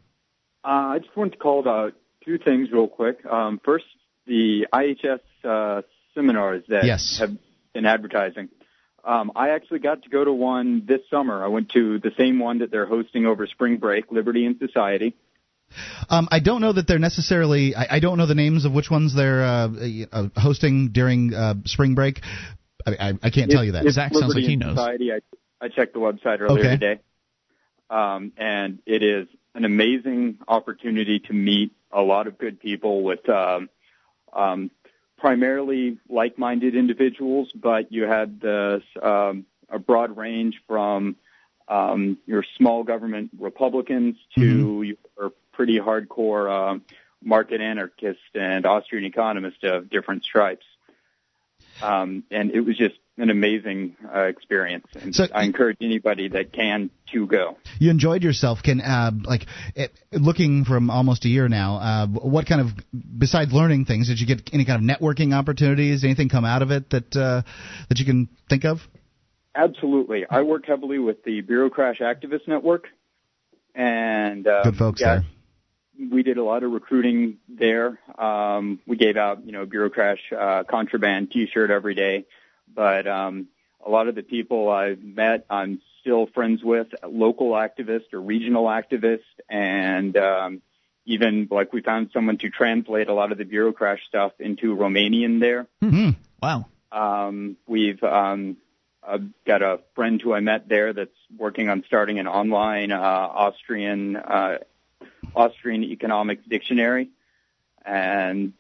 Uh, 0.64 0.68
I 0.94 0.98
just 1.00 1.14
wanted 1.16 1.32
to 1.32 1.38
call 1.38 1.60
about 1.60 1.92
two 2.24 2.38
things 2.38 2.68
real 2.72 2.88
quick. 2.88 3.18
Um, 3.26 3.60
first, 3.64 3.84
the 4.26 4.66
IHS 4.72 5.20
uh, 5.44 5.82
seminars 6.14 6.62
that 6.68 6.84
Yes. 6.84 7.18
have 7.20 7.30
been 7.74 7.84
advertising. 7.86 8.48
Um, 9.05 9.32
I 9.34 9.50
actually 9.50 9.80
got 9.80 10.03
to 10.05 10.09
go 10.09 10.24
to 10.24 10.32
one 10.32 10.84
this 10.86 11.00
summer. 11.11 11.42
I 11.42 11.48
went 11.48 11.70
to 11.70 11.98
the 11.98 12.12
same 12.16 12.38
one 12.38 12.59
that 12.59 12.70
they're 12.70 12.86
hosting 12.86 13.26
over 13.26 13.46
spring 13.46 13.78
break, 13.78 14.12
Liberty 14.12 14.46
and 14.46 14.59
Society. 14.59 15.16
Um, 16.09 16.28
I 16.30 16.40
don't 16.40 16.61
know 16.61 16.72
that 16.72 16.86
they're 16.86 16.98
necessarily. 16.98 17.74
I, 17.74 17.96
I 17.96 18.00
don't 18.00 18.18
know 18.18 18.26
the 18.26 18.34
names 18.34 18.64
of 18.64 18.72
which 18.72 18.90
ones 18.90 19.14
they're 19.14 19.42
uh, 19.42 19.68
uh, 20.12 20.28
hosting 20.36 20.90
during 20.90 21.34
uh, 21.34 21.55
spring 21.64 21.94
break. 21.94 22.20
I, 22.86 23.09
I, 23.09 23.12
I 23.22 23.30
can't 23.30 23.50
tell 23.50 23.64
you 23.64 23.72
that. 23.72 23.86
It's 23.86 23.96
Liberty 23.96 24.53
and 24.53 24.62
Society. 24.62 25.12
I, 25.12 25.20
I 25.61 25.68
checked 25.68 25.94
the 25.94 26.00
website 26.00 26.40
earlier 26.40 26.64
Okay. 26.64 26.76
today, 26.76 27.00
um, 27.90 28.32
and 28.36 28.80
it 28.86 29.03
is 29.03 29.28
an 29.55 29.64
amazing 29.64 30.38
opportunity 30.46 31.20
to 31.20 31.32
meet 31.32 31.72
a 31.90 32.03
lot 32.03 32.26
of 32.26 32.38
good 32.38 32.61
people 32.61 33.03
with 33.03 33.28
um, 33.28 33.68
um, 34.32 34.70
primarily 35.22 35.98
like-minded 36.08 36.74
individuals, 36.74 37.52
but 37.54 37.92
you 37.92 38.02
had 38.02 38.40
this 38.40 38.82
um, 39.00 39.46
a 39.70 39.78
broad 39.78 40.16
range 40.16 40.60
from 40.66 41.14
um, 41.68 42.18
your 42.26 42.44
small 42.56 42.82
government 42.82 43.30
Republicans 43.38 44.16
to 44.34 44.82
your 44.82 45.32
pretty 45.52 45.78
hardcore 45.78 46.50
uh, 46.50 46.78
market 47.22 47.60
anarchists 47.60 48.34
and 48.34 48.66
Austrian 48.66 49.04
economists 49.04 49.62
of 49.62 49.88
different 49.88 50.24
stripes. 50.24 50.66
Um, 51.80 52.24
and 52.32 52.50
it 52.50 52.62
was 52.62 52.76
just 52.76 52.96
an 53.22 53.30
amazing 53.30 53.96
uh, 54.14 54.22
experience. 54.24 54.84
And 55.00 55.14
So- 55.14 55.28
I 55.32 55.44
encourage 55.44 55.76
anybody 55.80 56.28
that 56.28 56.52
can 56.52 56.90
to 57.12 57.26
go. 57.26 57.56
You 57.78 57.90
enjoyed 57.90 58.22
yourself. 58.24 58.62
Can 58.64 58.80
uh, 58.80 59.12
like 59.24 59.46
eh, 59.76 59.86
looking 60.10 60.64
from 60.64 60.90
almost 60.90 61.24
a 61.24 61.28
year 61.28 61.48
now. 61.48 61.76
Uh, 61.76 62.06
what 62.08 62.46
kind 62.46 62.60
of 62.60 62.68
besides 63.18 63.52
learning 63.52 63.84
things 63.84 64.08
did 64.08 64.18
you 64.20 64.26
get 64.26 64.50
any 64.52 64.64
kind 64.64 64.82
of 64.90 64.98
networking 64.98 65.32
opportunities? 65.34 66.02
Anything 66.04 66.28
come 66.28 66.44
out 66.44 66.62
of 66.62 66.70
it 66.72 66.90
that 66.90 67.14
uh, 67.16 67.42
that 67.88 67.98
you 67.98 68.04
can 68.04 68.28
think 68.50 68.64
of? 68.64 68.80
Absolutely. 69.54 70.24
I 70.28 70.42
work 70.42 70.66
heavily 70.66 70.98
with 70.98 71.22
the 71.24 71.42
Bureaucrash 71.42 72.00
Activist 72.00 72.48
Network, 72.48 72.86
and 73.74 74.46
uh, 74.46 74.62
Good 74.64 74.76
folks 74.76 75.00
yeah, 75.00 75.20
there. 75.98 76.08
we 76.10 76.22
did 76.22 76.38
a 76.38 76.42
lot 76.44 76.62
of 76.62 76.72
recruiting 76.72 77.38
there. 77.48 77.98
Um, 78.18 78.80
we 78.86 78.96
gave 78.96 79.16
out, 79.16 79.44
you 79.46 79.52
know, 79.52 79.66
Bureaucrash 79.66 80.18
uh, 80.36 80.64
contraband 80.64 81.30
T-shirt 81.30 81.70
every 81.70 81.94
day, 81.94 82.24
but 82.74 83.06
um, 83.06 83.48
a 83.84 83.90
lot 83.90 84.08
of 84.08 84.14
the 84.14 84.22
people 84.22 84.68
I've 84.70 85.02
met, 85.02 85.46
I'm 85.50 85.80
still 86.00 86.26
friends 86.26 86.62
with, 86.62 86.88
local 87.06 87.50
activists 87.50 88.12
or 88.12 88.20
regional 88.20 88.64
activists, 88.64 89.20
and 89.48 90.16
um, 90.16 90.62
even 91.06 91.48
like 91.50 91.72
we 91.72 91.80
found 91.80 92.10
someone 92.12 92.38
to 92.38 92.50
translate 92.50 93.08
a 93.08 93.14
lot 93.14 93.32
of 93.32 93.38
the 93.38 93.44
Bureaucrash 93.44 93.98
stuff 94.08 94.32
into 94.38 94.76
Romanian 94.76 95.40
there. 95.40 95.66
Mm-hmm. 95.82 96.10
Wow. 96.42 96.66
Um, 96.90 97.56
we've 97.66 98.02
um, 98.02 98.56
I've 99.06 99.28
got 99.44 99.62
a 99.62 99.80
friend 99.94 100.20
who 100.20 100.32
I 100.32 100.40
met 100.40 100.68
there 100.68 100.92
that's 100.92 101.10
working 101.36 101.68
on 101.68 101.84
starting 101.86 102.18
an 102.18 102.28
online 102.28 102.92
uh, 102.92 102.98
Austrian 102.98 104.16
uh, 104.16 104.58
Austrian 105.34 105.82
economics 105.82 106.42
dictionary, 106.48 107.08
and 107.84 108.52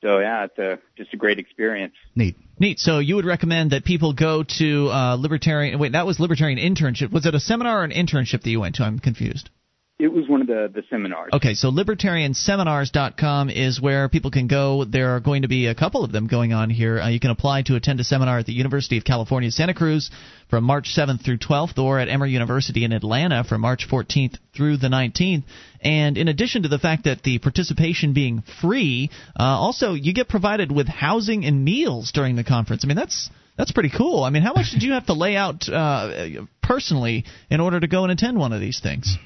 so 0.00 0.20
yeah, 0.20 0.44
it's 0.44 0.58
a 0.58 0.78
just 0.96 1.12
a 1.12 1.16
great 1.16 1.38
experience. 1.38 1.94
Neat. 2.14 2.36
Neat. 2.60 2.80
So 2.80 2.98
you 2.98 3.16
would 3.16 3.24
recommend 3.24 3.70
that 3.70 3.84
people 3.84 4.12
go 4.12 4.42
to 4.58 4.88
uh, 4.90 5.14
libertarian. 5.14 5.78
Wait, 5.78 5.92
that 5.92 6.06
was 6.06 6.18
libertarian 6.18 6.58
internship. 6.58 7.12
Was 7.12 7.24
it 7.26 7.34
a 7.34 7.40
seminar 7.40 7.80
or 7.80 7.84
an 7.84 7.92
internship 7.92 8.42
that 8.42 8.50
you 8.50 8.60
went 8.60 8.76
to? 8.76 8.84
I'm 8.84 8.98
confused. 8.98 9.50
It 9.98 10.12
was 10.12 10.28
one 10.28 10.40
of 10.40 10.46
the 10.46 10.70
the 10.72 10.84
seminars. 10.88 11.30
Okay, 11.32 11.54
so 11.54 11.72
libertarianseminars.com 11.72 13.50
is 13.50 13.80
where 13.80 14.08
people 14.08 14.30
can 14.30 14.46
go. 14.46 14.84
There 14.84 15.16
are 15.16 15.20
going 15.20 15.42
to 15.42 15.48
be 15.48 15.66
a 15.66 15.74
couple 15.74 16.04
of 16.04 16.12
them 16.12 16.28
going 16.28 16.52
on 16.52 16.70
here. 16.70 17.00
Uh, 17.00 17.08
you 17.08 17.18
can 17.18 17.30
apply 17.30 17.62
to 17.62 17.74
attend 17.74 17.98
a 17.98 18.04
seminar 18.04 18.38
at 18.38 18.46
the 18.46 18.52
University 18.52 18.96
of 18.96 19.04
California, 19.04 19.50
Santa 19.50 19.74
Cruz 19.74 20.12
from 20.48 20.62
March 20.62 20.94
7th 20.96 21.24
through 21.24 21.38
12th, 21.38 21.78
or 21.78 21.98
at 21.98 22.08
Emory 22.08 22.30
University 22.30 22.84
in 22.84 22.92
Atlanta 22.92 23.42
from 23.42 23.60
March 23.60 23.88
14th 23.90 24.38
through 24.56 24.76
the 24.76 24.86
19th. 24.86 25.42
And 25.80 26.16
in 26.16 26.28
addition 26.28 26.62
to 26.62 26.68
the 26.68 26.78
fact 26.78 27.04
that 27.04 27.24
the 27.24 27.40
participation 27.40 28.12
being 28.12 28.44
free, 28.60 29.10
uh, 29.38 29.42
also 29.42 29.94
you 29.94 30.14
get 30.14 30.28
provided 30.28 30.70
with 30.70 30.86
housing 30.86 31.44
and 31.44 31.64
meals 31.64 32.12
during 32.12 32.36
the 32.36 32.44
conference. 32.44 32.84
I 32.84 32.86
mean, 32.86 32.96
that's 32.96 33.30
that's 33.56 33.72
pretty 33.72 33.90
cool. 33.90 34.22
I 34.22 34.30
mean, 34.30 34.44
how 34.44 34.52
much 34.52 34.70
did 34.70 34.84
you 34.84 34.92
have 34.92 35.06
to 35.06 35.14
lay 35.14 35.34
out 35.34 35.68
uh, 35.68 36.28
personally 36.62 37.24
in 37.50 37.58
order 37.58 37.80
to 37.80 37.88
go 37.88 38.04
and 38.04 38.12
attend 38.12 38.38
one 38.38 38.52
of 38.52 38.60
these 38.60 38.78
things? 38.78 39.18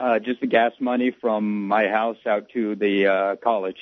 Uh, 0.00 0.18
just 0.18 0.40
the 0.40 0.46
gas 0.46 0.72
money 0.80 1.14
from 1.20 1.68
my 1.68 1.86
house 1.86 2.16
out 2.26 2.48
to 2.52 2.74
the 2.74 3.06
uh, 3.06 3.36
college. 3.42 3.76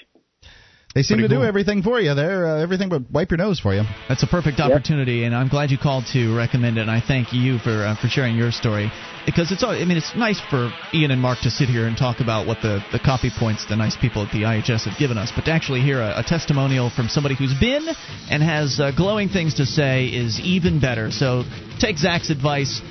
They 0.95 1.03
seem 1.03 1.17
Pretty 1.17 1.29
to 1.29 1.35
cool. 1.37 1.43
do 1.43 1.49
everything 1.49 1.83
for 1.83 2.01
you. 2.01 2.15
They're 2.15 2.47
uh, 2.47 2.61
everything 2.61 2.91
but 2.91 3.11
wipe 3.11 3.31
your 3.31 3.39
nose 3.39 3.59
for 3.59 3.75
you. 3.75 3.83
That's 4.11 4.23
a 4.23 4.27
perfect 4.27 4.61
opportunity, 4.61 5.25
and 5.25 5.35
I'm 5.35 5.49
glad 5.49 5.71
you 5.71 5.79
called 5.79 6.05
to 6.13 6.37
recommend 6.37 6.77
it. 6.77 6.83
And 6.83 6.91
I 6.91 7.01
thank 7.01 7.33
you 7.33 7.57
for 7.59 7.71
uh, 7.71 7.97
for 7.97 8.09
sharing 8.09 8.37
your 8.37 8.53
story 8.53 8.93
because 9.25 9.51
it's. 9.53 9.63
all 9.63 9.71
I 9.71 9.87
mean, 9.87 9.97
it's 9.97 10.15
nice 10.15 10.39
for 10.51 10.71
Ian 10.93 11.11
and 11.11 11.21
Mark 11.21 11.39
to 11.45 11.51
sit 11.51 11.71
here 11.71 11.87
and 11.87 11.97
talk 11.97 12.21
about 12.21 12.47
what 12.47 12.61
the 12.61 12.85
the 12.93 12.99
copy 12.99 13.31
points 13.39 13.65
the 13.65 13.77
nice 13.77 13.97
people 13.97 14.23
at 14.23 14.33
the 14.33 14.43
IHS 14.43 14.85
have 14.85 14.99
given 14.99 15.17
us, 15.17 15.33
but 15.35 15.47
to 15.47 15.51
actually 15.51 15.81
hear 15.81 16.03
a, 16.03 16.21
a 16.21 16.23
testimonial 16.23 16.91
from 16.91 17.09
somebody 17.09 17.37
who's 17.37 17.59
been 17.59 17.89
and 18.29 18.43
has 18.43 18.79
uh, 18.79 18.93
glowing 18.95 19.31
things 19.31 19.55
to 19.55 19.65
say 19.65 20.09
is 20.09 20.41
even 20.41 20.79
better. 20.79 21.11
So 21.11 21.45
take 21.81 21.97
Zach's 21.97 22.29
advice. 22.29 22.83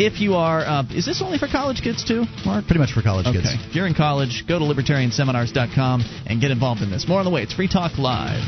If 0.00 0.20
you 0.20 0.34
are, 0.34 0.60
uh, 0.60 0.84
is 0.94 1.04
this 1.04 1.20
only 1.20 1.38
for 1.38 1.48
college 1.48 1.82
kids 1.82 2.04
too, 2.04 2.24
Mark? 2.46 2.66
Pretty 2.66 2.78
much 2.78 2.92
for 2.92 3.02
college 3.02 3.26
Okay. 3.26 3.38
kids. 3.42 3.52
If 3.68 3.74
you're 3.74 3.86
in 3.88 3.94
college, 3.94 4.44
go 4.46 4.58
to 4.60 4.64
libertarianseminars.com 4.64 6.04
and 6.26 6.40
get 6.40 6.52
involved 6.52 6.82
in 6.82 6.90
this. 6.90 7.06
More 7.08 7.18
on 7.18 7.24
the 7.24 7.32
way. 7.32 7.42
It's 7.42 7.52
Free 7.54 7.66
Talk 7.68 7.98
Live. 7.98 8.44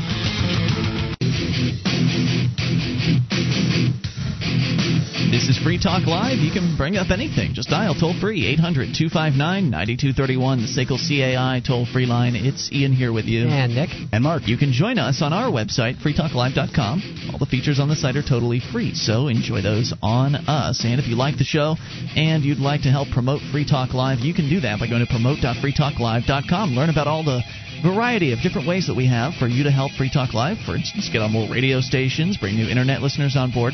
This 5.41 5.57
is 5.57 5.63
Free 5.63 5.79
Talk 5.79 6.05
Live. 6.05 6.37
You 6.37 6.51
can 6.51 6.77
bring 6.77 6.97
up 6.97 7.09
anything. 7.09 7.55
Just 7.55 7.69
dial 7.69 7.95
toll 7.95 8.13
free 8.13 8.45
800 8.45 8.93
259 8.93 9.71
9231, 9.73 10.61
the 10.61 10.69
SACL 10.69 11.01
CAI 11.01 11.65
toll 11.65 11.87
free 11.89 12.05
line. 12.05 12.35
It's 12.35 12.71
Ian 12.71 12.93
here 12.93 13.11
with 13.11 13.25
you. 13.25 13.47
And 13.47 13.73
Nick. 13.73 13.89
And 14.13 14.23
Mark. 14.23 14.45
You 14.45 14.55
can 14.55 14.71
join 14.71 14.99
us 14.99 15.23
on 15.23 15.33
our 15.33 15.49
website, 15.49 15.97
freetalklive.com. 15.97 17.33
All 17.33 17.39
the 17.39 17.47
features 17.49 17.79
on 17.79 17.89
the 17.89 17.95
site 17.95 18.17
are 18.17 18.21
totally 18.21 18.59
free, 18.59 18.93
so 18.93 19.29
enjoy 19.29 19.63
those 19.63 19.95
on 20.03 20.35
us. 20.35 20.85
And 20.85 21.01
if 21.01 21.07
you 21.07 21.15
like 21.15 21.39
the 21.39 21.43
show 21.43 21.73
and 22.15 22.43
you'd 22.43 22.59
like 22.61 22.83
to 22.83 22.93
help 22.93 23.09
promote 23.09 23.41
Free 23.51 23.65
Talk 23.65 23.95
Live, 23.95 24.19
you 24.19 24.35
can 24.35 24.47
do 24.47 24.59
that 24.59 24.79
by 24.79 24.85
going 24.85 25.03
to 25.03 25.09
promote.freetalklive.com. 25.09 26.69
Learn 26.69 26.91
about 26.91 27.07
all 27.07 27.23
the 27.23 27.41
variety 27.81 28.31
of 28.31 28.45
different 28.45 28.67
ways 28.67 28.85
that 28.85 28.95
we 28.95 29.07
have 29.07 29.33
for 29.41 29.47
you 29.47 29.63
to 29.63 29.71
help 29.71 29.91
Free 29.93 30.11
Talk 30.13 30.35
Live. 30.35 30.59
For 30.67 30.75
instance, 30.75 31.09
get 31.09 31.23
on 31.23 31.31
more 31.31 31.49
radio 31.49 31.81
stations, 31.81 32.37
bring 32.37 32.53
new 32.53 32.69
internet 32.69 33.01
listeners 33.01 33.35
on 33.35 33.49
board. 33.49 33.73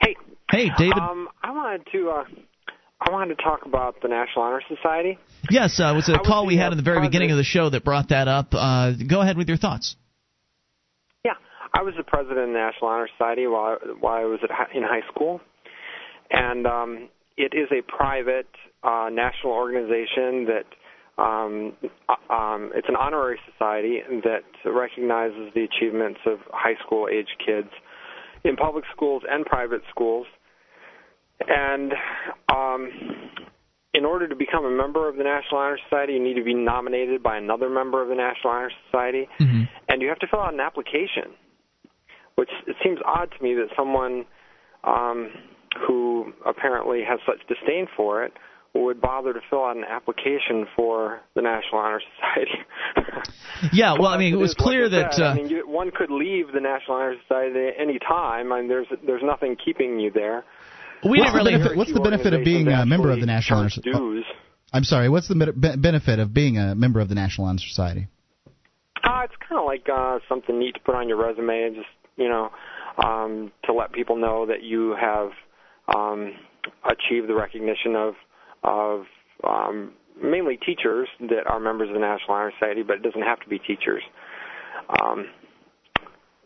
Hey. 0.00 0.14
Hey, 0.48 0.70
David. 0.78 0.96
Um, 0.96 1.28
I 1.42 1.50
wanted 1.50 1.88
to 1.90 2.10
uh, 2.10 2.22
I 3.00 3.10
wanted 3.10 3.36
to 3.36 3.42
talk 3.42 3.66
about 3.66 4.00
the 4.00 4.06
National 4.08 4.44
Honor 4.44 4.62
Society. 4.68 5.18
Yes, 5.50 5.80
uh, 5.80 5.90
it 5.92 5.96
was 5.96 6.08
a 6.08 6.14
I 6.14 6.18
call 6.18 6.46
we 6.46 6.56
had 6.56 6.68
uh, 6.68 6.72
in 6.72 6.76
the 6.76 6.84
very 6.84 7.00
beginning 7.00 7.32
of 7.32 7.36
the 7.36 7.44
show 7.44 7.68
that 7.70 7.84
brought 7.84 8.10
that 8.10 8.28
up. 8.28 8.50
Uh, 8.52 8.92
go 8.92 9.22
ahead 9.22 9.36
with 9.36 9.48
your 9.48 9.58
thoughts. 9.58 9.96
Yeah, 11.24 11.32
I 11.74 11.82
was 11.82 11.94
the 11.96 12.04
president 12.04 12.38
of 12.38 12.46
the 12.48 12.54
National 12.54 12.90
Honor 12.90 13.08
Society 13.18 13.48
while 13.48 13.78
I, 13.82 13.86
while 13.98 14.14
I 14.14 14.24
was 14.24 14.38
at, 14.44 14.50
in 14.74 14.84
high 14.84 15.02
school, 15.12 15.40
and 16.30 16.64
um, 16.64 17.08
it 17.36 17.52
is 17.54 17.68
a 17.70 17.82
private 17.82 18.48
uh, 18.82 19.08
national 19.12 19.52
organization 19.52 20.46
that 20.46 20.66
um, 21.18 21.72
uh, 22.08 22.32
um, 22.32 22.72
it's 22.74 22.88
an 22.88 22.96
honorary 22.96 23.38
society 23.50 24.00
that 24.24 24.44
recognizes 24.64 25.52
the 25.54 25.64
achievements 25.64 26.20
of 26.26 26.38
high 26.50 26.74
school 26.84 27.08
age 27.10 27.28
kids 27.44 27.70
in 28.44 28.56
public 28.56 28.84
schools 28.94 29.22
and 29.28 29.44
private 29.44 29.82
schools. 29.90 30.26
And 31.48 31.92
um, 32.52 32.90
in 33.94 34.04
order 34.04 34.28
to 34.28 34.36
become 34.36 34.64
a 34.64 34.70
member 34.70 35.08
of 35.08 35.16
the 35.16 35.24
National 35.24 35.60
Honor 35.60 35.78
Society, 35.88 36.14
you 36.14 36.22
need 36.22 36.34
to 36.34 36.44
be 36.44 36.54
nominated 36.54 37.22
by 37.22 37.36
another 37.38 37.68
member 37.68 38.02
of 38.02 38.08
the 38.08 38.14
National 38.14 38.52
Honor 38.52 38.70
Society, 38.90 39.26
and 39.88 40.02
you 40.02 40.08
have 40.08 40.18
to 40.20 40.26
fill 40.26 40.40
out 40.40 40.54
an 40.54 40.60
application. 40.60 41.32
Which 42.36 42.50
it 42.66 42.76
seems 42.84 42.98
odd 43.06 43.30
to 43.36 43.42
me 43.42 43.54
that 43.54 43.68
someone 43.74 44.26
um, 44.84 45.30
who 45.86 46.32
apparently 46.44 47.02
has 47.08 47.18
such 47.26 47.46
disdain 47.48 47.86
for 47.96 48.24
it 48.24 48.32
would 48.84 49.00
bother 49.00 49.32
to 49.32 49.40
fill 49.48 49.64
out 49.64 49.76
an 49.76 49.84
application 49.84 50.66
for 50.76 51.20
the 51.34 51.42
National 51.42 51.80
Honor 51.80 52.00
Society. 52.16 52.50
Yeah, 53.72 53.94
well, 53.94 54.08
I 54.08 54.18
mean, 54.18 54.34
it 54.34 54.36
was 54.36 54.50
is, 54.50 54.58
like 54.58 54.66
clear 54.66 54.88
that. 54.90 55.14
said, 55.14 55.22
Uh, 55.22 55.28
I 55.30 55.34
mean, 55.34 55.48
you, 55.48 55.66
one 55.66 55.90
could 55.90 56.10
leave 56.10 56.52
the 56.52 56.60
National 56.60 56.98
Honor 56.98 57.14
Society 57.22 57.68
at 57.68 57.80
any 57.80 57.98
time. 57.98 58.52
I 58.52 58.60
mean, 58.60 58.68
there's 58.68 58.86
there's 59.06 59.22
nothing 59.24 59.56
keeping 59.56 59.98
you 59.98 60.10
there. 60.10 60.44
We 61.02 61.20
what's 61.20 61.32
the 61.32 61.42
benefit, 61.42 61.76
what's 61.76 61.92
the 61.92 62.00
benefit 62.00 62.34
of 62.34 62.44
being 62.44 62.68
a 62.68 62.84
member 62.84 63.10
of 63.10 63.20
the 63.20 63.26
National 63.26 63.60
Honor 63.60 63.70
Society? 63.70 63.98
dues. 63.98 64.24
I'm 64.74 64.84
sorry. 64.84 65.08
What's 65.08 65.28
the 65.28 65.34
be- 65.34 65.76
benefit 65.76 66.18
of 66.18 66.34
being 66.34 66.58
a 66.58 66.74
member 66.74 67.00
of 67.00 67.08
the 67.08 67.14
National 67.14 67.46
Honor 67.46 67.60
Society? 67.60 68.08
Uh, 69.02 69.22
it's 69.24 69.34
kind 69.48 69.58
of 69.58 69.64
like 69.64 69.86
uh, 69.92 70.18
something 70.28 70.58
neat 70.58 70.74
to 70.74 70.80
put 70.80 70.94
on 70.94 71.08
your 71.08 71.16
resume, 71.16 71.70
just 71.74 71.88
you 72.16 72.28
know, 72.28 72.50
um, 73.02 73.52
to 73.64 73.72
let 73.72 73.92
people 73.92 74.16
know 74.16 74.46
that 74.46 74.62
you 74.62 74.94
have 75.00 75.30
um, 75.94 76.32
achieved 76.84 77.28
the 77.28 77.34
recognition 77.34 77.94
of 77.96 78.14
of 78.64 79.04
um, 79.46 79.92
mainly 80.22 80.56
teachers 80.56 81.08
that 81.20 81.46
are 81.46 81.60
members 81.60 81.88
of 81.88 81.94
the 81.94 82.00
National 82.00 82.34
Honor 82.34 82.52
Society, 82.58 82.82
but 82.82 82.96
it 82.96 83.02
doesn't 83.02 83.22
have 83.22 83.38
to 83.40 83.48
be 83.48 83.58
teachers. 83.58 84.02
Um, 85.00 85.26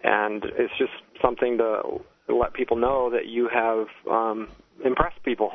and 0.03 0.45
it's 0.45 0.73
just 0.79 0.93
something 1.23 1.59
to 1.59 2.01
let 2.35 2.53
people 2.55 2.77
know 2.77 3.11
that 3.11 3.27
you 3.27 3.49
have 3.53 3.87
um, 4.11 4.49
impressed 4.85 5.23
people. 5.25 5.53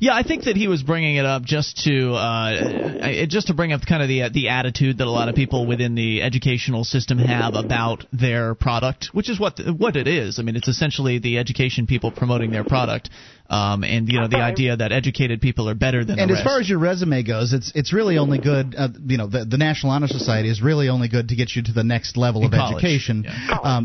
Yeah, 0.00 0.14
I 0.14 0.22
think 0.22 0.44
that 0.44 0.56
he 0.56 0.68
was 0.68 0.82
bringing 0.82 1.16
it 1.16 1.24
up 1.24 1.42
just 1.42 1.84
to 1.84 2.14
uh, 2.14 3.26
just 3.26 3.48
to 3.48 3.54
bring 3.54 3.72
up 3.72 3.82
kind 3.86 4.02
of 4.02 4.08
the 4.08 4.28
the 4.32 4.48
attitude 4.48 4.98
that 4.98 5.06
a 5.06 5.10
lot 5.10 5.28
of 5.28 5.34
people 5.34 5.66
within 5.66 5.94
the 5.94 6.22
educational 6.22 6.84
system 6.84 7.18
have 7.18 7.54
about 7.54 8.04
their 8.12 8.54
product, 8.54 9.10
which 9.12 9.30
is 9.30 9.38
what 9.38 9.60
what 9.78 9.96
it 9.96 10.08
is. 10.08 10.38
I 10.38 10.42
mean, 10.42 10.56
it's 10.56 10.68
essentially 10.68 11.18
the 11.18 11.38
education 11.38 11.86
people 11.86 12.10
promoting 12.10 12.50
their 12.50 12.64
product, 12.64 13.10
um, 13.48 13.84
and 13.84 14.08
you 14.08 14.20
know 14.20 14.28
the 14.28 14.38
idea 14.38 14.76
that 14.76 14.92
educated 14.92 15.40
people 15.40 15.68
are 15.68 15.74
better 15.74 16.04
than 16.04 16.18
And 16.18 16.30
the 16.30 16.34
as 16.34 16.38
rest. 16.38 16.44
far 16.44 16.60
as 16.60 16.68
your 16.68 16.78
resume 16.78 17.22
goes, 17.22 17.52
it's 17.52 17.72
it's 17.74 17.92
really 17.92 18.18
only 18.18 18.38
good. 18.38 18.74
Uh, 18.76 18.88
you 19.06 19.16
know, 19.18 19.26
the, 19.26 19.44
the 19.44 19.58
National 19.58 19.92
Honor 19.92 20.08
Society 20.08 20.48
is 20.50 20.62
really 20.62 20.88
only 20.88 21.08
good 21.08 21.28
to 21.28 21.36
get 21.36 21.54
you 21.54 21.62
to 21.62 21.72
the 21.72 21.84
next 21.84 22.16
level 22.16 22.42
In 22.42 22.46
of 22.46 22.52
college, 22.52 22.76
education. 22.84 23.24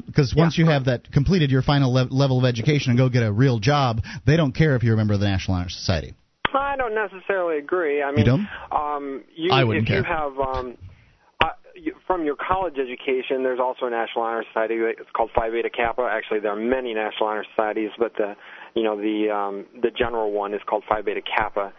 Because 0.07 0.33
once 0.35 0.57
you 0.57 0.65
have 0.67 0.85
that 0.85 1.11
completed 1.11 1.51
your 1.51 1.61
final 1.61 1.93
le- 1.93 2.07
level 2.09 2.39
of 2.39 2.45
education 2.45 2.91
and 2.91 2.97
go 2.97 3.09
get 3.09 3.23
a 3.23 3.31
real 3.31 3.59
job, 3.59 4.01
they 4.25 4.37
don't 4.37 4.53
care 4.53 4.75
if 4.75 4.83
you're 4.83 4.95
a 4.95 4.97
member 4.97 5.13
of 5.13 5.19
the 5.19 5.27
National 5.27 5.57
Honor 5.57 5.69
Society. 5.69 6.13
I 6.53 6.75
don't 6.75 6.93
necessarily 6.95 7.57
agree. 7.59 8.01
I 8.03 8.11
mean, 8.11 8.25
don't? 8.25 8.47
Um, 8.71 9.23
you, 9.35 9.51
I 9.51 9.63
wouldn't 9.63 9.87
if 9.87 9.95
you 9.95 10.03
have 10.03 10.37
um, 10.37 10.77
uh, 11.41 11.49
from 12.05 12.25
your 12.25 12.35
college 12.35 12.75
education, 12.77 13.43
there's 13.43 13.59
also 13.59 13.85
a 13.85 13.89
National 13.89 14.25
Honor 14.25 14.43
Society. 14.51 14.75
It's 14.75 15.09
called 15.13 15.29
Phi 15.33 15.49
Beta 15.49 15.69
Kappa. 15.69 16.09
Actually, 16.11 16.41
there 16.41 16.51
are 16.51 16.55
many 16.59 16.93
National 16.93 17.29
Honor 17.29 17.45
Societies, 17.55 17.91
but 17.97 18.13
the 18.17 18.35
you 18.75 18.83
know 18.83 18.95
the 18.95 19.29
um, 19.29 19.65
the 19.81 19.91
general 19.91 20.31
one 20.31 20.53
is 20.53 20.61
called 20.65 20.83
Phi 20.87 21.01
Beta 21.01 21.21
Kappa. 21.21 21.73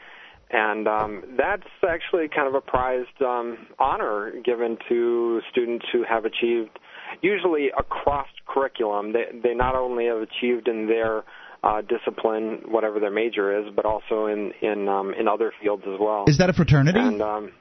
And 0.55 0.87
um, 0.87 1.23
that's 1.39 1.67
actually 1.89 2.29
kind 2.29 2.47
of 2.47 2.55
a 2.55 2.61
prized 2.61 3.23
um, 3.23 3.57
honor 3.79 4.33
given 4.45 4.77
to 4.87 5.41
students 5.51 5.87
who 5.91 6.05
have 6.07 6.27
achieved, 6.27 6.79
usually 7.23 7.69
across 7.69 8.27
curriculum. 8.47 9.15
They, 9.15 9.25
they 9.43 9.55
not 9.55 9.75
only 9.75 10.09
have 10.09 10.19
achieved 10.19 10.69
in 10.69 10.89
their 10.89 11.23
uh, 11.63 11.81
discipline, 11.81 12.65
whatever 12.67 13.01
their 13.01 13.11
major 13.11 13.61
is, 13.61 13.73
but 13.75 13.87
also 13.87 14.27
in 14.27 14.53
in 14.61 14.89
um, 14.89 15.15
in 15.19 15.27
other 15.27 15.53
fields 15.63 15.85
as 15.87 15.99
well. 15.99 16.25
Is 16.27 16.37
that 16.37 16.51
a 16.51 16.53
fraternity? 16.53 16.99
And 16.99 17.23
um, 17.23 17.53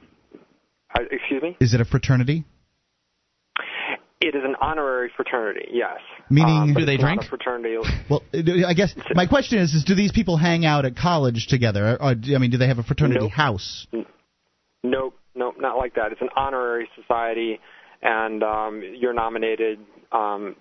I, 0.94 1.02
excuse 1.10 1.42
me, 1.42 1.56
Is 1.60 1.72
it 1.72 1.80
a 1.80 1.86
fraternity? 1.86 2.44
It 4.22 4.34
is 4.34 4.42
an 4.44 4.54
honorary 4.60 5.10
fraternity. 5.16 5.68
Yes. 5.72 5.98
Meaning, 6.30 6.56
Um, 6.62 6.74
do 6.74 6.84
they 6.84 6.96
drink? 6.96 7.24
Fraternity. 7.24 7.76
Well, 8.08 8.22
uh, 8.32 8.66
I 8.66 8.74
guess 8.74 8.94
my 9.14 9.26
question 9.26 9.58
is: 9.58 9.74
Is 9.74 9.84
do 9.84 9.94
these 9.94 10.12
people 10.12 10.36
hang 10.36 10.64
out 10.64 10.84
at 10.84 10.96
college 10.96 11.46
together? 11.48 11.96
Or, 12.00 12.10
I 12.12 12.38
mean, 12.38 12.50
do 12.50 12.56
they 12.58 12.68
have 12.68 12.78
a 12.78 12.82
fraternity 12.82 13.20
Nope. 13.20 13.32
house? 13.32 13.86
Nope, 14.82 15.14
nope, 15.34 15.56
not 15.58 15.76
like 15.76 15.94
that. 15.94 16.12
It's 16.12 16.20
an 16.20 16.30
honorary 16.36 16.88
society, 17.00 17.60
and 18.02 18.42
um, 18.42 18.82
you're 18.96 19.14
nominated. 19.14 19.78
Um, 20.10 20.56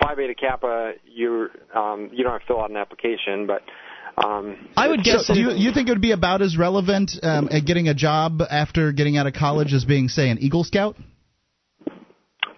Phi 0.00 0.14
Beta 0.14 0.34
Kappa, 0.34 0.92
you 1.04 1.48
um, 1.74 2.10
you 2.12 2.22
don't 2.22 2.32
have 2.32 2.42
to 2.42 2.46
fill 2.46 2.60
out 2.60 2.70
an 2.70 2.76
application, 2.76 3.46
but 3.46 3.62
um, 4.24 4.68
I 4.76 4.88
would 4.88 5.04
So, 5.04 5.34
do 5.34 5.40
you, 5.40 5.50
you 5.52 5.72
think 5.72 5.88
it 5.88 5.92
would 5.92 6.00
be 6.00 6.12
about 6.12 6.40
as 6.40 6.56
relevant 6.56 7.12
um, 7.22 7.48
at 7.50 7.66
getting 7.66 7.88
a 7.88 7.94
job 7.94 8.40
after 8.48 8.92
getting 8.92 9.16
out 9.18 9.26
of 9.26 9.34
college 9.34 9.72
as 9.74 9.84
being, 9.84 10.08
say, 10.08 10.30
an 10.30 10.38
Eagle 10.38 10.64
Scout? 10.64 10.96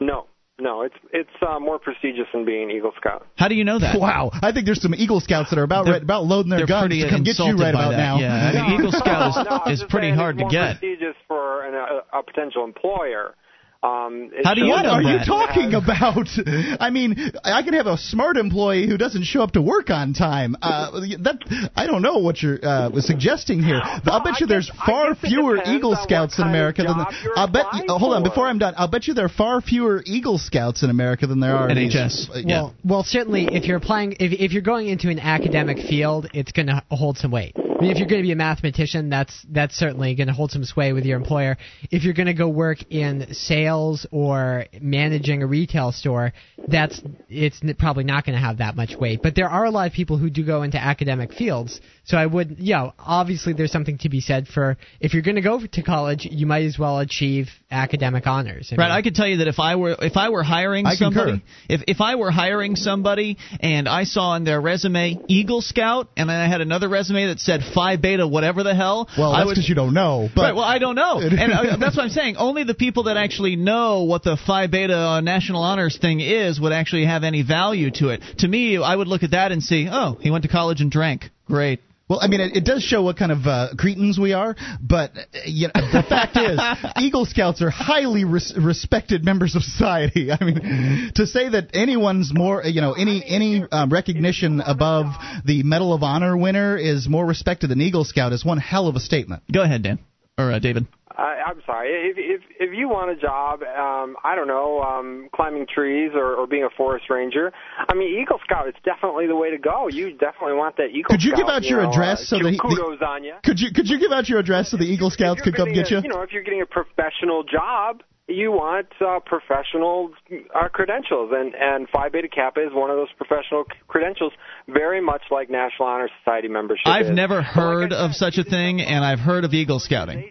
no, 0.01 0.27
no, 0.61 0.83
it's 0.83 0.95
it's 1.13 1.31
uh, 1.47 1.59
more 1.61 1.79
prestigious 1.79 2.27
than 2.33 2.45
being 2.45 2.71
an 2.71 2.77
Eagle 2.77 2.93
Scout. 2.97 3.27
How 3.37 3.49
do 3.49 3.55
you 3.55 3.65
know 3.65 3.79
that? 3.79 3.99
Wow, 3.99 4.31
I 4.43 4.53
think 4.53 4.67
there's 4.67 4.83
some 4.83 4.95
Eagle 4.95 5.21
Scouts 5.21 5.51
that 5.51 5.59
are 5.59 5.63
about 5.63 5.87
right, 5.87 6.03
about 6.03 6.25
loading 6.25 6.51
their 6.51 6.61
they're 6.61 6.67
guns 6.67 6.91
to 6.91 7.09
come 7.09 7.23
get 7.23 7.39
you 7.39 7.57
right 7.57 7.71
about 7.71 7.91
that, 7.91 7.97
now. 7.97 8.19
yeah. 8.19 8.53
I 8.55 8.69
mean, 8.69 8.81
Eagle 8.81 8.93
Scout 8.93 9.31
is- 9.31 9.47
no, 9.51 9.73
is 9.73 9.85
pretty 9.89 10.11
hard 10.11 10.35
it's 10.35 10.41
to 10.41 10.45
more 10.45 10.51
get. 10.51 10.81
Prestigious 10.81 11.17
for 11.29 11.65
an, 11.65 11.75
a, 11.75 12.19
a 12.19 12.23
potential 12.23 12.65
employer. 12.65 13.35
Um, 13.81 14.31
it 14.33 14.45
How 14.45 14.55
do 14.55 14.63
you 14.63 14.67
know 14.67 14.73
What 14.75 14.87
are 14.87 15.03
you 15.03 15.19
that? 15.19 15.27
talking 15.27 15.73
about? 15.75 16.27
I 16.81 16.91
mean, 16.91 17.15
I 17.45 17.63
can 17.63 17.75
have 17.75 17.87
a 17.87 17.97
smart 17.97 18.37
employee 18.37 18.89
who 18.89 18.99
doesn't 18.99 19.23
show 19.23 19.41
up 19.41 19.53
to 19.53 19.63
work 19.63 19.89
on 19.91 20.15
time. 20.15 20.57
Uh, 20.61 20.91
that 21.23 21.71
I 21.77 21.87
don't 21.87 22.03
know 22.03 22.19
what 22.19 22.43
you're 22.43 22.59
uh, 22.61 22.91
suggesting 23.01 23.63
here. 23.63 23.81
I'll 23.83 24.25
bet 24.25 24.41
you 24.41 24.49
there's 24.49 24.69
far 24.85 25.15
fewer 25.15 25.61
Eagle 25.65 25.95
Scouts 25.95 26.41
in 26.41 26.49
America 26.49 26.83
than 26.83 27.07
I'll 27.37 27.47
bet. 27.47 27.67
You, 27.75 27.85
hold 27.95 28.15
on, 28.15 28.25
before 28.25 28.49
I'm 28.49 28.59
done, 28.59 28.75
I'll 28.77 28.89
bet 28.89 29.07
you 29.07 29.15
there 29.15 29.27
are 29.27 29.29
far 29.29 29.61
fewer 29.61 30.03
Eagle 30.07 30.39
Scouts 30.39 30.83
in 30.83 30.91
America 30.91 31.29
than 31.29 31.39
there 31.39 31.55
are 31.55 31.73
these- 31.73 31.95
NHS. 31.95 32.31
uh, 32.31 32.39
yeah. 32.39 32.63
Well, 32.63 32.75
well, 32.85 33.05
certainly, 33.05 33.47
if 33.53 33.65
you're 33.67 33.77
applying, 33.77 34.13
if 34.19 34.33
if 34.33 34.53
you're 34.53 34.63
going 34.63 34.89
into 34.89 35.09
an 35.09 35.21
academic 35.21 35.79
field, 35.79 36.29
it's 36.35 36.51
going 36.51 36.67
to 36.67 36.83
hold 36.91 37.17
some 37.19 37.31
weight. 37.31 37.55
I 37.79 37.83
mean, 37.83 37.93
if 37.93 37.99
you're 37.99 38.09
going 38.09 38.23
to 38.23 38.27
be 38.27 38.33
a 38.33 38.37
mathematician, 38.37 39.09
that's 39.09 39.47
that's 39.51 39.77
certainly 39.77 40.17
going 40.17 40.27
to 40.27 40.33
hold 40.33 40.51
some 40.51 40.65
sway 40.65 40.93
with 40.93 41.05
your 41.05 41.17
employer. 41.17 41.57
If 41.93 42.03
you're 42.03 42.15
going 42.15 42.27
to 42.27 42.35
go 42.35 42.49
work 42.49 42.79
in 42.91 43.33
sales 43.35 44.05
or 44.11 44.67
managing 44.81 45.45
a 45.45 45.47
retail 45.47 45.93
store, 45.93 46.33
that's 46.67 47.01
it's 47.29 47.61
probably 47.79 48.03
not 48.03 48.27
going 48.27 48.35
to 48.35 48.45
have 48.45 48.59
that 48.59 48.75
much 48.75 48.97
weight. 48.99 49.23
But 49.23 49.37
there 49.37 49.49
are 49.49 49.65
a 49.65 49.71
lot 49.71 49.87
of 49.87 49.93
people 49.93 50.19
who 50.19 50.29
do 50.29 50.45
go 50.45 50.63
into 50.63 50.77
academic 50.77 51.33
fields. 51.33 51.81
So 52.09 52.17
I 52.17 52.25
would, 52.25 52.57
yeah, 52.59 52.93
obviously 52.99 53.53
there's 53.53 53.71
something 53.71 53.99
to 53.99 54.09
be 54.09 54.21
said 54.23 54.49
for 54.49 54.79
if 54.99 55.13
you're 55.13 55.23
going 55.23 55.35
to 55.37 55.43
go 55.43 55.61
to 55.61 55.83
college, 55.83 56.27
you 56.31 56.47
might 56.47 56.65
as 56.65 56.79
well 56.79 57.01
achieve 57.01 57.49
academic 57.71 58.27
honors. 58.27 58.71
I 58.73 58.77
Right, 58.77 58.87
mean, 58.87 58.93
I 58.93 59.03
could 59.03 59.15
tell 59.15 59.27
you 59.27 59.37
that 59.39 59.47
if 59.49 59.59
I 59.61 59.77
were 59.77 59.95
if 60.01 60.17
I 60.17 60.31
were 60.31 60.43
hiring 60.43 60.87
I 60.87 60.97
concur. 60.97 61.19
somebody, 61.19 61.45
if 61.69 61.83
if 61.87 62.01
I 62.01 62.15
were 62.15 62.31
hiring 62.31 62.77
somebody 62.77 63.37
and 63.61 63.87
I 63.87 64.05
saw 64.05 64.31
on 64.31 64.45
their 64.45 64.59
resume 64.59 65.21
Eagle 65.29 65.61
Scout 65.61 66.09
and 66.17 66.31
then 66.31 66.37
I 66.37 66.49
had 66.49 66.63
another 66.63 66.89
resume 66.89 67.27
that 67.27 67.41
said 67.41 67.61
Phi 67.75 67.97
Beta 67.97 68.27
whatever 68.27 68.63
the 68.63 68.75
hell, 68.75 69.07
Well, 69.19 69.31
I 69.33 69.41
that's 69.41 69.51
because 69.51 69.69
you 69.69 69.75
don't 69.75 69.93
know. 69.93 70.31
But 70.35 70.43
right, 70.43 70.55
well, 70.55 70.65
I 70.65 70.79
don't 70.79 70.95
know, 70.95 71.19
and 71.21 71.53
uh, 71.53 71.77
that's 71.77 71.95
what 71.95 72.05
I'm 72.05 72.09
saying. 72.09 72.37
Only 72.39 72.65
the 72.65 72.73
people 72.75 73.03
that 73.03 73.19
actually 73.19 73.57
know 73.57 74.05
what 74.05 74.23
the 74.23 74.39
Phi 74.47 74.67
Beta 74.67 74.97
uh, 74.97 75.21
National 75.21 75.63
Honors 75.63 75.99
thing 76.01 76.21
is 76.21 76.59
would 76.59 76.73
actually 76.73 77.05
have 77.05 77.23
any 77.23 77.43
value 77.43 77.91
to 77.97 78.09
it. 78.09 78.23
To 78.39 78.49
me, 78.49 78.79
I 78.79 78.97
would 78.97 79.09
look 79.09 79.25
at 79.25 79.33
that 79.33 79.53
and 79.53 79.63
see, 79.63 79.89
oh, 79.93 80.17
he 80.23 80.31
went 80.31 80.45
to 80.45 80.49
college 80.49 80.81
and 80.81 80.91
drank. 80.91 81.25
Great. 81.47 81.81
Well, 82.09 82.21
I 82.23 82.29
mean, 82.29 82.41
it, 82.41 82.57
it 82.57 82.65
does 82.65 82.83
show 82.83 83.03
what 83.03 83.19
kind 83.19 83.31
of 83.31 83.47
uh, 83.47 83.69
cretins 83.77 84.19
we 84.19 84.33
are, 84.33 84.57
but 84.81 85.13
uh, 85.17 85.23
you 85.45 85.69
know, 85.69 85.81
the 85.93 86.03
fact 86.09 86.37
is, 86.37 86.59
Eagle 87.05 87.27
Scouts 87.27 87.61
are 87.61 87.71
highly 87.71 88.25
res- 88.25 88.55
respected 88.57 89.25
members 89.25 89.55
of 89.55 89.63
society. 89.63 90.31
I 90.33 90.43
mean, 90.43 91.13
to 91.17 91.27
say 91.27 91.51
that 91.51 91.71
anyone's 91.75 92.33
more, 92.35 92.63
you 92.65 92.81
know, 92.81 92.95
any 92.95 93.23
any 93.27 93.65
um, 93.71 93.91
recognition 93.91 94.61
above 94.61 95.07
the 95.45 95.63
Medal 95.63 95.93
of 95.93 96.03
Honor 96.03 96.37
winner 96.37 96.77
is 96.77 97.09
more 97.09 97.27
respected 97.27 97.69
than 97.69 97.81
Eagle 97.81 98.05
Scout 98.05 98.33
is 98.33 98.45
one 98.45 98.59
hell 98.59 98.89
of 98.89 98.97
a 98.97 99.01
statement. 99.01 99.43
Go 99.53 99.63
ahead, 99.63 99.83
Dan 99.83 99.99
or 100.39 100.53
uh, 100.53 100.59
David. 100.59 100.87
I, 101.19 101.51
I'm 101.51 101.61
sorry. 101.67 101.91
If 101.91 102.17
if 102.17 102.41
if 102.61 102.71
you 102.79 102.89
want 102.89 103.11
a 103.11 103.17
job, 103.17 103.63
um, 103.63 104.17
I 104.23 104.37
don't 104.37 104.47
know, 104.47 104.81
um, 104.81 105.29
climbing 105.35 105.67
trees 105.67 106.13
or, 106.15 106.35
or 106.35 106.47
being 106.47 106.63
a 106.63 106.71
forest 106.77 107.07
ranger. 107.11 107.53
I 107.89 107.95
mean, 107.95 108.21
Eagle 108.23 108.39
Scout 108.45 108.69
is 108.69 108.75
definitely 108.85 109.27
the 109.27 109.35
way 109.35 109.51
to 109.51 109.59
go. 109.59 109.89
You 109.89 110.13
definitely 110.13 110.55
want 110.55 110.77
that 110.77 110.91
Eagle 110.95 111.11
Could 111.11 111.25
you 111.25 111.31
Scout. 111.33 111.39
give 111.41 111.49
out 111.49 111.65
your 111.65 111.83
know, 111.83 111.91
address 111.91 112.21
uh, 112.23 112.37
so 112.37 112.39
that 112.39 112.51
he- 112.53 112.59
kudos 112.59 113.03
on 113.03 113.25
you. 113.25 113.35
Could 113.45 113.59
you 113.59 113.73
could 113.75 113.89
you 113.89 113.99
give 113.99 114.13
out 114.13 114.29
your 114.29 114.39
address 114.39 114.71
so 114.71 114.77
the 114.77 114.85
Eagle 114.85 115.11
Scouts 115.11 115.43
could 115.43 115.57
come 115.57 115.73
get 115.73 115.91
you? 115.91 115.99
You 116.01 116.09
know, 116.09 116.23
if 116.23 116.31
you're 116.33 116.45
getting 116.45 116.63
a 116.63 116.67
professional 116.67 117.43
job, 117.43 118.03
you 118.29 118.53
want 118.53 118.87
uh, 119.01 119.19
professional 119.25 120.13
uh, 120.55 120.69
credentials, 120.69 121.33
and 121.35 121.55
and 121.59 121.89
Phi 121.91 122.11
Beta 122.11 122.29
Kappa 122.29 122.61
is 122.61 122.73
one 122.73 122.91
of 122.91 122.97
those 122.97 123.09
professional 123.17 123.65
c- 123.65 123.79
credentials, 123.89 124.33
very 124.69 125.01
much 125.01 125.23
like 125.33 125.51
National 125.51 125.89
Honor 125.89 126.11
Society 126.23 126.47
membership. 126.47 126.87
I've 126.87 127.07
is. 127.07 127.11
never 127.11 127.43
heard 127.43 127.93
of 127.93 128.15
such 128.15 128.39
a 128.39 128.45
thing, 128.45 128.81
and 128.83 129.05
I've 129.05 129.19
heard 129.19 129.45
of 129.45 129.53
Eagle 129.55 129.81
Scouting. 129.81 130.31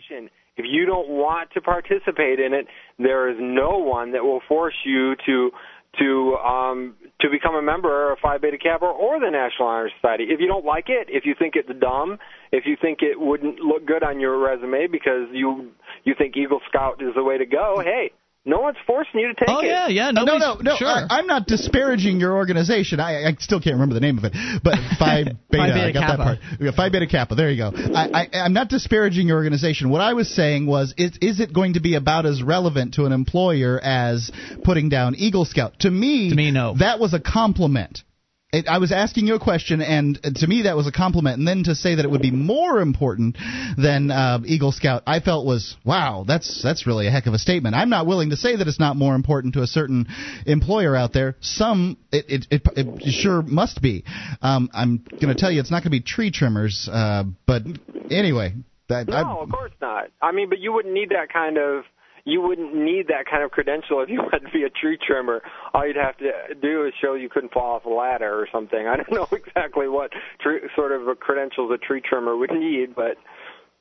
If 0.58 0.66
you 0.68 0.86
don't 0.86 1.10
want 1.10 1.52
to 1.54 1.62
participate 1.62 2.40
in 2.40 2.54
it, 2.54 2.68
there 2.98 3.30
is 3.30 3.38
no 3.40 3.78
one 3.78 4.12
that 4.14 4.24
will 4.24 4.42
force 4.48 4.76
you 4.86 5.16
to 5.26 5.52
to 6.00 6.36
um, 6.36 6.96
to 7.22 7.30
become 7.30 7.56
a 7.56 7.62
member 7.62 8.12
of 8.12 8.20
Phi 8.20 8.38
Beta 8.38 8.58
Kappa 8.58 8.86
or 8.86 9.20
the 9.20 9.30
National 9.30 9.68
Honor 9.68 9.90
Society. 10.00 10.26
If 10.30 10.40
you 10.40 10.48
don't 10.48 10.66
like 10.66 10.86
it, 10.90 11.08
if 11.10 11.26
you 11.26 11.34
think 11.38 11.56
it's 11.56 11.70
dumb, 11.80 12.20
if 12.52 12.66
you 12.66 12.78
think 12.80 13.00
it 13.02 13.20
wouldn't 13.20 13.60
look 13.60 13.86
good 13.86 14.04
on 14.04 14.20
your 14.20 14.38
resume 14.38 14.88
because 14.92 15.30
you 15.32 15.72
you 16.04 16.14
think 16.18 16.36
Eagle 16.38 16.62
Scout 16.68 17.02
is 17.02 17.14
the 17.16 17.24
way 17.24 17.38
to 17.38 17.46
go, 17.46 17.82
hey, 17.84 18.12
no 18.48 18.60
one's 18.62 18.78
forcing 18.88 19.20
you 19.20 19.28
to 19.28 19.34
take 19.36 19.50
Oh 19.50 19.60
it. 19.60 19.66
Oh 19.66 19.68
yeah, 19.68 19.88
yeah. 19.90 20.12
no, 20.12 20.24
no, 20.24 20.38
nobody's- 20.38 20.64
no. 20.64 20.76
Sure. 20.78 20.88
I, 20.88 21.06
I'm 21.20 21.28
not 21.28 21.46
disparaging 21.48 22.20
your 22.20 22.36
organization. 22.36 23.00
I, 23.00 23.26
I 23.28 23.36
still 23.40 23.60
can't 23.60 23.74
remember 23.76 23.94
the 23.94 24.00
name 24.02 24.18
of 24.18 24.24
it, 24.24 24.34
but 24.64 24.76
Phi 24.98 25.24
Beta. 25.26 25.38
Beta 25.52 25.86
I 25.86 25.92
got 25.92 26.18
that 26.18 26.18
part. 26.18 26.40
Yeah, 26.60 26.72
Phi 26.72 26.90
Beta 26.90 27.06
Kappa. 27.08 27.36
There 27.36 27.52
you 27.52 27.58
go. 27.58 27.72
I, 27.76 28.28
I, 28.34 28.40
I'm 28.40 28.54
not 28.54 28.70
disparaging 28.70 29.28
your 29.28 29.38
organization. 29.38 29.90
What 29.90 30.02
I 30.02 30.14
was 30.14 30.34
saying 30.34 30.66
was, 30.66 30.94
is, 30.98 31.18
is 31.22 31.40
it 31.40 31.54
going 31.54 31.74
to 31.74 31.82
be 31.82 31.96
about 31.96 32.26
as 32.26 32.42
relevant 32.42 32.94
to 32.96 33.06
an 33.06 33.12
employer 33.12 33.80
as 33.80 34.32
putting 34.64 34.90
down 34.90 35.16
Eagle 35.16 35.46
Scout? 35.46 35.80
To 35.82 35.92
me, 35.92 36.30
To 36.30 36.36
me, 36.36 36.52
no. 36.52 36.76
That 36.80 37.00
was 37.00 37.14
a 37.14 37.20
compliment. 37.20 38.04
It, 38.54 38.70
I 38.70 38.78
was 38.78 38.94
asking 38.94 39.28
you 39.28 39.36
a 39.36 39.40
question, 39.42 39.82
and 39.82 40.18
uh, 40.24 40.30
to 40.34 40.48
me 40.48 40.62
that 40.62 40.78
was 40.78 40.88
a 40.88 40.92
compliment. 40.92 41.38
And 41.38 41.46
then 41.46 41.64
to 41.66 41.76
say 41.76 41.96
that 41.96 42.06
it 42.06 42.10
would 42.10 42.22
be 42.22 42.32
more 42.32 42.80
important 42.80 43.38
than 43.78 44.10
uh, 44.10 44.40
Eagle 44.46 44.72
Scout, 44.72 45.04
I 45.06 45.20
felt 45.20 45.46
was 45.46 45.76
wow. 45.84 46.24
That's 46.26 46.64
that's 46.64 46.88
really 46.88 47.08
a 47.08 47.12
heck 47.12 47.26
of 47.26 47.34
a 47.34 47.40
statement. 47.40 47.76
I'm 47.76 47.90
not 47.90 48.08
willing 48.08 48.30
to 48.30 48.38
say 48.38 48.56
that 48.56 48.66
it's 48.66 48.80
not 48.80 48.96
more 48.96 49.16
important 49.16 49.56
to 49.56 49.64
a 49.64 49.68
certain 49.68 50.08
employer 50.46 50.96
out 50.96 51.12
there. 51.12 51.36
Some 51.42 51.98
it 52.10 52.26
it, 52.30 52.46
it, 52.50 52.62
it 52.78 53.12
sure 53.12 53.42
must 53.42 53.82
be. 53.82 54.06
Um, 54.42 54.70
I'm 54.74 55.04
going 55.20 55.28
to 55.28 55.36
tell 55.36 55.52
you 55.52 55.60
it's 55.60 55.72
not 55.72 55.84
going 55.84 55.92
to 55.92 55.98
be 55.98 56.02
tree 56.02 56.32
trimmers, 56.32 56.88
uh, 56.90 57.26
but 57.46 57.64
anyway. 58.10 58.54
That, 58.88 59.14
I, 59.14 59.24
No, 59.24 59.42
of 59.42 59.50
course 59.50 59.74
not. 59.82 60.06
I 60.22 60.32
mean, 60.32 60.48
but 60.48 60.60
you 60.60 60.72
wouldn't 60.72 60.94
need 60.94 61.10
that 61.10 61.28
kind 61.34 61.58
of 61.58 61.84
you 62.28 62.42
wouldn't 62.42 62.76
need 62.76 63.08
that 63.08 63.26
kind 63.26 63.42
of 63.42 63.52
credential 63.52 64.02
if 64.02 64.10
you 64.10 64.20
wanted 64.22 64.42
to 64.42 64.52
be 64.52 64.64
a 64.64 64.70
tree 64.70 64.98
trimmer. 64.98 65.42
All 65.74 65.88
you'd 65.88 65.96
have 65.96 66.18
to 66.18 66.56
do 66.62 66.86
is 66.86 66.94
show 67.02 67.14
you 67.14 67.30
couldn't 67.30 67.54
fall 67.54 67.76
off 67.76 67.86
a 67.86 67.90
ladder 67.90 68.38
or 68.38 68.48
something. 68.52 68.86
I 68.86 68.98
don't 68.98 69.12
know 69.12 69.28
exactly 69.32 69.88
what 69.88 70.12
tree, 70.42 70.60
sort 70.76 70.92
of 70.92 71.08
a 71.08 71.16
credentials 71.16 71.72
a 71.72 71.78
tree 71.78 72.02
trimmer 72.02 72.36
would 72.36 72.52
need, 72.52 72.94
but 72.94 73.16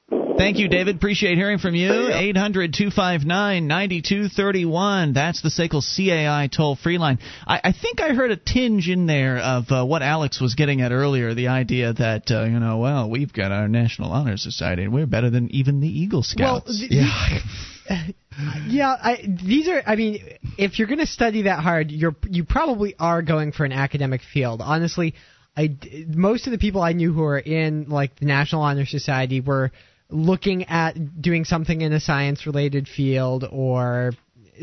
Thank 0.08 0.58
you, 0.58 0.68
David. 0.68 0.96
Appreciate 0.96 1.36
hearing 1.36 1.58
from 1.58 1.74
you. 1.74 1.90
800 2.12 2.72
259 2.74 3.66
9231. 3.66 5.12
That's 5.12 5.42
the 5.42 5.48
SACL 5.48 5.82
CAI 5.82 6.48
toll 6.54 6.76
free 6.76 6.98
line. 6.98 7.18
I, 7.46 7.60
I 7.64 7.72
think 7.72 8.00
I 8.00 8.10
heard 8.10 8.30
a 8.30 8.36
tinge 8.36 8.88
in 8.88 9.06
there 9.06 9.38
of 9.38 9.64
uh, 9.70 9.84
what 9.84 10.02
Alex 10.02 10.40
was 10.40 10.54
getting 10.54 10.80
at 10.80 10.92
earlier 10.92 11.34
the 11.34 11.48
idea 11.48 11.92
that, 11.94 12.30
uh, 12.30 12.44
you 12.44 12.60
know, 12.60 12.78
well, 12.78 13.10
we've 13.10 13.32
got 13.32 13.50
our 13.50 13.66
National 13.66 14.12
Honor 14.12 14.36
Society 14.36 14.84
and 14.84 14.92
we're 14.92 15.06
better 15.06 15.30
than 15.30 15.50
even 15.50 15.80
the 15.80 15.88
Eagle 15.88 16.20
Well, 16.38 16.62
Scouts. 16.62 16.80
th- 16.88 16.92
yeah, 18.68 18.94
I, 19.02 19.24
these 19.44 19.68
are. 19.68 19.82
I 19.86 19.96
mean, 19.96 20.22
if 20.58 20.78
you're 20.78 20.88
going 20.88 21.00
to 21.00 21.06
study 21.06 21.42
that 21.42 21.60
hard, 21.60 21.90
you're 21.90 22.14
you 22.28 22.44
probably 22.44 22.94
are 22.98 23.22
going 23.22 23.52
for 23.52 23.64
an 23.64 23.72
academic 23.72 24.20
field. 24.22 24.60
Honestly, 24.62 25.14
I 25.56 25.76
most 26.08 26.46
of 26.46 26.50
the 26.52 26.58
people 26.58 26.82
I 26.82 26.92
knew 26.92 27.12
who 27.12 27.22
are 27.24 27.38
in 27.38 27.88
like 27.88 28.16
the 28.18 28.26
National 28.26 28.62
Honor 28.62 28.86
Society 28.86 29.40
were 29.40 29.70
looking 30.08 30.64
at 30.64 31.20
doing 31.20 31.44
something 31.44 31.80
in 31.80 31.92
a 31.92 32.00
science 32.00 32.46
related 32.46 32.88
field 32.88 33.44
or 33.50 34.12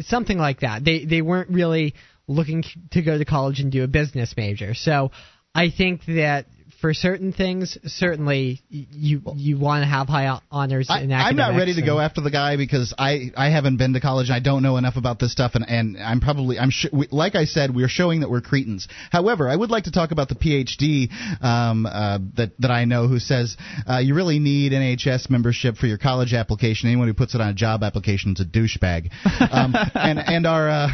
something 0.01 0.37
like 0.37 0.61
that. 0.61 0.83
They 0.83 1.05
they 1.05 1.21
weren't 1.21 1.49
really 1.49 1.93
looking 2.27 2.63
to 2.91 3.01
go 3.01 3.17
to 3.17 3.25
college 3.25 3.59
and 3.59 3.71
do 3.71 3.83
a 3.83 3.87
business 3.87 4.33
major. 4.37 4.73
So 4.73 5.11
I 5.53 5.69
think 5.69 6.05
that 6.05 6.45
for 6.83 6.93
certain 6.93 7.31
things, 7.31 7.77
certainly 7.85 8.61
you 8.69 9.21
you 9.35 9.57
want 9.57 9.83
to 9.83 9.87
have 9.87 10.09
high 10.09 10.37
honors 10.51 10.87
I, 10.89 11.03
in 11.03 11.13
I'm 11.13 11.37
not 11.37 11.55
ready 11.55 11.75
to 11.75 11.81
go 11.81 11.97
after 11.97 12.19
the 12.19 12.29
guy 12.29 12.57
because 12.57 12.93
I, 12.97 13.31
I 13.37 13.51
haven't 13.51 13.77
been 13.77 13.93
to 13.93 14.01
college 14.01 14.27
and 14.27 14.35
I 14.35 14.41
don't 14.41 14.61
know 14.61 14.75
enough 14.75 14.97
about 14.97 15.17
this 15.17 15.31
stuff 15.31 15.53
and, 15.55 15.63
and 15.65 15.97
I'm 15.97 16.19
probably 16.19 16.59
I'm 16.59 16.71
sh- 16.71 16.91
we, 16.91 17.07
like 17.09 17.35
I 17.35 17.45
said 17.45 17.73
we're 17.73 17.87
showing 17.87 18.19
that 18.19 18.29
we're 18.29 18.41
cretins. 18.41 18.89
However, 19.11 19.47
I 19.47 19.55
would 19.55 19.71
like 19.71 19.85
to 19.85 19.93
talk 19.93 20.11
about 20.11 20.27
the 20.27 20.35
PhD 20.35 21.09
um, 21.41 21.85
uh, 21.85 22.19
that 22.35 22.51
that 22.59 22.71
I 22.71 22.83
know 22.83 23.07
who 23.07 23.19
says 23.19 23.55
uh, 23.89 23.99
you 23.99 24.13
really 24.13 24.39
need 24.39 24.73
NHS 24.73 25.29
membership 25.29 25.77
for 25.77 25.87
your 25.87 25.97
college 25.97 26.33
application. 26.33 26.89
Anyone 26.89 27.07
who 27.07 27.13
puts 27.13 27.33
it 27.33 27.39
on 27.39 27.47
a 27.47 27.53
job 27.53 27.83
application 27.83 28.33
is 28.33 28.41
a 28.41 28.45
douchebag. 28.45 29.09
Um, 29.53 29.73
and 29.95 30.19
and 30.19 30.45
our 30.45 30.67
uh, 30.67 30.87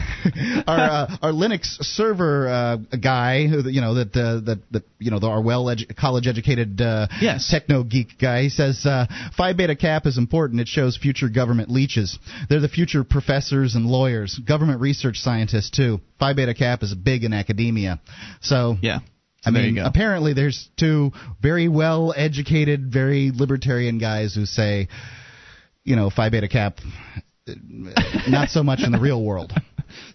our 0.68 0.78
uh, 0.78 1.18
our 1.24 1.32
Linux 1.32 1.66
server 1.82 2.48
uh, 2.48 2.78
guy 2.96 3.48
who 3.48 3.68
you 3.68 3.82
know 3.82 3.96
that 3.96 4.16
uh, 4.16 4.42
that 4.46 4.60
that 4.70 4.84
you 5.00 5.10
know 5.10 5.18
the, 5.18 5.26
our 5.26 5.42
well 5.42 5.79
edu- 5.86 5.96
college 5.96 6.28
educated 6.28 6.80
uh, 6.82 7.08
Yes. 7.22 7.48
techno 7.50 7.84
geek 7.84 8.18
guy. 8.20 8.44
He 8.44 8.50
says 8.50 8.86
uh, 8.86 9.06
Phi 9.36 9.54
Beta 9.54 9.76
Cap 9.76 10.06
is 10.06 10.18
important. 10.18 10.62
It 10.62 10.68
shows 10.68 10.98
future 10.98 11.30
government 11.30 11.70
leeches. 11.70 12.18
They're 12.50 12.60
the 12.60 12.70
future 12.70 13.04
professors 13.04 13.76
and 13.76 13.86
lawyers, 13.86 14.38
government 14.40 14.82
research 14.82 15.18
scientists 15.18 15.70
too. 15.72 16.00
Phi 16.20 16.34
Beta 16.34 16.54
Cap 16.54 16.84
is 16.84 16.94
big 16.94 17.24
in 17.24 17.34
academia. 17.34 18.00
So 18.42 18.78
yeah. 18.82 19.00
I 19.46 19.52
mean, 19.52 19.78
apparently 19.78 20.34
there's 20.34 20.70
two 20.78 21.14
very 21.42 21.70
well 21.70 22.14
educated, 22.16 22.92
very 22.92 23.32
libertarian 23.34 23.98
guys 23.98 24.36
who 24.36 24.46
say, 24.46 24.90
you 25.86 25.96
know, 25.96 26.10
Phi 26.10 26.30
Beta 26.30 26.50
Cap, 26.50 26.80
uh, 27.48 27.54
not 28.28 28.50
so 28.50 28.64
much 28.64 28.82
in 28.84 28.92
the 28.92 29.00
real 29.00 29.24
world. 29.24 29.54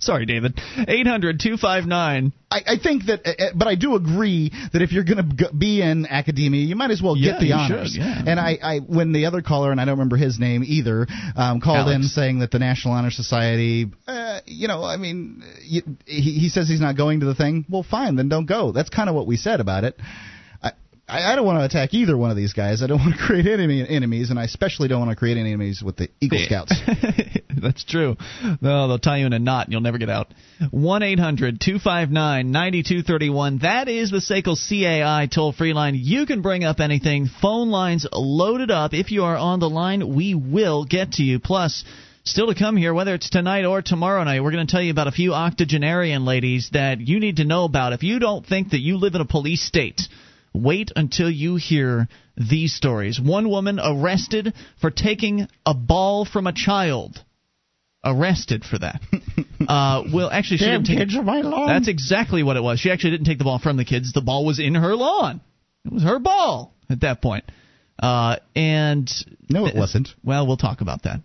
Sorry, 0.01 0.27
David. 0.27 0.59
800 0.77 1.41
259. 1.41 2.33
I, 2.51 2.57
I 2.67 2.77
think 2.79 3.07
that, 3.07 3.27
uh, 3.27 3.47
but 3.57 3.67
I 3.67 3.75
do 3.75 3.97
agree 3.97 4.53
that 4.73 4.81
if 4.83 4.93
you're 4.93 5.05
going 5.05 5.37
to 5.37 5.53
be 5.53 5.83
in 5.83 6.07
academia, 6.07 6.63
you 6.63 6.77
might 6.77 6.91
as 6.93 7.03
well 7.03 7.17
Yeah, 7.17 7.33
get 7.33 7.41
the 7.41 7.47
you 7.47 7.55
honors. 7.55 7.93
should, 7.93 8.01
yeah. 8.03 8.23
And 8.27 8.39
I, 8.39 8.59
I, 8.63 8.79
when 8.79 9.13
the 9.13 9.27
other 9.27 9.43
caller, 9.43 9.73
and 9.73 9.81
I 9.81 9.85
don't 9.85 9.95
remember 9.99 10.17
his 10.17 10.39
name 10.39 10.63
either, 10.65 11.07
um, 11.37 11.61
called 11.61 11.89
in 11.91 12.03
saying 12.05 12.39
that 12.41 12.51
the 12.51 12.59
National 12.61 12.95
Honor 12.95 13.11
Society, 13.11 13.87
uh, 14.07 14.41
you 14.47 14.69
know, 14.69 14.85
I 14.85 14.97
mean, 14.97 15.43
he, 15.65 15.83
he 16.07 16.49
says 16.49 16.69
he's 16.69 16.81
not 16.81 16.97
going 16.97 17.21
to 17.21 17.27
the 17.27 17.35
thing. 17.35 17.65
Well, 17.69 17.83
fine, 17.89 18.17
then 18.17 18.29
don't 18.29 18.47
go. 18.47 18.71
That's 18.73 18.91
kind 18.91 19.09
of 19.09 19.15
what 19.17 19.27
we 19.27 19.37
said 19.37 19.61
about 19.61 19.85
it. 19.85 19.99
I, 21.07 21.33
I 21.33 21.37
don't 21.37 21.45
want 21.45 21.59
to 21.59 21.65
attack 21.65 21.93
either 21.93 22.17
one 22.17 22.31
of 22.31 22.37
these 22.37 22.55
guys. 22.55 22.83
I 22.83 22.87
don't 22.87 22.99
want 22.99 23.15
to 23.15 23.21
create 23.27 23.47
enemies, 23.47 24.31
and 24.31 24.39
I 24.39 24.45
especially 24.45 24.89
don't 24.89 25.01
want 25.01 25.11
to 25.11 25.17
create 25.17 25.37
enemies 25.37 25.83
with 25.85 25.97
the 25.97 26.09
Eagle 26.21 26.39
Scouts. 26.45 26.75
That's 27.63 27.85
true. 27.85 28.17
No, 28.61 28.89
they'll 28.89 28.99
tie 28.99 29.19
you 29.19 29.27
in 29.27 29.33
a 29.33 29.39
knot 29.39 29.67
and 29.67 29.73
you'll 29.73 29.83
never 29.83 29.99
get 29.99 30.11
out. 30.11 30.33
1 30.71 31.03
800 31.03 31.61
259 31.61 32.51
9231. 32.51 33.59
That 33.59 33.89
is 33.89 34.11
the 34.11 34.19
SACL 34.19 34.57
CAI 34.57 35.29
toll 35.33 35.53
free 35.53 35.73
line. 35.73 35.95
You 35.97 36.27
can 36.27 36.43
bring 36.43 36.65
up 36.65 36.81
anything. 36.81 37.29
Phone 37.41 37.71
lines 37.71 38.07
loaded 38.13 38.71
up. 38.71 38.93
If 38.93 39.11
you 39.11 39.25
are 39.25 39.37
on 39.37 39.61
the 39.61 39.71
line, 39.71 40.15
we 40.15 40.35
will 40.35 40.85
get 40.85 41.13
to 41.13 41.23
you. 41.23 41.39
Plus, 41.39 41.85
Still 42.27 42.47
to 42.47 42.55
come 42.55 42.79
here, 42.79 42.95
whether 42.95 43.13
it's 43.13 43.29
tonight 43.29 43.67
or 43.67 43.83
tomorrow 43.83 44.25
night, 44.25 44.43
we're 44.43 44.51
going 44.51 44.67
to 44.67 44.71
tell 44.71 44.81
you 44.81 44.91
about 44.91 45.09
a 45.09 45.13
few 45.13 45.35
octogenarian 45.35 46.25
ladies 46.25 46.71
that 46.73 46.99
you 46.99 47.21
need 47.21 47.37
to 47.37 47.45
know 47.45 47.65
about. 47.65 47.93
If 47.93 48.03
you 48.03 48.19
don't 48.19 48.47
think 48.47 48.71
that 48.71 48.81
you 48.81 48.97
live 48.97 49.15
in 49.15 49.21
a 49.21 49.27
police 49.27 49.63
state, 49.63 50.09
wait 50.55 50.93
until 50.95 51.29
you 51.29 51.57
hear 51.57 52.09
these 52.37 52.75
stories. 52.75 53.21
One 53.21 53.51
woman 53.51 53.81
arrested 53.83 54.55
for 54.81 54.91
taking 54.91 55.49
a 55.67 55.75
ball 55.75 56.25
from 56.25 56.47
a 56.47 56.53
child. 56.53 57.23
Arrested 58.05 58.65
for 58.65 58.79
that. 58.79 59.01
Uh, 59.67 60.05
well, 60.13 60.29
actually, 60.31 60.59
she 60.59 60.67
Damn 60.67 60.83
didn't 60.83 60.99
take 60.99 61.09
kids 61.09 61.17
are 61.17 61.23
my 61.23 61.41
lawn. 61.41 61.69
That's 61.69 61.89
exactly 61.89 62.43
what 62.43 62.59
it 62.59 62.63
was. 62.63 62.79
She 62.79 62.91
actually 62.91 63.13
didn't 63.13 63.25
take 63.25 63.39
the 63.39 63.45
ball 63.45 63.59
from 63.59 63.79
the 63.79 63.85
kids. 63.87 64.13
The 64.13 64.21
ball 64.21 64.45
was 64.45 64.59
in 64.59 64.75
her 64.75 64.95
lawn. 64.95 65.41
It 65.87 65.93
was 65.93 66.03
her 66.03 66.19
ball 66.19 66.75
at 66.91 67.01
that 67.01 67.23
point. 67.23 67.45
Uh, 67.99 68.37
and 68.55 69.11
no, 69.49 69.67
it 69.67 69.75
wasn't. 69.75 70.11
Well, 70.23 70.47
we'll 70.47 70.59
talk 70.59 70.83
about 70.83 71.05
that. 71.05 71.21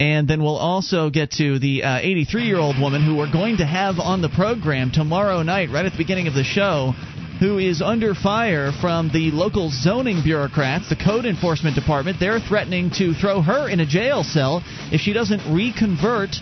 And 0.00 0.26
then 0.26 0.42
we'll 0.42 0.56
also 0.56 1.10
get 1.10 1.32
to 1.32 1.60
the 1.60 1.82
83 1.82 2.44
year 2.44 2.58
old 2.58 2.80
woman 2.80 3.04
who 3.04 3.16
we're 3.16 3.32
going 3.32 3.58
to 3.58 3.66
have 3.66 4.00
on 4.00 4.22
the 4.22 4.28
program 4.28 4.90
tomorrow 4.90 5.42
night, 5.42 5.68
right 5.70 5.86
at 5.86 5.92
the 5.92 5.98
beginning 5.98 6.26
of 6.26 6.34
the 6.34 6.44
show, 6.44 6.94
who 7.38 7.58
is 7.58 7.80
under 7.80 8.14
fire 8.14 8.72
from 8.80 9.10
the 9.12 9.30
local 9.30 9.70
zoning 9.70 10.22
bureaucrats, 10.22 10.88
the 10.88 10.96
code 10.96 11.24
enforcement 11.24 11.76
department. 11.76 12.18
They're 12.18 12.40
threatening 12.40 12.90
to 12.98 13.14
throw 13.14 13.42
her 13.42 13.68
in 13.68 13.80
a 13.80 13.86
jail 13.86 14.24
cell 14.24 14.62
if 14.90 15.00
she 15.00 15.12
doesn't 15.12 15.54
reconvert 15.54 16.34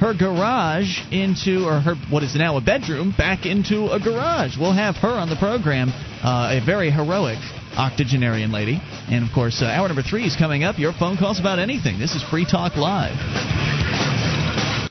her 0.00 0.14
garage 0.14 1.00
into, 1.10 1.66
or 1.66 1.80
her 1.80 1.94
what 2.08 2.22
is 2.22 2.34
now 2.36 2.56
a 2.56 2.60
bedroom, 2.60 3.12
back 3.16 3.44
into 3.46 3.90
a 3.90 4.00
garage. 4.00 4.56
We'll 4.58 4.72
have 4.72 4.96
her 4.96 5.10
on 5.10 5.28
the 5.28 5.36
program, 5.36 5.90
uh, 6.22 6.58
a 6.60 6.64
very 6.64 6.90
heroic 6.90 7.38
octogenarian 7.76 8.52
lady. 8.52 8.80
And 9.10 9.28
of 9.28 9.34
course, 9.34 9.60
uh, 9.60 9.66
hour 9.66 9.88
number 9.88 10.02
three 10.02 10.24
is 10.24 10.36
coming 10.36 10.64
up. 10.64 10.78
Your 10.78 10.92
phone 10.92 11.16
calls 11.16 11.40
about 11.40 11.58
anything. 11.58 11.98
This 11.98 12.14
is 12.14 12.22
Free 12.22 12.46
Talk 12.48 12.76
Live. 12.76 13.18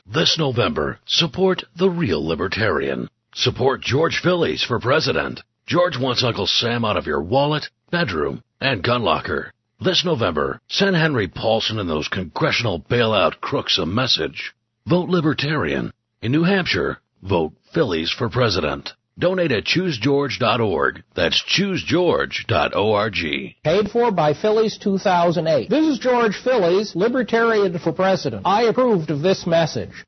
This 0.06 0.38
November, 0.38 0.98
support 1.06 1.64
the 1.76 1.90
real 1.90 2.26
libertarian. 2.26 3.08
Support 3.34 3.82
George 3.82 4.20
Phillies 4.22 4.64
for 4.64 4.80
president. 4.80 5.42
George 5.66 5.98
wants 5.98 6.24
Uncle 6.24 6.46
Sam 6.46 6.84
out 6.84 6.96
of 6.96 7.06
your 7.06 7.22
wallet, 7.22 7.68
bedroom, 7.90 8.42
and 8.60 8.82
gun 8.82 9.02
locker. 9.02 9.52
This 9.80 10.04
November, 10.04 10.60
send 10.68 10.96
Henry 10.96 11.28
Paulson 11.28 11.78
and 11.78 11.88
those 11.88 12.08
congressional 12.08 12.80
bailout 12.80 13.40
crooks 13.40 13.78
a 13.78 13.86
message. 13.86 14.54
Vote 14.86 15.08
libertarian. 15.08 15.92
In 16.22 16.32
New 16.32 16.42
Hampshire, 16.42 16.98
vote 17.22 17.52
Phillies 17.72 18.10
for 18.10 18.28
president. 18.28 18.94
Donate 19.18 19.52
at 19.52 19.64
choosegeorge.org. 19.64 21.02
That's 21.14 21.42
choosegeorge.org. 21.44 23.54
Paid 23.62 23.90
for 23.90 24.10
by 24.10 24.32
Phillies 24.32 24.78
2008. 24.78 25.68
This 25.68 25.86
is 25.86 25.98
George 25.98 26.36
Phillies, 26.42 26.96
Libertarian 26.96 27.78
for 27.78 27.92
President. 27.92 28.42
I 28.44 28.64
approved 28.64 29.10
of 29.10 29.20
this 29.20 29.46
message. 29.46 30.04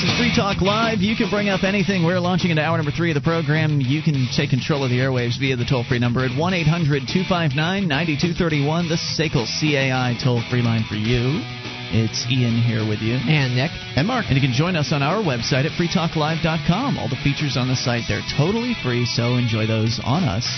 This 0.00 0.08
is 0.08 0.16
Free 0.16 0.32
Talk 0.34 0.62
Live. 0.62 1.04
You 1.04 1.14
can 1.14 1.28
bring 1.28 1.50
up 1.50 1.62
anything. 1.62 2.08
We're 2.08 2.20
launching 2.20 2.48
into 2.48 2.64
hour 2.64 2.78
number 2.78 2.90
three 2.90 3.10
of 3.10 3.16
the 3.16 3.20
program. 3.20 3.82
You 3.84 4.00
can 4.00 4.28
take 4.32 4.48
control 4.48 4.82
of 4.82 4.88
the 4.88 4.96
airwaves 4.96 5.38
via 5.38 5.56
the 5.56 5.66
toll 5.68 5.84
free 5.84 5.98
number 5.98 6.24
at 6.24 6.32
1 6.32 6.40
800 6.40 7.04
259 7.04 7.84
9231. 7.84 8.88
The 8.88 8.96
SACL 8.96 9.44
CAI 9.44 10.16
toll 10.16 10.40
free 10.48 10.62
line 10.62 10.88
for 10.88 10.96
you. 10.96 11.44
It's 11.92 12.24
Ian 12.32 12.64
here 12.64 12.88
with 12.88 13.04
you. 13.04 13.20
And 13.20 13.52
Nick. 13.52 13.76
And 13.92 14.08
Mark. 14.08 14.32
And 14.32 14.40
you 14.40 14.42
can 14.42 14.56
join 14.56 14.72
us 14.72 14.88
on 14.90 15.04
our 15.04 15.20
website 15.20 15.68
at 15.68 15.76
freetalklive.com. 15.76 16.96
All 16.96 17.12
the 17.12 17.20
features 17.20 17.60
on 17.60 17.68
the 17.68 17.76
site, 17.76 18.08
they're 18.08 18.24
totally 18.40 18.72
free, 18.80 19.04
so 19.04 19.36
enjoy 19.36 19.66
those 19.66 20.00
on 20.00 20.24
us. 20.24 20.48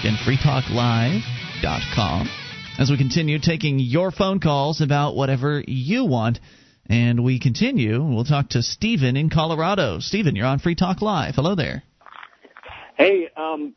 Again, 0.00 0.16
freetalklive.com. 0.24 2.28
As 2.78 2.88
we 2.88 2.96
continue 2.96 3.38
taking 3.38 3.80
your 3.80 4.10
phone 4.10 4.40
calls 4.40 4.80
about 4.80 5.14
whatever 5.14 5.62
you 5.66 6.06
want. 6.06 6.40
And 6.88 7.22
we 7.22 7.38
continue. 7.38 8.02
We'll 8.02 8.24
talk 8.24 8.50
to 8.50 8.62
Stephen 8.62 9.16
in 9.16 9.28
Colorado. 9.28 9.98
Stephen, 10.00 10.34
you're 10.36 10.46
on 10.46 10.58
Free 10.58 10.74
Talk 10.74 11.02
Live. 11.02 11.34
Hello 11.34 11.54
there. 11.54 11.82
Hey, 12.96 13.28
um, 13.36 13.74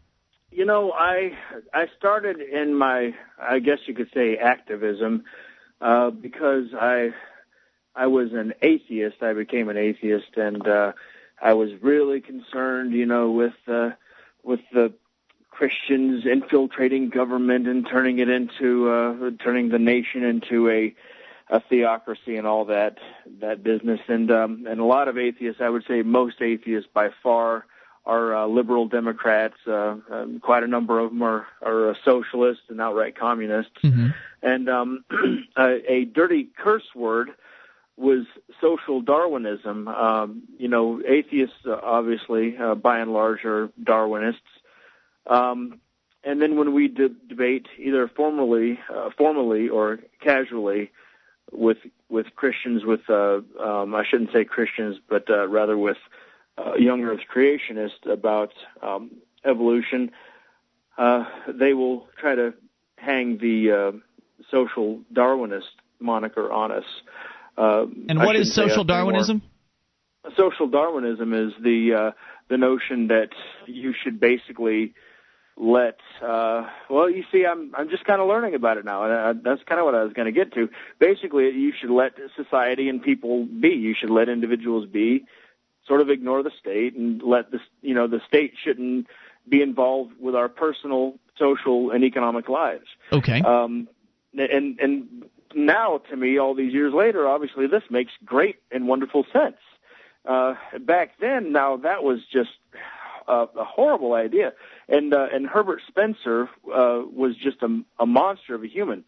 you 0.50 0.66
know, 0.66 0.92
I 0.92 1.32
I 1.74 1.88
started 1.98 2.40
in 2.40 2.74
my, 2.74 3.14
I 3.40 3.60
guess 3.60 3.80
you 3.86 3.94
could 3.94 4.10
say, 4.14 4.38
activism 4.38 5.26
uh, 5.82 6.10
because 6.10 6.68
I 6.74 7.14
I 7.96 8.08
was 8.08 8.32
an 8.34 8.54
atheist. 8.62 9.22
I 9.22 9.34
became 9.34 9.68
an 9.70 9.78
atheist, 9.78 10.38
and 10.38 10.66
uh, 10.66 10.94
I 11.42 11.54
was 11.54 11.72
really 11.82 12.22
concerned, 12.22 12.94
you 12.94 13.06
know, 13.06 13.32
with 13.32 13.54
uh, 13.68 13.92
with 14.44 14.62
the 14.74 14.94
Christians 15.50 16.26
infiltrating 16.26 17.10
government 17.10 17.68
and 17.68 17.86
turning 17.86 18.20
it 18.20 18.30
into 18.30 18.90
uh, 18.90 19.32
turning 19.44 19.70
the 19.70 19.80
nation 19.80 20.24
into 20.24 20.70
a 20.70 20.96
a 21.52 21.60
theocracy 21.60 22.38
and 22.38 22.48
all 22.48 22.66
that 22.66 22.98
that 23.42 23.62
business. 23.62 24.00
And 24.08 24.32
um 24.32 24.66
and 24.68 24.80
a 24.80 24.86
lot 24.86 25.08
of 25.08 25.18
atheists 25.18 25.62
i 25.62 25.70
would 25.70 25.84
say 25.88 26.02
most 26.02 26.42
atheists 26.42 26.90
by 26.92 27.10
far 27.22 27.66
are 28.06 28.36
uh, 28.36 28.48
liberal 28.48 28.88
democrats. 28.88 29.56
Uh, 29.68 29.98
um, 30.10 30.40
quite 30.42 30.64
a 30.64 30.68
number 30.68 31.00
of 31.00 31.12
them 31.12 31.22
are 31.22 31.46
are 31.62 31.92
uh, 31.92 31.94
socialists 32.04 32.64
and 32.70 32.82
outright 32.82 33.16
communists. 33.16 33.78
And 34.42 34.70
um 34.70 35.06
a, 35.58 35.92
a 35.92 36.06
dirty 36.06 36.50
curse 36.58 36.96
word 36.96 37.32
was 37.98 38.26
social 38.60 39.02
darwinism. 39.02 39.88
Um 39.88 40.44
you 40.58 40.70
know 40.70 41.02
atheists 41.06 41.66
uh, 41.66 41.78
obviously 41.84 42.58
uh, 42.58 42.76
by 42.76 43.00
and 43.00 43.14
large 43.14 43.44
are 43.46 43.70
darwinists. 43.84 44.52
Um 45.28 45.80
and 46.24 46.42
then 46.42 46.56
when 46.56 46.74
we 46.74 46.88
de- 46.88 47.10
debate 47.10 47.68
either 47.78 48.08
formally 48.08 48.80
uh, 48.90 49.10
formally 49.18 49.70
or 49.70 50.00
casually 50.22 50.92
with 51.52 51.78
with 52.10 52.28
Christians 52.36 52.84
with 52.86 53.02
uh, 53.10 53.42
um, 53.60 53.96
I 53.96 54.04
shouldn't 54.10 54.32
say 54.32 54.44
Christians, 54.46 54.98
but 55.10 55.30
uh, 55.30 55.48
rather 55.48 55.78
with 55.78 55.98
uh, 56.58 56.76
young 56.76 57.04
Earth 57.04 57.22
creationists 57.34 58.06
about 58.12 58.54
um, 58.82 59.12
evolution, 59.46 60.12
uh, 60.98 61.26
they 61.48 61.74
will 61.74 62.08
try 62.20 62.36
to 62.36 62.54
hang 62.98 63.38
the 63.38 63.72
uh, 63.72 63.92
social 64.50 65.00
Darwinist 65.14 65.72
moniker 66.00 66.52
on 66.52 66.72
us. 66.72 66.84
Uh, 67.58 67.86
And 68.10 68.20
what 68.20 68.36
is 68.36 68.54
social. 68.54 68.84
Darwinism? 68.84 69.42
Social 70.38 70.68
Darwinism 70.68 71.34
is 71.34 71.54
the 71.62 71.94
uh, 71.94 72.12
the 72.50 72.58
notion 72.58 73.08
that 73.08 73.30
you 73.66 73.94
should 74.04 74.20
basically 74.20 74.94
let 75.58 76.00
uh 76.24 76.66
well 76.90 77.10
you 77.10 77.24
see 77.32 77.46
i'm 77.46 77.74
i'm 77.76 77.90
just 77.90 78.04
kind 78.06 78.22
of 78.22 78.28
learning 78.28 78.56
about 78.56 78.78
it 78.78 78.86
now 78.86 79.04
and 79.04 79.14
uh, 79.14 79.42
that's 79.44 79.62
kind 79.64 79.80
of 79.80 79.86
what 79.86 79.94
i 79.94 80.04
was 80.04 80.14
going 80.14 80.26
to 80.26 80.32
get 80.32 80.54
to. 80.54 80.70
Basically 81.00 81.50
you 81.52 81.74
should 81.80 81.92
let 81.92 82.14
society 82.36 82.90
and 82.90 83.02
people 83.02 83.46
be. 83.46 83.70
You 83.70 83.94
should 84.00 84.10
let 84.10 84.30
individuals 84.30 84.88
be 84.88 85.26
sort 85.88 86.02
of 86.02 86.10
ignore 86.10 86.44
the 86.44 86.52
state 86.60 86.96
and 86.96 87.22
let 87.22 87.52
the 87.52 87.60
you 87.82 87.94
know 87.94 88.08
the 88.08 88.22
state 88.28 88.54
shouldn't 88.64 89.08
be 89.48 89.62
involved 89.62 90.14
with 90.20 90.36
our 90.36 90.48
personal 90.50 91.16
social 91.38 91.92
and 91.92 92.04
economic 92.04 92.50
lives. 92.50 92.88
Okay. 93.12 93.42
um 93.42 93.88
and 94.38 94.80
and 94.80 95.26
now 95.54 95.98
to 96.10 96.16
me 96.16 96.38
all 96.38 96.56
these 96.56 96.74
years 96.74 96.94
later 96.94 97.28
obviously 97.28 97.68
this 97.68 97.84
makes 97.90 98.14
great 98.24 98.58
and 98.72 98.88
wonderful 98.88 99.26
sense. 99.34 99.58
Uh 100.26 100.56
back 100.80 101.20
then 101.20 101.52
now 101.52 101.78
that 101.78 102.04
was 102.04 102.20
just 102.32 102.52
a, 103.32 103.60
a 103.60 103.64
horrible 103.64 104.14
idea 104.14 104.54
and 104.88 105.14
uh, 105.14 105.28
and 105.34 105.48
Herbert 105.48 105.82
Spencer 105.88 106.50
uh, 106.68 107.02
was 107.24 107.36
just 107.42 107.62
a, 107.62 107.82
a 108.00 108.06
monster 108.06 108.56
of 108.56 108.64
a 108.64 108.68
human. 108.68 109.04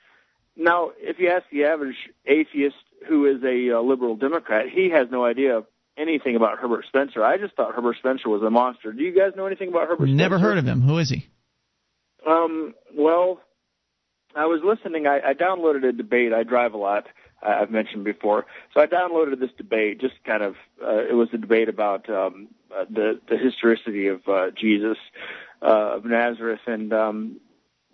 Now, 0.55 0.91
if 0.97 1.19
you 1.19 1.29
ask 1.29 1.45
the 1.51 1.65
average 1.65 1.97
atheist 2.25 2.75
who 3.07 3.25
is 3.25 3.43
a 3.43 3.77
uh, 3.77 3.81
liberal 3.81 4.15
Democrat, 4.15 4.65
he 4.69 4.91
has 4.91 5.07
no 5.11 5.25
idea 5.25 5.63
anything 5.97 6.35
about 6.35 6.59
Herbert 6.59 6.85
Spencer. 6.87 7.23
I 7.23 7.37
just 7.37 7.55
thought 7.55 7.75
Herbert 7.75 7.97
Spencer 7.97 8.29
was 8.29 8.41
a 8.43 8.49
monster. 8.49 8.93
Do 8.93 9.03
you 9.03 9.13
guys 9.15 9.31
know 9.35 9.45
anything 9.45 9.69
about 9.69 9.87
Herbert? 9.87 10.05
Spencer? 10.05 10.15
Never 10.15 10.35
Spencer? 10.35 10.49
heard 10.49 10.57
of 10.59 10.65
him. 10.65 10.81
Who 10.81 10.97
is 10.99 11.09
he? 11.09 11.27
Um, 12.25 12.73
well, 12.95 13.41
I 14.35 14.45
was 14.45 14.61
listening. 14.63 15.07
I, 15.07 15.19
I 15.29 15.33
downloaded 15.33 15.87
a 15.87 15.91
debate. 15.91 16.33
I 16.33 16.43
drive 16.43 16.73
a 16.73 16.77
lot. 16.77 17.07
I've 17.43 17.71
mentioned 17.71 18.03
before. 18.03 18.45
So 18.73 18.81
I 18.81 18.87
downloaded 18.87 19.39
this 19.39 19.51
debate. 19.57 19.99
Just 20.01 20.15
kind 20.25 20.43
of, 20.43 20.55
uh, 20.81 21.03
it 21.09 21.15
was 21.15 21.29
a 21.33 21.37
debate 21.37 21.69
about 21.69 22.09
um, 22.09 22.49
uh, 22.75 22.85
the 22.89 23.19
the 23.29 23.37
historicity 23.37 24.07
of 24.07 24.21
uh, 24.27 24.51
Jesus 24.59 24.97
uh, 25.61 25.97
of 25.97 26.05
Nazareth, 26.05 26.61
and 26.67 26.93
um, 26.93 27.39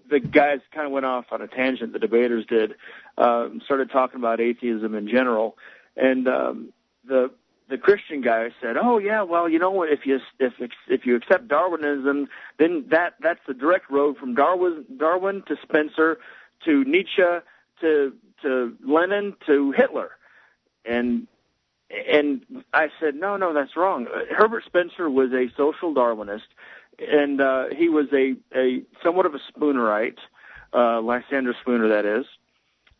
the 0.09 0.19
guys 0.19 0.59
kind 0.73 0.85
of 0.85 0.91
went 0.91 1.05
off 1.05 1.25
on 1.31 1.41
a 1.41 1.47
tangent. 1.47 1.93
The 1.93 1.99
debaters 1.99 2.45
did, 2.47 2.75
um, 3.17 3.61
started 3.65 3.91
talking 3.91 4.19
about 4.19 4.39
atheism 4.39 4.95
in 4.95 5.07
general, 5.07 5.57
and 5.95 6.27
um, 6.27 6.73
the 7.07 7.31
the 7.69 7.77
Christian 7.77 8.21
guy 8.21 8.49
said, 8.61 8.75
"Oh 8.81 8.97
yeah, 8.97 9.21
well 9.21 9.47
you 9.47 9.59
know 9.59 9.71
what? 9.71 9.89
If 9.89 10.05
you 10.05 10.19
if 10.39 10.53
if 10.87 11.05
you 11.05 11.15
accept 11.15 11.47
Darwinism, 11.47 12.27
then 12.57 12.85
that 12.89 13.15
that's 13.21 13.39
the 13.47 13.53
direct 13.53 13.89
road 13.91 14.17
from 14.17 14.33
Darwin 14.33 14.85
Darwin 14.97 15.43
to 15.47 15.55
Spencer 15.61 16.17
to 16.65 16.83
Nietzsche 16.83 17.23
to 17.81 18.13
to 18.41 18.75
Lenin 18.85 19.35
to 19.47 19.71
Hitler." 19.71 20.11
And 20.85 21.27
and 21.89 22.45
I 22.73 22.89
said, 22.99 23.15
"No, 23.15 23.37
no, 23.37 23.53
that's 23.53 23.75
wrong. 23.75 24.07
Herbert 24.29 24.63
Spencer 24.65 25.09
was 25.09 25.31
a 25.31 25.49
social 25.57 25.93
Darwinist, 25.93 26.47
and 26.99 27.41
uh, 27.41 27.65
he 27.75 27.89
was 27.89 28.07
a 28.13 28.35
a 28.55 28.83
somewhat 29.03 29.25
of 29.25 29.33
a 29.35 29.39
Spoonerite, 29.51 30.19
uh, 30.73 31.01
Lysander 31.01 31.55
Spooner, 31.61 31.89
that 31.89 32.05
is." 32.05 32.25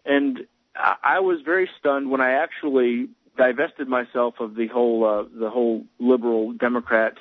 And 0.05 0.47
I 0.75 0.95
I 1.03 1.19
was 1.19 1.41
very 1.41 1.69
stunned 1.79 2.09
when 2.09 2.21
I 2.21 2.31
actually 2.31 3.09
divested 3.37 3.87
myself 3.87 4.35
of 4.39 4.55
the 4.55 4.67
whole 4.67 5.05
uh, 5.05 5.23
the 5.33 5.49
whole 5.49 5.85
liberal 5.99 6.53
Democrat 6.53 7.15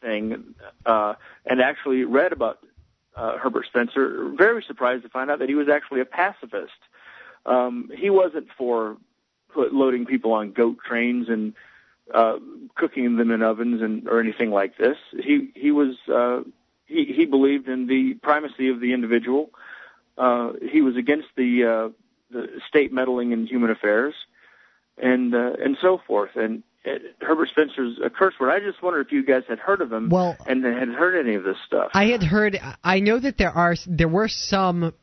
thing, 0.00 0.54
uh, 0.86 1.14
and 1.44 1.60
actually 1.60 2.04
read 2.04 2.32
about 2.32 2.58
uh, 3.14 3.36
Herbert 3.38 3.66
Spencer. 3.66 4.30
Very 4.36 4.64
surprised 4.66 5.02
to 5.02 5.08
find 5.10 5.30
out 5.30 5.38
that 5.40 5.48
he 5.48 5.54
was 5.54 5.68
actually 5.68 6.00
a 6.00 6.06
pacifist. 6.06 6.72
Um, 7.46 7.90
he 7.96 8.10
wasn't 8.10 8.48
for 8.56 8.96
put, 9.52 9.72
loading 9.72 10.06
people 10.06 10.32
on 10.32 10.52
goat 10.52 10.78
trains 10.86 11.28
and 11.28 11.54
uh, 12.12 12.36
cooking 12.74 13.16
them 13.16 13.30
in 13.30 13.42
ovens 13.42 13.82
and 13.82 14.08
or 14.08 14.20
anything 14.20 14.50
like 14.50 14.76
this. 14.76 14.96
He 15.12 15.50
he 15.54 15.70
was 15.70 15.96
uh, 16.12 16.40
he 16.86 17.12
he 17.16 17.24
believed 17.24 17.68
in 17.68 17.86
the 17.86 18.14
primacy 18.22 18.68
of 18.68 18.80
the 18.80 18.92
individual. 18.92 19.50
Uh, 20.18 20.52
he 20.70 20.82
was 20.82 20.96
against 20.96 21.28
the 21.36 21.64
uh, 21.64 21.88
the 22.30 22.48
state 22.68 22.92
meddling 22.92 23.32
in 23.32 23.46
human 23.46 23.70
affairs 23.70 24.14
and 24.98 25.34
uh, 25.34 25.52
and 25.62 25.76
so 25.80 26.00
forth. 26.06 26.30
And 26.34 26.62
uh, 26.84 26.90
Herbert 27.20 27.48
Spencer's 27.50 27.98
a 28.04 28.10
curse 28.10 28.34
word. 28.40 28.50
I 28.50 28.60
just 28.60 28.82
wonder 28.82 29.00
if 29.00 29.12
you 29.12 29.24
guys 29.24 29.42
had 29.48 29.58
heard 29.58 29.80
of 29.80 29.92
him 29.92 30.08
Well- 30.08 30.36
and 30.46 30.64
had 30.64 30.88
heard 30.88 31.18
any 31.18 31.36
of 31.36 31.44
this 31.44 31.56
stuff. 31.66 31.90
I 31.94 32.06
had 32.06 32.22
heard. 32.22 32.60
I 32.82 33.00
know 33.00 33.18
that 33.18 33.38
there 33.38 33.52
are 33.52 33.76
there 33.86 34.08
were 34.08 34.28
some 34.28 34.94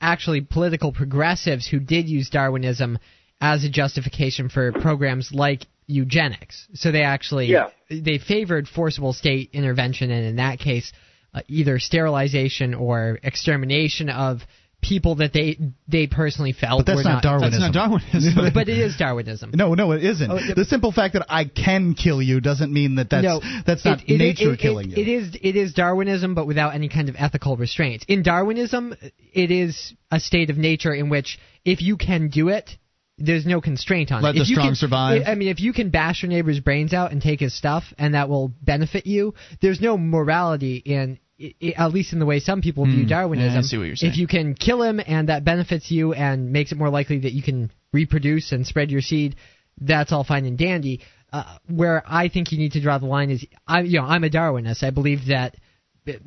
actually 0.00 0.40
political 0.40 0.92
progressives 0.92 1.66
who 1.66 1.80
did 1.80 2.08
use 2.08 2.30
Darwinism 2.30 2.98
as 3.40 3.64
a 3.64 3.68
justification 3.68 4.48
for 4.48 4.72
programs 4.72 5.32
like 5.32 5.66
eugenics. 5.86 6.66
So 6.74 6.90
they 6.92 7.02
actually 7.02 7.48
Yeah. 7.48 7.68
they 7.90 8.18
favored 8.18 8.68
forcible 8.68 9.12
state 9.12 9.50
intervention, 9.52 10.10
and 10.10 10.26
in 10.26 10.36
that 10.36 10.58
case, 10.58 10.92
uh, 11.34 11.42
either 11.48 11.78
sterilization 11.78 12.74
or 12.74 13.18
extermination 13.22 14.08
of 14.08 14.46
people 14.86 15.14
that 15.16 15.32
they 15.32 15.58
they 15.88 16.06
personally 16.06 16.52
felt 16.52 16.80
But 16.80 16.86
that's 16.86 17.04
were 17.04 17.10
not 17.10 17.22
Darwinism. 17.22 17.60
That's 17.60 17.74
not 17.74 17.88
Darwinism. 17.88 18.50
but 18.54 18.68
it 18.68 18.78
is 18.78 18.96
Darwinism. 18.96 19.50
No, 19.54 19.74
no, 19.74 19.92
it 19.92 20.04
isn't. 20.04 20.30
Oh, 20.30 20.36
it- 20.36 20.54
the 20.56 20.64
simple 20.64 20.92
fact 20.92 21.14
that 21.14 21.26
I 21.28 21.46
can 21.46 21.94
kill 21.94 22.20
you 22.20 22.40
doesn't 22.40 22.72
mean 22.72 22.96
that 22.96 23.08
that's 23.10 23.24
no, 23.24 23.40
that's 23.66 23.84
not 23.84 24.02
it- 24.02 24.10
it- 24.14 24.18
nature 24.18 24.52
it- 24.52 24.58
killing 24.60 24.90
you. 24.90 24.96
It 24.96 25.08
is 25.08 25.34
it 25.40 25.56
is 25.56 25.72
Darwinism, 25.72 26.34
but 26.34 26.46
without 26.46 26.74
any 26.74 26.88
kind 26.88 27.08
of 27.08 27.16
ethical 27.18 27.56
restraints. 27.56 28.04
In 28.08 28.22
Darwinism, 28.22 28.94
it 29.32 29.50
is 29.50 29.94
a 30.10 30.20
state 30.20 30.50
of 30.50 30.58
nature 30.58 30.92
in 30.94 31.08
which 31.08 31.38
if 31.64 31.80
you 31.80 31.96
can 31.96 32.28
do 32.28 32.48
it, 32.48 32.70
there's 33.16 33.46
no 33.46 33.60
constraint 33.60 34.10
on 34.12 34.22
Let 34.22 34.30
it. 34.30 34.38
the 34.38 34.42
If 34.42 34.48
you 34.50 34.54
strong 34.56 34.68
can- 34.68 34.74
survive. 34.76 35.22
I 35.26 35.34
mean, 35.36 35.48
if 35.48 35.60
you 35.60 35.72
can 35.72 35.90
bash 35.90 36.22
your 36.22 36.30
neighbor's 36.30 36.60
brains 36.60 36.92
out 36.92 37.12
and 37.12 37.22
take 37.22 37.40
his 37.40 37.54
stuff, 37.54 37.84
and 37.96 38.14
that 38.14 38.28
will 38.28 38.48
benefit 38.60 39.06
you, 39.06 39.34
there's 39.62 39.80
no 39.80 39.96
morality 39.96 40.76
in. 40.76 41.18
I- 41.40 41.54
i- 41.62 41.74
At 41.76 41.92
least 41.92 42.12
in 42.12 42.18
the 42.18 42.26
way 42.26 42.38
some 42.40 42.60
people 42.62 42.84
view 42.84 43.02
Hmm, 43.02 43.08
Darwinism. 43.08 43.52
yeah, 43.52 43.58
I 43.58 43.62
see 43.62 43.78
what 43.78 43.86
you're 43.86 43.96
saying. 43.96 44.12
If 44.12 44.18
you 44.18 44.26
can 44.26 44.54
kill 44.54 44.82
him 44.82 45.00
and 45.06 45.28
that 45.28 45.44
benefits 45.44 45.90
you 45.90 46.12
and 46.12 46.52
makes 46.52 46.72
it 46.72 46.78
more 46.78 46.90
likely 46.90 47.18
that 47.20 47.32
you 47.32 47.42
can 47.42 47.70
reproduce 47.92 48.52
and 48.52 48.66
spread 48.66 48.90
your 48.90 49.00
seed, 49.02 49.36
that's 49.80 50.12
all 50.12 50.24
fine 50.24 50.44
and 50.44 50.56
dandy. 50.58 51.00
Uh, 51.32 51.44
where 51.68 52.02
I 52.06 52.28
think 52.28 52.52
you 52.52 52.58
need 52.58 52.72
to 52.72 52.80
draw 52.80 52.98
the 52.98 53.06
line 53.06 53.30
is, 53.30 53.44
I, 53.66 53.80
you 53.80 53.98
know, 53.98 54.04
I'm 54.06 54.22
a 54.22 54.30
Darwinist. 54.30 54.84
I 54.84 54.90
believe 54.90 55.26
that 55.26 55.56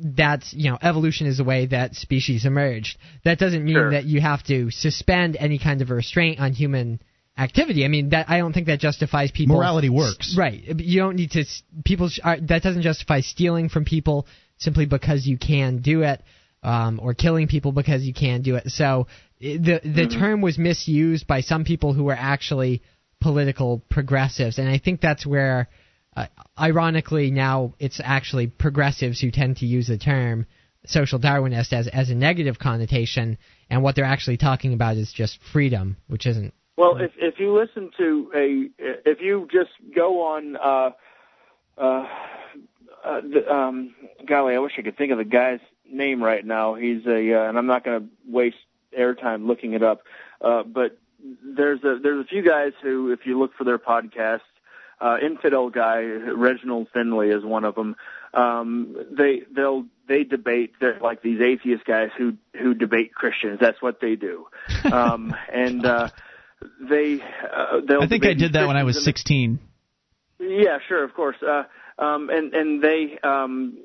that's 0.00 0.52
you 0.52 0.70
know 0.70 0.78
evolution 0.82 1.26
is 1.28 1.36
the 1.38 1.44
way 1.44 1.66
that 1.66 1.94
species 1.94 2.44
emerged. 2.44 2.98
That 3.24 3.38
doesn't 3.38 3.64
mean 3.64 3.74
Sure. 3.74 3.90
that 3.92 4.04
you 4.04 4.20
have 4.20 4.42
to 4.44 4.70
suspend 4.70 5.36
any 5.38 5.58
kind 5.58 5.80
of 5.82 5.90
restraint 5.90 6.40
on 6.40 6.52
human 6.52 7.00
activity. 7.38 7.84
I 7.84 7.88
mean 7.88 8.08
that 8.10 8.28
I 8.28 8.38
don't 8.38 8.52
think 8.52 8.66
that 8.66 8.80
justifies 8.80 9.30
people. 9.30 9.56
Morality 9.56 9.88
works. 9.88 10.34
right? 10.36 10.60
You 10.80 11.00
don't 11.00 11.14
need 11.16 11.30
to. 11.32 11.44
People 11.84 12.08
sh- 12.08 12.18
are, 12.24 12.38
that 12.40 12.62
doesn't 12.62 12.82
justify 12.82 13.20
stealing 13.20 13.68
from 13.68 13.84
people 13.84 14.26
simply 14.58 14.86
because 14.86 15.26
you 15.26 15.38
can 15.38 15.78
do 15.78 16.02
it, 16.02 16.22
um, 16.62 17.00
or 17.02 17.14
killing 17.14 17.48
people 17.48 17.72
because 17.72 18.02
you 18.02 18.12
can 18.12 18.42
do 18.42 18.56
it. 18.56 18.68
So 18.68 19.06
the 19.40 19.80
the 19.82 20.08
term 20.08 20.40
was 20.40 20.58
misused 20.58 21.26
by 21.26 21.40
some 21.40 21.64
people 21.64 21.92
who 21.92 22.04
were 22.04 22.16
actually 22.18 22.82
political 23.20 23.82
progressives, 23.88 24.58
and 24.58 24.68
I 24.68 24.78
think 24.78 25.00
that's 25.00 25.26
where. 25.26 25.68
Uh, 26.16 26.26
ironically, 26.58 27.30
now 27.30 27.74
it's 27.78 28.00
actually 28.02 28.48
progressives 28.48 29.20
who 29.20 29.30
tend 29.30 29.58
to 29.58 29.66
use 29.66 29.86
the 29.86 29.98
term 29.98 30.46
social 30.86 31.20
Darwinist 31.20 31.72
as 31.72 31.86
as 31.86 32.10
a 32.10 32.14
negative 32.14 32.58
connotation, 32.58 33.38
and 33.70 33.82
what 33.82 33.94
they're 33.94 34.04
actually 34.04 34.38
talking 34.38 34.72
about 34.72 34.96
is 34.96 35.12
just 35.12 35.38
freedom, 35.52 35.96
which 36.08 36.26
isn't. 36.26 36.52
Well, 36.76 36.96
if 36.96 37.12
if 37.18 37.38
you 37.38 37.56
listen 37.56 37.90
to 37.98 38.32
a 38.34 38.68
if 39.08 39.20
you 39.20 39.46
just 39.52 39.70
go 39.94 40.22
on 40.22 40.56
uh 40.56 40.90
uh, 41.80 42.04
uh 43.04 43.20
the, 43.20 43.52
um 43.52 43.94
golly, 44.26 44.54
I 44.54 44.58
wish 44.58 44.72
I 44.78 44.82
could 44.82 44.96
think 44.96 45.12
of 45.12 45.18
the 45.18 45.24
guy's 45.24 45.60
name 45.90 46.22
right 46.22 46.44
now. 46.44 46.74
He's 46.74 47.06
a 47.06 47.34
uh, 47.34 47.48
and 47.48 47.58
I'm 47.58 47.66
not 47.66 47.84
going 47.84 48.00
to 48.00 48.08
waste 48.26 48.56
airtime 48.98 49.46
looking 49.46 49.72
it 49.74 49.82
up. 49.82 50.02
Uh 50.40 50.62
but 50.62 50.98
there's 51.42 51.82
a 51.84 51.98
there's 52.02 52.24
a 52.24 52.28
few 52.28 52.42
guys 52.42 52.72
who 52.82 53.12
if 53.12 53.20
you 53.24 53.38
look 53.38 53.52
for 53.54 53.64
their 53.64 53.78
podcasts 53.78 54.40
uh, 55.00 55.16
infidel 55.22 55.70
guy 55.70 56.00
Reginald 56.00 56.88
Finley 56.92 57.28
is 57.28 57.44
one 57.44 57.64
of 57.64 57.74
them. 57.74 57.96
Um, 58.34 58.96
they 59.16 59.42
they'll 59.54 59.86
they 60.08 60.24
debate. 60.24 60.72
They're 60.80 60.98
like 61.00 61.22
these 61.22 61.40
atheist 61.40 61.84
guys 61.84 62.10
who 62.16 62.34
who 62.60 62.74
debate 62.74 63.14
Christians. 63.14 63.58
That's 63.60 63.80
what 63.80 64.00
they 64.00 64.16
do. 64.16 64.46
Um, 64.84 65.34
and 65.52 65.84
uh, 65.84 66.08
they 66.80 67.20
uh, 67.20 67.80
they'll. 67.86 68.02
I 68.02 68.08
think 68.08 68.26
I 68.26 68.34
did 68.34 68.54
that 68.54 68.66
when 68.66 68.76
I 68.76 68.84
was 68.84 69.02
16. 69.02 69.60
Yeah, 70.40 70.78
sure, 70.86 71.04
of 71.04 71.14
course. 71.14 71.36
Uh, 71.42 71.64
um, 71.98 72.30
and 72.30 72.54
and 72.54 72.82
they 72.82 73.18
um, 73.22 73.78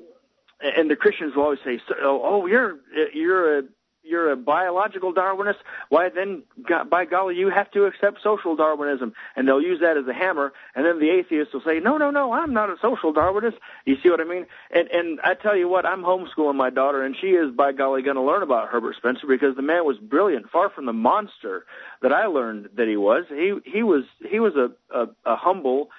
and 0.60 0.90
the 0.90 0.96
Christians 0.96 1.34
will 1.34 1.44
always 1.44 1.58
say, 1.64 1.80
"Oh, 2.02 2.46
you're 2.46 2.78
you're 3.12 3.58
a 3.58 3.62
you're 4.06 4.30
a 4.30 4.36
biological 4.36 5.14
Darwinist. 5.14 5.56
Why 5.88 6.10
then, 6.10 6.42
by 6.90 7.06
golly, 7.06 7.36
you 7.36 7.48
have 7.48 7.70
to 7.72 7.84
accept 7.86 8.22
social 8.22 8.54
Darwinism." 8.54 9.14
And 9.34 9.48
they'll 9.48 9.62
use 9.62 9.80
that 9.80 9.96
as 9.96 10.06
a 10.06 10.12
hammer. 10.12 10.52
And 10.74 10.84
then 10.84 11.00
the 11.00 11.10
atheists 11.10 11.52
will 11.52 11.62
say, 11.62 11.80
"No, 11.80 11.98
no, 11.98 12.10
no, 12.10 12.32
I'm 12.32 12.52
not 12.52 12.70
a 12.70 12.76
social 12.80 13.12
Darwinist." 13.12 13.56
You 13.84 13.96
see 14.02 14.10
what 14.10 14.20
I 14.20 14.24
mean? 14.24 14.46
And 14.70 14.88
and 14.88 15.20
I 15.22 15.34
tell 15.34 15.56
you 15.56 15.68
what, 15.68 15.84
I'm 15.84 16.02
homeschooling 16.02 16.56
my 16.56 16.70
daughter, 16.70 17.02
and 17.02 17.16
she 17.20 17.28
is 17.28 17.50
by 17.54 17.72
golly 17.72 18.02
going 18.02 18.16
to 18.16 18.22
learn 18.22 18.42
about 18.42 18.68
Herbert 18.68 18.96
Spencer 18.96 19.26
because 19.26 19.56
the 19.56 19.62
man 19.62 19.84
was 19.84 19.98
brilliant, 19.98 20.50
far 20.50 20.70
from 20.70 20.86
the 20.86 20.92
monster 20.92 21.66
that 22.00 22.12
I 22.12 22.26
learned 22.26 22.68
that 22.76 22.86
he 22.86 22.96
was. 22.96 23.24
He 23.28 23.54
he 23.64 23.82
was 23.82 24.04
he 24.30 24.38
was 24.38 24.54
a 24.54 24.70
a, 24.96 25.08
a 25.26 25.36
humble 25.36 25.90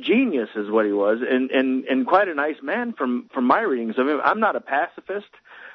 genius 0.00 0.48
is 0.56 0.70
what 0.70 0.86
he 0.86 0.92
was 0.92 1.18
and 1.28 1.50
and 1.50 1.84
and 1.84 2.06
quite 2.06 2.28
a 2.28 2.34
nice 2.34 2.56
man 2.62 2.92
from 2.92 3.28
from 3.32 3.44
my 3.44 3.60
readings 3.60 3.96
of 3.98 4.08
him 4.08 4.20
i'm 4.24 4.40
not 4.40 4.56
a 4.56 4.60
pacifist 4.60 5.26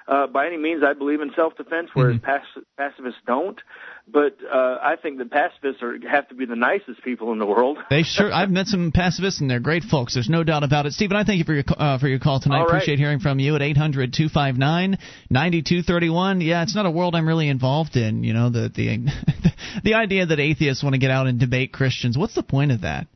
uh 0.08 0.26
by 0.28 0.48
any 0.48 0.58
means 0.58 0.84
i 0.84 0.94
believe 0.94 1.22
in 1.22 1.32
self 1.36 1.56
defense 1.56 1.90
whereas 1.94 2.20
pac- 2.22 2.42
pacifists 2.78 3.20
don't 3.28 3.62
but 4.08 4.36
uh 4.52 4.78
i 4.82 4.96
think 5.02 5.20
that 5.20 5.30
pacifists 5.30 5.84
are 5.84 5.98
have 6.10 6.28
to 6.28 6.36
be 6.36 6.46
the 6.46 6.56
nicest 6.56 7.04
people 7.04 7.32
in 7.32 7.38
the 7.40 7.46
world 7.46 7.78
They 7.90 8.04
sure. 8.04 8.32
I've 8.34 8.50
met 8.50 8.68
some 8.68 8.92
pacifists, 8.92 9.40
and 9.42 9.50
they're 9.50 9.60
great 9.60 9.84
folks. 9.84 10.14
There's 10.14 10.30
no 10.30 10.44
doubt 10.44 10.64
about 10.64 10.86
it. 10.86 10.94
Stephen, 10.94 11.18
I 11.18 11.24
thank 11.24 11.40
you 11.40 11.46
for 11.46 11.54
your 11.54 11.64
uh, 11.78 11.98
for 12.00 12.08
your 12.08 12.20
call 12.20 12.40
tonight. 12.40 12.60
Right. 12.60 12.68
Appreciate 12.68 13.00
hearing 13.00 13.20
from 13.20 13.40
you 13.40 13.56
at 13.56 13.62
800-259-9231. 13.62 16.46
Yeah, 16.46 16.62
it's 16.64 16.76
not 16.76 16.86
a 16.86 16.92
world 16.92 17.16
I'm 17.16 17.28
really 17.28 17.50
involved 17.50 17.96
in. 17.96 18.24
You 18.24 18.34
know, 18.34 18.50
the 18.50 18.70
the 18.74 19.00
the 19.84 19.94
idea 19.96 20.26
that 20.26 20.40
atheists 20.40 20.84
want 20.84 20.94
to 20.94 21.00
get 21.00 21.12
out 21.12 21.28
and 21.28 21.40
debate 21.40 21.74
Christians. 21.74 22.18
What's 22.18 22.36
the 22.36 22.44
point 22.44 22.72
of 22.72 22.82
that? 22.82 23.08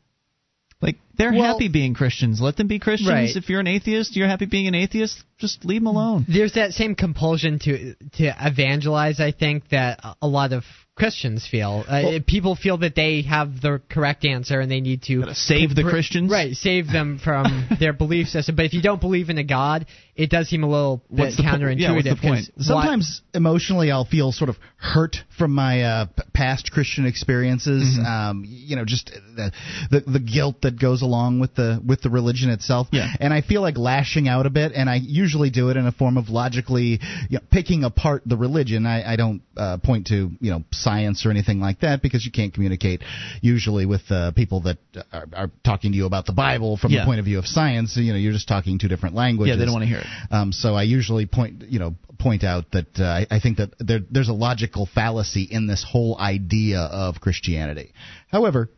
Like 0.82 0.98
they're 1.16 1.32
Well- 1.32 1.54
happy 1.54 1.68
being 1.68 1.94
Christians. 1.94 2.42
Let 2.42 2.56
them 2.58 2.68
be 2.68 2.80
Christians. 2.80 3.10
Right. 3.10 3.36
If 3.36 3.50
you're 3.50 3.60
an 3.60 3.68
atheist, 3.68 4.16
you're 4.16 4.28
happy 4.28 4.46
being 4.46 4.68
an 4.68 4.76
atheist. 4.76 5.24
Just 5.38 5.64
leave 5.66 5.82
them 5.82 5.88
alone. 5.88 6.26
There's 6.28 6.54
that 6.54 6.74
same 6.74 6.96
compulsion 6.96 7.60
to 7.60 7.96
to 8.18 8.36
evangelize. 8.42 9.20
I 9.20 9.32
think 9.32 9.70
that 9.70 10.00
a- 10.22 10.28
lot 10.28 10.54
of 10.54 10.64
Christians 10.96 11.48
feel. 11.48 11.84
Uh, 11.88 12.20
people 12.28 12.56
feel 12.56 12.78
that 12.80 12.96
they 12.96 13.22
have 13.24 13.62
the 13.62 13.82
correct 13.90 14.26
answer 14.26 14.60
and 14.60 14.70
they 14.70 14.82
need 14.82 15.04
to 15.04 15.34
save 15.34 15.74
the 15.74 15.84
Christians? 15.84 16.30
Right, 16.30 16.56
save 16.56 16.92
them 16.92 17.18
from 17.18 17.68
their 17.80 17.94
belief 17.94 18.28
system. 18.28 18.56
But 18.56 18.66
if 18.66 18.74
you 18.74 18.82
don't 18.82 19.02
believe 19.02 19.30
in 19.30 19.38
a 19.38 19.44
God, 19.44 19.86
it 20.16 20.30
does 20.30 20.50
seem 20.50 20.64
a 20.64 20.70
little 20.70 21.02
What's 21.08 21.36
bit 21.36 21.44
the 21.44 21.50
po- 21.50 21.58
counterintuitive. 21.58 21.80
yeah, 21.80 21.92
what's 21.94 22.04
the 22.04 22.10
'cause 22.16 22.20
point? 22.22 22.50
why- 22.56 22.64
Sometimes 22.64 23.22
emotionally, 23.34 23.92
I'll 23.92 24.06
feel 24.06 24.32
sort 24.32 24.50
of 24.50 24.58
hurt 24.78 25.18
from 25.38 25.54
my 25.54 25.84
uh, 25.84 26.06
p- 26.06 26.24
past 26.34 26.72
Christian 26.72 27.06
experiences. 27.06 27.84
Mm-hmm. 27.98 28.06
Um, 28.06 28.44
you 28.48 28.76
know, 28.76 28.86
just 28.86 29.08
the, 29.36 29.52
the 29.90 30.00
the 30.02 30.20
guilt 30.20 30.62
that 30.64 30.80
goes 30.80 31.02
along 31.02 31.40
with 31.40 31.56
the 31.56 31.82
with 31.86 32.02
the 32.02 32.10
religion 32.10 32.50
itself. 32.50 32.88
Yeah. 32.92 33.08
And 33.20 33.34
I 33.34 33.42
feel 33.42 33.62
like 33.62 33.78
lashing 33.78 34.28
out 34.28 34.46
a 34.46 34.50
bit, 34.50 34.74
and 34.76 34.90
I 34.90 34.96
usually 34.96 35.50
do 35.50 35.70
it 35.70 35.78
in 35.78 35.86
a 35.88 35.92
form 35.92 36.18
of 36.18 36.30
logically 36.30 37.00
you 37.30 37.38
know, 37.38 37.40
picking 37.52 37.84
apart 37.84 38.24
the 38.26 38.38
religion. 38.38 38.86
I, 38.86 39.14
I 39.14 39.16
don't 39.16 39.42
uh, 39.58 39.78
point 39.78 40.08
to 40.08 40.32
you 40.40 40.52
know 40.52 40.64
science 40.72 41.26
or 41.26 41.32
anything 41.32 41.60
like 41.60 41.80
that 41.82 42.02
because 42.02 42.26
you 42.26 42.32
can't 42.32 42.54
communicate 42.54 43.02
usually 43.42 43.86
with 43.86 44.02
uh, 44.10 44.32
people 44.32 44.62
that 44.62 44.78
are, 45.14 45.26
are 45.36 45.52
talking 45.64 45.92
to 45.92 45.98
you 45.98 46.06
about 46.06 46.26
the 46.26 46.34
Bible 46.34 46.78
from 46.78 46.92
Yeah. 46.92 47.02
the 47.02 47.06
point 47.06 47.20
of 47.20 47.26
view 47.26 47.40
of 47.40 47.46
science. 47.48 47.96
You 47.98 48.12
know, 48.14 48.18
you're 48.20 48.34
just 48.34 48.48
talking 48.48 48.78
two 48.80 48.88
different 48.88 49.16
languages. 49.16 49.56
Yeah, 49.56 49.60
they 49.60 49.66
don't 49.66 49.74
want 49.74 49.84
to 49.84 49.88
hear 49.90 50.01
it. 50.02 50.34
Um, 50.34 50.52
so 50.52 50.76
I 50.76 50.84
usually 50.84 51.26
point, 51.26 51.64
you 51.70 51.80
know, 51.80 51.96
point 52.20 52.44
out 52.44 52.72
that 52.72 53.00
uh, 53.00 53.04
I, 53.04 53.28
I 53.30 53.40
think 53.40 53.58
that 53.58 53.74
there, 53.80 54.00
there's 54.10 54.30
a 54.30 54.34
logical 54.34 54.86
fallacy 54.86 55.48
in 55.50 55.68
this 55.68 55.86
whole 55.88 56.18
idea 56.20 56.80
of 56.80 57.20
Christianity. 57.20 57.94
However, 58.32 58.70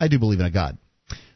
I 0.00 0.08
do 0.08 0.18
believe 0.18 0.40
in 0.40 0.46
a 0.46 0.50
God. 0.50 0.78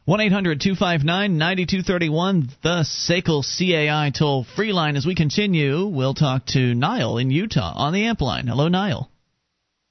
1 0.07 0.21
800 0.21 0.61
259 0.61 1.39
9231, 1.39 2.49
the 2.63 2.85
SACL 2.85 3.45
CAI 3.45 4.11
toll 4.11 4.45
free 4.57 4.73
line. 4.73 4.97
As 4.97 5.07
we 5.07 5.15
continue, 5.15 5.87
we'll 5.87 6.15
talk 6.15 6.47
to 6.47 6.75
Niall 6.75 7.19
in 7.19 7.31
Utah 7.31 7.73
on 7.77 7.93
the 7.93 8.07
amp 8.07 8.21
line. 8.21 8.47
Hello, 8.47 8.69
Niall. 8.69 9.11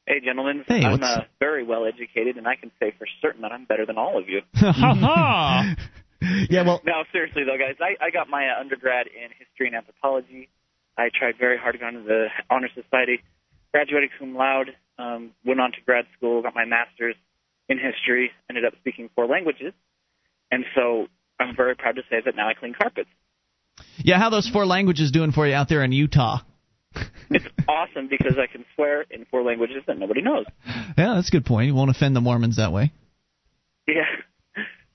Hey, 0.05 0.19
gentlemen. 0.21 0.65
Hey, 0.67 0.83
I'm 0.83 1.03
uh, 1.03 1.19
very 1.39 1.63
well 1.63 1.85
educated, 1.85 2.37
and 2.37 2.47
I 2.47 2.55
can 2.55 2.71
say 2.79 2.93
for 2.97 3.05
certain 3.21 3.43
that 3.43 3.51
I'm 3.51 3.65
better 3.65 3.85
than 3.85 3.97
all 3.97 4.17
of 4.17 4.27
you. 4.27 4.41
Ha 4.55 4.71
ha! 4.73 5.75
Yeah, 6.49 6.63
well, 6.63 6.81
No, 6.85 7.03
seriously 7.11 7.43
though, 7.45 7.57
guys, 7.57 7.75
I, 7.79 8.03
I 8.03 8.09
got 8.11 8.27
my 8.29 8.47
uh, 8.49 8.59
undergrad 8.59 9.07
in 9.07 9.29
history 9.37 9.67
and 9.67 9.75
anthropology. 9.75 10.49
I 10.97 11.09
tried 11.17 11.35
very 11.39 11.57
hard 11.57 11.73
to 11.75 11.79
go 11.79 11.87
into 11.87 12.03
the 12.03 12.27
honor 12.49 12.69
society, 12.75 13.23
graduated 13.71 14.09
cum 14.17 14.35
laude, 14.35 14.75
um, 14.97 15.31
went 15.45 15.61
on 15.61 15.71
to 15.71 15.77
grad 15.85 16.05
school, 16.17 16.41
got 16.41 16.55
my 16.55 16.65
master's 16.65 17.15
in 17.69 17.77
history, 17.77 18.31
ended 18.49 18.65
up 18.65 18.73
speaking 18.79 19.09
four 19.15 19.27
languages, 19.27 19.73
and 20.51 20.65
so 20.75 21.07
I'm 21.39 21.55
very 21.55 21.75
proud 21.75 21.95
to 21.95 22.01
say 22.09 22.17
that 22.23 22.35
now 22.35 22.49
I 22.49 22.53
clean 22.53 22.73
carpets. 22.73 23.09
Yeah, 23.97 24.17
how 24.17 24.29
those 24.29 24.49
four 24.49 24.65
languages 24.65 25.11
doing 25.11 25.31
for 25.31 25.47
you 25.47 25.53
out 25.53 25.69
there 25.69 25.83
in 25.83 25.91
Utah? 25.91 26.39
It's 27.31 27.45
awesome 27.67 28.07
because 28.09 28.39
I 28.39 28.51
can 28.51 28.65
swear 28.73 29.05
in 29.11 29.23
four 29.29 29.43
languages 29.43 29.83
that 29.85 29.99
nobody 29.99 30.23
knows. 30.23 30.45
Yeah, 30.97 31.13
that's 31.13 31.27
a 31.27 31.31
good 31.31 31.45
point. 31.45 31.67
You 31.67 31.75
won't 31.75 31.91
offend 31.91 32.15
the 32.15 32.21
Mormons 32.21 32.55
that 32.55 32.71
way. 32.73 32.91
Yeah. 33.87 34.01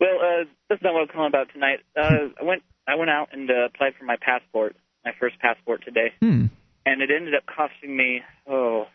Well, 0.00 0.18
uh, 0.20 0.44
that's 0.68 0.82
not 0.82 0.92
what 0.94 1.02
I'm 1.02 1.08
calling 1.08 1.28
about 1.28 1.48
tonight. 1.52 1.80
Uh, 1.96 2.28
I 2.40 2.44
went 2.44 2.62
I 2.86 2.96
went 2.96 3.10
out 3.10 3.28
and 3.32 3.50
uh, 3.50 3.66
applied 3.66 3.94
for 3.98 4.04
my 4.04 4.16
passport, 4.20 4.76
my 5.04 5.12
first 5.18 5.38
passport 5.38 5.84
today, 5.84 6.12
Hmm. 6.20 6.46
and 6.84 7.00
it 7.02 7.10
ended 7.10 7.34
up 7.34 7.44
costing 7.46 7.96
me 7.96 8.22
oh, 8.46 8.86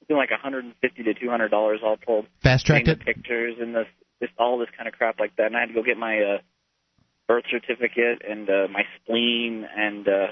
something 0.00 0.16
like 0.16 0.30
150 0.30 1.02
to 1.04 1.14
200 1.14 1.48
dollars 1.48 1.80
all 1.84 1.96
told. 1.96 2.26
Fast 2.42 2.66
tracked 2.66 2.88
it. 2.88 3.00
pictures 3.04 3.56
and 3.60 3.74
this, 3.74 3.86
this 4.20 4.30
all 4.38 4.58
this 4.58 4.68
kind 4.76 4.88
of 4.88 4.94
crap 4.94 5.20
like 5.20 5.36
that, 5.36 5.46
and 5.46 5.56
I 5.56 5.60
had 5.60 5.68
to 5.68 5.74
go 5.74 5.82
get 5.82 5.98
my 5.98 6.18
uh, 6.20 6.38
birth 7.28 7.44
certificate 7.50 8.22
and 8.28 8.48
uh, 8.48 8.66
my 8.70 8.82
spleen 9.00 9.66
and 9.76 10.08
uh, 10.08 10.26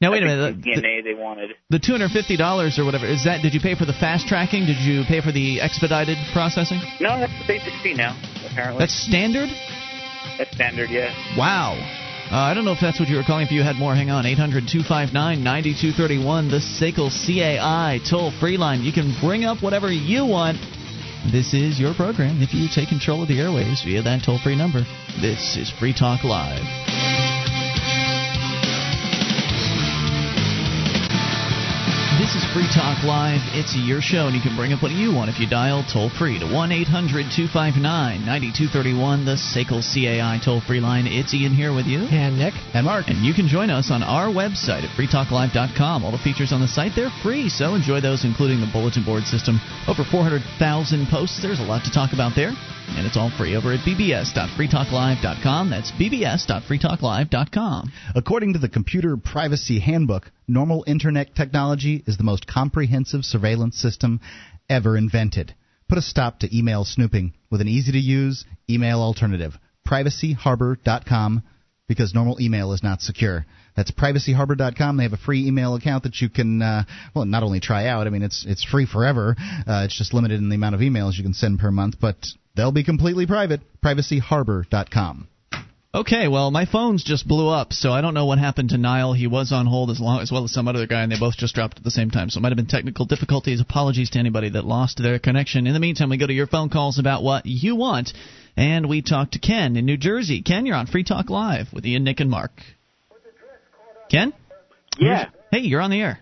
Now 0.00 0.12
wait 0.12 0.22
a 0.22 0.26
minute. 0.26 0.56
The, 0.56 0.62
the 0.62 0.80
DNA 0.80 1.04
they 1.04 1.14
wanted. 1.14 1.50
the 1.68 1.78
two 1.78 1.92
hundred 1.92 2.10
fifty 2.12 2.36
dollars 2.36 2.78
or 2.78 2.84
whatever 2.86 3.06
is 3.06 3.24
that? 3.24 3.42
Did 3.42 3.52
you 3.52 3.60
pay 3.60 3.74
for 3.74 3.84
the 3.84 3.92
fast 3.92 4.26
tracking? 4.26 4.64
Did 4.64 4.78
you 4.78 5.04
pay 5.06 5.20
for 5.20 5.30
the 5.32 5.60
expedited 5.60 6.16
processing? 6.32 6.80
No, 7.00 7.18
that's 7.20 7.32
the 7.40 7.44
basic 7.46 7.72
fee 7.82 7.92
now. 7.94 8.16
Apparently, 8.50 8.78
That's 8.80 8.94
standard. 8.94 9.48
that's 10.38 10.50
standard. 10.54 10.88
Yeah. 10.90 11.12
Wow. 11.36 11.74
Uh, 12.30 12.36
I 12.36 12.54
don't 12.54 12.64
know 12.64 12.72
if 12.72 12.80
that's 12.80 12.98
what 13.00 13.08
you 13.08 13.16
were 13.16 13.24
calling. 13.26 13.44
If 13.44 13.50
you 13.52 13.62
had 13.62 13.76
more, 13.76 13.94
hang 13.94 14.08
on. 14.08 14.24
800 14.24 14.64
259 14.70 15.42
9231, 15.44 16.48
the 16.48 16.62
SACL 16.62 17.10
CAI 17.10 17.98
toll 18.08 18.30
free 18.40 18.56
line. 18.56 18.82
You 18.82 18.92
can 18.92 19.12
bring 19.20 19.44
up 19.44 19.62
whatever 19.62 19.90
you 19.92 20.24
want. 20.24 20.56
This 21.30 21.52
is 21.52 21.78
your 21.78 21.92
program 21.92 22.40
if 22.40 22.54
you 22.54 22.68
take 22.72 22.88
control 22.88 23.20
of 23.22 23.28
the 23.28 23.36
airwaves 23.36 23.84
via 23.84 24.00
that 24.02 24.22
toll 24.24 24.38
free 24.38 24.56
number. 24.56 24.80
This 25.20 25.58
is 25.58 25.70
Free 25.78 25.92
Talk 25.92 26.24
Live. 26.24 26.64
This 32.30 32.44
is 32.44 32.52
Free 32.54 32.70
Talk 32.70 33.02
Live. 33.02 33.42
It's 33.58 33.74
your 33.74 34.00
show, 34.00 34.30
and 34.30 34.36
you 34.36 34.40
can 34.40 34.54
bring 34.54 34.72
up 34.72 34.84
what 34.86 34.92
you 34.92 35.12
want 35.12 35.30
if 35.30 35.40
you 35.40 35.48
dial 35.50 35.82
toll 35.82 36.10
free 36.14 36.38
to 36.38 36.46
1 36.46 36.70
800 36.70 37.26
259 37.26 37.82
9231, 37.82 39.26
the 39.26 39.34
SACL 39.34 39.82
CAI 39.82 40.38
toll 40.38 40.62
free 40.62 40.78
line. 40.78 41.10
It's 41.10 41.34
Ian 41.34 41.50
here 41.50 41.74
with 41.74 41.90
you. 41.90 42.06
And 42.06 42.38
Nick. 42.38 42.54
And 42.72 42.86
Mark. 42.86 43.08
And 43.08 43.26
you 43.26 43.34
can 43.34 43.48
join 43.48 43.68
us 43.68 43.90
on 43.90 44.04
our 44.04 44.30
website 44.30 44.86
at 44.86 44.94
freetalklive.com. 44.94 46.04
All 46.04 46.14
the 46.14 46.22
features 46.22 46.52
on 46.52 46.60
the 46.60 46.70
site, 46.70 46.92
they're 46.94 47.10
free, 47.20 47.48
so 47.48 47.74
enjoy 47.74 48.00
those, 48.00 48.24
including 48.24 48.60
the 48.60 48.70
bulletin 48.70 49.02
board 49.02 49.24
system. 49.24 49.58
Over 49.90 50.04
400,000 50.06 51.08
posts. 51.10 51.42
There's 51.42 51.58
a 51.58 51.66
lot 51.66 51.82
to 51.82 51.90
talk 51.90 52.12
about 52.14 52.38
there. 52.38 52.54
And 52.94 53.06
it's 53.06 53.16
all 53.16 53.30
free 53.34 53.56
over 53.56 53.72
at 53.72 53.82
bbs.freetalklive.com. 53.82 55.70
That's 55.70 55.90
bbs.freetalklive.com. 55.90 57.92
According 58.14 58.52
to 58.52 58.60
the 58.60 58.68
Computer 58.68 59.16
Privacy 59.16 59.80
Handbook, 59.80 60.30
normal 60.48 60.84
Internet 60.86 61.34
technology 61.34 62.02
is 62.06 62.16
the 62.16 62.24
most 62.24 62.46
comprehensive 62.46 63.24
surveillance 63.24 63.76
system 63.76 64.20
ever 64.68 64.96
invented. 64.96 65.54
Put 65.88 65.98
a 65.98 66.02
stop 66.02 66.40
to 66.40 66.56
email 66.56 66.84
snooping 66.84 67.34
with 67.50 67.60
an 67.60 67.68
easy 67.68 67.92
to 67.92 67.98
use 67.98 68.44
email 68.68 69.00
alternative. 69.00 69.54
PrivacyHarbor.com 69.86 71.42
because 71.88 72.14
normal 72.14 72.40
email 72.40 72.72
is 72.72 72.84
not 72.84 73.00
secure. 73.00 73.44
That's 73.76 73.90
privacyharbor.com. 73.90 74.96
They 74.96 75.02
have 75.02 75.12
a 75.12 75.16
free 75.16 75.48
email 75.48 75.74
account 75.74 76.04
that 76.04 76.20
you 76.20 76.28
can, 76.28 76.62
uh, 76.62 76.84
well, 77.14 77.24
not 77.24 77.42
only 77.42 77.58
try 77.58 77.88
out. 77.88 78.06
I 78.06 78.10
mean, 78.10 78.22
it's 78.22 78.44
it's 78.46 78.62
free 78.62 78.86
forever. 78.86 79.34
Uh, 79.38 79.82
it's 79.86 79.98
just 79.98 80.14
limited 80.14 80.38
in 80.38 80.48
the 80.48 80.54
amount 80.54 80.76
of 80.76 80.80
emails 80.82 81.16
you 81.16 81.24
can 81.24 81.34
send 81.34 81.58
per 81.58 81.72
month, 81.72 81.96
but 82.00 82.16
they'll 82.54 82.70
be 82.70 82.84
completely 82.84 83.26
private. 83.26 83.60
Privacyharbor.com. 83.82 85.26
Okay, 85.92 86.28
well, 86.28 86.52
my 86.52 86.66
phones 86.66 87.02
just 87.02 87.26
blew 87.26 87.48
up, 87.48 87.72
so 87.72 87.90
I 87.90 88.00
don't 88.00 88.14
know 88.14 88.26
what 88.26 88.38
happened 88.38 88.68
to 88.70 88.78
Niall. 88.78 89.12
He 89.12 89.26
was 89.26 89.50
on 89.50 89.66
hold 89.66 89.90
as 89.90 89.98
long 89.98 90.20
as 90.20 90.30
well 90.30 90.44
as 90.44 90.52
some 90.52 90.68
other 90.68 90.86
guy, 90.86 91.02
and 91.02 91.10
they 91.10 91.18
both 91.18 91.36
just 91.36 91.52
dropped 91.52 91.78
at 91.78 91.84
the 91.84 91.90
same 91.90 92.12
time. 92.12 92.30
So 92.30 92.38
it 92.38 92.42
might 92.42 92.52
have 92.52 92.56
been 92.56 92.66
technical 92.66 93.06
difficulties. 93.06 93.60
Apologies 93.60 94.10
to 94.10 94.20
anybody 94.20 94.50
that 94.50 94.64
lost 94.64 95.02
their 95.02 95.18
connection. 95.18 95.66
In 95.66 95.74
the 95.74 95.80
meantime, 95.80 96.08
we 96.08 96.16
go 96.16 96.28
to 96.28 96.32
your 96.32 96.46
phone 96.46 96.68
calls 96.68 97.00
about 97.00 97.24
what 97.24 97.44
you 97.44 97.74
want, 97.74 98.12
and 98.56 98.88
we 98.88 99.02
talk 99.02 99.32
to 99.32 99.40
Ken 99.40 99.76
in 99.76 99.84
New 99.84 99.96
Jersey. 99.96 100.42
Ken, 100.42 100.64
you're 100.64 100.76
on 100.76 100.86
Free 100.86 101.02
Talk 101.02 101.28
Live 101.28 101.72
with 101.72 101.84
Ian, 101.84 102.04
Nick, 102.04 102.20
and 102.20 102.30
Mark. 102.30 102.52
Ken? 104.08 104.32
Yeah. 104.96 105.30
Hey, 105.50 105.60
you're 105.60 105.80
on 105.80 105.90
the 105.90 106.00
air. 106.00 106.20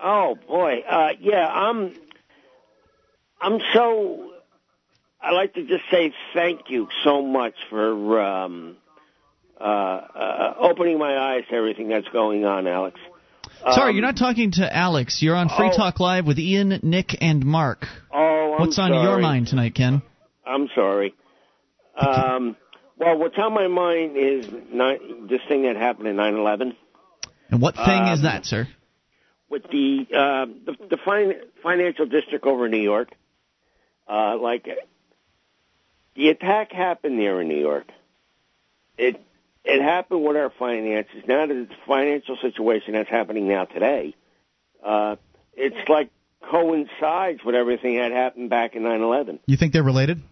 Oh 0.00 0.36
boy. 0.46 0.84
Uh, 0.88 1.10
yeah. 1.18 1.48
I'm. 1.48 1.96
I'm 3.40 3.58
so. 3.74 4.30
I 5.20 5.32
like 5.32 5.54
to 5.54 5.66
just 5.66 5.82
say 5.90 6.12
thank 6.32 6.70
you 6.70 6.86
so 7.02 7.22
much 7.22 7.54
for 7.68 8.20
um, 8.20 8.76
uh, 9.60 9.64
uh, 9.64 10.54
opening 10.60 10.98
my 10.98 11.16
eyes 11.16 11.44
to 11.50 11.54
everything 11.56 11.88
that's 11.88 12.08
going 12.08 12.44
on, 12.44 12.66
Alex. 12.66 12.98
Sorry, 13.72 13.90
Um, 13.90 13.96
you're 13.96 14.04
not 14.04 14.16
talking 14.16 14.52
to 14.52 14.74
Alex. 14.76 15.20
You're 15.22 15.36
on 15.36 15.48
Free 15.50 15.70
oh. 15.72 15.76
Talk 15.76 16.00
Live 16.00 16.26
with 16.26 16.38
Ian, 16.38 16.80
Nick, 16.82 17.16
and 17.20 17.44
Mark. 17.44 17.86
Oh, 18.12 18.54
I'm 18.54 18.60
What's 18.60 18.78
on 18.78 18.94
your 18.94 19.18
mind 19.18 19.48
tonight, 19.48 19.74
Ken? 19.74 20.00
I'm 20.46 20.68
sorry. 20.74 21.14
Um, 21.96 22.56
well, 22.98 23.18
what's 23.18 23.36
on 23.38 23.52
my 23.52 23.68
mind 23.68 24.16
is 24.16 24.46
ni- 24.72 25.26
this 25.28 25.40
thing 25.48 25.62
that 25.64 25.76
happened 25.76 26.08
in 26.08 26.16
9/11 26.16 26.74
And 27.50 27.60
what 27.60 27.74
thing 27.76 28.06
is 28.08 28.20
Um, 28.20 28.22
that, 28.24 28.46
sir? 28.46 28.66
with 29.50 29.64
the 29.64 30.06
uh, 30.14 30.46
the, 30.64 30.76
the 30.88 30.96
fin- 31.04 31.40
financial 31.62 32.06
district 32.06 32.46
over 32.46 32.66
in 32.66 32.70
New 32.70 32.78
York. 32.82 33.10
Uh, 34.08 34.36
like 34.38 34.66
the 36.16 36.28
attack 36.28 36.72
happened 36.72 37.18
there 37.18 37.40
in 37.40 37.48
New 37.48 37.58
York. 37.60 37.86
It 38.98 39.20
it 39.64 39.82
happened 39.82 40.24
with 40.24 40.36
our 40.36 40.50
finances. 40.58 41.22
Now 41.26 41.46
that 41.46 41.54
the 41.54 41.68
financial 41.86 42.36
situation 42.36 42.94
that's 42.94 43.10
happening 43.10 43.48
now 43.48 43.64
today, 43.64 44.14
uh, 44.84 45.16
it's 45.54 45.88
like 45.88 46.10
coincides 46.50 47.40
with 47.44 47.54
everything 47.54 47.96
that 47.96 48.12
happened 48.12 48.50
back 48.50 48.74
in 48.74 48.82
9/11. 48.82 49.40
You 49.46 49.56
think 49.56 49.72
they're 49.72 49.82
related? 49.82 50.22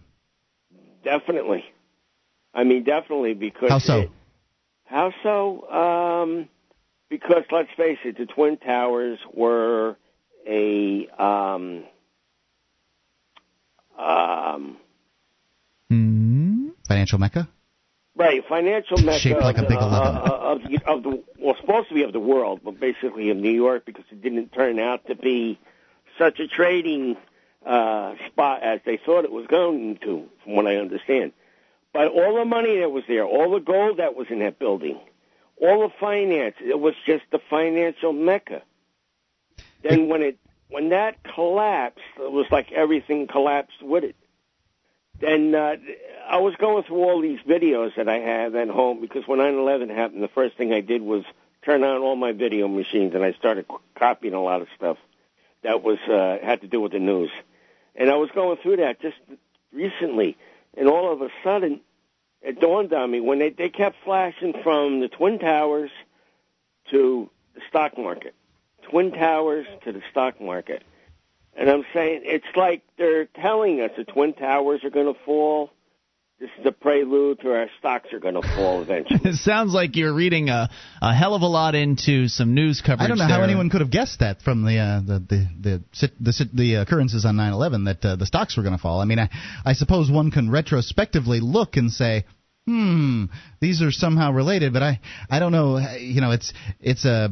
Definitely. 1.03 1.65
I 2.53 2.63
mean, 2.63 2.83
definitely 2.83 3.35
because 3.35 3.69
How 3.69 3.79
so? 3.79 3.99
it- 4.01 4.09
how 4.85 5.13
so? 5.21 5.69
Um, 5.69 6.49
because 7.09 7.43
let's 7.51 7.69
face 7.77 7.99
it, 8.03 8.17
the 8.17 8.25
Twin 8.25 8.57
Towers 8.57 9.19
were 9.31 9.97
a 10.47 11.07
um, 11.09 11.83
um, 13.95 14.77
Financial 16.87 17.19
mecca? 17.19 17.47
Right 18.19 18.43
financial 18.47 18.97
mecca 18.97 19.19
Shaped 19.19 19.41
like 19.41 19.57
a 19.57 19.61
of, 19.61 19.67
big 19.67 19.77
uh, 19.77 19.81
uh, 19.81 20.39
of, 20.41 20.63
the, 20.63 20.79
of 20.85 21.03
the 21.03 21.23
well, 21.39 21.55
supposed 21.59 21.89
to 21.89 21.95
be 21.95 22.03
of 22.03 22.13
the 22.13 22.19
world, 22.19 22.59
but 22.63 22.79
basically 22.79 23.29
of 23.29 23.37
New 23.37 23.51
York 23.51 23.85
because 23.85 24.03
it 24.11 24.21
didn't 24.21 24.51
turn 24.51 24.77
out 24.77 25.07
to 25.07 25.15
be 25.15 25.57
such 26.17 26.39
a 26.39 26.47
trading 26.47 27.15
uh, 27.65 28.13
spot 28.27 28.61
as 28.61 28.81
they 28.85 28.97
thought 28.97 29.23
it 29.23 29.31
was 29.31 29.47
going 29.47 29.97
to, 30.03 30.27
from 30.43 30.55
what 30.55 30.67
I 30.67 30.75
understand. 30.75 31.31
But 31.93 32.09
all 32.09 32.35
the 32.35 32.45
money 32.45 32.79
that 32.79 32.91
was 32.91 33.03
there, 33.07 33.25
all 33.25 33.51
the 33.51 33.59
gold 33.59 33.97
that 33.97 34.15
was 34.15 34.27
in 34.29 34.39
that 34.39 34.59
building, 34.59 34.99
all 35.59 35.87
the 35.87 35.93
finance, 35.99 36.55
it 36.61 36.79
was 36.79 36.93
just 37.05 37.23
the 37.31 37.39
financial 37.49 38.13
mecca. 38.13 38.61
Then 39.81 40.07
when 40.07 40.21
it 40.21 40.37
when 40.69 40.89
that 40.89 41.17
collapsed, 41.23 42.03
it 42.17 42.31
was 42.31 42.45
like 42.51 42.71
everything 42.71 43.27
collapsed 43.27 43.81
with 43.81 44.03
it. 44.03 44.15
Then 45.19 45.53
uh, 45.53 45.75
I 46.29 46.37
was 46.37 46.55
going 46.55 46.83
through 46.83 47.03
all 47.03 47.21
these 47.21 47.39
videos 47.47 47.95
that 47.95 48.07
I 48.07 48.19
have 48.19 48.55
at 48.55 48.69
home 48.69 49.01
because 49.01 49.27
when 49.27 49.39
9/11 49.39 49.93
happened, 49.93 50.23
the 50.23 50.29
first 50.29 50.57
thing 50.57 50.73
I 50.73 50.81
did 50.81 51.01
was 51.01 51.23
turn 51.63 51.83
on 51.83 52.01
all 52.01 52.15
my 52.15 52.31
video 52.31 52.67
machines 52.67 53.13
and 53.15 53.23
I 53.23 53.33
started 53.33 53.65
copying 53.95 54.33
a 54.33 54.41
lot 54.41 54.61
of 54.61 54.67
stuff 54.77 54.97
that 55.63 55.83
was 55.83 55.99
uh, 56.07 56.37
had 56.45 56.61
to 56.61 56.67
do 56.67 56.79
with 56.79 56.93
the 56.93 56.99
news. 56.99 57.31
And 57.95 58.09
I 58.09 58.15
was 58.15 58.29
going 58.33 58.57
through 58.63 58.77
that 58.77 59.01
just 59.01 59.17
recently, 59.73 60.37
and 60.77 60.87
all 60.87 61.11
of 61.11 61.21
a 61.21 61.29
sudden, 61.43 61.81
it 62.41 62.61
dawned 62.61 62.93
on 62.93 63.11
me 63.11 63.19
when 63.19 63.39
they 63.39 63.49
they 63.49 63.69
kept 63.69 63.97
flashing 64.05 64.53
from 64.63 65.01
the 65.01 65.09
twin 65.09 65.39
towers 65.39 65.91
to 66.91 67.29
the 67.55 67.61
stock 67.67 67.97
market, 67.97 68.33
twin 68.89 69.11
towers 69.11 69.67
to 69.83 69.91
the 69.91 70.01
stock 70.11 70.39
market, 70.39 70.83
and 71.55 71.69
I'm 71.69 71.83
saying 71.93 72.21
it's 72.23 72.45
like 72.55 72.83
they're 72.97 73.25
telling 73.25 73.81
us 73.81 73.91
the 73.97 74.03
twin 74.03 74.33
towers 74.33 74.83
are 74.83 74.89
going 74.89 75.13
to 75.13 75.19
fall. 75.25 75.71
This 76.39 76.49
is 76.57 76.65
a 76.65 76.71
prelude 76.71 77.41
to 77.41 77.51
our 77.51 77.67
stocks 77.79 78.13
are 78.13 78.19
going 78.19 78.35
to 78.35 78.41
fall 78.41 78.81
eventually. 78.81 79.19
it 79.25 79.35
sounds 79.35 79.73
like 79.73 79.97
you're 79.97 80.13
reading 80.13 80.47
a, 80.47 80.69
a 81.01 81.13
hell 81.13 81.35
of 81.35 81.41
a 81.41 81.47
lot 81.47 81.75
into 81.75 82.29
some 82.29 82.53
news 82.53 82.79
coverage. 82.79 83.01
I 83.03 83.07
don't 83.09 83.17
know 83.17 83.27
there. 83.27 83.35
how 83.35 83.43
anyone 83.43 83.69
could 83.69 83.81
have 83.81 83.91
guessed 83.91 84.21
that 84.21 84.41
from 84.41 84.63
the 84.63 84.77
uh, 84.77 85.01
the 85.01 85.19
the 85.19 85.47
the 85.59 85.83
sit- 85.91 86.23
the, 86.23 86.49
the 86.53 86.75
occurrences 86.75 87.25
on 87.25 87.35
9/11 87.35 87.85
that 87.85 88.05
uh, 88.05 88.15
the 88.15 88.25
stocks 88.25 88.55
were 88.55 88.63
going 88.63 88.75
to 88.75 88.81
fall. 88.81 89.01
I 89.01 89.05
mean, 89.05 89.19
I, 89.19 89.29
I 89.65 89.73
suppose 89.73 90.09
one 90.09 90.31
can 90.31 90.49
retrospectively 90.49 91.41
look 91.41 91.75
and 91.75 91.91
say, 91.91 92.23
hmm, 92.69 93.25
these 93.59 93.81
are 93.81 93.91
somehow 93.91 94.31
related, 94.31 94.73
but 94.73 94.83
I 94.83 94.99
I 95.29 95.39
don't 95.39 95.51
know. 95.51 95.79
You 95.79 96.21
know, 96.21 96.31
it's 96.31 96.53
it's 96.79 97.03
a 97.03 97.29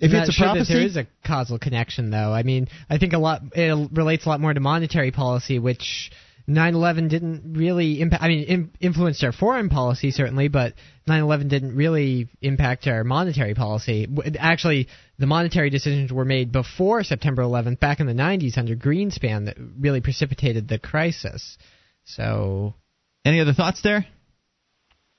if 0.00 0.12
I'm 0.12 0.16
it's 0.16 0.28
a 0.28 0.32
sure 0.32 0.46
prophecy. 0.46 0.72
there 0.74 0.82
is 0.82 0.96
a 0.96 1.06
causal 1.26 1.58
connection, 1.58 2.10
though. 2.10 2.32
I 2.32 2.44
mean, 2.44 2.68
I 2.88 2.98
think 2.98 3.12
a 3.14 3.18
lot 3.18 3.42
it 3.54 3.90
relates 3.92 4.26
a 4.26 4.28
lot 4.28 4.40
more 4.40 4.54
to 4.54 4.60
monetary 4.60 5.10
policy, 5.10 5.58
which 5.58 6.12
9/11 6.48 7.08
didn't 7.08 7.54
really 7.56 8.00
impact. 8.00 8.22
I 8.22 8.28
mean, 8.28 8.44
Im- 8.44 8.72
influenced 8.80 9.24
our 9.24 9.32
foreign 9.32 9.70
policy 9.70 10.12
certainly, 10.12 10.46
but 10.46 10.74
9/11 11.08 11.48
didn't 11.48 11.74
really 11.74 12.28
impact 12.40 12.86
our 12.86 13.02
monetary 13.02 13.54
policy. 13.54 14.06
Actually, 14.38 14.86
the 15.18 15.26
monetary 15.26 15.70
decisions 15.70 16.12
were 16.12 16.24
made 16.24 16.52
before 16.52 17.02
September 17.02 17.42
11th, 17.42 17.80
back 17.80 17.98
in 17.98 18.06
the 18.06 18.14
90s 18.14 18.56
under 18.56 18.76
Greenspan, 18.76 19.46
that 19.46 19.56
really 19.80 20.00
precipitated 20.00 20.68
the 20.68 20.78
crisis. 20.78 21.58
So, 22.04 22.74
any 23.24 23.40
other 23.40 23.54
thoughts 23.54 23.80
there? 23.82 24.06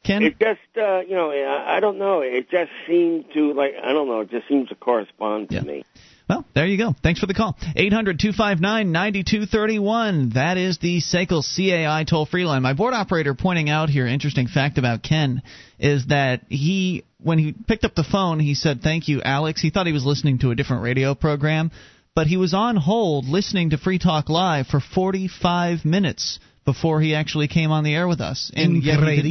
Ken? 0.06 0.24
It 0.24 0.40
just, 0.40 0.60
uh, 0.78 1.00
you 1.00 1.16
know, 1.16 1.32
I, 1.32 1.80
don't 1.80 1.98
know. 1.98 2.22
It 2.22 2.50
just 2.50 2.72
seemed 2.88 3.26
to, 3.34 3.54
like, 3.54 3.74
I 3.84 3.92
don't 3.92 4.08
know. 4.08 4.22
It 4.22 4.30
just 4.30 4.48
seems 4.48 4.70
to 4.70 4.76
correspond 4.76 5.50
to 5.50 5.62
me. 5.62 5.84
Well, 6.30 6.46
there 6.56 6.66
you 6.66 6.78
go. 6.78 6.96
Thanks 7.04 7.20
for 7.20 7.28
the 7.28 7.34
call. 7.36 7.56
800 7.76 8.20
259 8.20 8.92
9231. 8.92 10.30
That 10.30 10.58
is 10.58 10.80
the 10.80 11.00
SACL 11.00 11.44
CAI 11.44 12.04
toll 12.04 12.26
free 12.26 12.46
line. 12.46 12.64
My 12.64 12.74
board 12.74 12.94
operator 12.94 13.36
pointing 13.36 13.70
out 13.70 13.90
here, 13.90 14.08
interesting 14.08 14.48
fact 14.48 14.78
about 14.78 15.04
Ken, 15.04 15.44
is 15.78 16.08
that 16.08 16.42
he, 16.50 17.04
when 17.22 17.38
he 17.38 17.54
picked 17.54 17.84
up 17.84 17.94
the 17.94 18.04
phone, 18.04 18.40
he 18.40 18.56
said, 18.56 18.82
Thank 18.82 19.08
you, 19.08 19.22
Alex. 19.22 19.62
He 19.62 19.70
thought 19.70 19.86
he 19.86 19.94
was 19.94 20.06
listening 20.06 20.40
to 20.40 20.52
a 20.52 20.56
different 20.56 20.82
radio 20.82 21.14
program, 21.14 21.72
but 22.16 22.26
he 22.26 22.38
was 22.38 22.56
on 22.56 22.76
hold 22.76 23.26
listening 23.26 23.70
to 23.72 23.78
Free 23.78 24.00
Talk 24.00 24.28
Live 24.28 24.66
for 24.66 24.80
45 24.80 25.86
minutes 25.86 26.40
before 26.66 27.00
he 27.00 27.14
actually 27.14 27.48
came 27.48 27.72
on 27.72 27.84
the 27.84 27.94
air 27.94 28.08
with 28.08 28.20
us. 28.20 28.52
And 28.56 28.84
yet 28.84 29.00
he 29.00 29.06
didn't- 29.06 29.26
Incredible. 29.26 29.30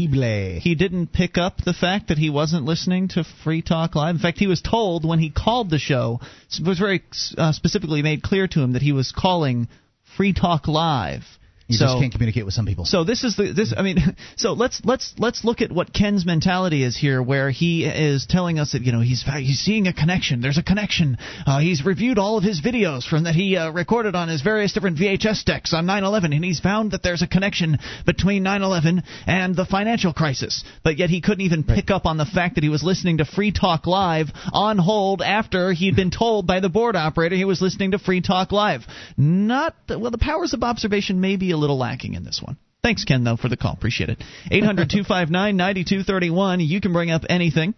he 0.61 0.75
didn't 0.77 1.13
pick 1.13 1.37
up 1.37 1.63
the 1.63 1.73
fact 1.75 2.09
that 2.09 2.19
he 2.19 2.31
wasn't 2.31 2.65
listening 2.65 3.09
to 3.09 3.25
Free 3.25 3.61
Talk 3.61 3.97
Live. 3.97 4.15
In 4.15 4.21
fact, 4.21 4.39
he 4.39 4.47
was 4.47 4.63
told 4.63 5.05
when 5.05 5.19
he 5.19 5.31
called 5.31 5.69
the 5.69 5.79
show, 5.79 6.21
it 6.57 6.65
was 6.65 6.79
very 6.79 7.03
uh, 7.37 7.53
specifically 7.53 8.03
made 8.03 8.23
clear 8.23 8.47
to 8.49 8.61
him 8.63 8.73
that 8.73 8.83
he 8.83 8.93
was 8.93 9.13
calling 9.13 9.69
Free 10.17 10.33
Talk 10.33 10.69
Live. 10.69 11.25
You 11.67 11.79
so, 11.79 11.87
just 11.87 11.99
can't 11.99 12.13
communicate 12.13 12.45
with 12.45 12.53
some 12.53 12.67
people. 12.67 12.85
so 12.85 13.05
this 13.05 13.25
is 13.25 13.37
the 13.37 13.55
this 13.55 13.73
I 13.75 13.81
mean 13.81 13.97
so 14.37 14.53
let's 14.53 14.83
let's 14.85 15.15
let's 15.17 15.45
look 15.45 15.63
at 15.63 15.73
what 15.73 15.95
Ken's 15.95 16.27
mentality 16.27 16.85
is 16.85 16.95
here 16.95 17.23
where 17.23 17.51
he 17.51 17.87
is 17.87 18.27
telling 18.29 18.59
us 18.59 18.73
that 18.73 18.83
you 18.83 18.93
know 18.93 19.01
he's 19.01 19.25
he's 19.39 19.61
seeing 19.61 19.87
a 19.87 19.95
connection. 19.95 20.43
There's 20.43 20.59
a 20.59 20.63
connection. 20.63 21.17
Uh, 21.47 21.61
he's 21.61 21.83
reviewed 21.83 22.19
all 22.19 22.37
of 22.37 22.45
his 22.45 22.61
videos 22.61 23.09
from 23.09 23.25
that 23.25 23.35
he 23.35 23.57
uh, 23.57 23.71
recorded 23.71 24.15
on 24.15 24.29
his 24.29 24.43
various 24.43 24.75
different 24.75 24.99
VHS 24.99 25.45
decks 25.45 25.73
on 25.73 25.87
9/11 25.87 26.35
and 26.35 26.45
he's 26.45 26.61
found 26.61 26.91
that 26.91 27.03
there's 27.03 27.23
a 27.23 27.27
connection 27.27 27.79
between 28.05 28.45
9/11 28.45 29.03
and 29.27 29.57
the 29.57 29.65
financial 29.65 30.13
crisis. 30.13 30.65
But 30.83 30.99
yet 30.99 31.09
he 31.09 31.23
couldn't 31.23 31.47
even 31.47 31.65
pick 31.65 31.91
up 31.91 32.05
on 32.05 32.19
the 32.19 32.27
fact 32.27 32.57
that 32.57 32.65
he 32.65 32.69
was 32.69 32.83
listening 32.83 33.19
to 33.19 33.25
Free 33.25 33.53
Talk 33.53 33.87
Live 33.87 34.29
on 34.53 34.77
hold 34.77 35.23
after 35.23 35.73
he'd 35.73 35.97
been 35.97 36.11
told 36.11 36.47
by 36.47 36.61
the 36.61 36.69
board 36.69 36.95
operator 36.95 37.37
he 37.37 37.47
was 37.47 37.63
listening 37.63 37.93
to 37.93 37.99
Free 37.99 38.21
Talk 38.21 38.53
Live. 38.53 38.83
Not 39.17 39.75
well 39.89 40.11
the 40.11 40.19
powers 40.19 40.53
of 40.53 40.63
observation 40.63 41.23
may 41.23 41.37
be 41.37 41.54
a 41.55 41.57
little 41.57 41.79
lacking 41.79 42.15
in 42.15 42.25
this 42.25 42.41
one. 42.43 42.57
Thanks, 42.83 43.05
Ken, 43.05 43.25
though, 43.25 43.37
for 43.37 43.49
the 43.49 43.57
call. 43.57 43.73
Appreciate 43.73 44.11
it. 44.11 44.23
800 44.51 44.91
259 44.91 45.57
9231. 45.57 46.61
You 46.61 46.81
can 46.81 46.93
bring 46.93 47.11
up 47.11 47.23
anything. 47.29 47.75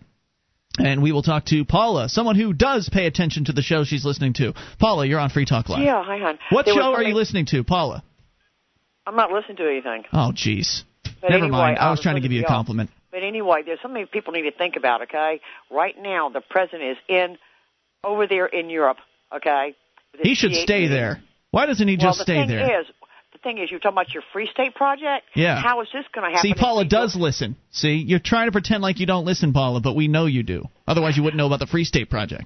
And 0.79 1.03
we 1.03 1.13
will 1.13 1.23
talk 1.23 1.47
to 1.47 1.65
Paula, 1.65 2.09
someone 2.09 2.37
who 2.37 2.53
does 2.53 2.91
pay 2.93 3.07
attention 3.07 3.47
to 3.47 3.53
the 3.53 3.63
show 3.63 3.85
she's 3.85 4.05
listening 4.05 4.35
to. 4.35 4.53
Paula, 4.79 5.07
you're 5.07 5.21
on 5.21 5.31
Free 5.31 5.47
Talk 5.47 5.69
Live. 5.71 5.83
Yeah, 5.83 6.03
hi, 6.05 6.19
hon. 6.19 6.39
What 6.51 6.67
There 6.67 6.75
show 6.75 6.93
are 6.93 7.03
you 7.03 7.15
listening 7.15 7.47
to, 7.47 7.65
Paula? 7.65 8.03
I'm 9.07 9.17
not 9.17 9.31
listening 9.31 9.57
to 9.59 9.71
anything. 9.71 10.05
Oh, 10.13 10.33
jeez. 10.35 10.83
Never 11.23 11.35
anyway, 11.35 11.51
mind. 11.51 11.79
I 11.79 11.87
I 11.87 11.91
was 11.91 11.99
was 11.99 12.03
trying 12.03 12.17
to 12.17 12.21
give 12.21 12.33
you 12.33 12.41
a 12.41 12.43
listening 12.43 12.49
to 12.49 12.53
y'all. 12.53 12.59
compliment. 12.59 12.91
But 13.11 13.23
anyway, 13.23 13.63
there's 13.65 13.81
something 13.81 14.07
people 14.09 14.33
need 14.35 14.43
to 14.43 14.51
think 14.51 14.77
about, 14.77 15.03
okay? 15.03 15.41
Right 15.71 15.95
now, 15.99 16.29
the 16.29 16.43
president 16.43 16.83
is 16.83 16.97
in 17.09 17.39
over 18.05 18.27
there 18.27 18.47
in 18.47 18.69
Europe, 18.69 18.99
okay? 19.35 19.75
He 20.23 20.35
should 20.35 20.55
stay 20.55 20.89
there. 20.89 21.23
Why 21.53 21.65
doesn't 21.67 21.89
he 21.89 21.97
well, 21.97 22.09
just 22.09 22.19
the 22.19 22.25
stay 22.25 22.35
thing 22.41 22.49
there? 22.49 22.81
Is, 22.81 22.87
thing 23.47 23.59
is, 23.59 23.71
you're 23.71 23.79
talking 23.81 23.95
about 23.95 24.13
your 24.13 24.23
Free 24.33 24.49
State 24.53 24.75
project. 24.75 25.25
Yeah. 25.35 25.61
How 25.63 25.81
is 25.83 25.89
this 25.93 26.05
going 26.13 26.29
to 26.31 26.37
happen? 26.37 26.43
See, 26.51 26.55
Paula 26.55 26.85
does 26.85 27.15
go- 27.15 27.21
listen. 27.23 27.57
See, 27.71 27.95
you're 28.07 28.19
trying 28.19 28.49
to 28.49 28.53
pretend 28.53 28.83
like 28.83 28.99
you 28.99 29.07
don't 29.07 29.25
listen, 29.25 29.53
Paula, 29.53 29.81
but 29.81 29.95
we 29.95 30.09
know 30.09 30.27
you 30.27 30.43
do. 30.43 30.65
Otherwise, 30.87 31.17
you 31.17 31.23
wouldn't 31.23 31.39
know 31.39 31.47
about 31.47 31.61
the 31.61 31.67
Free 31.67 31.85
State 31.85 32.11
Project. 32.11 32.45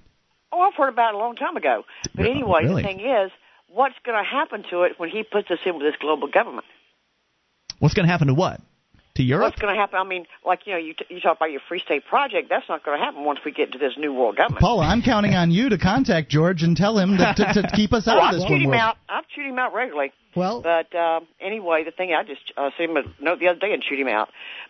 Oh, 0.52 0.60
I've 0.60 0.74
heard 0.74 0.89
about 0.90 1.14
it 1.14 1.16
a 1.16 1.18
long 1.18 1.36
time 1.36 1.56
ago. 1.56 1.85
But 2.14 2.27
anyway, 2.27 2.64
really? 2.64 2.82
the 2.82 2.89
thing 2.89 3.01
is, 3.01 3.31
what's 3.68 3.94
going 4.05 4.22
to 4.22 4.28
happen 4.28 4.64
to 4.70 4.82
it 4.82 4.93
when 4.98 5.09
he 5.10 5.22
puts 5.22 5.51
us 5.51 5.59
in 5.64 5.74
with 5.74 5.82
this 5.85 5.94
global 6.01 6.28
government? 6.28 6.66
What's 7.78 7.94
going 7.94 8.06
to 8.06 8.12
happen 8.12 8.27
to 8.28 8.35
what? 8.35 8.60
To 9.16 9.22
Europe? 9.24 9.44
What's 9.52 9.59
going 9.60 9.74
to 9.74 9.81
happen? 9.81 9.98
I 9.98 10.05
mean, 10.05 10.27
like 10.47 10.60
you 10.66 10.72
know, 10.72 10.78
you, 10.78 10.94
t- 10.94 11.05
you 11.09 11.20
talk 11.20 11.36
about 11.36 11.51
your 11.51 11.60
Free 11.68 11.81
State 11.85 12.05
project. 12.06 12.48
That's 12.48 12.68
not 12.68 12.85
going 12.85 12.98
to 12.98 13.05
happen 13.05 13.24
once 13.24 13.40
we 13.44 13.51
get 13.52 13.66
into 13.66 13.78
this 13.78 13.94
new 13.98 14.12
world 14.12 14.36
government. 14.36 14.60
Paula, 14.60 14.86
I'm 14.86 15.02
counting 15.02 15.35
on 15.35 15.51
you 15.51 15.68
to 15.70 15.78
contact 15.78 16.31
George 16.31 16.62
and 16.62 16.77
tell 16.77 16.97
him 16.98 17.16
that, 17.18 17.36
to, 17.39 17.62
to 17.62 17.70
keep 17.74 17.93
us 17.93 18.06
out 18.09 18.18
Oh, 18.18 18.20
of 18.20 18.24
I 18.28 18.32
this 18.35 18.43
shoot 18.44 18.51
one 18.52 18.60
him 18.60 18.70
world. 18.70 18.81
out. 18.81 18.97
I 19.09 19.20
shoot 19.35 19.47
him 19.47 19.59
out 19.59 19.74
regularly. 19.74 20.12
Well, 20.35 20.61
but 20.62 20.94
uh, 20.94 21.20
anyway, 21.40 21.85
the 21.85 21.90
thing 21.90 22.12
I 22.15 22.23
just 22.23 22.52
uh, 22.57 22.70
sent 22.78 22.90
him 22.90 22.97
a 22.97 23.23
note 23.23 23.40
the 23.40 23.48
other 23.48 23.59
day 23.59 23.73
and 23.73 23.82
shoot 23.82 23.98
him 23.98 24.09
out. 24.09 24.28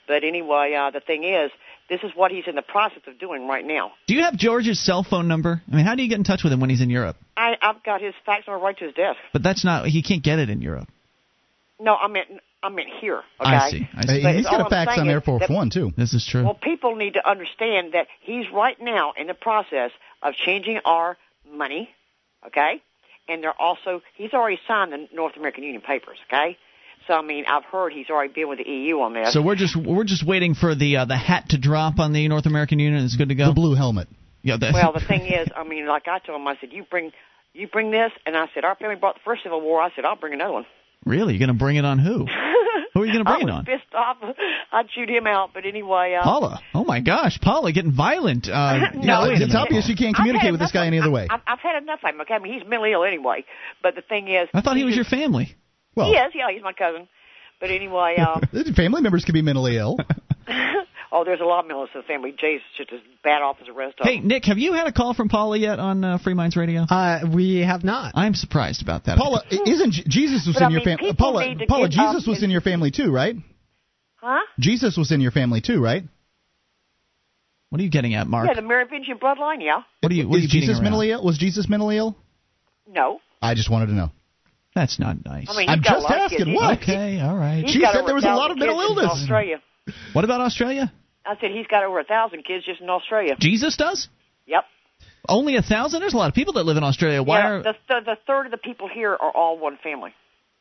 But 0.08 0.24
anyway, 0.24 0.74
uh, 0.74 0.90
the 0.90 1.00
thing 1.00 1.24
is, 1.24 1.50
this 1.88 2.00
is 2.02 2.12
what 2.14 2.30
he's 2.30 2.44
in 2.46 2.54
the 2.54 2.62
process 2.62 3.02
of 3.06 3.18
doing 3.18 3.46
right 3.46 3.64
now. 3.64 3.92
Do 4.06 4.14
you 4.14 4.22
have 4.22 4.36
George's 4.36 4.78
cell 4.82 5.02
phone 5.02 5.28
number? 5.28 5.60
I 5.70 5.76
mean, 5.76 5.84
how 5.84 5.94
do 5.96 6.02
you 6.02 6.08
get 6.08 6.18
in 6.18 6.24
touch 6.24 6.42
with 6.44 6.52
him 6.52 6.60
when 6.60 6.70
he's 6.70 6.80
in 6.80 6.88
Europe? 6.88 7.16
I, 7.36 7.56
I've 7.60 7.82
got 7.82 8.00
his 8.00 8.14
fax 8.24 8.46
number 8.46 8.64
right 8.64 8.76
to 8.78 8.84
his 8.86 8.94
desk. 8.94 9.18
But 9.32 9.42
that's 9.42 9.64
not. 9.64 9.86
He 9.86 10.02
can't 10.02 10.22
get 10.22 10.38
it 10.38 10.48
in 10.50 10.62
Europe. 10.62 10.88
No, 11.78 11.94
I 11.94 12.08
meant 12.08 12.28
I 12.62 12.68
meant 12.68 12.88
here. 13.00 13.22
Okay. 13.40 13.50
I 13.50 13.70
see. 13.70 13.88
I 13.94 14.06
see. 14.06 14.22
But 14.22 14.34
He's 14.34 14.46
all 14.46 14.52
got 14.52 14.60
a 14.60 14.64
I'm 14.64 14.86
fax 14.86 14.98
on 14.98 15.08
Air 15.08 15.20
Force 15.20 15.40
that- 15.40 15.50
One 15.50 15.70
too. 15.70 15.92
This 15.96 16.12
is 16.12 16.26
true. 16.26 16.44
Well, 16.44 16.54
people 16.54 16.94
need 16.94 17.14
to 17.14 17.28
understand 17.28 17.92
that 17.94 18.06
he's 18.20 18.44
right 18.52 18.76
now 18.80 19.12
in 19.16 19.26
the 19.26 19.34
process 19.34 19.90
of 20.22 20.34
changing 20.34 20.80
our 20.84 21.16
money, 21.50 21.88
okay? 22.46 22.82
And 23.30 23.42
they're 23.42 23.60
also 23.60 24.02
he's 24.14 24.34
already 24.34 24.58
signed 24.66 24.92
the 24.92 25.08
North 25.14 25.36
American 25.36 25.62
Union 25.64 25.82
papers, 25.82 26.18
okay? 26.26 26.58
So 27.06 27.14
I 27.14 27.22
mean, 27.22 27.44
I've 27.46 27.64
heard 27.64 27.92
he's 27.92 28.10
already 28.10 28.32
been 28.32 28.48
with 28.48 28.58
the 28.58 28.68
EU 28.68 29.00
on 29.00 29.14
this. 29.14 29.32
So 29.32 29.40
we're 29.40 29.54
just 29.54 29.76
we're 29.76 30.04
just 30.04 30.26
waiting 30.26 30.54
for 30.54 30.74
the 30.74 30.98
uh, 30.98 31.04
the 31.04 31.16
hat 31.16 31.50
to 31.50 31.58
drop 31.58 31.98
on 31.98 32.12
the 32.12 32.26
North 32.28 32.46
American 32.46 32.78
Union. 32.78 33.04
It's 33.04 33.16
good 33.16 33.28
to 33.28 33.34
go. 33.34 33.46
The 33.46 33.54
blue 33.54 33.74
helmet. 33.74 34.08
Yeah. 34.42 34.56
The, 34.58 34.70
well, 34.74 34.92
the 34.92 35.00
thing 35.00 35.22
is, 35.22 35.48
I 35.54 35.64
mean, 35.64 35.86
like 35.86 36.08
I 36.08 36.18
told 36.18 36.40
him, 36.40 36.48
I 36.48 36.56
said, 36.60 36.72
you 36.72 36.84
bring 36.90 37.12
you 37.52 37.68
bring 37.68 37.90
this, 37.90 38.12
and 38.26 38.36
I 38.36 38.46
said, 38.54 38.64
our 38.64 38.74
family 38.76 38.96
brought 38.96 39.14
the 39.14 39.20
first 39.24 39.42
Civil 39.42 39.60
War. 39.60 39.80
I 39.80 39.90
said, 39.94 40.04
I'll 40.04 40.16
bring 40.16 40.34
another 40.34 40.52
one. 40.52 40.66
really, 41.04 41.34
you're 41.34 41.40
going 41.46 41.56
to 41.56 41.64
bring 41.64 41.76
it 41.76 41.84
on 41.84 41.98
who? 41.98 42.26
Who 42.94 43.02
are 43.02 43.06
you 43.06 43.12
going 43.12 43.24
to 43.24 43.30
bring 43.30 43.48
I 43.48 43.52
it 43.52 43.56
on? 43.58 43.64
pissed 43.64 43.94
off. 43.94 44.16
I'd 44.72 44.86
shoot 44.94 45.08
him 45.08 45.26
out, 45.26 45.50
but 45.54 45.64
anyway. 45.64 46.16
Uh, 46.18 46.24
Paula. 46.24 46.60
Oh 46.74 46.84
my 46.84 47.00
gosh, 47.00 47.38
Paula 47.40 47.72
getting 47.72 47.92
violent. 47.92 48.48
Uh, 48.48 48.90
No, 48.94 49.22
a 49.22 49.32
it's 49.32 49.54
obvious 49.54 49.88
you 49.88 49.96
can't 49.96 50.14
communicate 50.16 50.50
with 50.52 50.60
this 50.60 50.72
guy 50.72 50.86
any 50.86 50.98
other 50.98 51.10
way. 51.10 51.26
I've, 51.30 51.40
I've 51.46 51.60
had 51.60 51.82
enough 51.82 52.00
of 52.04 52.14
him. 52.14 52.20
Okay, 52.22 52.34
I 52.34 52.38
mean, 52.38 52.52
he's 52.58 52.68
mentally 52.68 52.92
ill 52.92 53.04
anyway. 53.04 53.44
But 53.82 53.94
the 53.94 54.02
thing 54.02 54.28
is, 54.28 54.48
I 54.54 54.60
thought 54.60 54.76
he 54.76 54.84
was 54.84 54.96
your 54.96 55.04
family. 55.04 55.56
Well, 55.94 56.06
he 56.06 56.12
is. 56.18 56.32
Yeah, 56.34 56.50
he's 56.52 56.62
my 56.62 56.72
cousin. 56.72 57.08
But 57.60 57.70
anyway, 57.70 58.16
um, 58.18 58.42
family 58.74 59.02
members 59.02 59.24
can 59.24 59.34
be 59.34 59.42
mentally 59.42 59.76
ill. 59.76 59.98
Oh, 61.12 61.24
there's 61.24 61.40
a 61.40 61.44
lot 61.44 61.60
of 61.60 61.66
members 61.66 61.88
of 61.94 62.02
the 62.04 62.06
family. 62.06 62.32
Jay's 62.38 62.60
just 62.76 62.92
as 62.92 63.00
bad 63.24 63.42
off 63.42 63.56
as 63.60 63.66
the 63.66 63.72
rest 63.72 63.98
of 63.98 64.04
us. 64.04 64.08
Hey, 64.08 64.20
them. 64.20 64.28
Nick, 64.28 64.44
have 64.44 64.58
you 64.58 64.74
had 64.74 64.86
a 64.86 64.92
call 64.92 65.12
from 65.12 65.28
Paula 65.28 65.58
yet 65.58 65.80
on 65.80 66.04
uh, 66.04 66.18
Free 66.18 66.34
Minds 66.34 66.56
Radio? 66.56 66.82
Uh, 66.82 67.20
we 67.34 67.58
have 67.60 67.82
not. 67.82 68.12
I'm 68.14 68.34
surprised 68.34 68.80
about 68.82 69.06
that. 69.06 69.18
Paula, 69.18 69.42
isn't 69.50 69.92
Jesus 70.08 70.46
was 70.46 70.54
But, 70.54 70.62
I 70.62 70.66
in 70.66 70.72
your 70.72 70.82
family? 70.82 71.10
people 71.10 71.14
Paula, 71.32 71.48
need 71.48 71.58
to 71.58 71.66
Paula, 71.66 71.88
get 71.88 71.98
Jesus 71.98 72.26
was 72.28 72.36
and- 72.38 72.44
in 72.44 72.50
your 72.50 72.60
family 72.60 72.92
too, 72.92 73.10
right? 73.10 73.34
Huh? 74.16 74.38
Jesus 74.60 74.96
was 74.96 75.10
in 75.10 75.20
your 75.20 75.32
family 75.32 75.60
too, 75.60 75.82
right? 75.82 76.04
What 77.70 77.80
are 77.80 77.84
you 77.84 77.90
getting 77.90 78.14
at, 78.14 78.26
Mark? 78.26 78.48
Yeah, 78.48 78.54
the 78.54 78.62
Merovingian 78.66 79.18
bloodline, 79.18 79.62
yeah. 79.64 79.82
What 80.00 80.12
are 80.12 80.14
you? 80.14 80.28
What 80.28 80.36
are 80.36 80.42
you 80.42 80.48
Jesus 80.48 80.80
mentally 80.80 81.10
ill? 81.12 81.24
Was 81.24 81.38
Jesus 81.38 81.68
mentally 81.68 81.96
ill? 81.96 82.16
No. 82.88 83.20
I 83.40 83.54
just 83.54 83.70
wanted 83.70 83.86
to 83.86 83.92
know. 83.92 84.10
That's 84.74 84.98
not 85.00 85.24
nice. 85.24 85.48
I 85.50 85.56
mean, 85.56 85.68
he's 85.68 85.76
I'm 85.76 85.80
got 85.80 85.92
a 85.92 85.94
just 86.00 86.02
lot 86.04 86.12
of 86.18 86.32
asking. 86.32 86.54
What? 86.54 86.82
Okay, 86.82 87.20
all 87.20 87.36
right. 87.36 87.62
He's 87.64 87.72
She 87.72 87.80
said 87.80 88.02
there 88.06 88.14
was 88.14 88.24
a 88.24 88.28
lot 88.28 88.50
of 88.50 88.58
mental 88.58 88.76
kids 88.78 88.90
in 88.90 88.96
illness. 88.98 89.10
Australia. 89.22 89.62
What 90.12 90.24
about 90.24 90.40
Australia? 90.42 90.92
I 91.30 91.36
said 91.40 91.52
he's 91.52 91.68
got 91.68 91.84
over 91.84 92.00
a 92.00 92.04
thousand 92.04 92.44
kids 92.44 92.64
just 92.64 92.80
in 92.80 92.90
Australia. 92.90 93.36
Jesus 93.38 93.76
does? 93.76 94.08
Yep. 94.46 94.64
Only 95.28 95.54
a 95.54 95.62
thousand? 95.62 96.00
There's 96.00 96.12
a 96.12 96.16
lot 96.16 96.28
of 96.28 96.34
people 96.34 96.54
that 96.54 96.64
live 96.64 96.76
in 96.76 96.82
Australia. 96.82 97.22
Why 97.22 97.38
yeah, 97.38 97.48
are 97.48 97.62
the, 97.62 97.74
the 97.88 98.00
the 98.04 98.16
third 98.26 98.46
of 98.46 98.50
the 98.50 98.58
people 98.58 98.88
here 98.92 99.12
are 99.12 99.30
all 99.30 99.56
one 99.56 99.78
family. 99.80 100.12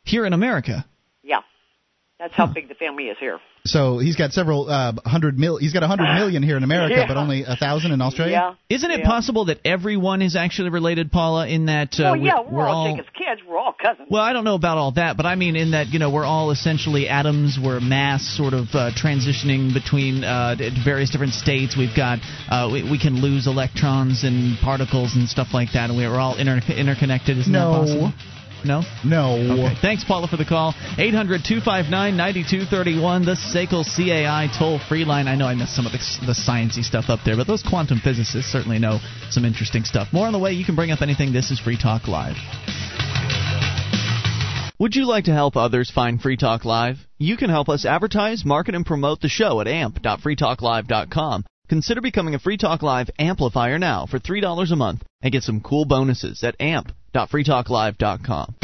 here 0.04 0.28
in 0.28 0.34
America? 0.34 0.86
Yeah, 1.24 1.40
that's 2.20 2.36
how 2.36 2.46
big 2.46 2.70
the 2.70 2.76
family 2.76 3.06
is 3.06 3.18
here. 3.20 3.40
So 3.65 3.99
he's 3.99 4.15
got 4.15 4.31
several 4.31 4.69
uh, 4.69 4.94
hundred 5.06 5.38
mil. 5.38 5.57
He's 5.57 5.73
got 5.73 5.84
a 5.84 5.88
hundred 5.88 6.14
million 6.15 6.41
here 6.44 6.57
in 6.57 6.64
America, 6.64 6.95
Yeah. 6.98 7.07
but 7.07 7.18
only 7.18 7.44
a 7.44 7.56
thousand 7.56 7.91
in 7.91 8.02
Australia. 8.02 8.56
Yeah. 8.69 8.76
Isn't 8.76 8.90
it 8.91 9.02
Yeah. 9.02 9.06
possible 9.07 9.45
that 9.45 9.60
everyone 9.65 10.22
is 10.22 10.36
actually 10.36 10.69
related, 10.69 11.11
Paula? 11.11 11.48
In 11.48 11.65
that 11.65 11.99
uh, 11.99 12.03
well, 12.14 12.15
yeah, 12.18 12.40
we're, 12.40 12.57
we're, 12.60 12.68
all, 12.68 12.88
all 12.88 12.91
Jacob's 12.95 13.10
kids. 13.18 13.41
We're 13.48 13.57
all 13.57 13.73
cousins. 13.73 14.07
Well, 14.10 14.22
I 14.23 14.34
don't 14.34 14.45
know 14.45 14.56
about 14.56 14.77
all 14.77 14.91
that, 14.94 15.18
but 15.18 15.26
I 15.26 15.36
mean 15.36 15.56
in 15.56 15.72
that 15.72 15.88
you 15.88 15.99
know 15.99 16.10
we're 16.11 16.26
all 16.26 16.52
essentially 16.52 17.07
atoms. 17.10 17.60
We're 17.61 17.80
mass, 17.81 18.23
sort 18.38 18.53
of 18.53 18.68
uh, 18.73 18.91
transitioning 18.95 19.73
between 19.73 20.23
uh, 20.23 20.56
various 20.84 21.10
different 21.10 21.34
states. 21.34 21.76
We've 21.77 21.95
got 21.95 22.19
uh, 22.49 22.69
we, 22.72 22.90
we 22.90 22.98
can 22.99 23.22
lose 23.22 23.45
electrons 23.45 24.23
and 24.23 24.57
particles 24.60 25.15
and 25.15 25.27
stuff 25.27 25.49
like 25.53 25.73
that, 25.73 25.90
and 25.90 25.98
we're 25.98 26.15
all 26.18 26.38
inter- 26.38 26.61
interconnected. 26.73 27.38
Isn't 27.38 27.52
No. 27.52 27.72
that 27.72 27.77
possible? 27.80 28.14
No. 28.65 28.81
No. 29.06 29.36
Okay. 29.36 29.76
Thanks, 29.81 30.03
Paula, 30.03 30.27
for 30.27 30.38
the 30.38 30.45
call. 30.45 30.73
800 30.98 31.44
259 31.44 31.90
9231, 32.18 33.26
the 33.26 33.36
SACL 33.36 33.84
CAI 33.84 34.48
toll 34.57 34.80
free 34.80 35.06
line. 35.06 35.27
I 35.27 35.36
know 35.36 35.45
I 35.45 35.56
missed 35.56 35.76
some 35.76 35.86
of 35.86 35.91
the, 35.91 35.99
the 36.26 36.34
sciencey 36.34 36.84
stuff 36.84 37.06
up 37.10 37.19
there, 37.26 37.36
but 37.36 37.48
those 37.48 37.64
quantum 37.64 37.99
physicists 37.99 38.52
certainly 38.52 38.80
know 38.80 38.99
some 39.30 39.45
interesting 39.45 39.84
stuff. 39.84 40.11
More 40.11 40.27
on 40.27 40.34
the 40.34 40.40
way. 40.40 40.53
You 40.53 40.65
can 40.65 40.76
bring 40.76 40.91
up 40.91 41.02
anything. 41.02 41.34
This 41.34 41.52
is 41.52 41.60
Free 41.60 41.77
Talk 41.77 42.07
Live. 42.07 42.36
Would 44.80 44.95
you 44.95 45.06
like 45.06 45.26
to 45.26 45.34
help 45.34 45.57
others 45.57 45.91
find 45.91 46.22
Free 46.22 46.38
Talk 46.38 46.64
Live? 46.64 46.98
You 47.18 47.36
can 47.36 47.49
help 47.49 47.68
us 47.68 47.86
advertise, 47.86 48.45
market, 48.45 48.76
and 48.76 48.86
promote 48.86 49.19
the 49.19 49.27
show 49.27 49.60
at 49.60 49.68
amp.freetalklive.com. 49.68 51.44
Consider 51.70 52.02
becoming 52.02 52.34
a 52.34 52.40
Free 52.40 52.58
Talk 52.58 52.82
Live 52.82 53.12
amplifier 53.20 53.78
now 53.78 54.08
for 54.08 54.18
$3 54.18 54.72
a 54.72 54.76
month 54.76 55.04
and 55.22 55.32
get 55.32 55.44
some 55.44 55.62
cool 55.62 55.86
bonuses 55.86 56.44
at 56.44 56.60
amp.freetalklive.com. 56.60 58.56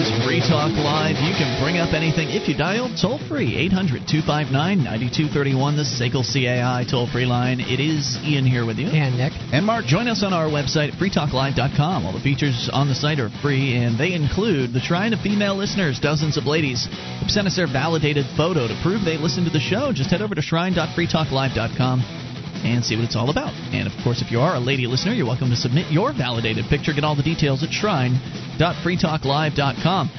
This 0.00 0.16
is 0.16 0.24
Free 0.24 0.40
Talk 0.40 0.72
Live. 0.80 1.20
You 1.20 1.36
can 1.36 1.60
bring 1.60 1.76
up 1.76 1.92
anything 1.92 2.30
if 2.30 2.48
you 2.48 2.56
dial 2.56 2.88
toll 2.96 3.20
free 3.28 3.52
800 3.68 4.08
259 4.08 4.48
9231, 4.80 5.76
the 5.76 5.84
SACL 5.84 6.24
CAI 6.24 6.88
toll 6.88 7.06
free 7.06 7.26
line. 7.26 7.60
It 7.60 7.84
is 7.84 8.16
Ian 8.24 8.46
here 8.46 8.64
with 8.64 8.78
you. 8.78 8.88
And 8.88 9.18
Nick. 9.20 9.34
And 9.52 9.66
Mark, 9.66 9.84
join 9.84 10.08
us 10.08 10.24
on 10.24 10.32
our 10.32 10.48
website, 10.48 10.96
freetalklive.com. 10.96 12.06
All 12.06 12.14
the 12.16 12.24
features 12.24 12.70
on 12.72 12.88
the 12.88 12.94
site 12.94 13.20
are 13.20 13.28
free, 13.44 13.76
and 13.76 14.00
they 14.00 14.14
include 14.14 14.72
the 14.72 14.80
Shrine 14.80 15.12
of 15.12 15.20
Female 15.20 15.54
Listeners. 15.54 16.00
Dozens 16.00 16.38
of 16.38 16.46
ladies 16.46 16.88
have 17.20 17.28
sent 17.28 17.46
us 17.46 17.56
their 17.56 17.68
validated 17.68 18.24
photo 18.38 18.68
to 18.68 18.80
prove 18.82 19.04
they 19.04 19.18
listen 19.18 19.44
to 19.44 19.50
the 19.50 19.60
show. 19.60 19.92
Just 19.92 20.08
head 20.08 20.22
over 20.22 20.34
to 20.34 20.40
shrine.freetalklive.com 20.40 22.29
and 22.64 22.84
see 22.84 22.96
what 22.96 23.04
it's 23.04 23.16
all 23.16 23.30
about. 23.30 23.52
And 23.72 23.86
of 23.86 23.92
course, 24.04 24.20
if 24.22 24.30
you 24.30 24.40
are 24.40 24.56
a 24.56 24.60
lady 24.60 24.86
listener, 24.86 25.12
you're 25.12 25.26
welcome 25.26 25.50
to 25.50 25.56
submit 25.56 25.90
your 25.90 26.12
validated 26.12 26.66
picture. 26.66 26.92
Get 26.92 27.04
all 27.04 27.16
the 27.16 27.22
details 27.22 27.62
at 27.62 27.70
shrine.freetalklive.com. 27.70 30.10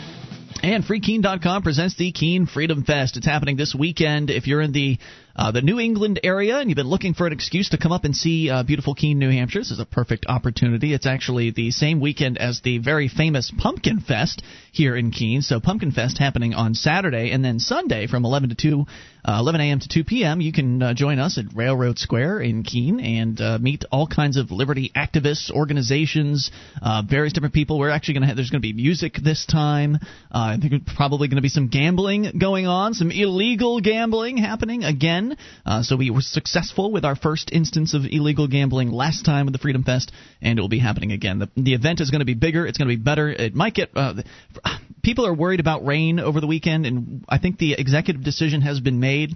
And 0.63 0.83
FreeKeene.com 0.83 1.63
presents 1.63 1.95
the 1.95 2.11
Keene 2.11 2.45
Freedom 2.45 2.83
Fest. 2.83 3.17
It's 3.17 3.25
happening 3.25 3.57
this 3.57 3.73
weekend. 3.73 4.29
If 4.29 4.45
you're 4.45 4.61
in 4.61 4.73
the 4.73 4.99
uh, 5.35 5.51
the 5.51 5.61
New 5.61 5.79
England 5.79 6.19
area 6.23 6.59
and 6.59 6.69
you've 6.69 6.75
been 6.75 6.87
looking 6.87 7.15
for 7.15 7.25
an 7.25 7.33
excuse 7.33 7.69
to 7.69 7.79
come 7.79 7.91
up 7.91 8.03
and 8.03 8.15
see 8.15 8.49
uh, 8.49 8.61
beautiful 8.61 8.93
Keene, 8.93 9.17
New 9.17 9.31
Hampshire, 9.31 9.59
this 9.59 9.71
is 9.71 9.79
a 9.79 9.85
perfect 9.85 10.27
opportunity. 10.27 10.93
It's 10.93 11.07
actually 11.07 11.49
the 11.49 11.71
same 11.71 11.99
weekend 11.99 12.37
as 12.37 12.61
the 12.61 12.77
very 12.77 13.07
famous 13.07 13.51
Pumpkin 13.57 14.01
Fest 14.01 14.43
here 14.71 14.95
in 14.95 15.11
Keene. 15.11 15.41
So 15.41 15.59
Pumpkin 15.59 15.91
Fest 15.91 16.17
happening 16.17 16.53
on 16.53 16.73
Saturday 16.73 17.31
and 17.31 17.43
then 17.43 17.59
Sunday 17.59 18.07
from 18.07 18.23
11 18.23 18.49
to 18.49 18.55
2, 18.55 18.85
uh, 19.25 19.37
11 19.39 19.61
a.m. 19.61 19.79
to 19.79 19.87
2 19.87 20.03
p.m. 20.05 20.39
You 20.39 20.53
can 20.53 20.81
uh, 20.81 20.93
join 20.93 21.19
us 21.19 21.37
at 21.37 21.53
Railroad 21.53 21.99
Square 21.99 22.39
in 22.39 22.63
Keene 22.63 23.01
and 23.01 23.39
uh, 23.39 23.57
meet 23.59 23.83
all 23.91 24.07
kinds 24.07 24.37
of 24.37 24.49
liberty 24.49 24.91
activists, 24.95 25.51
organizations, 25.51 26.51
uh, 26.81 27.03
various 27.07 27.33
different 27.33 27.53
people. 27.53 27.77
We're 27.77 27.89
actually 27.89 28.15
going 28.15 28.21
to 28.21 28.27
have 28.27 28.37
there's 28.37 28.49
going 28.49 28.61
to 28.61 28.67
be 28.67 28.73
music 28.73 29.17
this 29.21 29.45
time. 29.45 29.95
Uh, 29.95 30.55
I 30.55 30.57
think 30.57 30.71
there's 30.71 30.95
probably 30.95 31.27
going 31.27 31.35
to 31.35 31.41
be 31.41 31.49
some 31.49 31.67
gambling 31.67 32.39
going 32.39 32.65
on, 32.65 32.93
some 32.93 33.11
illegal 33.11 33.81
gambling 33.81 34.37
happening 34.37 34.85
again. 34.85 35.37
Uh, 35.65 35.83
so 35.83 35.97
we 35.97 36.09
were 36.11 36.21
successful 36.21 36.93
with 36.93 37.03
our 37.03 37.17
first 37.17 37.51
instance 37.51 37.93
of 37.93 38.03
illegal 38.09 38.47
gambling 38.47 38.89
last 38.89 39.25
time 39.25 39.45
with 39.45 39.53
the 39.53 39.59
Freedom 39.59 39.83
Fest, 39.83 40.13
and 40.41 40.57
it 40.57 40.61
will 40.61 40.69
be 40.69 40.79
happening 40.79 41.11
again. 41.11 41.39
The, 41.39 41.49
the 41.57 41.73
event 41.73 41.99
is 41.99 42.09
going 42.09 42.19
to 42.19 42.25
be 42.25 42.35
bigger. 42.35 42.65
It's 42.65 42.77
going 42.77 42.89
to 42.89 42.95
be 42.95 43.03
better. 43.03 43.29
It 43.29 43.53
might 43.53 43.73
get. 43.73 43.89
People 45.03 45.25
are 45.25 45.33
worried 45.33 45.59
about 45.59 45.85
rain 45.85 46.19
over 46.19 46.39
the 46.39 46.47
weekend, 46.47 46.85
and 46.85 47.25
I 47.27 47.37
think 47.37 47.57
the 47.57 47.73
executive 47.73 48.23
decision 48.23 48.61
has 48.61 48.79
been 48.79 48.99
made. 48.99 49.35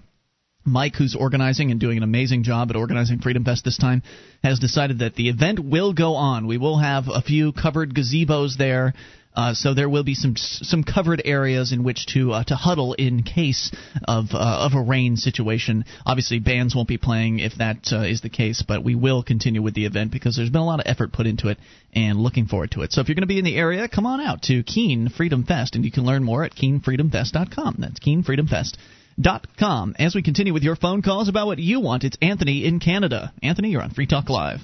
Mike, 0.68 0.96
who's 0.96 1.16
organizing 1.16 1.70
and 1.70 1.80
doing 1.80 1.98
an 1.98 2.04
amazing 2.04 2.44
job 2.44 2.72
at 2.72 2.76
organizing 2.76 3.20
Freedom 3.20 3.46
Fest 3.46 3.64
this 3.64 3.78
time, 3.78 4.02
has 4.44 4.60
decided 4.60 5.00
that 5.00 5.14
the 5.14 5.30
event 5.30 5.60
will 5.60 5.94
go 5.94 6.16
on. 6.16 6.48
We 6.48 6.58
will 6.58 6.80
have 6.80 7.06
a 7.08 7.22
few 7.22 7.52
covered 7.52 7.94
gazebos 7.94 8.58
there. 8.58 8.94
Uh, 9.36 9.54
so 9.54 9.74
there 9.74 9.90
will 9.90 10.04
be 10.04 10.16
some 10.16 10.36
some 10.38 10.84
covered 10.84 11.22
areas 11.26 11.72
in 11.72 11.84
which 11.84 12.06
to 12.08 12.32
uh, 12.32 12.44
to 12.44 12.56
huddle 12.56 12.94
in 12.94 13.24
case 13.24 13.72
of 14.08 14.28
uh, 14.34 14.38
of 14.38 14.74
a 14.74 14.82
rain 14.82 15.18
situation. 15.18 15.84
Obviously, 16.06 16.40
bands 16.40 16.74
won't 16.74 16.88
be 16.88 16.98
playing 16.98 17.40
if 17.40 17.56
that 17.58 17.90
uh, 17.92 18.02
is 18.02 18.22
the 18.22 18.30
case, 18.30 18.64
but 18.66 18.84
we 18.84 18.96
will 18.96 19.24
continue 19.24 19.62
with 19.62 19.74
the 19.74 19.86
event 19.86 20.12
because 20.12 20.36
there's 20.38 20.50
been 20.50 20.62
a 20.62 20.66
lot 20.66 20.80
of 20.80 20.86
effort 20.88 21.12
put 21.12 21.28
into 21.28 21.50
it, 21.50 21.58
and 21.94 22.20
looking 22.20 22.46
forward 22.46 22.72
to 22.72 22.82
it. 22.82 22.94
So 22.94 23.02
if 23.02 23.10
you're 23.10 23.16
going 23.16 23.24
to 23.24 23.28
be 23.28 23.40
in 23.40 23.46
the 23.46 23.58
area, 23.58 23.90
come 23.90 24.06
on 24.06 24.22
out 24.22 24.44
to 24.44 24.64
Keene 24.64 25.10
Freedom 25.10 25.44
Fest, 25.44 25.76
and 25.76 25.84
you 25.84 25.92
can 25.92 26.06
learn 26.06 26.24
more 26.24 26.44
at 26.44 26.56
keenefreedomfest.com. 26.56 27.76
That's 27.80 28.00
keenefreedomfest.com. 28.00 29.96
As 30.00 30.16
we 30.16 30.24
continue 30.24 30.54
with 30.54 30.64
your 30.64 30.76
phone 30.78 31.02
calls 31.02 31.28
about 31.30 31.48
what 31.48 31.60
you 31.60 31.82
want, 31.82 32.04
it's 32.06 32.18
Anthony 32.22 32.66
in 32.66 32.80
Canada. 32.80 33.34
Anthony, 33.44 33.70
you're 33.70 33.82
on 33.82 33.92
Free 33.92 34.08
Talk 34.08 34.30
Live. 34.30 34.62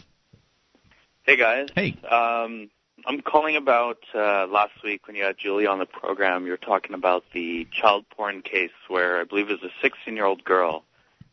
Hey 1.23 1.37
guys. 1.37 1.67
Hey. 1.75 1.97
Um, 2.09 2.69
I'm 3.05 3.21
calling 3.21 3.55
about 3.55 3.97
uh, 4.13 4.47
last 4.47 4.73
week 4.83 5.07
when 5.07 5.15
you 5.15 5.23
had 5.23 5.37
Julie 5.37 5.67
on 5.67 5.79
the 5.79 5.85
program. 5.85 6.45
You 6.45 6.51
were 6.51 6.57
talking 6.57 6.93
about 6.93 7.23
the 7.33 7.67
child 7.71 8.05
porn 8.15 8.41
case 8.41 8.71
where 8.87 9.19
I 9.19 9.23
believe 9.23 9.49
it 9.49 9.61
was 9.61 9.71
a 9.71 9.81
16 9.81 10.15
year 10.15 10.25
old 10.25 10.43
girl. 10.43 10.83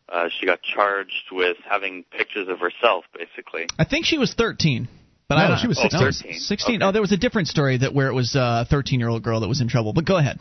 Uh, 0.09 0.29
she 0.39 0.47
got 0.47 0.61
charged 0.63 1.31
with 1.31 1.59
having 1.69 2.05
pictures 2.05 2.49
of 2.49 2.61
herself, 2.61 3.05
basically. 3.15 3.67
I 3.79 3.85
think 3.85 4.07
she 4.07 4.17
was 4.17 4.33
13. 4.33 4.89
But 5.29 5.37
No, 5.37 5.45
I 5.45 5.49
don't, 5.49 5.59
she 5.59 5.67
was 5.67 5.79
oh, 5.79 5.83
16. 5.83 6.01
13. 6.01 6.41
16. 6.41 6.83
Oh, 6.83 6.93
there 6.93 7.03
was 7.03 7.13
a 7.13 7.19
different 7.19 7.49
story 7.49 7.77
that 7.79 7.93
where 7.93 8.09
it 8.09 8.15
was 8.15 8.35
a 8.35 8.67
13 8.71 8.99
year 8.99 9.09
old 9.09 9.23
girl 9.23 9.41
that 9.41 9.49
was 9.49 9.61
in 9.61 9.69
trouble. 9.69 9.93
But 9.93 10.07
go 10.07 10.17
ahead. 10.17 10.41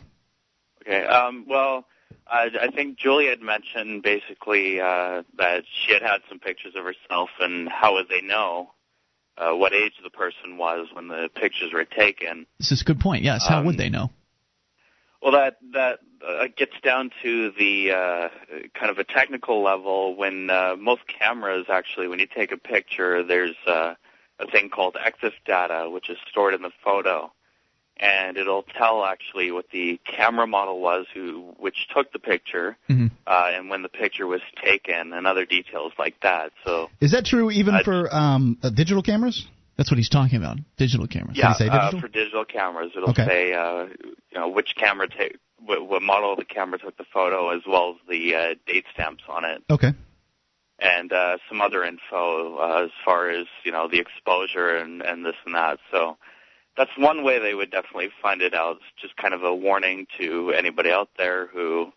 Okay. 0.82 1.04
Um, 1.04 1.44
well, 1.46 1.84
I, 2.26 2.48
I 2.62 2.70
think 2.70 2.98
Julie 2.98 3.28
had 3.28 3.42
mentioned 3.42 4.02
basically 4.02 4.80
uh, 4.80 5.22
that 5.36 5.64
she 5.66 5.92
had 5.92 6.00
had 6.00 6.20
some 6.28 6.38
pictures 6.38 6.74
of 6.74 6.84
herself, 6.84 7.28
and 7.38 7.68
how 7.68 7.94
would 7.94 8.08
they 8.08 8.22
know 8.22 8.70
uh, 9.38 9.54
what 9.54 9.72
age 9.72 9.92
the 10.02 10.10
person 10.10 10.58
was 10.58 10.88
when 10.92 11.08
the 11.08 11.28
pictures 11.34 11.72
were 11.72 11.84
taken? 11.84 12.46
This 12.58 12.72
is 12.72 12.82
a 12.82 12.84
good 12.84 13.00
point. 13.00 13.22
Yes. 13.24 13.46
How 13.48 13.60
Um, 13.60 13.66
would 13.66 13.76
they 13.78 13.88
know? 13.88 14.10
Well, 15.22 15.32
that 15.32 15.56
that 15.72 15.98
uh, 16.26 16.44
gets 16.56 16.74
down 16.82 17.10
to 17.22 17.50
the 17.58 17.92
uh, 17.92 18.28
kind 18.78 18.90
of 18.90 18.98
a 18.98 19.04
technical 19.04 19.62
level. 19.62 20.14
When 20.16 20.48
uh, 20.50 20.76
most 20.78 21.02
cameras 21.06 21.66
actually, 21.68 22.08
when 22.08 22.18
you 22.18 22.26
take 22.26 22.52
a 22.52 22.56
picture, 22.56 23.22
there's 23.24 23.56
uh, 23.66 23.94
a 24.38 24.46
thing 24.50 24.70
called 24.70 24.96
EXIF 24.96 25.32
data, 25.44 25.90
which 25.90 26.08
is 26.08 26.18
stored 26.30 26.54
in 26.54 26.62
the 26.62 26.70
photo, 26.84 27.32
and 28.00 28.36
it'll 28.36 28.62
tell 28.62 29.04
actually 29.04 29.50
what 29.50 29.66
the 29.72 29.98
camera 30.04 30.46
model 30.46 30.80
was 30.80 31.06
who 31.14 31.54
which 31.58 31.88
took 31.94 32.12
the 32.12 32.18
picture, 32.18 32.76
Mhm. 32.88 33.10
uh, 33.26 33.50
and 33.54 33.68
when 33.70 33.82
the 33.82 33.88
picture 33.88 34.26
was 34.26 34.40
taken, 34.62 35.12
and 35.12 35.26
other 35.26 35.44
details 35.44 35.92
like 35.98 36.18
that. 36.20 36.52
So 36.64 36.90
Is 37.00 37.12
that 37.12 37.24
true 37.26 37.50
even 37.50 37.74
I- 37.74 37.82
for 37.82 38.14
um, 38.14 38.58
uh, 38.62 38.70
digital 38.70 39.02
cameras? 39.02 39.46
That's 39.76 39.90
what 39.92 39.98
he's 39.98 40.08
talking 40.08 40.38
about. 40.38 40.56
Digital 40.76 41.06
cameras. 41.06 41.36
Yeah, 41.36 41.52
say 41.54 41.68
uh, 41.68 41.78
digital? 41.78 42.00
for 42.00 42.08
digital 42.08 42.44
cameras, 42.44 42.92
it'll 42.96 43.10
Okay. 43.10 43.24
say 43.26 43.52
uh, 43.52 43.84
you 44.30 44.38
know 44.38 44.48
which 44.48 44.74
camera 44.76 45.08
take 45.08 45.36
what, 45.64 45.86
what 45.88 46.02
model 46.02 46.32
of 46.32 46.38
the 46.38 46.44
camera 46.44 46.78
took 46.78 46.96
the 46.96 47.04
photo, 47.12 47.50
as 47.50 47.62
well 47.66 47.90
as 47.90 47.96
the 48.08 48.34
uh, 48.34 48.54
date 48.66 48.84
stamps 48.94 49.22
on 49.28 49.44
it, 49.44 49.62
Okay. 49.70 49.92
and 50.78 51.12
uh, 51.12 51.38
some 51.48 51.60
other 51.60 51.82
info 51.84 52.56
uh, 52.58 52.84
as 52.84 52.90
far 53.04 53.28
as 53.30 53.46
you 53.64 53.72
know 53.72 53.88
the 53.88 53.98
exposure 53.98 54.76
and 54.76 55.02
and 55.02 55.24
this 55.24 55.34
and 55.44 55.54
that. 55.54 55.78
So 55.92 56.16
that's 56.78 56.96
one 56.96 57.24
way 57.24 57.38
they 57.38 57.54
would 57.54 57.70
definitely 57.70 58.08
find 58.22 58.40
it 58.40 58.54
out. 58.54 58.76
It's 58.76 59.02
just 59.02 59.16
kind 59.16 59.34
of 59.34 59.42
a 59.42 59.54
warning 59.54 60.06
to 60.18 60.52
anybody 60.52 60.90
out 60.90 61.10
there 61.18 61.48
who 61.48 61.92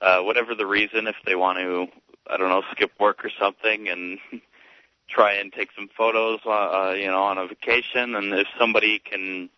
uh, 0.00 0.20
whatever 0.20 0.54
the 0.54 0.66
reason, 0.66 1.06
if 1.06 1.16
they 1.26 1.34
want 1.34 1.58
to, 1.58 1.86
I 2.30 2.36
don't 2.36 2.48
know, 2.48 2.62
skip 2.72 2.92
work 3.00 3.24
or 3.24 3.30
something 3.38 3.88
and 3.88 4.18
try 5.08 5.34
and 5.34 5.52
take 5.52 5.70
some 5.76 5.88
photos, 5.96 6.40
uh, 6.46 6.50
uh, 6.50 6.94
you 6.96 7.06
know, 7.06 7.22
on 7.22 7.38
a 7.38 7.46
vacation, 7.46 8.14
and 8.14 8.32
if 8.34 8.46
somebody 8.58 8.98
can 8.98 9.50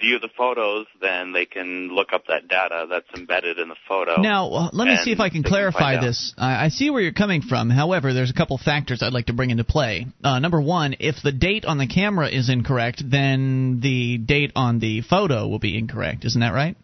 view 0.00 0.18
the 0.18 0.28
photos, 0.36 0.86
then 1.00 1.32
they 1.32 1.44
can 1.44 1.88
look 1.88 2.12
up 2.12 2.26
that 2.28 2.48
data 2.48 2.86
that's 2.88 3.06
embedded 3.16 3.58
in 3.58 3.68
the 3.68 3.76
photo. 3.88 4.20
Now, 4.20 4.50
uh, 4.50 4.70
let 4.72 4.86
me 4.86 4.96
see 4.96 5.12
if 5.12 5.20
I 5.20 5.28
can 5.28 5.42
clarify 5.42 5.96
out. 5.96 6.02
this. 6.02 6.34
I, 6.38 6.66
I 6.66 6.68
see 6.68 6.90
where 6.90 7.02
you're 7.02 7.12
coming 7.12 7.42
from. 7.42 7.70
However, 7.70 8.12
there's 8.12 8.30
a 8.30 8.34
couple 8.34 8.58
factors 8.58 9.02
I'd 9.02 9.12
like 9.12 9.26
to 9.26 9.32
bring 9.32 9.50
into 9.50 9.64
play. 9.64 10.06
Uh, 10.22 10.38
number 10.38 10.60
one, 10.60 10.96
if 11.00 11.16
the 11.22 11.32
date 11.32 11.64
on 11.64 11.78
the 11.78 11.86
camera 11.86 12.28
is 12.28 12.48
incorrect, 12.48 13.02
then 13.08 13.80
the 13.80 14.18
date 14.18 14.52
on 14.56 14.78
the 14.78 15.02
photo 15.02 15.48
will 15.48 15.58
be 15.58 15.76
incorrect. 15.76 16.24
Isn't 16.24 16.40
that 16.40 16.54
right? 16.54 16.76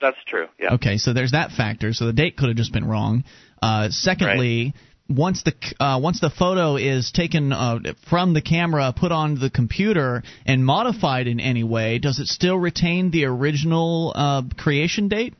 That's 0.00 0.16
true. 0.26 0.46
Yeah. 0.58 0.74
Okay, 0.74 0.98
so 0.98 1.12
there's 1.12 1.32
that 1.32 1.52
factor. 1.52 1.92
So 1.92 2.06
the 2.06 2.12
date 2.12 2.36
could 2.36 2.48
have 2.48 2.56
just 2.56 2.72
been 2.72 2.86
wrong. 2.86 3.24
Uh, 3.62 3.88
secondly, 3.90 4.74
once 5.08 5.42
the 5.42 5.54
uh, 5.78 5.98
once 6.02 6.20
the 6.20 6.30
photo 6.30 6.76
is 6.76 7.12
taken 7.12 7.52
uh, 7.52 7.78
from 8.08 8.32
the 8.34 8.40
camera, 8.40 8.92
put 8.96 9.12
on 9.12 9.38
the 9.38 9.50
computer, 9.50 10.22
and 10.46 10.64
modified 10.64 11.26
in 11.26 11.40
any 11.40 11.64
way, 11.64 11.98
does 11.98 12.18
it 12.18 12.26
still 12.26 12.56
retain 12.56 13.10
the 13.10 13.24
original 13.24 14.12
uh, 14.14 14.42
creation 14.56 15.08
date? 15.08 15.34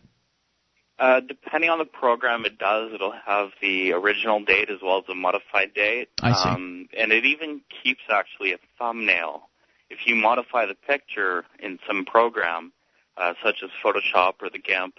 Uh, 0.99 1.21
depending 1.21 1.71
on 1.71 1.79
the 1.79 1.85
program, 1.85 2.45
it 2.45 2.59
does. 2.59 2.93
It'll 2.93 3.15
have 3.27 3.49
the 3.61 3.93
original 3.93 4.45
date 4.45 4.71
as 4.71 4.79
well 4.83 4.99
as 4.99 5.05
the 5.09 5.15
modified 5.15 5.75
date. 5.75 6.09
I 6.23 6.33
see. 6.33 6.49
Um, 6.49 6.89
and 6.97 7.11
it 7.11 7.25
even 7.25 7.63
keeps 7.83 8.03
actually 8.09 8.53
a 8.53 8.59
thumbnail. 8.79 9.49
If 9.91 10.07
you 10.07 10.15
modify 10.15 10.67
the 10.67 10.75
picture 10.75 11.45
in 11.59 11.79
some 11.87 12.05
program, 12.05 12.73
uh, 13.17 13.35
such 13.43 13.57
as 13.63 13.71
Photoshop 13.85 14.35
or 14.41 14.51
the 14.51 14.59
GIMP, 14.59 14.95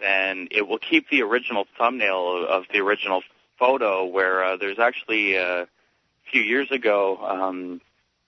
then 0.00 0.48
it 0.50 0.66
will 0.66 0.78
keep 0.78 1.08
the 1.10 1.22
original 1.22 1.66
thumbnail 1.76 2.46
of 2.48 2.64
the 2.72 2.78
original 2.78 3.22
photo. 3.58 4.04
Where 4.04 4.44
uh, 4.44 4.56
there's 4.56 4.78
actually 4.78 5.36
uh, 5.36 5.42
a 5.42 5.66
few 6.30 6.42
years 6.42 6.70
ago, 6.70 7.18
um, 7.18 7.80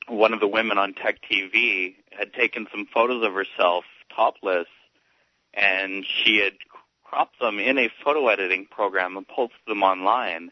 one 0.09 0.33
of 0.33 0.41
the 0.41 0.49
women 0.49 0.79
on 0.79 0.95
Tech 0.95 1.19
TV 1.31 1.95
had 2.11 2.33
taken 2.33 2.67
some 2.71 2.87
photos 2.93 3.25
of 3.25 3.33
herself 3.33 3.85
topless, 4.15 4.67
and 5.55 6.05
she 6.05 6.39
had 6.39 6.55
cropped 7.05 7.41
them 7.41 7.59
in 7.59 7.79
a 7.79 7.91
photo 8.05 8.29
editing 8.29 8.67
program 8.71 9.17
and 9.17 9.27
posted 9.27 9.59
them 9.67 9.83
online. 9.83 10.51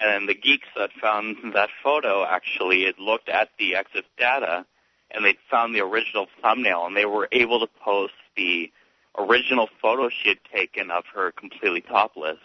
And 0.00 0.28
the 0.28 0.34
geeks 0.34 0.68
that 0.76 0.90
found 1.00 1.36
that 1.54 1.70
photo 1.82 2.24
actually 2.24 2.84
had 2.84 2.98
looked 3.00 3.28
at 3.28 3.50
the 3.58 3.72
EXIF 3.72 4.04
data 4.16 4.64
and 5.10 5.24
they 5.24 5.36
found 5.50 5.74
the 5.74 5.80
original 5.80 6.26
thumbnail 6.40 6.86
and 6.86 6.96
they 6.96 7.06
were 7.06 7.28
able 7.32 7.60
to 7.60 7.66
post 7.82 8.14
the 8.36 8.70
original 9.18 9.68
photo 9.82 10.08
she 10.08 10.28
had 10.28 10.38
taken 10.54 10.90
of 10.90 11.04
her 11.14 11.32
completely 11.32 11.80
topless. 11.80 12.38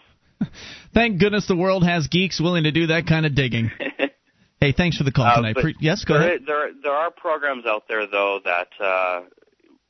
Thank 0.94 1.18
goodness 1.20 1.46
the 1.46 1.56
world 1.56 1.84
has 1.84 2.08
geeks 2.08 2.40
willing 2.40 2.64
to 2.64 2.70
do 2.72 2.88
that 2.88 3.06
kind 3.06 3.26
of 3.26 3.34
digging. 3.34 3.70
hey, 4.60 4.72
thanks 4.72 4.96
for 4.96 5.04
the 5.04 5.12
call 5.12 5.26
Uh, 5.26 5.36
tonight. 5.36 5.56
Pre- 5.56 5.76
yes, 5.80 6.04
go 6.04 6.14
there, 6.14 6.28
ahead. 6.28 6.40
There, 6.46 6.70
there 6.82 6.92
are 6.92 7.10
programs 7.10 7.66
out 7.66 7.84
there 7.88 8.06
though 8.06 8.40
that, 8.44 8.68
uh, 8.80 9.22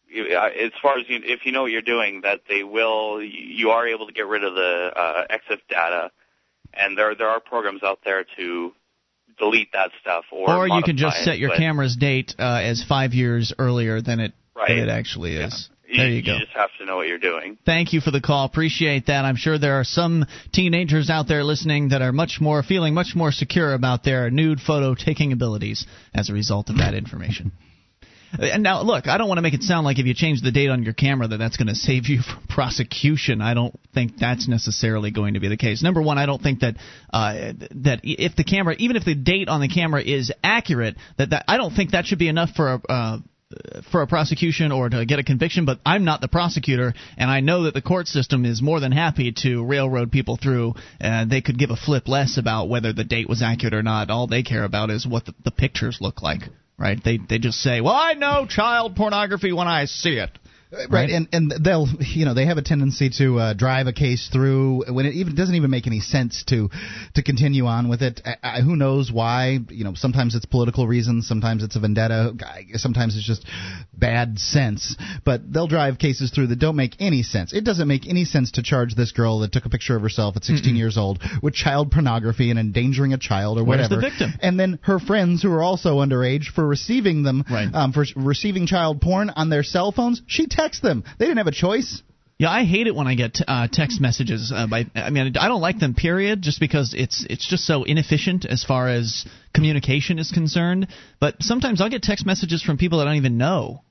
you, 0.08 0.36
uh, 0.36 0.48
as 0.48 0.70
far 0.80 0.98
as 0.98 1.04
you, 1.08 1.20
if 1.22 1.44
you 1.44 1.52
know 1.52 1.62
what 1.62 1.72
you're 1.72 1.82
doing, 1.82 2.20
that 2.22 2.42
they 2.48 2.62
will, 2.62 3.22
you 3.22 3.70
are 3.70 3.86
able 3.86 4.06
to 4.06 4.12
get 4.12 4.26
rid 4.26 4.44
of 4.44 4.54
the 4.54 4.92
uh, 4.94 5.24
EXIF 5.30 5.58
data, 5.68 6.10
and 6.72 6.96
there 6.96 7.14
there 7.14 7.28
are 7.28 7.40
programs 7.40 7.82
out 7.82 7.98
there 8.04 8.24
to 8.36 8.72
delete 9.38 9.72
that 9.72 9.90
stuff 10.00 10.24
or 10.30 10.48
Or 10.50 10.68
you 10.68 10.82
can 10.84 10.96
just 10.96 11.24
set 11.24 11.38
your 11.38 11.50
but 11.50 11.58
camera's 11.58 11.96
date 11.96 12.34
uh, 12.38 12.60
as 12.62 12.84
five 12.88 13.12
years 13.14 13.52
earlier 13.58 14.00
than 14.00 14.20
it 14.20 14.32
Right. 14.56 14.68
than 14.68 14.78
it 14.78 14.88
actually 14.88 15.34
is. 15.34 15.68
There 15.86 16.08
you 16.08 16.24
go. 16.24 16.34
You 16.34 16.40
just 16.40 16.56
have 16.56 16.70
to 16.78 16.84
know 16.84 16.96
what 16.96 17.08
you're 17.08 17.18
doing. 17.18 17.58
Thank 17.64 17.92
you 17.92 18.00
for 18.00 18.10
the 18.10 18.20
call. 18.20 18.46
Appreciate 18.46 19.06
that. 19.06 19.24
I'm 19.24 19.36
sure 19.36 19.58
there 19.58 19.78
are 19.80 19.84
some 19.84 20.24
teenagers 20.52 21.10
out 21.10 21.28
there 21.28 21.44
listening 21.44 21.90
that 21.90 22.02
are 22.02 22.12
much 22.12 22.38
more 22.40 22.62
feeling 22.62 22.94
much 22.94 23.12
more 23.14 23.32
secure 23.32 23.74
about 23.74 24.02
their 24.02 24.30
nude 24.30 24.60
photo 24.60 24.94
taking 24.94 25.32
abilities 25.32 25.86
as 26.14 26.30
a 26.30 26.32
result 26.32 26.70
of 26.70 26.78
that 26.78 26.94
information. 26.94 27.52
And 28.38 28.62
now, 28.62 28.82
look, 28.82 29.06
I 29.06 29.16
don't 29.16 29.28
want 29.28 29.38
to 29.38 29.42
make 29.42 29.54
it 29.54 29.62
sound 29.62 29.84
like 29.84 29.98
if 29.98 30.06
you 30.06 30.14
change 30.14 30.42
the 30.42 30.50
date 30.50 30.68
on 30.68 30.82
your 30.82 30.92
camera 30.92 31.28
that 31.28 31.36
that's 31.36 31.56
going 31.56 31.68
to 31.68 31.74
save 31.74 32.08
you 32.08 32.20
from 32.20 32.46
prosecution. 32.48 33.40
I 33.40 33.54
don't 33.54 33.78
think 33.92 34.16
that's 34.18 34.48
necessarily 34.48 35.10
going 35.10 35.34
to 35.34 35.40
be 35.40 35.48
the 35.48 35.56
case. 35.56 35.82
Number 35.82 36.02
one, 36.02 36.18
I 36.18 36.26
don't 36.26 36.42
think 36.42 36.60
that 36.60 36.74
uh, 37.12 37.52
that 37.76 38.00
if 38.02 38.34
the 38.34 38.44
camera, 38.44 38.74
even 38.78 38.96
if 38.96 39.04
the 39.04 39.14
date 39.14 39.48
on 39.48 39.60
the 39.60 39.68
camera 39.68 40.02
is 40.02 40.32
accurate, 40.42 40.96
that, 41.16 41.30
that 41.30 41.44
I 41.46 41.56
don't 41.58 41.74
think 41.74 41.92
that 41.92 42.06
should 42.06 42.18
be 42.18 42.28
enough 42.28 42.50
for 42.56 42.74
a. 42.74 42.92
Uh, 42.92 43.18
for 43.90 44.02
a 44.02 44.06
prosecution 44.06 44.72
or 44.72 44.88
to 44.88 45.04
get 45.04 45.18
a 45.18 45.24
conviction, 45.24 45.64
but 45.64 45.78
I'm 45.84 46.04
not 46.04 46.20
the 46.20 46.28
prosecutor, 46.28 46.94
and 47.16 47.30
I 47.30 47.40
know 47.40 47.64
that 47.64 47.74
the 47.74 47.82
court 47.82 48.06
system 48.08 48.44
is 48.44 48.62
more 48.62 48.80
than 48.80 48.92
happy 48.92 49.32
to 49.42 49.64
railroad 49.64 50.10
people 50.10 50.36
through. 50.36 50.74
Uh, 51.00 51.24
they 51.24 51.40
could 51.40 51.58
give 51.58 51.70
a 51.70 51.76
flip 51.76 52.08
less 52.08 52.38
about 52.38 52.68
whether 52.68 52.92
the 52.92 53.04
date 53.04 53.28
was 53.28 53.42
accurate 53.42 53.74
or 53.74 53.82
not. 53.82 54.10
All 54.10 54.26
they 54.26 54.42
care 54.42 54.64
about 54.64 54.90
is 54.90 55.06
what 55.06 55.26
the, 55.26 55.34
the 55.44 55.50
pictures 55.50 55.98
look 56.00 56.22
like, 56.22 56.42
right? 56.78 56.98
They 57.02 57.18
they 57.18 57.38
just 57.38 57.60
say, 57.60 57.80
"Well, 57.80 57.94
I 57.94 58.14
know 58.14 58.46
child 58.46 58.96
pornography 58.96 59.52
when 59.52 59.68
I 59.68 59.84
see 59.84 60.16
it." 60.16 60.30
Right, 60.90 61.10
and 61.10 61.28
and 61.32 61.52
they'll 61.62 61.88
you 62.00 62.24
know 62.24 62.34
they 62.34 62.46
have 62.46 62.58
a 62.58 62.62
tendency 62.62 63.10
to 63.18 63.38
uh, 63.38 63.52
drive 63.54 63.86
a 63.86 63.92
case 63.92 64.28
through 64.32 64.84
when 64.92 65.06
it 65.06 65.14
even 65.14 65.34
doesn't 65.34 65.54
even 65.54 65.70
make 65.70 65.86
any 65.86 66.00
sense 66.00 66.44
to 66.48 66.70
to 67.14 67.22
continue 67.22 67.66
on 67.66 67.88
with 67.88 68.02
it. 68.02 68.20
I, 68.24 68.36
I, 68.42 68.60
who 68.60 68.76
knows 68.76 69.10
why? 69.12 69.58
You 69.68 69.84
know, 69.84 69.94
sometimes 69.94 70.34
it's 70.34 70.44
political 70.46 70.86
reasons, 70.86 71.26
sometimes 71.28 71.62
it's 71.62 71.76
a 71.76 71.80
vendetta, 71.80 72.32
sometimes 72.74 73.16
it's 73.16 73.26
just 73.26 73.44
bad 73.96 74.38
sense. 74.38 74.96
But 75.24 75.52
they'll 75.52 75.66
drive 75.68 75.98
cases 75.98 76.30
through 76.30 76.48
that 76.48 76.58
don't 76.58 76.76
make 76.76 76.96
any 77.00 77.22
sense. 77.22 77.52
It 77.52 77.64
doesn't 77.64 77.88
make 77.88 78.06
any 78.08 78.24
sense 78.24 78.52
to 78.52 78.62
charge 78.62 78.94
this 78.94 79.12
girl 79.12 79.40
that 79.40 79.52
took 79.52 79.64
a 79.66 79.70
picture 79.70 79.96
of 79.96 80.02
herself 80.02 80.36
at 80.36 80.44
16 80.44 80.74
Mm-mm. 80.74 80.76
years 80.78 80.96
old 80.98 81.22
with 81.42 81.54
child 81.54 81.90
pornography 81.92 82.50
and 82.50 82.58
endangering 82.58 83.12
a 83.12 83.18
child 83.18 83.58
or 83.58 83.64
Where's 83.64 83.88
whatever. 83.88 83.96
the 84.00 84.08
victim? 84.08 84.32
And 84.42 84.58
then 84.58 84.78
her 84.82 84.98
friends 84.98 85.42
who 85.42 85.52
are 85.52 85.62
also 85.62 85.98
underage 85.98 86.46
for 86.54 86.66
receiving 86.66 87.22
them 87.22 87.44
Right. 87.50 87.68
um, 87.72 87.92
for 87.92 88.04
receiving 88.16 88.66
child 88.66 89.00
porn 89.00 89.30
on 89.30 89.48
their 89.50 89.62
cell 89.62 89.92
phones. 89.92 90.22
She 90.26 90.46
texts 90.64 90.82
them. 90.82 91.04
They 91.18 91.26
didn't 91.26 91.38
have 91.38 91.46
a 91.46 91.52
choice. 91.52 92.02
Yeah, 92.38 92.50
I 92.50 92.64
hate 92.64 92.88
it 92.88 92.94
when 92.96 93.06
I 93.06 93.14
get 93.14 93.40
uh, 93.46 93.68
text 93.70 94.00
messages. 94.00 94.52
Uh, 94.54 94.66
by, 94.66 94.86
I 94.96 95.10
mean, 95.10 95.36
I 95.38 95.46
don't 95.46 95.60
like 95.60 95.78
them. 95.78 95.94
Period. 95.94 96.42
Just 96.42 96.58
because 96.58 96.92
it's 96.96 97.24
it's 97.30 97.48
just 97.48 97.64
so 97.64 97.84
inefficient 97.84 98.44
as 98.44 98.64
far 98.64 98.88
as 98.88 99.24
communication 99.54 100.18
is 100.18 100.32
concerned. 100.32 100.88
But 101.20 101.36
sometimes 101.40 101.80
I'll 101.80 101.90
get 101.90 102.02
text 102.02 102.26
messages 102.26 102.60
from 102.62 102.76
people 102.76 102.98
that 102.98 103.06
I 103.06 103.10
don't 103.10 103.18
even 103.18 103.38
know, 103.38 103.84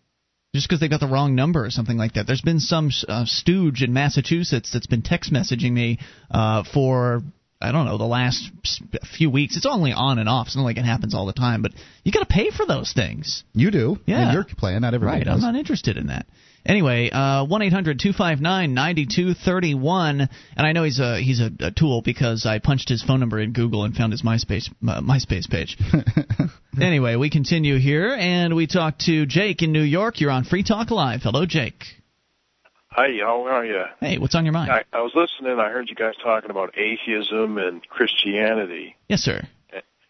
just 0.53 0.67
because 0.67 0.81
they 0.81 0.89
got 0.89 0.99
the 0.99 1.07
wrong 1.07 1.35
number 1.35 1.63
or 1.63 1.69
something 1.71 1.97
like 1.97 2.13
that. 2.15 2.27
There's 2.27 2.41
been 2.41 2.59
some 2.59 2.91
uh, 3.07 3.23
stooge 3.25 3.81
in 3.81 3.93
Massachusetts 3.93 4.71
that's 4.73 4.87
been 4.87 5.03
text 5.03 5.31
messaging 5.31 5.71
me 5.71 5.99
uh, 6.29 6.63
for 6.73 7.21
I 7.61 7.71
don't 7.71 7.85
know 7.85 7.97
the 7.97 8.03
last 8.03 8.51
few 9.17 9.29
weeks. 9.29 9.55
It's 9.55 9.65
only 9.65 9.93
on 9.93 10.19
and 10.19 10.27
off. 10.27 10.47
It's 10.47 10.57
not 10.57 10.63
like 10.63 10.77
it 10.77 10.83
happens 10.83 11.15
all 11.15 11.27
the 11.27 11.33
time. 11.33 11.61
But 11.61 11.71
you 12.03 12.11
got 12.11 12.19
to 12.19 12.25
pay 12.25 12.51
for 12.51 12.65
those 12.65 12.91
things. 12.91 13.45
You 13.53 13.71
do. 13.71 13.97
Yeah. 14.05 14.27
In 14.27 14.33
your 14.33 14.43
plan, 14.43 14.81
not 14.81 14.93
everybody 14.93 15.19
Right, 15.19 15.25
does. 15.25 15.41
I'm 15.41 15.53
not 15.53 15.57
interested 15.57 15.95
in 15.95 16.07
that. 16.07 16.25
Anyway, 16.65 17.09
uh, 17.09 17.43
one 17.45 17.61
eight 17.61 17.73
hundred 17.73 17.99
two 17.99 18.13
five 18.13 18.39
nine 18.39 18.73
ninety 18.73 19.05
two 19.05 19.33
thirty 19.33 19.73
one, 19.75 20.21
and 20.55 20.65
I 20.67 20.71
know 20.71 20.83
he's 20.83 20.99
a 20.99 21.19
he's 21.19 21.41
a, 21.41 21.51
a 21.59 21.71
tool 21.71 22.01
because 22.01 22.45
I 22.45 22.59
punched 22.59 22.87
his 22.87 23.03
phone 23.03 23.19
number 23.19 23.39
in 23.39 23.51
Google 23.51 23.83
and 23.83 23.93
found 23.93 24.13
his 24.13 24.21
MySpace 24.23 24.69
uh, 24.87 25.01
MySpace 25.01 25.49
page. 25.49 25.77
anyway, 26.81 27.17
we 27.17 27.29
continue 27.29 27.77
here, 27.79 28.15
and 28.17 28.55
we 28.55 28.65
talk 28.67 28.97
to 28.99 29.25
Jake 29.25 29.61
in 29.61 29.73
New 29.73 29.81
York. 29.81 30.21
You're 30.21 30.31
on 30.31 30.45
Free 30.45 30.63
Talk 30.63 30.89
Live. 30.89 31.21
Hello, 31.23 31.45
Jake. 31.45 31.83
Hi, 32.91 33.07
how 33.21 33.45
are 33.47 33.65
you? 33.65 33.83
Hey, 33.99 34.17
what's 34.19 34.35
on 34.35 34.45
your 34.45 34.53
mind? 34.53 34.71
I, 34.71 34.83
I 34.93 35.01
was 35.01 35.11
listening. 35.15 35.59
I 35.59 35.69
heard 35.69 35.89
you 35.89 35.95
guys 35.95 36.13
talking 36.23 36.51
about 36.51 36.77
atheism 36.77 37.57
and 37.57 37.81
Christianity, 37.89 38.95
Yes, 39.09 39.21
sir. 39.21 39.41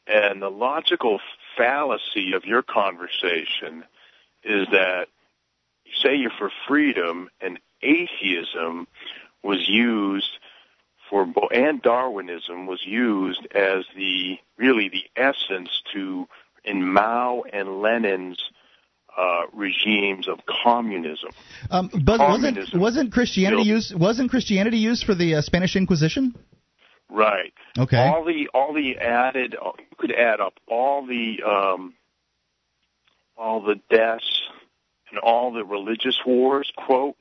and 0.06 0.42
the 0.42 0.50
logical 0.50 1.20
fallacy 1.58 2.34
of 2.36 2.44
your 2.46 2.62
conversation 2.62 3.86
is 4.44 4.68
that 4.72 5.06
you 5.06 5.13
say 6.02 6.16
you're 6.16 6.32
for 6.38 6.52
freedom, 6.68 7.30
and 7.42 7.60
atheism 7.82 8.88
was 9.44 9.68
used 9.68 10.30
for, 11.10 11.28
and 11.52 11.82
Darwinism 11.82 12.66
was 12.66 12.82
used 12.86 13.46
as 13.54 13.86
the 13.96 14.38
really 14.58 14.90
the 14.90 15.04
essence 15.16 15.70
to 15.94 16.28
in 16.64 16.94
Mao 16.94 17.44
and 17.52 17.82
Lenin's 17.82 18.40
uh, 19.18 19.42
regimes 19.54 20.28
of 20.28 20.40
communism. 20.64 21.30
Um, 21.70 21.90
but 22.04 22.20
wasn't 22.20 22.74
wasn't 22.74 23.12
Christianity 23.12 23.64
still- 23.64 23.76
used 23.76 23.96
wasn't 24.00 24.30
Christianity 24.32 24.78
used 24.78 25.06
for 25.06 25.14
the 25.14 25.36
uh, 25.36 25.42
Spanish 25.42 25.76
Inquisition? 25.76 26.36
Right. 27.10 27.54
Okay. 27.78 27.98
All 27.98 28.24
the 28.24 28.50
all 28.54 28.74
the 28.74 28.98
added 28.98 29.56
you 29.62 29.98
could 29.98 30.12
add 30.12 30.40
up 30.40 30.54
all 30.68 31.06
the 31.06 31.44
um 31.44 31.94
all 33.38 33.62
the 33.62 33.76
deaths 33.90 34.42
and 35.14 35.20
all 35.20 35.54
the 35.54 35.64
religious 35.64 36.20
wars, 36.26 36.72
quote, 36.76 37.16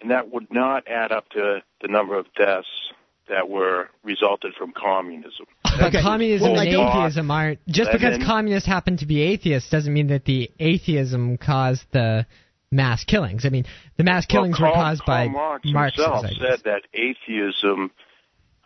and 0.00 0.10
that 0.10 0.30
would 0.30 0.52
not 0.52 0.86
add 0.86 1.10
up 1.10 1.28
to 1.30 1.62
the 1.80 1.88
number 1.88 2.18
of 2.18 2.26
deaths 2.34 2.68
that 3.30 3.48
were 3.48 3.88
resulted 4.04 4.54
from 4.54 4.72
communism. 4.76 5.46
But 5.64 5.92
communism 5.94 6.52
Well, 6.52 6.60
and 6.60 6.70
I 6.70 7.00
atheism 7.00 7.30
aren't 7.30 7.66
just 7.66 7.90
because 7.92 8.18
then- 8.18 8.26
communists 8.26 8.68
happen 8.68 8.98
to 8.98 9.06
be 9.06 9.22
atheists 9.22 9.70
doesn't 9.70 9.92
mean 9.92 10.08
that 10.08 10.26
the 10.26 10.50
atheism 10.58 11.38
caused 11.38 11.84
the 11.92 12.26
mass 12.70 13.04
killings. 13.04 13.46
I 13.46 13.48
mean, 13.48 13.64
the 13.96 14.04
mass 14.04 14.26
killings 14.26 14.60
well, 14.60 14.70
were 14.70 14.76
caused 14.76 15.02
Karl 15.04 15.28
by 15.28 15.32
Marx 15.32 15.64
Marx's 15.66 16.04
himself 16.04 16.26
said 16.38 16.60
that 16.64 16.82
atheism, 16.92 17.90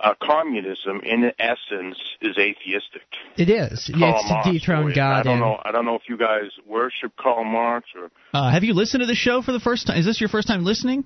uh, 0.02 0.14
communism, 0.22 1.00
in 1.04 1.30
essence, 1.38 1.96
is 2.20 2.36
atheistic. 2.38 3.02
It 3.36 3.48
is. 3.48 3.88
Karl 3.92 4.00
Yeah, 4.00 4.18
it's 4.20 4.28
Marx 4.30 4.46
to 4.48 4.52
dethrone 4.52 4.88
for. 4.90 4.94
God. 4.94 5.20
I 5.20 5.22
don't 5.22 5.32
and- 5.34 5.40
know. 5.42 5.58
I 5.64 5.70
don't 5.72 5.84
know 5.84 5.94
if 5.94 6.02
you 6.08 6.16
guys 6.18 6.50
worship 6.66 7.12
Karl 7.18 7.44
Marx 7.44 7.86
or. 7.96 8.10
Uh, 8.34 8.50
have 8.50 8.64
you 8.64 8.74
listened 8.74 9.00
to 9.02 9.06
the 9.06 9.14
show 9.14 9.42
for 9.42 9.52
the 9.52 9.60
first 9.60 9.86
time? 9.86 9.98
Is 9.98 10.04
this 10.04 10.20
your 10.20 10.28
first 10.28 10.48
time 10.48 10.64
listening? 10.64 11.04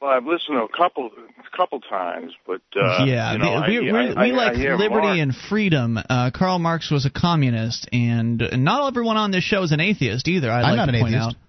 Well, 0.00 0.10
I've 0.12 0.26
listened 0.26 0.58
to 0.58 0.64
a 0.64 0.68
couple, 0.76 1.06
a 1.38 1.56
couple 1.56 1.80
times, 1.80 2.32
but 2.46 2.60
uh, 2.76 3.04
yeah, 3.06 3.32
you 3.32 3.38
know, 3.38 3.62
we, 3.66 3.78
I, 3.78 3.80
we, 3.80 3.90
I, 3.90 4.24
we 4.24 4.32
I, 4.32 4.36
like 4.36 4.56
I 4.58 4.74
liberty 4.74 5.06
Marx. 5.06 5.20
and 5.20 5.34
freedom. 5.48 5.96
Uh, 5.96 6.30
Karl 6.34 6.58
Marx 6.58 6.90
was 6.90 7.06
a 7.06 7.10
communist, 7.10 7.88
and 7.90 8.42
not 8.52 8.86
everyone 8.88 9.16
on 9.16 9.30
this 9.30 9.44
show 9.44 9.62
is 9.62 9.72
an 9.72 9.80
atheist 9.80 10.28
either. 10.28 10.50
I'd 10.50 10.62
I'm 10.62 10.76
like 10.76 10.76
not 10.76 10.92
to 10.92 10.98
an 10.98 11.00
point 11.02 11.14
atheist. 11.14 11.36
out. 11.36 11.42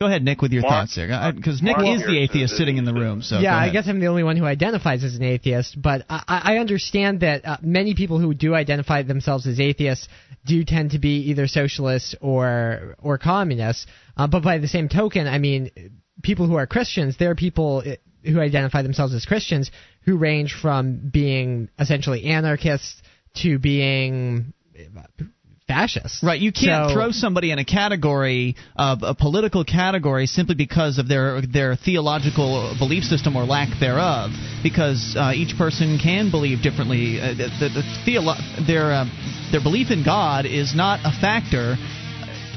Go 0.00 0.08
ahead, 0.08 0.24
Nick, 0.24 0.42
with 0.42 0.52
your 0.52 0.62
Mark- 0.62 0.72
thoughts 0.72 0.96
there, 0.96 1.32
because 1.32 1.62
Nick 1.62 1.76
Mark 1.76 1.88
is 1.88 2.04
the 2.04 2.18
atheist 2.18 2.50
says 2.50 2.58
sitting 2.58 2.78
in 2.78 2.84
the 2.84 2.92
room. 2.92 3.22
So 3.22 3.38
yeah, 3.38 3.56
I 3.56 3.70
guess 3.70 3.86
I'm 3.86 4.00
the 4.00 4.08
only 4.08 4.24
one 4.24 4.36
who 4.36 4.44
identifies 4.44 5.04
as 5.04 5.14
an 5.14 5.22
atheist, 5.22 5.80
but 5.80 6.04
I, 6.10 6.24
I 6.28 6.56
understand 6.58 7.20
that 7.20 7.44
uh, 7.44 7.56
many 7.62 7.94
people 7.94 8.18
who 8.18 8.34
do 8.34 8.54
identify 8.56 9.02
themselves 9.02 9.46
as 9.46 9.60
atheists 9.60 10.08
do 10.44 10.64
tend 10.64 10.90
to 10.90 10.98
be 10.98 11.30
either 11.30 11.46
socialists 11.46 12.16
or 12.20 12.96
or 12.98 13.18
communists. 13.18 13.86
Uh, 14.16 14.26
but 14.26 14.42
by 14.42 14.58
the 14.58 14.66
same 14.66 14.88
token, 14.88 15.28
I 15.28 15.38
mean, 15.38 15.70
people 16.22 16.48
who 16.48 16.56
are 16.56 16.66
Christians, 16.66 17.16
there 17.16 17.30
are 17.30 17.36
people 17.36 17.84
uh, 17.86 17.92
who 18.28 18.40
identify 18.40 18.82
themselves 18.82 19.14
as 19.14 19.24
Christians 19.24 19.70
who 20.04 20.16
range 20.16 20.54
from 20.60 21.08
being 21.12 21.68
essentially 21.78 22.24
anarchists 22.24 23.00
to 23.42 23.60
being 23.60 24.54
uh, 24.76 25.02
fascists. 25.66 26.22
Right, 26.22 26.40
you 26.40 26.52
can't 26.52 26.90
So- 26.90 26.94
throw 26.94 27.10
somebody 27.10 27.50
in 27.50 27.58
a 27.58 27.64
category 27.64 28.56
of 28.76 29.02
a 29.02 29.14
political 29.14 29.64
category 29.64 30.26
simply 30.26 30.54
because 30.54 30.98
of 30.98 31.08
their 31.08 31.40
their 31.40 31.76
theological 31.76 32.74
belief 32.78 33.04
system 33.04 33.36
or 33.36 33.44
lack 33.44 33.68
thereof, 33.80 34.30
because 34.62 35.14
uh, 35.16 35.32
each 35.34 35.56
person 35.56 35.98
can 35.98 36.30
believe 36.30 36.62
differently. 36.62 37.20
Uh, 37.20 37.28
the, 37.34 37.48
the, 37.60 37.68
the 37.80 37.82
theolo- 38.06 38.66
their 38.66 38.92
uh, 38.92 39.04
their 39.52 39.62
belief 39.62 39.90
in 39.90 40.04
God 40.04 40.44
is 40.46 40.74
not 40.74 41.00
a 41.04 41.12
factor 41.20 41.76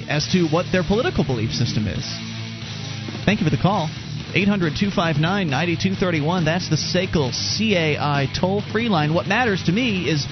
as 0.09 0.27
to 0.31 0.47
what 0.47 0.65
their 0.71 0.84
political 0.84 1.23
belief 1.23 1.51
system 1.51 1.88
is. 1.88 2.03
Thank 3.25 3.39
you 3.41 3.45
for 3.45 3.51
the 3.55 3.61
call. 3.61 3.89
800 4.38 4.76
259 4.77 5.49
9231. 5.49 6.45
That's 6.45 6.69
the 6.69 6.76
SACL 6.76 7.34
CAI 7.34 8.27
toll 8.39 8.61
free 8.61 8.88
line. 8.88 9.15
What 9.15 9.26
matters 9.26 9.64
to 9.64 9.72
me 9.72 10.07
is 10.07 10.27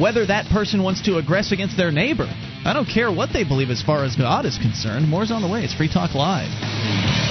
whether 0.00 0.24
that 0.24 0.46
person 0.46 0.82
wants 0.82 1.02
to 1.02 1.20
aggress 1.20 1.52
against 1.52 1.76
their 1.76 1.92
neighbor. 1.92 2.26
I 2.64 2.72
don't 2.72 2.88
care 2.88 3.12
what 3.12 3.34
they 3.34 3.44
believe 3.44 3.68
as 3.68 3.82
far 3.82 4.04
as 4.04 4.16
God 4.16 4.46
is 4.46 4.56
concerned. 4.56 5.08
More's 5.08 5.30
on 5.30 5.42
the 5.42 5.48
way. 5.48 5.62
It's 5.62 5.74
Free 5.74 5.92
Talk 5.92 6.14
Live. 6.14 7.29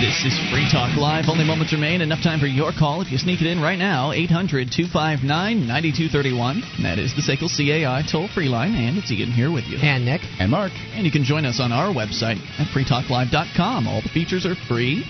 This 0.00 0.24
is 0.24 0.38
Free 0.52 0.70
Talk 0.70 0.96
Live. 0.96 1.24
Only 1.28 1.42
moments 1.42 1.72
remain. 1.72 2.02
Enough 2.02 2.22
time 2.22 2.38
for 2.38 2.46
your 2.46 2.70
call. 2.70 3.02
If 3.02 3.10
you 3.10 3.18
sneak 3.18 3.40
it 3.40 3.48
in 3.48 3.60
right 3.60 3.78
now, 3.78 4.12
800 4.12 4.70
259 4.70 5.26
9231. 5.26 6.62
That 6.86 7.00
is 7.00 7.10
the 7.18 7.22
SACL 7.26 7.50
CAI 7.50 8.06
toll 8.06 8.28
free 8.32 8.46
line. 8.46 8.76
And 8.76 8.96
it's 8.96 9.10
Ian 9.10 9.32
here 9.32 9.50
with 9.50 9.64
you. 9.66 9.76
And 9.78 10.04
Nick. 10.04 10.20
And 10.38 10.52
Mark. 10.52 10.70
And 10.94 11.04
you 11.04 11.10
can 11.10 11.24
join 11.24 11.44
us 11.44 11.58
on 11.58 11.72
our 11.72 11.92
website 11.92 12.38
at 12.62 12.70
freetalklive.com. 12.70 13.88
All 13.88 14.00
the 14.00 14.08
features 14.10 14.46
are 14.46 14.54
free. 14.68 15.02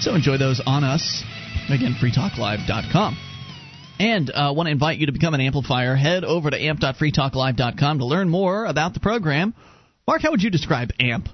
So 0.00 0.14
enjoy 0.14 0.38
those 0.38 0.62
on 0.64 0.84
us. 0.84 1.22
Again, 1.68 1.92
freetalklive.com. 2.00 3.18
And 4.00 4.30
uh, 4.30 4.54
want 4.56 4.68
to 4.68 4.72
invite 4.72 4.96
you 4.96 5.04
to 5.04 5.12
become 5.12 5.34
an 5.34 5.42
amplifier. 5.42 5.96
Head 5.96 6.24
over 6.24 6.48
to 6.48 6.56
amp.freetalklive.com 6.56 7.98
to 7.98 8.06
learn 8.06 8.30
more 8.30 8.64
about 8.64 8.94
the 8.94 9.00
program. 9.00 9.52
Mark, 10.08 10.22
how 10.22 10.30
would 10.30 10.42
you 10.42 10.50
describe 10.50 10.92
AMP? 10.98 11.28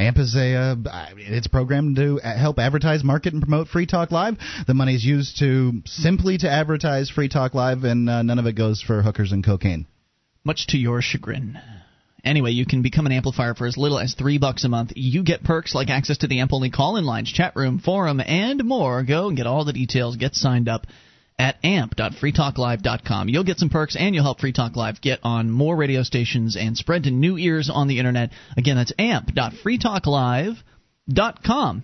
AMP 0.00 0.18
is 0.18 0.34
a 0.34 0.54
uh, 0.54 0.76
it's 1.18 1.46
programmed 1.46 1.96
to 1.96 2.16
help 2.16 2.58
advertise, 2.58 3.04
market, 3.04 3.34
and 3.34 3.42
promote 3.42 3.68
Free 3.68 3.84
Talk 3.84 4.10
Live. 4.10 4.38
The 4.66 4.72
money 4.72 4.94
is 4.94 5.04
used 5.04 5.38
to 5.40 5.82
simply 5.84 6.38
to 6.38 6.50
advertise 6.50 7.10
Free 7.10 7.28
Talk 7.28 7.52
Live, 7.52 7.84
and 7.84 8.08
uh, 8.08 8.22
none 8.22 8.38
of 8.38 8.46
it 8.46 8.54
goes 8.54 8.80
for 8.80 9.02
hookers 9.02 9.32
and 9.32 9.44
cocaine. 9.44 9.86
Much 10.42 10.68
to 10.68 10.78
your 10.78 11.02
chagrin. 11.02 11.58
Anyway, 12.24 12.50
you 12.50 12.64
can 12.64 12.80
become 12.80 13.04
an 13.04 13.12
amplifier 13.12 13.54
for 13.54 13.66
as 13.66 13.76
little 13.76 13.98
as 13.98 14.14
three 14.14 14.38
bucks 14.38 14.64
a 14.64 14.70
month. 14.70 14.92
You 14.96 15.22
get 15.22 15.44
perks 15.44 15.74
like 15.74 15.90
access 15.90 16.18
to 16.18 16.26
the 16.26 16.40
AMP 16.40 16.52
only 16.54 16.70
call-in 16.70 17.04
lines, 17.04 17.30
chat 17.30 17.54
room, 17.54 17.78
forum, 17.78 18.20
and 18.20 18.64
more. 18.64 19.02
Go 19.02 19.28
and 19.28 19.36
get 19.36 19.46
all 19.46 19.66
the 19.66 19.72
details. 19.74 20.16
Get 20.16 20.34
signed 20.34 20.68
up 20.68 20.86
at 21.40 21.56
amp.freetalklive.com. 21.64 23.30
You'll 23.30 23.44
get 23.44 23.58
some 23.58 23.70
perks 23.70 23.96
and 23.96 24.14
you'll 24.14 24.24
help 24.24 24.40
Free 24.40 24.52
Talk 24.52 24.76
Live 24.76 25.00
get 25.00 25.20
on 25.22 25.50
more 25.50 25.74
radio 25.74 26.02
stations 26.02 26.54
and 26.54 26.76
spread 26.76 27.04
to 27.04 27.10
new 27.10 27.38
ears 27.38 27.70
on 27.72 27.88
the 27.88 27.98
internet. 27.98 28.32
Again, 28.58 28.76
that's 28.76 28.92
amp.freetalklive.com. 28.98 31.82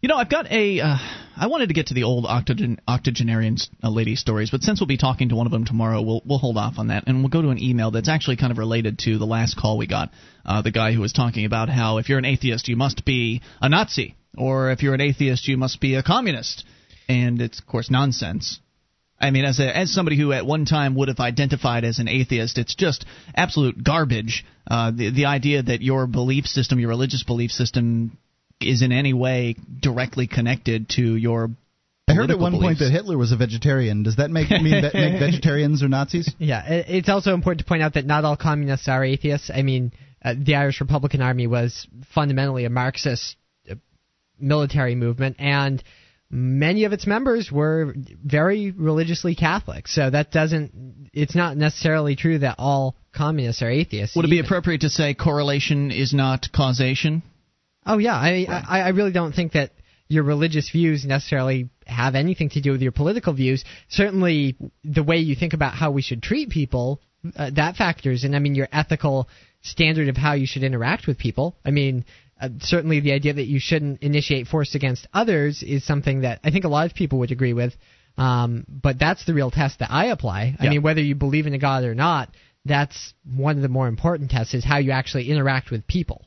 You 0.00 0.08
know, 0.08 0.16
I've 0.16 0.28
got 0.28 0.50
a. 0.50 0.80
Uh, 0.80 0.96
I 1.36 1.46
wanted 1.46 1.68
to 1.68 1.74
get 1.74 1.86
to 1.86 1.94
the 1.94 2.02
old 2.02 2.24
octogen, 2.24 2.80
octogenarian 2.88 3.56
uh, 3.84 3.88
lady 3.88 4.16
stories, 4.16 4.50
but 4.50 4.62
since 4.62 4.80
we'll 4.80 4.88
be 4.88 4.96
talking 4.96 5.28
to 5.28 5.36
one 5.36 5.46
of 5.46 5.52
them 5.52 5.64
tomorrow, 5.64 6.02
we'll 6.02 6.22
we'll 6.26 6.38
hold 6.38 6.56
off 6.56 6.74
on 6.78 6.88
that, 6.88 7.04
and 7.06 7.20
we'll 7.20 7.28
go 7.28 7.40
to 7.40 7.50
an 7.50 7.62
email 7.62 7.92
that's 7.92 8.08
actually 8.08 8.36
kind 8.36 8.50
of 8.50 8.58
related 8.58 8.98
to 9.04 9.18
the 9.18 9.26
last 9.26 9.56
call 9.56 9.78
we 9.78 9.86
got. 9.86 10.10
Uh, 10.44 10.60
the 10.60 10.72
guy 10.72 10.92
who 10.92 11.00
was 11.00 11.12
talking 11.12 11.44
about 11.44 11.68
how 11.68 11.98
if 11.98 12.08
you're 12.08 12.18
an 12.18 12.24
atheist, 12.24 12.66
you 12.66 12.74
must 12.74 13.04
be 13.04 13.42
a 13.60 13.68
Nazi, 13.68 14.16
or 14.36 14.72
if 14.72 14.82
you're 14.82 14.94
an 14.94 15.00
atheist, 15.00 15.46
you 15.46 15.56
must 15.56 15.80
be 15.80 15.94
a 15.94 16.02
communist, 16.02 16.64
and 17.08 17.40
it's 17.40 17.60
of 17.60 17.66
course 17.68 17.88
nonsense. 17.88 18.58
I 19.22 19.30
mean, 19.30 19.44
as 19.44 19.60
a, 19.60 19.76
as 19.76 19.94
somebody 19.94 20.18
who 20.18 20.32
at 20.32 20.44
one 20.44 20.64
time 20.64 20.96
would 20.96 21.06
have 21.06 21.20
identified 21.20 21.84
as 21.84 22.00
an 22.00 22.08
atheist, 22.08 22.58
it's 22.58 22.74
just 22.74 23.06
absolute 23.34 23.82
garbage. 23.82 24.44
Uh, 24.68 24.90
the 24.90 25.10
the 25.10 25.24
idea 25.26 25.62
that 25.62 25.80
your 25.80 26.08
belief 26.08 26.46
system, 26.46 26.80
your 26.80 26.88
religious 26.88 27.22
belief 27.22 27.52
system, 27.52 28.18
is 28.60 28.82
in 28.82 28.90
any 28.90 29.14
way 29.14 29.56
directly 29.80 30.26
connected 30.26 30.88
to 30.90 31.16
your. 31.16 31.50
I 32.08 32.14
heard 32.14 32.30
at 32.32 32.36
political 32.36 32.58
one 32.58 32.60
point 32.60 32.78
that 32.80 32.90
Hitler 32.90 33.16
was 33.16 33.30
a 33.30 33.36
vegetarian. 33.36 34.02
Does 34.02 34.16
that 34.16 34.30
make 34.30 34.50
mean 34.50 34.82
that 34.82 34.92
make 34.92 35.20
vegetarians 35.20 35.84
or 35.84 35.88
Nazis? 35.88 36.28
Yeah, 36.38 36.64
it's 36.66 37.08
also 37.08 37.32
important 37.32 37.60
to 37.60 37.64
point 37.64 37.82
out 37.82 37.94
that 37.94 38.04
not 38.04 38.24
all 38.24 38.36
communists 38.36 38.88
are 38.88 39.04
atheists. 39.04 39.50
I 39.54 39.62
mean, 39.62 39.92
uh, 40.24 40.34
the 40.36 40.56
Irish 40.56 40.80
Republican 40.80 41.22
Army 41.22 41.46
was 41.46 41.86
fundamentally 42.12 42.64
a 42.64 42.70
Marxist 42.70 43.36
uh, 43.70 43.76
military 44.40 44.96
movement, 44.96 45.36
and 45.38 45.82
many 46.32 46.84
of 46.84 46.94
its 46.94 47.06
members 47.06 47.52
were 47.52 47.94
very 48.24 48.70
religiously 48.70 49.34
Catholic. 49.34 49.86
So 49.86 50.08
that 50.08 50.32
doesn't. 50.32 51.10
It's 51.12 51.34
not 51.34 51.56
necessarily 51.56 52.16
true 52.16 52.38
that 52.38 52.56
all 52.58 52.96
communists 53.14 53.62
are 53.62 53.70
atheists. 53.70 54.16
Would 54.16 54.24
it 54.24 54.30
be 54.30 54.40
appropriate 54.40 54.80
to 54.80 54.88
say 54.88 55.14
correlation 55.14 55.90
is 55.90 56.14
not 56.14 56.48
causation? 56.52 57.22
Oh 57.84 57.98
yeah, 57.98 58.14
I, 58.14 58.46
I 58.48 58.80
I 58.80 58.88
really 58.90 59.12
don't 59.12 59.32
think 59.32 59.52
that 59.52 59.72
your 60.08 60.24
religious 60.24 60.70
views 60.70 61.04
necessarily 61.04 61.68
have 61.86 62.14
anything 62.14 62.48
to 62.50 62.60
do 62.60 62.72
with 62.72 62.82
your 62.82 62.92
political 62.92 63.34
views. 63.34 63.64
Certainly, 63.88 64.56
the 64.82 65.02
way 65.02 65.18
you 65.18 65.34
think 65.34 65.52
about 65.52 65.74
how 65.74 65.90
we 65.90 66.02
should 66.02 66.22
treat 66.22 66.48
people 66.48 67.00
uh, 67.36 67.50
that 67.54 67.76
factors 67.76 68.24
in. 68.24 68.34
I 68.34 68.38
mean, 68.38 68.54
your 68.54 68.68
ethical 68.72 69.28
standard 69.60 70.08
of 70.08 70.16
how 70.16 70.32
you 70.32 70.46
should 70.46 70.64
interact 70.64 71.06
with 71.06 71.18
people. 71.18 71.56
I 71.64 71.70
mean. 71.70 72.06
Uh, 72.42 72.48
certainly, 72.60 72.98
the 73.00 73.12
idea 73.12 73.32
that 73.32 73.46
you 73.46 73.60
shouldn't 73.60 74.02
initiate 74.02 74.48
force 74.48 74.74
against 74.74 75.06
others 75.14 75.62
is 75.62 75.84
something 75.84 76.22
that 76.22 76.40
I 76.42 76.50
think 76.50 76.64
a 76.64 76.68
lot 76.68 76.86
of 76.86 76.94
people 76.94 77.20
would 77.20 77.30
agree 77.30 77.52
with. 77.52 77.74
Um, 78.18 78.66
but 78.68 78.98
that's 78.98 79.24
the 79.24 79.32
real 79.32 79.50
test 79.50 79.78
that 79.78 79.90
I 79.90 80.06
apply. 80.06 80.56
I 80.58 80.64
Yeah. 80.64 80.70
mean, 80.70 80.82
whether 80.82 81.00
you 81.00 81.14
believe 81.14 81.46
in 81.46 81.54
a 81.54 81.58
god 81.58 81.84
or 81.84 81.94
not, 81.94 82.34
that's 82.64 83.14
one 83.24 83.56
of 83.56 83.62
the 83.62 83.68
more 83.68 83.88
important 83.88 84.30
tests 84.30 84.54
is 84.54 84.64
how 84.64 84.78
you 84.78 84.90
actually 84.90 85.30
interact 85.30 85.70
with 85.70 85.86
people. 85.86 86.26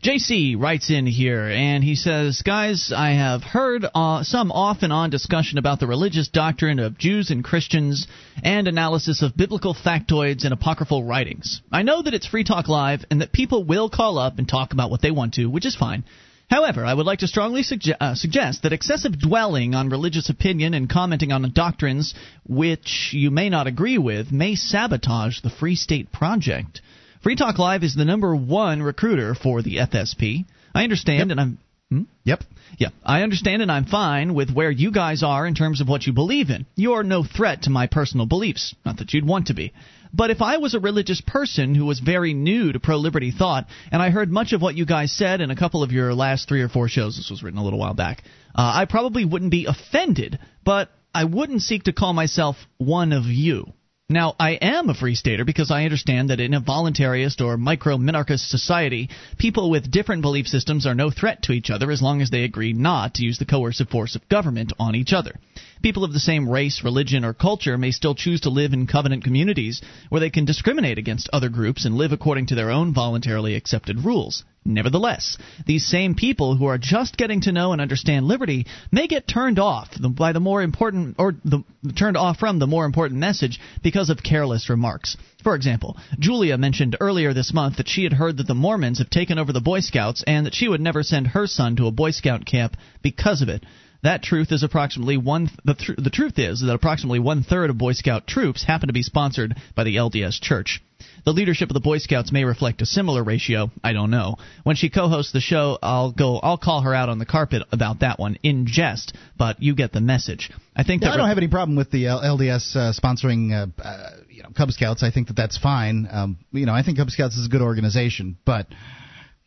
JC 0.00 0.60
writes 0.60 0.90
in 0.90 1.06
here 1.06 1.46
and 1.48 1.84
he 1.84 1.94
says, 1.94 2.42
Guys, 2.42 2.92
I 2.96 3.10
have 3.10 3.42
heard 3.42 3.84
uh, 3.94 4.24
some 4.24 4.50
off 4.50 4.78
and 4.82 4.92
on 4.92 5.10
discussion 5.10 5.58
about 5.58 5.80
the 5.80 5.86
religious 5.86 6.28
doctrine 6.28 6.78
of 6.78 6.98
Jews 6.98 7.30
and 7.30 7.44
Christians 7.44 8.06
and 8.42 8.66
analysis 8.66 9.22
of 9.22 9.36
biblical 9.36 9.74
factoids 9.74 10.44
and 10.44 10.52
apocryphal 10.52 11.04
writings. 11.04 11.60
I 11.70 11.82
know 11.82 12.02
that 12.02 12.14
it's 12.14 12.26
Free 12.26 12.42
Talk 12.42 12.68
Live 12.68 13.04
and 13.10 13.20
that 13.20 13.32
people 13.32 13.64
will 13.64 13.90
call 13.90 14.18
up 14.18 14.38
and 14.38 14.48
talk 14.48 14.72
about 14.72 14.90
what 14.90 15.02
they 15.02 15.10
want 15.10 15.34
to, 15.34 15.46
which 15.46 15.66
is 15.66 15.76
fine. 15.76 16.04
However, 16.52 16.84
I 16.84 16.92
would 16.92 17.06
like 17.06 17.20
to 17.20 17.28
strongly 17.28 17.62
sugge- 17.62 17.96
uh, 17.98 18.14
suggest 18.14 18.62
that 18.62 18.74
excessive 18.74 19.18
dwelling 19.18 19.74
on 19.74 19.88
religious 19.88 20.28
opinion 20.28 20.74
and 20.74 20.90
commenting 20.90 21.32
on 21.32 21.50
doctrines 21.52 22.14
which 22.46 23.10
you 23.12 23.30
may 23.30 23.48
not 23.48 23.66
agree 23.66 23.98
with 23.98 24.32
may 24.32 24.54
sabotage 24.54 25.40
the 25.40 25.48
Free 25.48 25.76
State 25.76 26.12
Project. 26.12 26.82
Free 27.22 27.36
Talk 27.36 27.56
Live 27.56 27.84
is 27.84 27.94
the 27.94 28.04
number 28.04 28.34
one 28.34 28.82
recruiter 28.82 29.36
for 29.36 29.62
the 29.62 29.76
FSP. 29.76 30.44
I 30.74 30.82
understand, 30.82 31.30
and 31.30 31.40
I'm. 31.40 31.58
Hmm? 31.88 32.02
Yep. 32.24 32.42
Yeah, 32.78 32.88
I 33.04 33.22
understand, 33.22 33.62
and 33.62 33.70
I'm 33.70 33.84
fine 33.84 34.34
with 34.34 34.50
where 34.50 34.72
you 34.72 34.90
guys 34.90 35.22
are 35.22 35.46
in 35.46 35.54
terms 35.54 35.80
of 35.80 35.88
what 35.88 36.04
you 36.04 36.12
believe 36.12 36.50
in. 36.50 36.66
You're 36.74 37.04
no 37.04 37.22
threat 37.22 37.62
to 37.62 37.70
my 37.70 37.86
personal 37.86 38.26
beliefs. 38.26 38.74
Not 38.84 38.96
that 38.96 39.12
you'd 39.12 39.26
want 39.26 39.46
to 39.48 39.54
be. 39.54 39.72
But 40.12 40.30
if 40.30 40.42
I 40.42 40.56
was 40.56 40.74
a 40.74 40.80
religious 40.80 41.20
person 41.20 41.76
who 41.76 41.86
was 41.86 42.00
very 42.00 42.34
new 42.34 42.72
to 42.72 42.80
pro 42.80 42.96
liberty 42.96 43.30
thought, 43.30 43.68
and 43.92 44.02
I 44.02 44.10
heard 44.10 44.32
much 44.32 44.52
of 44.52 44.60
what 44.60 44.74
you 44.74 44.84
guys 44.84 45.12
said 45.12 45.40
in 45.40 45.52
a 45.52 45.56
couple 45.56 45.84
of 45.84 45.92
your 45.92 46.14
last 46.14 46.48
three 46.48 46.62
or 46.62 46.68
four 46.68 46.88
shows, 46.88 47.16
this 47.16 47.30
was 47.30 47.44
written 47.44 47.60
a 47.60 47.64
little 47.64 47.78
while 47.78 47.94
back, 47.94 48.24
uh, 48.52 48.72
I 48.74 48.86
probably 48.86 49.24
wouldn't 49.24 49.52
be 49.52 49.66
offended, 49.66 50.40
but 50.64 50.90
I 51.14 51.22
wouldn't 51.22 51.62
seek 51.62 51.84
to 51.84 51.92
call 51.92 52.14
myself 52.14 52.56
one 52.78 53.12
of 53.12 53.26
you. 53.26 53.72
Now, 54.12 54.36
I 54.38 54.50
am 54.60 54.90
a 54.90 54.94
free 54.94 55.14
stater 55.14 55.42
because 55.42 55.70
I 55.70 55.84
understand 55.84 56.28
that 56.28 56.38
in 56.38 56.52
a 56.52 56.60
voluntarist 56.60 57.40
or 57.40 57.56
micro 57.56 57.96
minarchist 57.96 58.50
society, 58.50 59.08
people 59.38 59.70
with 59.70 59.90
different 59.90 60.20
belief 60.20 60.46
systems 60.46 60.84
are 60.84 60.94
no 60.94 61.10
threat 61.10 61.40
to 61.44 61.52
each 61.52 61.70
other 61.70 61.90
as 61.90 62.02
long 62.02 62.20
as 62.20 62.28
they 62.28 62.44
agree 62.44 62.74
not 62.74 63.14
to 63.14 63.24
use 63.24 63.38
the 63.38 63.46
coercive 63.46 63.88
force 63.88 64.14
of 64.14 64.28
government 64.28 64.74
on 64.78 64.94
each 64.94 65.14
other. 65.14 65.36
People 65.82 66.04
of 66.04 66.12
the 66.12 66.20
same 66.20 66.46
race, 66.46 66.84
religion, 66.84 67.24
or 67.24 67.32
culture 67.32 67.78
may 67.78 67.90
still 67.90 68.14
choose 68.14 68.42
to 68.42 68.50
live 68.50 68.74
in 68.74 68.86
covenant 68.86 69.24
communities 69.24 69.80
where 70.10 70.20
they 70.20 70.28
can 70.28 70.44
discriminate 70.44 70.98
against 70.98 71.30
other 71.32 71.48
groups 71.48 71.86
and 71.86 71.96
live 71.96 72.12
according 72.12 72.44
to 72.48 72.54
their 72.54 72.70
own 72.70 72.92
voluntarily 72.92 73.54
accepted 73.54 74.04
rules. 74.04 74.44
Nevertheless, 74.64 75.38
these 75.66 75.84
same 75.84 76.14
people 76.14 76.54
who 76.54 76.66
are 76.66 76.78
just 76.78 77.16
getting 77.16 77.40
to 77.42 77.52
know 77.52 77.72
and 77.72 77.80
understand 77.80 78.26
liberty 78.26 78.66
may 78.92 79.08
get 79.08 79.26
turned 79.26 79.58
off 79.58 79.88
by 80.00 80.32
the 80.32 80.38
more 80.38 80.62
important 80.62 81.16
or 81.18 81.34
the, 81.44 81.64
turned 81.96 82.16
off 82.16 82.38
from 82.38 82.60
the 82.60 82.68
more 82.68 82.84
important 82.84 83.18
message 83.18 83.58
because 83.82 84.08
of 84.08 84.22
careless 84.22 84.70
remarks. 84.70 85.16
For 85.42 85.56
example, 85.56 85.96
Julia 86.16 86.56
mentioned 86.58 86.96
earlier 87.00 87.34
this 87.34 87.52
month 87.52 87.78
that 87.78 87.88
she 87.88 88.04
had 88.04 88.12
heard 88.12 88.36
that 88.36 88.46
the 88.46 88.54
Mormons 88.54 88.98
have 88.98 89.10
taken 89.10 89.36
over 89.36 89.52
the 89.52 89.60
Boy 89.60 89.80
Scouts 89.80 90.22
and 90.28 90.46
that 90.46 90.54
she 90.54 90.68
would 90.68 90.80
never 90.80 91.02
send 91.02 91.28
her 91.28 91.48
son 91.48 91.74
to 91.76 91.88
a 91.88 91.92
Boy 91.92 92.12
Scout 92.12 92.46
camp 92.46 92.76
because 93.02 93.42
of 93.42 93.48
it. 93.48 93.64
That 94.02 94.22
truth 94.22 94.50
is 94.50 94.62
approximately 94.62 95.16
one. 95.16 95.50
The, 95.64 95.74
th- 95.74 95.98
the 95.98 96.10
truth 96.10 96.38
is 96.38 96.60
that 96.60 96.72
approximately 96.72 97.20
one 97.20 97.42
third 97.42 97.70
of 97.70 97.78
Boy 97.78 97.92
Scout 97.92 98.26
troops 98.26 98.64
happen 98.64 98.88
to 98.88 98.92
be 98.92 99.02
sponsored 99.02 99.56
by 99.74 99.84
the 99.84 99.96
LDS 99.96 100.40
Church. 100.40 100.82
The 101.24 101.32
leadership 101.32 101.70
of 101.70 101.74
the 101.74 101.80
Boy 101.80 101.98
Scouts 101.98 102.32
may 102.32 102.44
reflect 102.44 102.82
a 102.82 102.86
similar 102.86 103.22
ratio. 103.22 103.70
I 103.82 103.92
don't 103.92 104.10
know. 104.10 104.36
When 104.64 104.76
she 104.76 104.90
co-hosts 104.90 105.32
the 105.32 105.40
show, 105.40 105.78
I'll 105.82 106.12
go. 106.12 106.38
I'll 106.38 106.58
call 106.58 106.82
her 106.82 106.94
out 106.94 107.08
on 107.08 107.18
the 107.18 107.26
carpet 107.26 107.62
about 107.72 108.00
that 108.00 108.18
one 108.18 108.36
in 108.42 108.66
jest. 108.66 109.14
But 109.38 109.62
you 109.62 109.74
get 109.74 109.92
the 109.92 110.00
message. 110.00 110.50
I 110.74 110.84
think 110.84 111.02
Yeah, 111.02 111.12
I 111.12 111.16
don't 111.16 111.28
have 111.28 111.38
any 111.38 111.48
problem 111.48 111.76
with 111.76 111.90
the 111.90 112.04
LDS 112.04 112.76
uh, 112.76 112.92
sponsoring, 112.92 113.52
uh, 113.52 113.82
uh, 113.82 114.10
you 114.30 114.42
know, 114.42 114.50
Cub 114.56 114.70
Scouts. 114.70 115.02
I 115.02 115.10
think 115.10 115.28
that 115.28 115.36
that's 115.36 115.58
fine. 115.58 116.08
Um, 116.10 116.38
you 116.52 116.66
know, 116.66 116.72
I 116.72 116.82
think 116.82 116.98
Cub 116.98 117.10
Scouts 117.10 117.36
is 117.36 117.46
a 117.46 117.48
good 117.48 117.62
organization, 117.62 118.36
but 118.44 118.66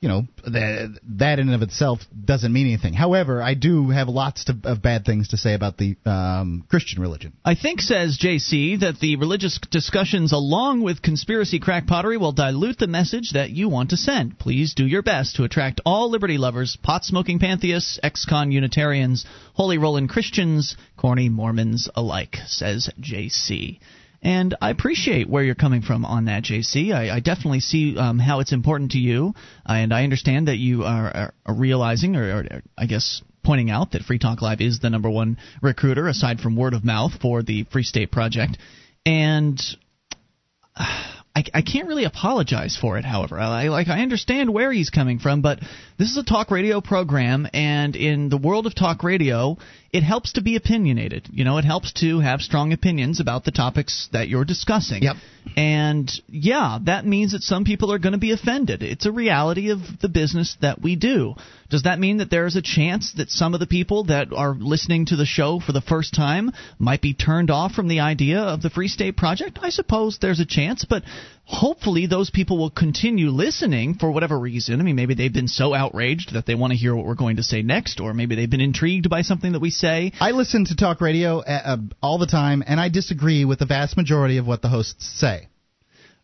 you 0.02 0.10
know, 0.10 0.28
that 0.44 1.00
that 1.18 1.40
in 1.40 1.48
and 1.48 1.56
of 1.56 1.62
itself 1.62 2.00
doesn't 2.24 2.52
mean 2.54 2.68
anything. 2.68 2.94
However, 2.94 3.42
I 3.42 3.54
do 3.54 3.90
have 3.90 4.08
lots 4.08 4.46
to, 4.46 4.58
of 4.64 4.82
bad 4.82 5.06
things 5.06 5.30
to 5.30 5.38
say 5.38 5.54
about 5.54 5.78
the 5.78 5.96
um, 6.06 6.66
Christian 6.70 7.02
religion. 7.02 7.34
I 7.44 7.56
think, 7.56 7.82
says 7.82 8.20
JC, 8.22 8.80
that 8.82 9.00
the 9.00 9.16
religious 9.16 9.60
discussions 9.72 10.32
along 10.32 10.82
with 10.84 11.02
conspiracy 11.02 11.60
crackpottery 11.60 12.20
will 12.20 12.34
dilute 12.34 12.78
the 12.78 12.88
message 12.88 13.32
that 13.34 13.52
you 13.52 13.70
want 13.70 13.92
to 13.92 13.98
send. 13.98 14.38
Please 14.38 14.74
do 14.74 14.86
your 14.86 15.02
best 15.02 15.38
to 15.38 15.44
attract 15.44 15.82
all 15.86 16.12
liberty 16.12 16.38
lovers, 16.38 16.78
pot 16.84 17.04
smoking 17.04 17.40
pantheists, 17.40 18.00
ex 18.04 18.26
con 18.26 18.52
Unitarians, 18.52 19.26
holy 19.54 19.78
rolling 19.78 20.08
Christians, 20.08 20.76
corny 20.98 21.30
Mormons 21.30 21.90
alike, 21.96 22.38
says 22.46 22.90
JC. 23.00 23.80
And 24.26 24.56
I 24.60 24.72
appreciate 24.72 25.30
where 25.30 25.44
you're 25.44 25.54
coming 25.54 25.84
from 25.84 26.04
on 26.04 26.26
that, 26.26 26.44
JC. 26.44 26.92
I, 26.92 27.16
I 27.16 27.20
definitely 27.20 27.60
see 27.60 27.96
um, 27.96 28.18
how 28.18 28.40
it's 28.40 28.54
important 28.54 28.94
to 28.94 28.98
you, 28.98 29.36
uh, 29.70 29.74
and 29.74 29.94
I 29.94 30.04
understand 30.04 30.48
that 30.48 30.58
you 30.58 30.84
are, 30.84 31.32
are, 31.46 31.56
realizing, 31.56 32.16
or, 32.16 32.38
or 32.38 32.62
I 32.76 32.88
guess 32.88 33.22
pointing 33.44 33.70
out 33.70 33.92
that 33.92 34.02
Free 34.02 34.18
Talk 34.18 34.42
Live 34.42 34.62
is 34.62 34.80
the 34.80 34.90
number 34.90 35.12
one 35.12 35.38
recruiter, 35.62 36.08
aside 36.08 36.40
from 36.40 36.56
word 36.56 36.74
of 36.74 36.84
mouth, 36.84 37.12
for 37.22 37.44
the 37.44 37.66
Free 37.66 37.84
State 37.84 38.12
Project. 38.12 38.58
And 39.06 39.62
I, 40.76 41.44
I 41.54 41.62
can't 41.62 41.88
really 41.88 42.06
apologize 42.06 42.76
for 42.80 42.98
it. 42.98 43.06
However, 43.06 43.40
I 43.40 43.68
like 43.68 43.90
I 43.90 44.02
understand 44.02 44.52
where 44.52 44.72
he's 44.72 44.90
coming 44.90 45.20
from, 45.20 45.42
but 45.42 45.60
this 45.98 46.10
is 46.10 46.18
a 46.18 46.24
talk 46.24 46.52
radio 46.52 46.82
program, 46.82 47.48
and 47.54 47.96
in 47.96 48.30
the 48.30 48.38
world 48.38 48.66
of 48.66 48.76
talk 48.76 49.04
radio, 49.04 49.58
it 49.94 50.04
helps 50.04 50.34
to 50.34 50.42
be 50.42 50.58
opinionated. 50.58 51.30
You 51.32 51.46
know, 51.46 51.58
it 51.58 51.64
helps 51.64 51.94
to 52.02 52.20
have 52.20 52.42
strong 52.42 52.74
opinions 52.74 53.22
about 53.22 53.46
the 53.46 53.52
topics 53.52 54.10
that 54.12 54.28
you're 54.28 54.44
discussing. 54.44 55.04
Yep. 55.04 55.16
And 55.56 56.12
yeah, 56.28 56.80
that 56.84 57.06
means 57.06 57.32
that 57.32 57.44
some 57.44 57.64
people 57.64 57.94
are 57.94 58.00
going 58.00 58.14
to 58.14 58.20
be 58.20 58.34
offended. 58.34 58.84
It's 58.84 59.06
a 59.06 59.12
reality 59.12 59.72
of 59.72 59.80
the 60.02 60.10
business 60.10 60.58
that 60.62 60.82
we 60.82 60.98
do. 60.98 61.36
Does 61.70 61.84
that 61.84 62.00
mean 62.00 62.18
that 62.18 62.30
there's 62.30 62.58
a 62.58 62.62
chance 62.62 63.14
that 63.14 63.30
some 63.30 63.54
of 63.54 63.60
the 63.62 63.68
people 63.68 64.06
that 64.06 64.34
are 64.34 64.54
listening 64.54 65.06
to 65.08 65.16
the 65.16 65.26
show 65.26 65.60
for 65.60 65.72
the 65.72 65.82
first 65.82 66.14
time 66.14 66.52
might 66.78 67.02
be 67.02 67.14
turned 67.14 67.50
off 67.50 67.72
from 67.72 67.88
the 67.88 68.02
idea 68.02 68.40
of 68.40 68.62
the 68.62 68.70
Free 68.70 68.90
State 68.90 69.16
Project? 69.16 69.60
I 69.62 69.70
suppose 69.70 70.18
there's 70.20 70.42
a 70.42 70.46
chance, 70.46 70.86
but 70.88 71.04
hopefully 71.46 72.08
those 72.08 72.30
people 72.30 72.58
will 72.58 72.70
continue 72.70 73.30
listening 73.30 73.96
for 73.96 74.12
whatever 74.12 74.38
reason. 74.38 74.80
I 74.80 74.84
mean, 74.84 74.96
maybe 74.96 75.14
they've 75.14 75.32
been 75.32 75.48
so 75.48 75.74
outraged 75.74 76.34
that 76.34 76.46
they 76.46 76.56
want 76.56 76.72
to 76.72 76.78
hear 76.78 76.96
what 76.96 77.06
we're 77.06 77.16
going 77.16 77.38
to 77.38 77.44
say 77.44 77.62
next, 77.62 78.00
or 78.00 78.14
maybe 78.14 78.36
they've 78.36 78.50
been 78.50 78.62
intrigued 78.62 79.10
by 79.10 79.22
something 79.22 79.54
that 79.54 79.60
we 79.60 79.70
say. 79.70 80.12
I 80.20 80.32
listen 80.32 80.66
to 80.66 80.76
talk 80.76 81.02
radio 81.02 81.40
uh, 81.40 81.62
uh, 81.66 81.78
all 82.02 82.18
the 82.18 82.28
time, 82.28 82.64
and 82.66 82.80
I 82.80 82.90
disagree 82.90 83.46
with 83.46 83.60
the 83.60 83.66
vast 83.66 83.96
majority 83.96 84.38
of 84.38 84.48
what 84.48 84.62
the 84.62 84.70
hosts 84.70 85.06
say. 85.20 85.48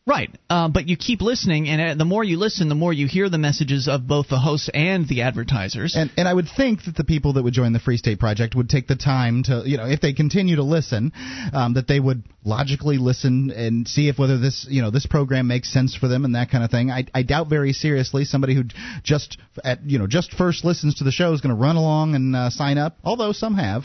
Right, 0.08 0.36
uh, 0.50 0.68
but 0.68 0.90
you 0.90 0.98
keep 0.98 1.22
listening, 1.22 1.70
and 1.70 1.80
uh, 1.80 1.94
the 1.94 2.06
more 2.06 2.24
you 2.24 2.40
listen, 2.40 2.70
the 2.70 2.76
more 2.76 2.92
you 2.92 3.06
hear 3.06 3.30
the 3.30 3.38
messages 3.38 3.88
of 3.88 4.08
both 4.08 4.30
the 4.30 4.40
hosts 4.40 4.68
and 4.74 5.08
the 5.08 5.22
advertisers. 5.22 5.96
And 5.96 6.10
and 6.18 6.28
I 6.28 6.34
would 6.34 6.48
think 6.58 6.86
that 6.86 6.96
the 6.96 7.04
people 7.04 7.34
that 7.34 7.44
would 7.44 7.54
join 7.54 7.72
the 7.72 7.80
Free 7.80 7.98
State 7.98 8.20
Project 8.20 8.56
would 8.56 8.68
take 8.68 8.88
the 8.88 8.96
time 8.96 9.44
to, 9.44 9.62
you 9.64 9.78
know, 9.78 9.86
if 9.86 10.02
they 10.02 10.14
continue 10.14 10.56
to 10.56 10.64
listen, 10.64 11.12
um, 11.54 11.76
that 11.76 11.88
they 11.88 12.00
would 12.00 12.24
logically 12.44 12.98
listen 12.98 13.52
and 13.52 13.88
see 13.88 14.10
if 14.10 14.18
whether 14.18 14.40
this, 14.40 14.66
you 14.68 14.82
know, 14.82 14.90
this 14.90 15.06
program 15.06 15.46
makes 15.46 15.72
sense 15.72 15.96
for 15.96 16.08
them 16.08 16.26
and 16.26 16.34
that 16.34 16.50
kind 16.50 16.64
of 16.64 16.72
thing. 16.72 16.90
I, 16.90 17.06
I 17.14 17.22
doubt 17.22 17.48
very 17.48 17.72
seriously 17.72 18.26
somebody 18.26 18.56
who 18.56 18.64
just 19.04 19.38
at 19.64 19.88
you 19.88 20.00
know 20.00 20.08
just 20.08 20.34
first 20.34 20.66
listens 20.66 20.96
to 20.96 21.04
the 21.04 21.12
show 21.12 21.32
is 21.34 21.42
going 21.42 21.56
to 21.56 21.62
run 21.62 21.76
along 21.76 22.16
and 22.16 22.36
uh, 22.36 22.50
sign 22.50 22.80
up. 22.80 22.98
Although 23.04 23.34
some 23.34 23.54
have. 23.54 23.84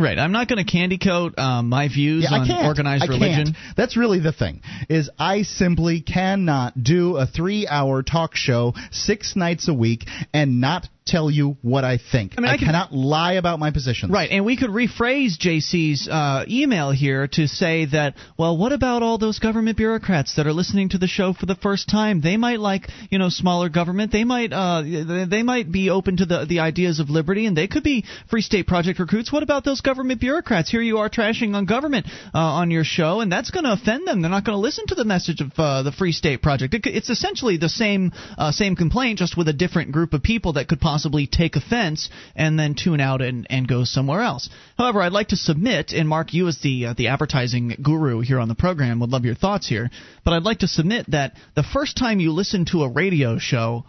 Right, 0.00 0.16
I'm 0.16 0.30
not 0.30 0.46
going 0.46 0.64
to 0.64 0.70
candy 0.70 0.96
coat 0.96 1.36
um, 1.38 1.68
my 1.70 1.88
views 1.88 2.22
Yeah, 2.22 2.36
I 2.36 2.40
on 2.40 2.46
can't. 2.46 2.66
organized 2.66 3.02
I 3.02 3.06
religion. 3.08 3.46
Can't. 3.52 3.76
That's 3.76 3.96
really 3.96 4.20
the 4.20 4.30
thing. 4.32 4.60
Is 4.88 5.10
I 5.18 5.42
simply 5.42 6.00
cannot 6.02 6.80
do 6.80 7.16
a 7.16 7.26
three-hour 7.26 8.04
talk 8.04 8.36
show 8.36 8.74
six 8.92 9.34
nights 9.34 9.66
a 9.68 9.74
week 9.74 10.04
and 10.32 10.60
not 10.60 10.88
tell 11.08 11.30
you 11.30 11.56
what 11.62 11.84
I 11.84 11.98
think. 12.12 12.34
I 12.36 12.40
mean, 12.40 12.50
I 12.50 12.56
can- 12.56 12.66
cannot 12.68 12.92
lie 12.92 13.34
about 13.34 13.58
my 13.58 13.70
positions. 13.70 14.12
Right, 14.12 14.30
and 14.30 14.44
we 14.44 14.56
could 14.56 14.70
rephrase 14.70 15.38
JC's 15.38 16.08
uh, 16.08 16.44
email 16.48 16.90
here 16.90 17.26
to 17.28 17.46
say 17.48 17.86
that, 17.86 18.14
well, 18.36 18.56
what 18.56 18.72
about 18.72 19.02
all 19.02 19.18
those 19.18 19.38
government 19.38 19.76
bureaucrats 19.76 20.34
that 20.36 20.46
are 20.46 20.52
listening 20.52 20.90
to 20.90 20.98
the 20.98 21.06
show 21.08 21.32
for 21.32 21.46
the 21.46 21.54
first 21.54 21.88
time? 21.88 22.20
They 22.20 22.36
might 22.36 22.60
like, 22.60 22.88
you 23.10 23.18
know, 23.18 23.28
smaller 23.30 23.68
government. 23.68 24.12
They 24.12 24.24
might, 24.24 24.52
uh, 24.52 24.82
they- 24.82 25.24
they 25.24 25.42
might 25.42 25.70
be 25.72 25.90
open 25.90 26.16
to 26.18 26.26
the 26.26 26.44
the 26.46 26.60
ideas 26.60 27.00
of 27.00 27.10
liberty, 27.10 27.46
and 27.46 27.56
they 27.56 27.66
could 27.66 27.82
be 27.82 28.04
Free 28.30 28.42
State 28.42 28.66
Project 28.66 28.98
recruits. 28.98 29.32
What 29.32 29.42
about 29.42 29.64
those 29.64 29.80
government 29.80 30.20
bureaucrats? 30.20 30.70
Here 30.70 30.80
you 30.82 30.98
are 30.98 31.08
trashing 31.08 31.54
on 31.54 31.64
government 31.64 32.06
uh, 32.34 32.38
on 32.38 32.70
your 32.70 32.84
show, 32.84 33.20
and 33.20 33.30
that's 33.32 33.50
going 33.50 33.64
to 33.64 33.72
offend 33.72 34.06
them. 34.06 34.20
They're 34.20 34.30
not 34.30 34.44
going 34.44 34.56
to 34.56 34.60
listen 34.60 34.86
to 34.88 34.94
the 34.94 35.04
message 35.04 35.40
of 35.40 35.52
uh, 35.58 35.82
the 35.82 35.92
Free 35.92 36.12
State 36.12 36.42
Project. 36.42 36.74
It, 36.74 36.86
it's 36.86 37.10
essentially 37.10 37.56
the 37.56 37.68
same 37.68 38.12
uh, 38.36 38.52
same 38.52 38.76
complaint, 38.76 39.18
just 39.18 39.36
with 39.36 39.48
a 39.48 39.52
different 39.52 39.92
group 39.92 40.12
of 40.12 40.22
people 40.22 40.54
that 40.54 40.68
could 40.68 40.80
possibly 40.80 40.97
take 41.30 41.56
offense 41.56 42.08
and 42.34 42.58
then 42.58 42.74
tune 42.74 43.00
out 43.00 43.22
and, 43.22 43.46
and 43.50 43.68
go 43.68 43.84
somewhere 43.84 44.20
else. 44.20 44.48
However, 44.76 45.02
I'd 45.02 45.12
like 45.12 45.28
to 45.28 45.36
submit, 45.36 45.92
and 45.92 46.08
Mark, 46.08 46.32
you 46.34 46.48
as 46.48 46.58
the 46.58 46.86
uh, 46.86 46.94
the 46.96 47.08
advertising 47.08 47.76
guru 47.82 48.20
here 48.20 48.38
on 48.38 48.48
the 48.48 48.54
program 48.54 49.00
would 49.00 49.10
love 49.10 49.24
your 49.24 49.34
thoughts 49.34 49.68
here, 49.68 49.90
but 50.24 50.32
I'd 50.32 50.42
like 50.42 50.60
to 50.60 50.68
submit 50.68 51.10
that 51.10 51.34
the 51.54 51.62
first 51.62 51.96
time 51.96 52.20
you 52.20 52.32
listen 52.32 52.64
to 52.66 52.82
a 52.82 52.90
radio 52.90 53.38
show, 53.38 53.84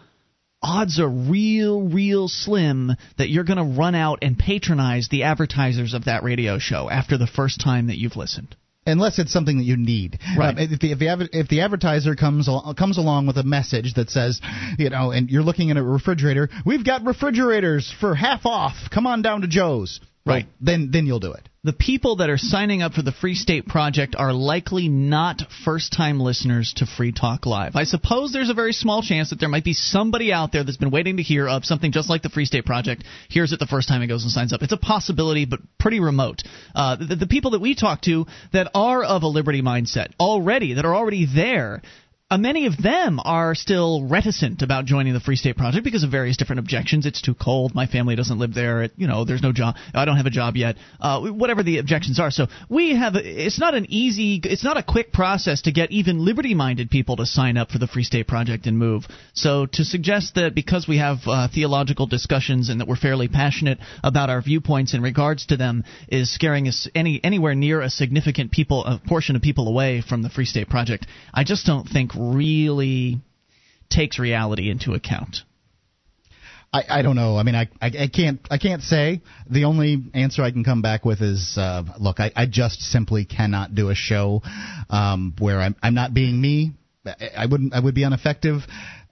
odds 0.61 0.99
are 0.99 1.09
real, 1.09 1.81
real 1.81 2.27
slim 2.27 2.91
that 3.17 3.29
you're 3.29 3.43
going 3.43 3.57
to 3.57 3.79
run 3.79 3.95
out 3.95 4.19
and 4.21 4.37
patronize 4.37 5.07
the 5.09 5.23
advertisers 5.23 5.93
of 5.93 6.05
that 6.05 6.23
radio 6.23 6.59
show 6.59 6.89
after 6.89 7.17
the 7.17 7.27
first 7.27 7.61
time 7.61 7.87
that 7.87 7.97
you've 7.97 8.17
listened. 8.17 8.55
Unless 8.89 9.19
it's 9.19 9.31
something 9.31 9.57
that 9.57 9.63
you 9.63 9.77
need, 9.77 10.19
Right. 10.37 10.49
Um, 10.49 10.57
if, 10.59 10.79
the, 10.79 10.91
if, 10.91 10.99
the, 10.99 11.29
if 11.31 11.47
the 11.47 11.61
advertiser 11.61 12.15
comes 12.15 12.47
al- 12.47 12.73
comes 12.77 12.97
along 12.97 13.27
with 13.27 13.37
a 13.37 13.43
message 13.43 13.93
that 13.95 14.09
says, 14.09 14.41
you 14.77 14.89
know, 14.89 15.11
and 15.11 15.29
you're 15.29 15.43
looking 15.43 15.71
at 15.71 15.77
a 15.77 15.83
refrigerator, 15.83 16.49
we've 16.65 16.85
got 16.85 17.05
refrigerators 17.05 17.93
for 17.99 18.15
half 18.15 18.45
off. 18.45 18.75
Come 18.91 19.07
on 19.07 19.21
down 19.21 19.41
to 19.41 19.47
Joe's. 19.47 19.99
Right. 20.25 20.45
Then 20.61 20.89
then 20.91 21.05
you'll 21.05 21.19
do 21.19 21.33
it. 21.33 21.49
the 21.63 21.73
people 21.73 22.17
that 22.17 22.29
are 22.29 22.37
signing 22.37 22.81
up 22.81 22.93
for 22.93 23.01
the 23.01 23.11
Free 23.11 23.35
State 23.35 23.65
Project 23.67 24.15
are 24.17 24.31
likely 24.31 24.87
not 24.87 25.41
first 25.65 25.91
time 25.91 26.19
listeners 26.19 26.73
to 26.77 26.85
Free 26.85 27.11
Talk 27.11 27.45
Live. 27.45 27.75
I 27.75 27.83
suppose 27.83 28.31
there's 28.31 28.49
a 28.49 28.53
very 28.53 28.71
small 28.71 29.01
chance 29.01 29.31
that 29.31 29.39
there 29.41 29.49
might 29.49 29.65
be 29.65 29.73
somebody 29.73 30.31
out 30.31 30.53
there 30.53 30.63
that's 30.63 30.77
been 30.77 30.91
waiting 30.91 31.17
to 31.17 31.23
hear 31.23 31.49
of 31.49 31.65
something 31.65 31.91
just 31.91 32.09
like 32.09 32.21
the 32.21 32.29
Free 32.29 32.45
State 32.45 32.65
Project, 32.65 33.03
hears 33.27 33.51
it 33.51 33.59
the 33.59 33.67
first 33.67 33.89
time 33.89 34.01
it 34.01 34.07
goes 34.07 34.23
and 34.23 34.31
signs 34.31 34.53
up. 34.53 34.61
It's 34.61 34.71
a 34.71 34.77
possibility, 34.77 35.45
but 35.45 35.59
pretty 35.77 35.99
remote. 35.99 36.43
Uh, 36.73 36.95
the, 36.95 37.17
the 37.17 37.27
people 37.27 37.51
that 37.51 37.61
we 37.61 37.75
talk 37.75 38.01
to 38.03 38.25
that 38.53 38.71
are 38.73 39.03
of 39.03 39.23
a 39.23 39.27
liberty 39.27 39.61
mindset 39.61 40.11
already, 40.19 40.75
that 40.75 40.85
are 40.85 40.95
already 40.95 41.25
there, 41.25 41.81
uh, 42.31 42.37
many 42.37 42.67
of 42.67 42.77
them 42.77 43.19
are 43.23 43.55
still 43.55 44.07
reticent 44.07 44.61
about 44.61 44.85
joining 44.85 45.13
the 45.13 45.19
Free 45.19 45.35
State 45.35 45.57
Project 45.57 45.83
because 45.83 46.03
of 46.03 46.11
various 46.11 46.37
different 46.37 46.59
objections. 46.59 47.07
It's 47.07 47.23
too 47.23 47.33
cold. 47.33 47.73
My 47.73 47.87
family 47.87 48.15
doesn't 48.15 48.37
live 48.37 48.53
there. 48.53 48.83
It, 48.83 48.91
you 48.97 49.07
know, 49.07 49.25
there's 49.25 49.41
no 49.41 49.51
job. 49.51 49.75
I 49.95 50.05
don't 50.05 50.17
have 50.17 50.27
a 50.27 50.31
job 50.31 50.55
yet. 50.55 50.75
Uh, 50.99 51.31
whatever 51.31 51.63
the 51.63 51.79
objections 51.79 52.19
are. 52.19 52.29
So 52.29 52.45
we 52.69 52.95
have. 52.95 53.15
It's 53.15 53.59
not 53.59 53.73
an 53.73 53.87
easy. 53.89 54.39
It's 54.43 54.63
not 54.63 54.77
a 54.77 54.83
quick 54.83 55.11
process 55.11 55.63
to 55.63 55.71
get 55.71 55.89
even 55.89 56.23
liberty-minded 56.23 56.91
people 56.91 57.15
to 57.15 57.25
sign 57.25 57.57
up 57.57 57.71
for 57.71 57.79
the 57.79 57.87
Free 57.87 58.03
State 58.03 58.27
Project 58.27 58.67
and 58.67 58.77
move. 58.77 59.07
So 59.33 59.65
to 59.65 59.83
suggest 59.83 60.35
that 60.35 60.53
because 60.53 60.87
we 60.87 60.99
have 60.99 61.17
uh, 61.25 61.47
theological 61.51 62.05
discussions 62.05 62.69
and 62.69 62.79
that 62.79 62.87
we're 62.87 62.95
fairly 62.95 63.27
passionate 63.27 63.79
about 64.03 64.29
our 64.29 64.43
viewpoints 64.43 64.93
in 64.93 65.01
regards 65.01 65.47
to 65.47 65.57
them 65.57 65.83
is 66.07 66.31
scaring 66.31 66.67
us 66.67 66.87
any 66.93 67.19
anywhere 67.23 67.55
near 67.55 67.81
a 67.81 67.89
significant 67.89 68.51
people 68.51 68.85
a 68.85 69.01
portion 69.07 69.35
of 69.35 69.41
people 69.41 69.67
away 69.67 70.03
from 70.07 70.21
the 70.21 70.29
Free 70.29 70.45
State 70.45 70.69
Project. 70.69 71.07
I 71.33 71.43
just 71.43 71.65
don't 71.65 71.89
think 71.89 72.18
really 72.19 73.19
takes 73.89 74.19
reality 74.19 74.69
into 74.69 74.93
account. 74.93 75.37
I, 76.71 76.99
I 76.99 77.01
don't 77.01 77.15
know. 77.15 77.37
I 77.37 77.43
mean, 77.43 77.55
I, 77.55 77.67
I, 77.81 77.87
I 77.87 78.07
can't 78.13 78.39
I 78.51 78.59
can't 78.59 78.83
say. 78.83 79.21
The 79.49 79.63
only 79.65 80.03
answer 80.13 80.43
I 80.43 80.51
can 80.51 80.63
come 80.63 80.83
back 80.83 81.03
with 81.03 81.21
is, 81.21 81.55
uh, 81.57 81.83
look, 81.99 82.19
I, 82.19 82.31
I 82.35 82.45
just 82.45 82.81
simply 82.81 83.25
cannot 83.25 83.73
do 83.73 83.89
a 83.89 83.95
show 83.95 84.43
um, 84.89 85.33
where 85.39 85.59
I'm 85.59 85.75
I'm 85.81 85.95
not 85.95 86.13
being 86.13 86.39
me. 86.39 86.73
I, 87.35 87.47
wouldn't 87.47 87.73
I 87.73 87.79
would 87.79 87.95
be 87.95 88.03
ineffective. 88.03 88.61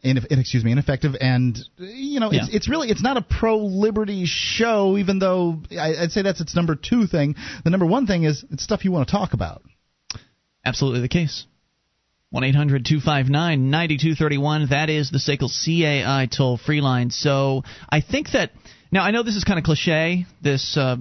In, 0.03 0.17
excuse 0.29 0.63
me, 0.63 0.71
ineffective, 0.71 1.15
and 1.19 1.57
you 1.77 2.19
know, 2.19 2.27
it's 2.27 2.47
Yeah. 2.47 2.55
it's 2.55 2.69
really 2.69 2.89
it's 2.89 3.01
not 3.01 3.17
a 3.17 3.23
pro 3.23 3.57
liberty 3.57 4.25
show, 4.27 4.95
even 4.97 5.17
though 5.17 5.59
I, 5.71 6.03
I'd 6.03 6.11
say 6.11 6.21
that's 6.21 6.39
its 6.39 6.55
number 6.55 6.75
two 6.75 7.07
thing. 7.07 7.35
The 7.63 7.71
number 7.71 7.88
one 7.88 8.05
thing 8.05 8.23
is 8.23 8.45
it's 8.51 8.63
stuff 8.63 8.85
you 8.85 8.91
want 8.91 9.07
to 9.07 9.11
talk 9.11 9.34
about. 9.34 9.63
Absolutely 10.63 11.01
the 11.01 11.07
case. 11.07 11.45
1 12.29 12.43
800 12.43 12.85
259 12.85 13.69
9231. 13.69 14.67
That 14.69 14.89
is 14.89 15.09
the 15.09 15.17
SACL 15.17 15.49
CAI 15.49 16.27
toll 16.27 16.57
free 16.57 16.81
line. 16.81 17.09
So 17.09 17.63
I 17.89 18.01
think 18.01 18.31
that. 18.31 18.51
Now, 18.89 19.03
I 19.03 19.11
know 19.11 19.21
this 19.21 19.35
is 19.35 19.43
kind 19.43 19.59
of 19.59 19.65
cliche, 19.65 20.25
this 20.41 20.77
uh, 20.77 20.95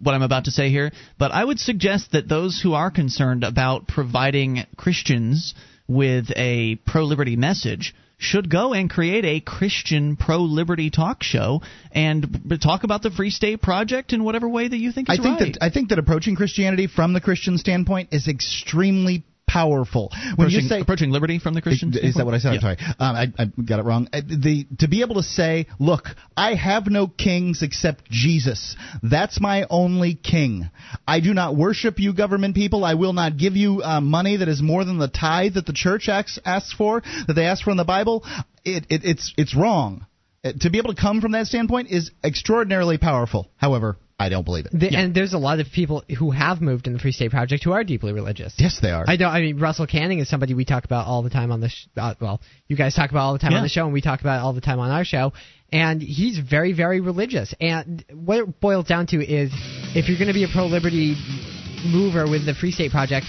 what 0.00 0.14
I'm 0.14 0.22
about 0.22 0.44
to 0.44 0.52
say 0.52 0.70
here, 0.70 0.92
but 1.18 1.32
I 1.32 1.44
would 1.44 1.58
suggest 1.58 2.12
that 2.12 2.28
those 2.28 2.60
who 2.62 2.74
are 2.74 2.92
concerned 2.92 3.42
about 3.42 3.88
providing 3.88 4.64
Christians 4.76 5.54
with 5.88 6.26
a 6.36 6.76
pro 6.86 7.04
liberty 7.04 7.34
message 7.34 7.94
should 8.18 8.50
go 8.50 8.72
and 8.72 8.90
create 8.90 9.24
a 9.24 9.40
Christian 9.40 10.16
pro 10.16 10.38
liberty 10.38 10.90
talk 10.90 11.22
show 11.22 11.62
and 11.92 12.58
talk 12.62 12.84
about 12.84 13.02
the 13.02 13.10
Free 13.10 13.30
State 13.30 13.62
Project 13.62 14.12
in 14.12 14.24
whatever 14.24 14.48
way 14.48 14.66
that 14.66 14.78
you 14.78 14.92
think 14.92 15.08
I 15.08 15.16
think 15.16 15.40
right. 15.40 15.52
that 15.52 15.58
I 15.64 15.70
think 15.70 15.90
that 15.90 15.98
approaching 15.98 16.36
Christianity 16.36 16.88
from 16.88 17.12
the 17.12 17.20
Christian 17.20 17.58
standpoint 17.58 18.08
is 18.12 18.26
extremely 18.28 19.24
powerful. 19.48 20.12
When 20.36 20.50
you 20.50 20.60
say 20.60 20.80
approaching 20.80 21.10
liberty 21.10 21.38
from 21.38 21.54
the 21.54 21.62
Christian 21.62 21.92
Is 21.94 22.14
that 22.14 22.24
what 22.24 22.34
I 22.34 22.38
said? 22.38 22.54
I'm 22.54 22.60
sorry. 22.60 22.76
Um, 22.98 23.16
I, 23.16 23.32
I 23.38 23.44
got 23.62 23.80
it 23.80 23.84
wrong. 23.84 24.08
Uh, 24.12 24.20
The 24.24 24.66
to 24.80 24.88
be 24.88 25.00
able 25.00 25.16
to 25.16 25.22
say, 25.22 25.66
"Look, 25.80 26.04
I 26.36 26.54
have 26.54 26.86
no 26.86 27.08
kings 27.08 27.62
except 27.62 28.10
Jesus. 28.10 28.76
That's 29.02 29.40
my 29.40 29.66
only 29.70 30.14
king. 30.14 30.70
I 31.06 31.20
do 31.20 31.34
not 31.34 31.56
worship 31.56 31.98
you, 31.98 32.12
government 32.12 32.54
people. 32.54 32.84
I 32.84 32.94
will 32.94 33.12
not 33.12 33.36
give 33.36 33.56
you 33.56 33.82
uh, 33.82 34.00
money 34.00 34.36
that 34.36 34.48
is 34.48 34.62
more 34.62 34.84
than 34.84 34.98
the 34.98 35.08
tithe 35.08 35.54
that 35.54 35.66
the 35.66 35.72
church 35.72 36.08
asks, 36.08 36.38
asks 36.44 36.72
for, 36.72 37.02
that 37.26 37.34
they 37.34 37.46
ask 37.46 37.64
for 37.64 37.70
in 37.70 37.76
the 37.76 37.84
Bible. 37.84 38.24
It, 38.64 38.86
it, 38.90 39.04
it's 39.04 39.34
it's 39.36 39.56
wrong. 39.56 40.06
Uh, 40.44 40.52
To 40.60 40.70
be 40.70 40.78
able 40.78 40.94
to 40.94 41.00
come 41.00 41.20
from 41.20 41.32
that 41.32 41.46
standpoint 41.46 41.90
is 41.90 42.10
extraordinarily 42.22 42.98
powerful. 42.98 43.48
However, 43.56 43.96
I 44.20 44.28
don't 44.30 44.44
believe 44.44 44.66
it. 44.66 44.72
The, 44.72 44.96
And 44.96 45.14
there's 45.14 45.32
a 45.32 45.38
lot 45.38 45.60
of 45.60 45.68
people 45.72 46.02
who 46.18 46.32
have 46.32 46.60
moved 46.60 46.88
in 46.88 46.92
the 46.92 46.98
Free 46.98 47.12
State 47.12 47.30
Project 47.30 47.62
who 47.62 47.70
are 47.72 47.84
deeply 47.84 48.12
religious. 48.12 48.52
Yes, 48.58 48.80
they 48.82 48.90
are. 48.90 49.04
I 49.06 49.16
don't. 49.16 49.30
I 49.30 49.40
mean, 49.40 49.60
Russell 49.60 49.86
Kanning 49.86 50.20
is 50.20 50.28
somebody 50.28 50.54
we 50.54 50.64
talk 50.64 50.84
about 50.84 51.06
all 51.06 51.22
the 51.22 51.30
time 51.30 51.52
on 51.52 51.60
the. 51.60 51.68
Sh- 51.68 51.86
uh, 51.96 52.14
well, 52.20 52.40
you 52.66 52.76
guys 52.76 52.94
talk 52.96 53.10
about 53.10 53.20
all 53.20 53.32
the 53.34 53.38
time 53.38 53.52
Yeah. 53.52 53.58
on 53.58 53.62
the 53.62 53.68
show, 53.68 53.84
and 53.84 53.92
we 53.92 54.00
talk 54.00 54.20
about 54.20 54.38
it 54.38 54.42
all 54.42 54.52
the 54.52 54.60
time 54.60 54.80
on 54.80 54.90
our 54.90 55.04
show. 55.04 55.32
And 55.70 56.02
he's 56.02 56.38
very, 56.38 56.72
very 56.72 57.00
religious. 57.00 57.54
And 57.60 58.04
what 58.12 58.38
it 58.40 58.60
boils 58.60 58.86
down 58.86 59.06
to 59.08 59.24
is, 59.24 59.52
if 59.94 60.08
you're 60.08 60.18
going 60.18 60.28
to 60.28 60.34
be 60.34 60.44
a 60.44 60.48
pro-liberty 60.48 61.14
mover 61.86 62.28
with 62.28 62.44
the 62.46 62.54
Free 62.54 62.72
State 62.72 62.90
Project, 62.90 63.26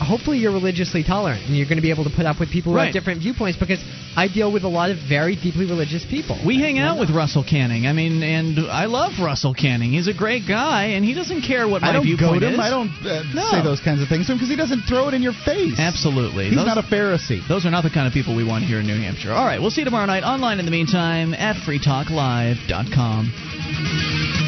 hopefully 0.00 0.38
you're 0.38 0.52
religiously 0.52 1.02
tolerant 1.04 1.42
and 1.46 1.56
you're 1.56 1.66
going 1.66 1.76
to 1.78 1.82
be 1.82 1.90
able 1.90 2.04
to 2.04 2.10
put 2.10 2.26
up 2.26 2.38
with 2.40 2.50
people 2.50 2.72
who 2.72 2.78
Right. 2.78 2.86
have 2.86 2.94
different 2.94 3.20
viewpoints. 3.20 3.58
Because 3.58 3.80
I 4.16 4.28
deal 4.28 4.50
with 4.52 4.64
a 4.64 4.68
lot 4.68 4.90
of 4.90 4.98
very 5.08 5.36
deeply 5.36 5.66
religious 5.66 6.04
people. 6.04 6.38
We 6.44 6.58
hang 6.60 6.78
out 6.78 6.98
with 6.98 7.10
Russell 7.10 7.44
Kanning. 7.44 7.86
I 7.86 7.92
mean, 7.92 8.22
and 8.22 8.58
I 8.70 8.86
love 8.86 9.12
Russell 9.20 9.54
Kanning. 9.54 9.90
He's 9.92 10.08
a 10.08 10.14
great 10.14 10.46
guy, 10.48 10.86
and 10.96 11.04
he 11.04 11.14
doesn't 11.14 11.42
care 11.42 11.68
what 11.68 11.82
my 11.82 11.90
I 11.90 11.92
don't 11.92 12.04
viewpoint 12.04 12.40
goad 12.40 12.42
him. 12.42 12.54
is. 12.54 12.60
I 12.60 12.70
don't 12.70 12.90
uh, 13.06 13.22
No. 13.34 13.48
say 13.50 13.62
those 13.62 13.80
kinds 13.80 14.00
of 14.02 14.08
things 14.08 14.26
to 14.26 14.32
him 14.32 14.38
because 14.38 14.50
he 14.50 14.56
doesn't 14.56 14.82
throw 14.82 15.08
it 15.08 15.14
in 15.14 15.22
your 15.22 15.34
face. 15.44 15.78
Absolutely. 15.78 16.46
He's 16.46 16.56
Those- 16.56 16.66
not 16.66 16.78
a 16.78 16.82
Pharisee. 16.82 17.46
Those 17.48 17.64
are 17.66 17.70
not 17.70 17.82
the 17.84 17.90
kind 17.90 18.06
of 18.06 18.12
people 18.12 18.34
we 18.34 18.44
want 18.44 18.64
here 18.64 18.80
in 18.80 18.86
New 18.86 18.98
Hampshire. 19.00 19.32
All 19.32 19.44
right, 19.44 19.60
we'll 19.60 19.70
see 19.70 19.82
you 19.82 19.84
tomorrow 19.84 20.06
night 20.06 20.24
online 20.24 20.58
in 20.58 20.64
the 20.64 20.70
meantime 20.72 21.34
at 21.34 21.56
freetalklive.com. 21.56 24.47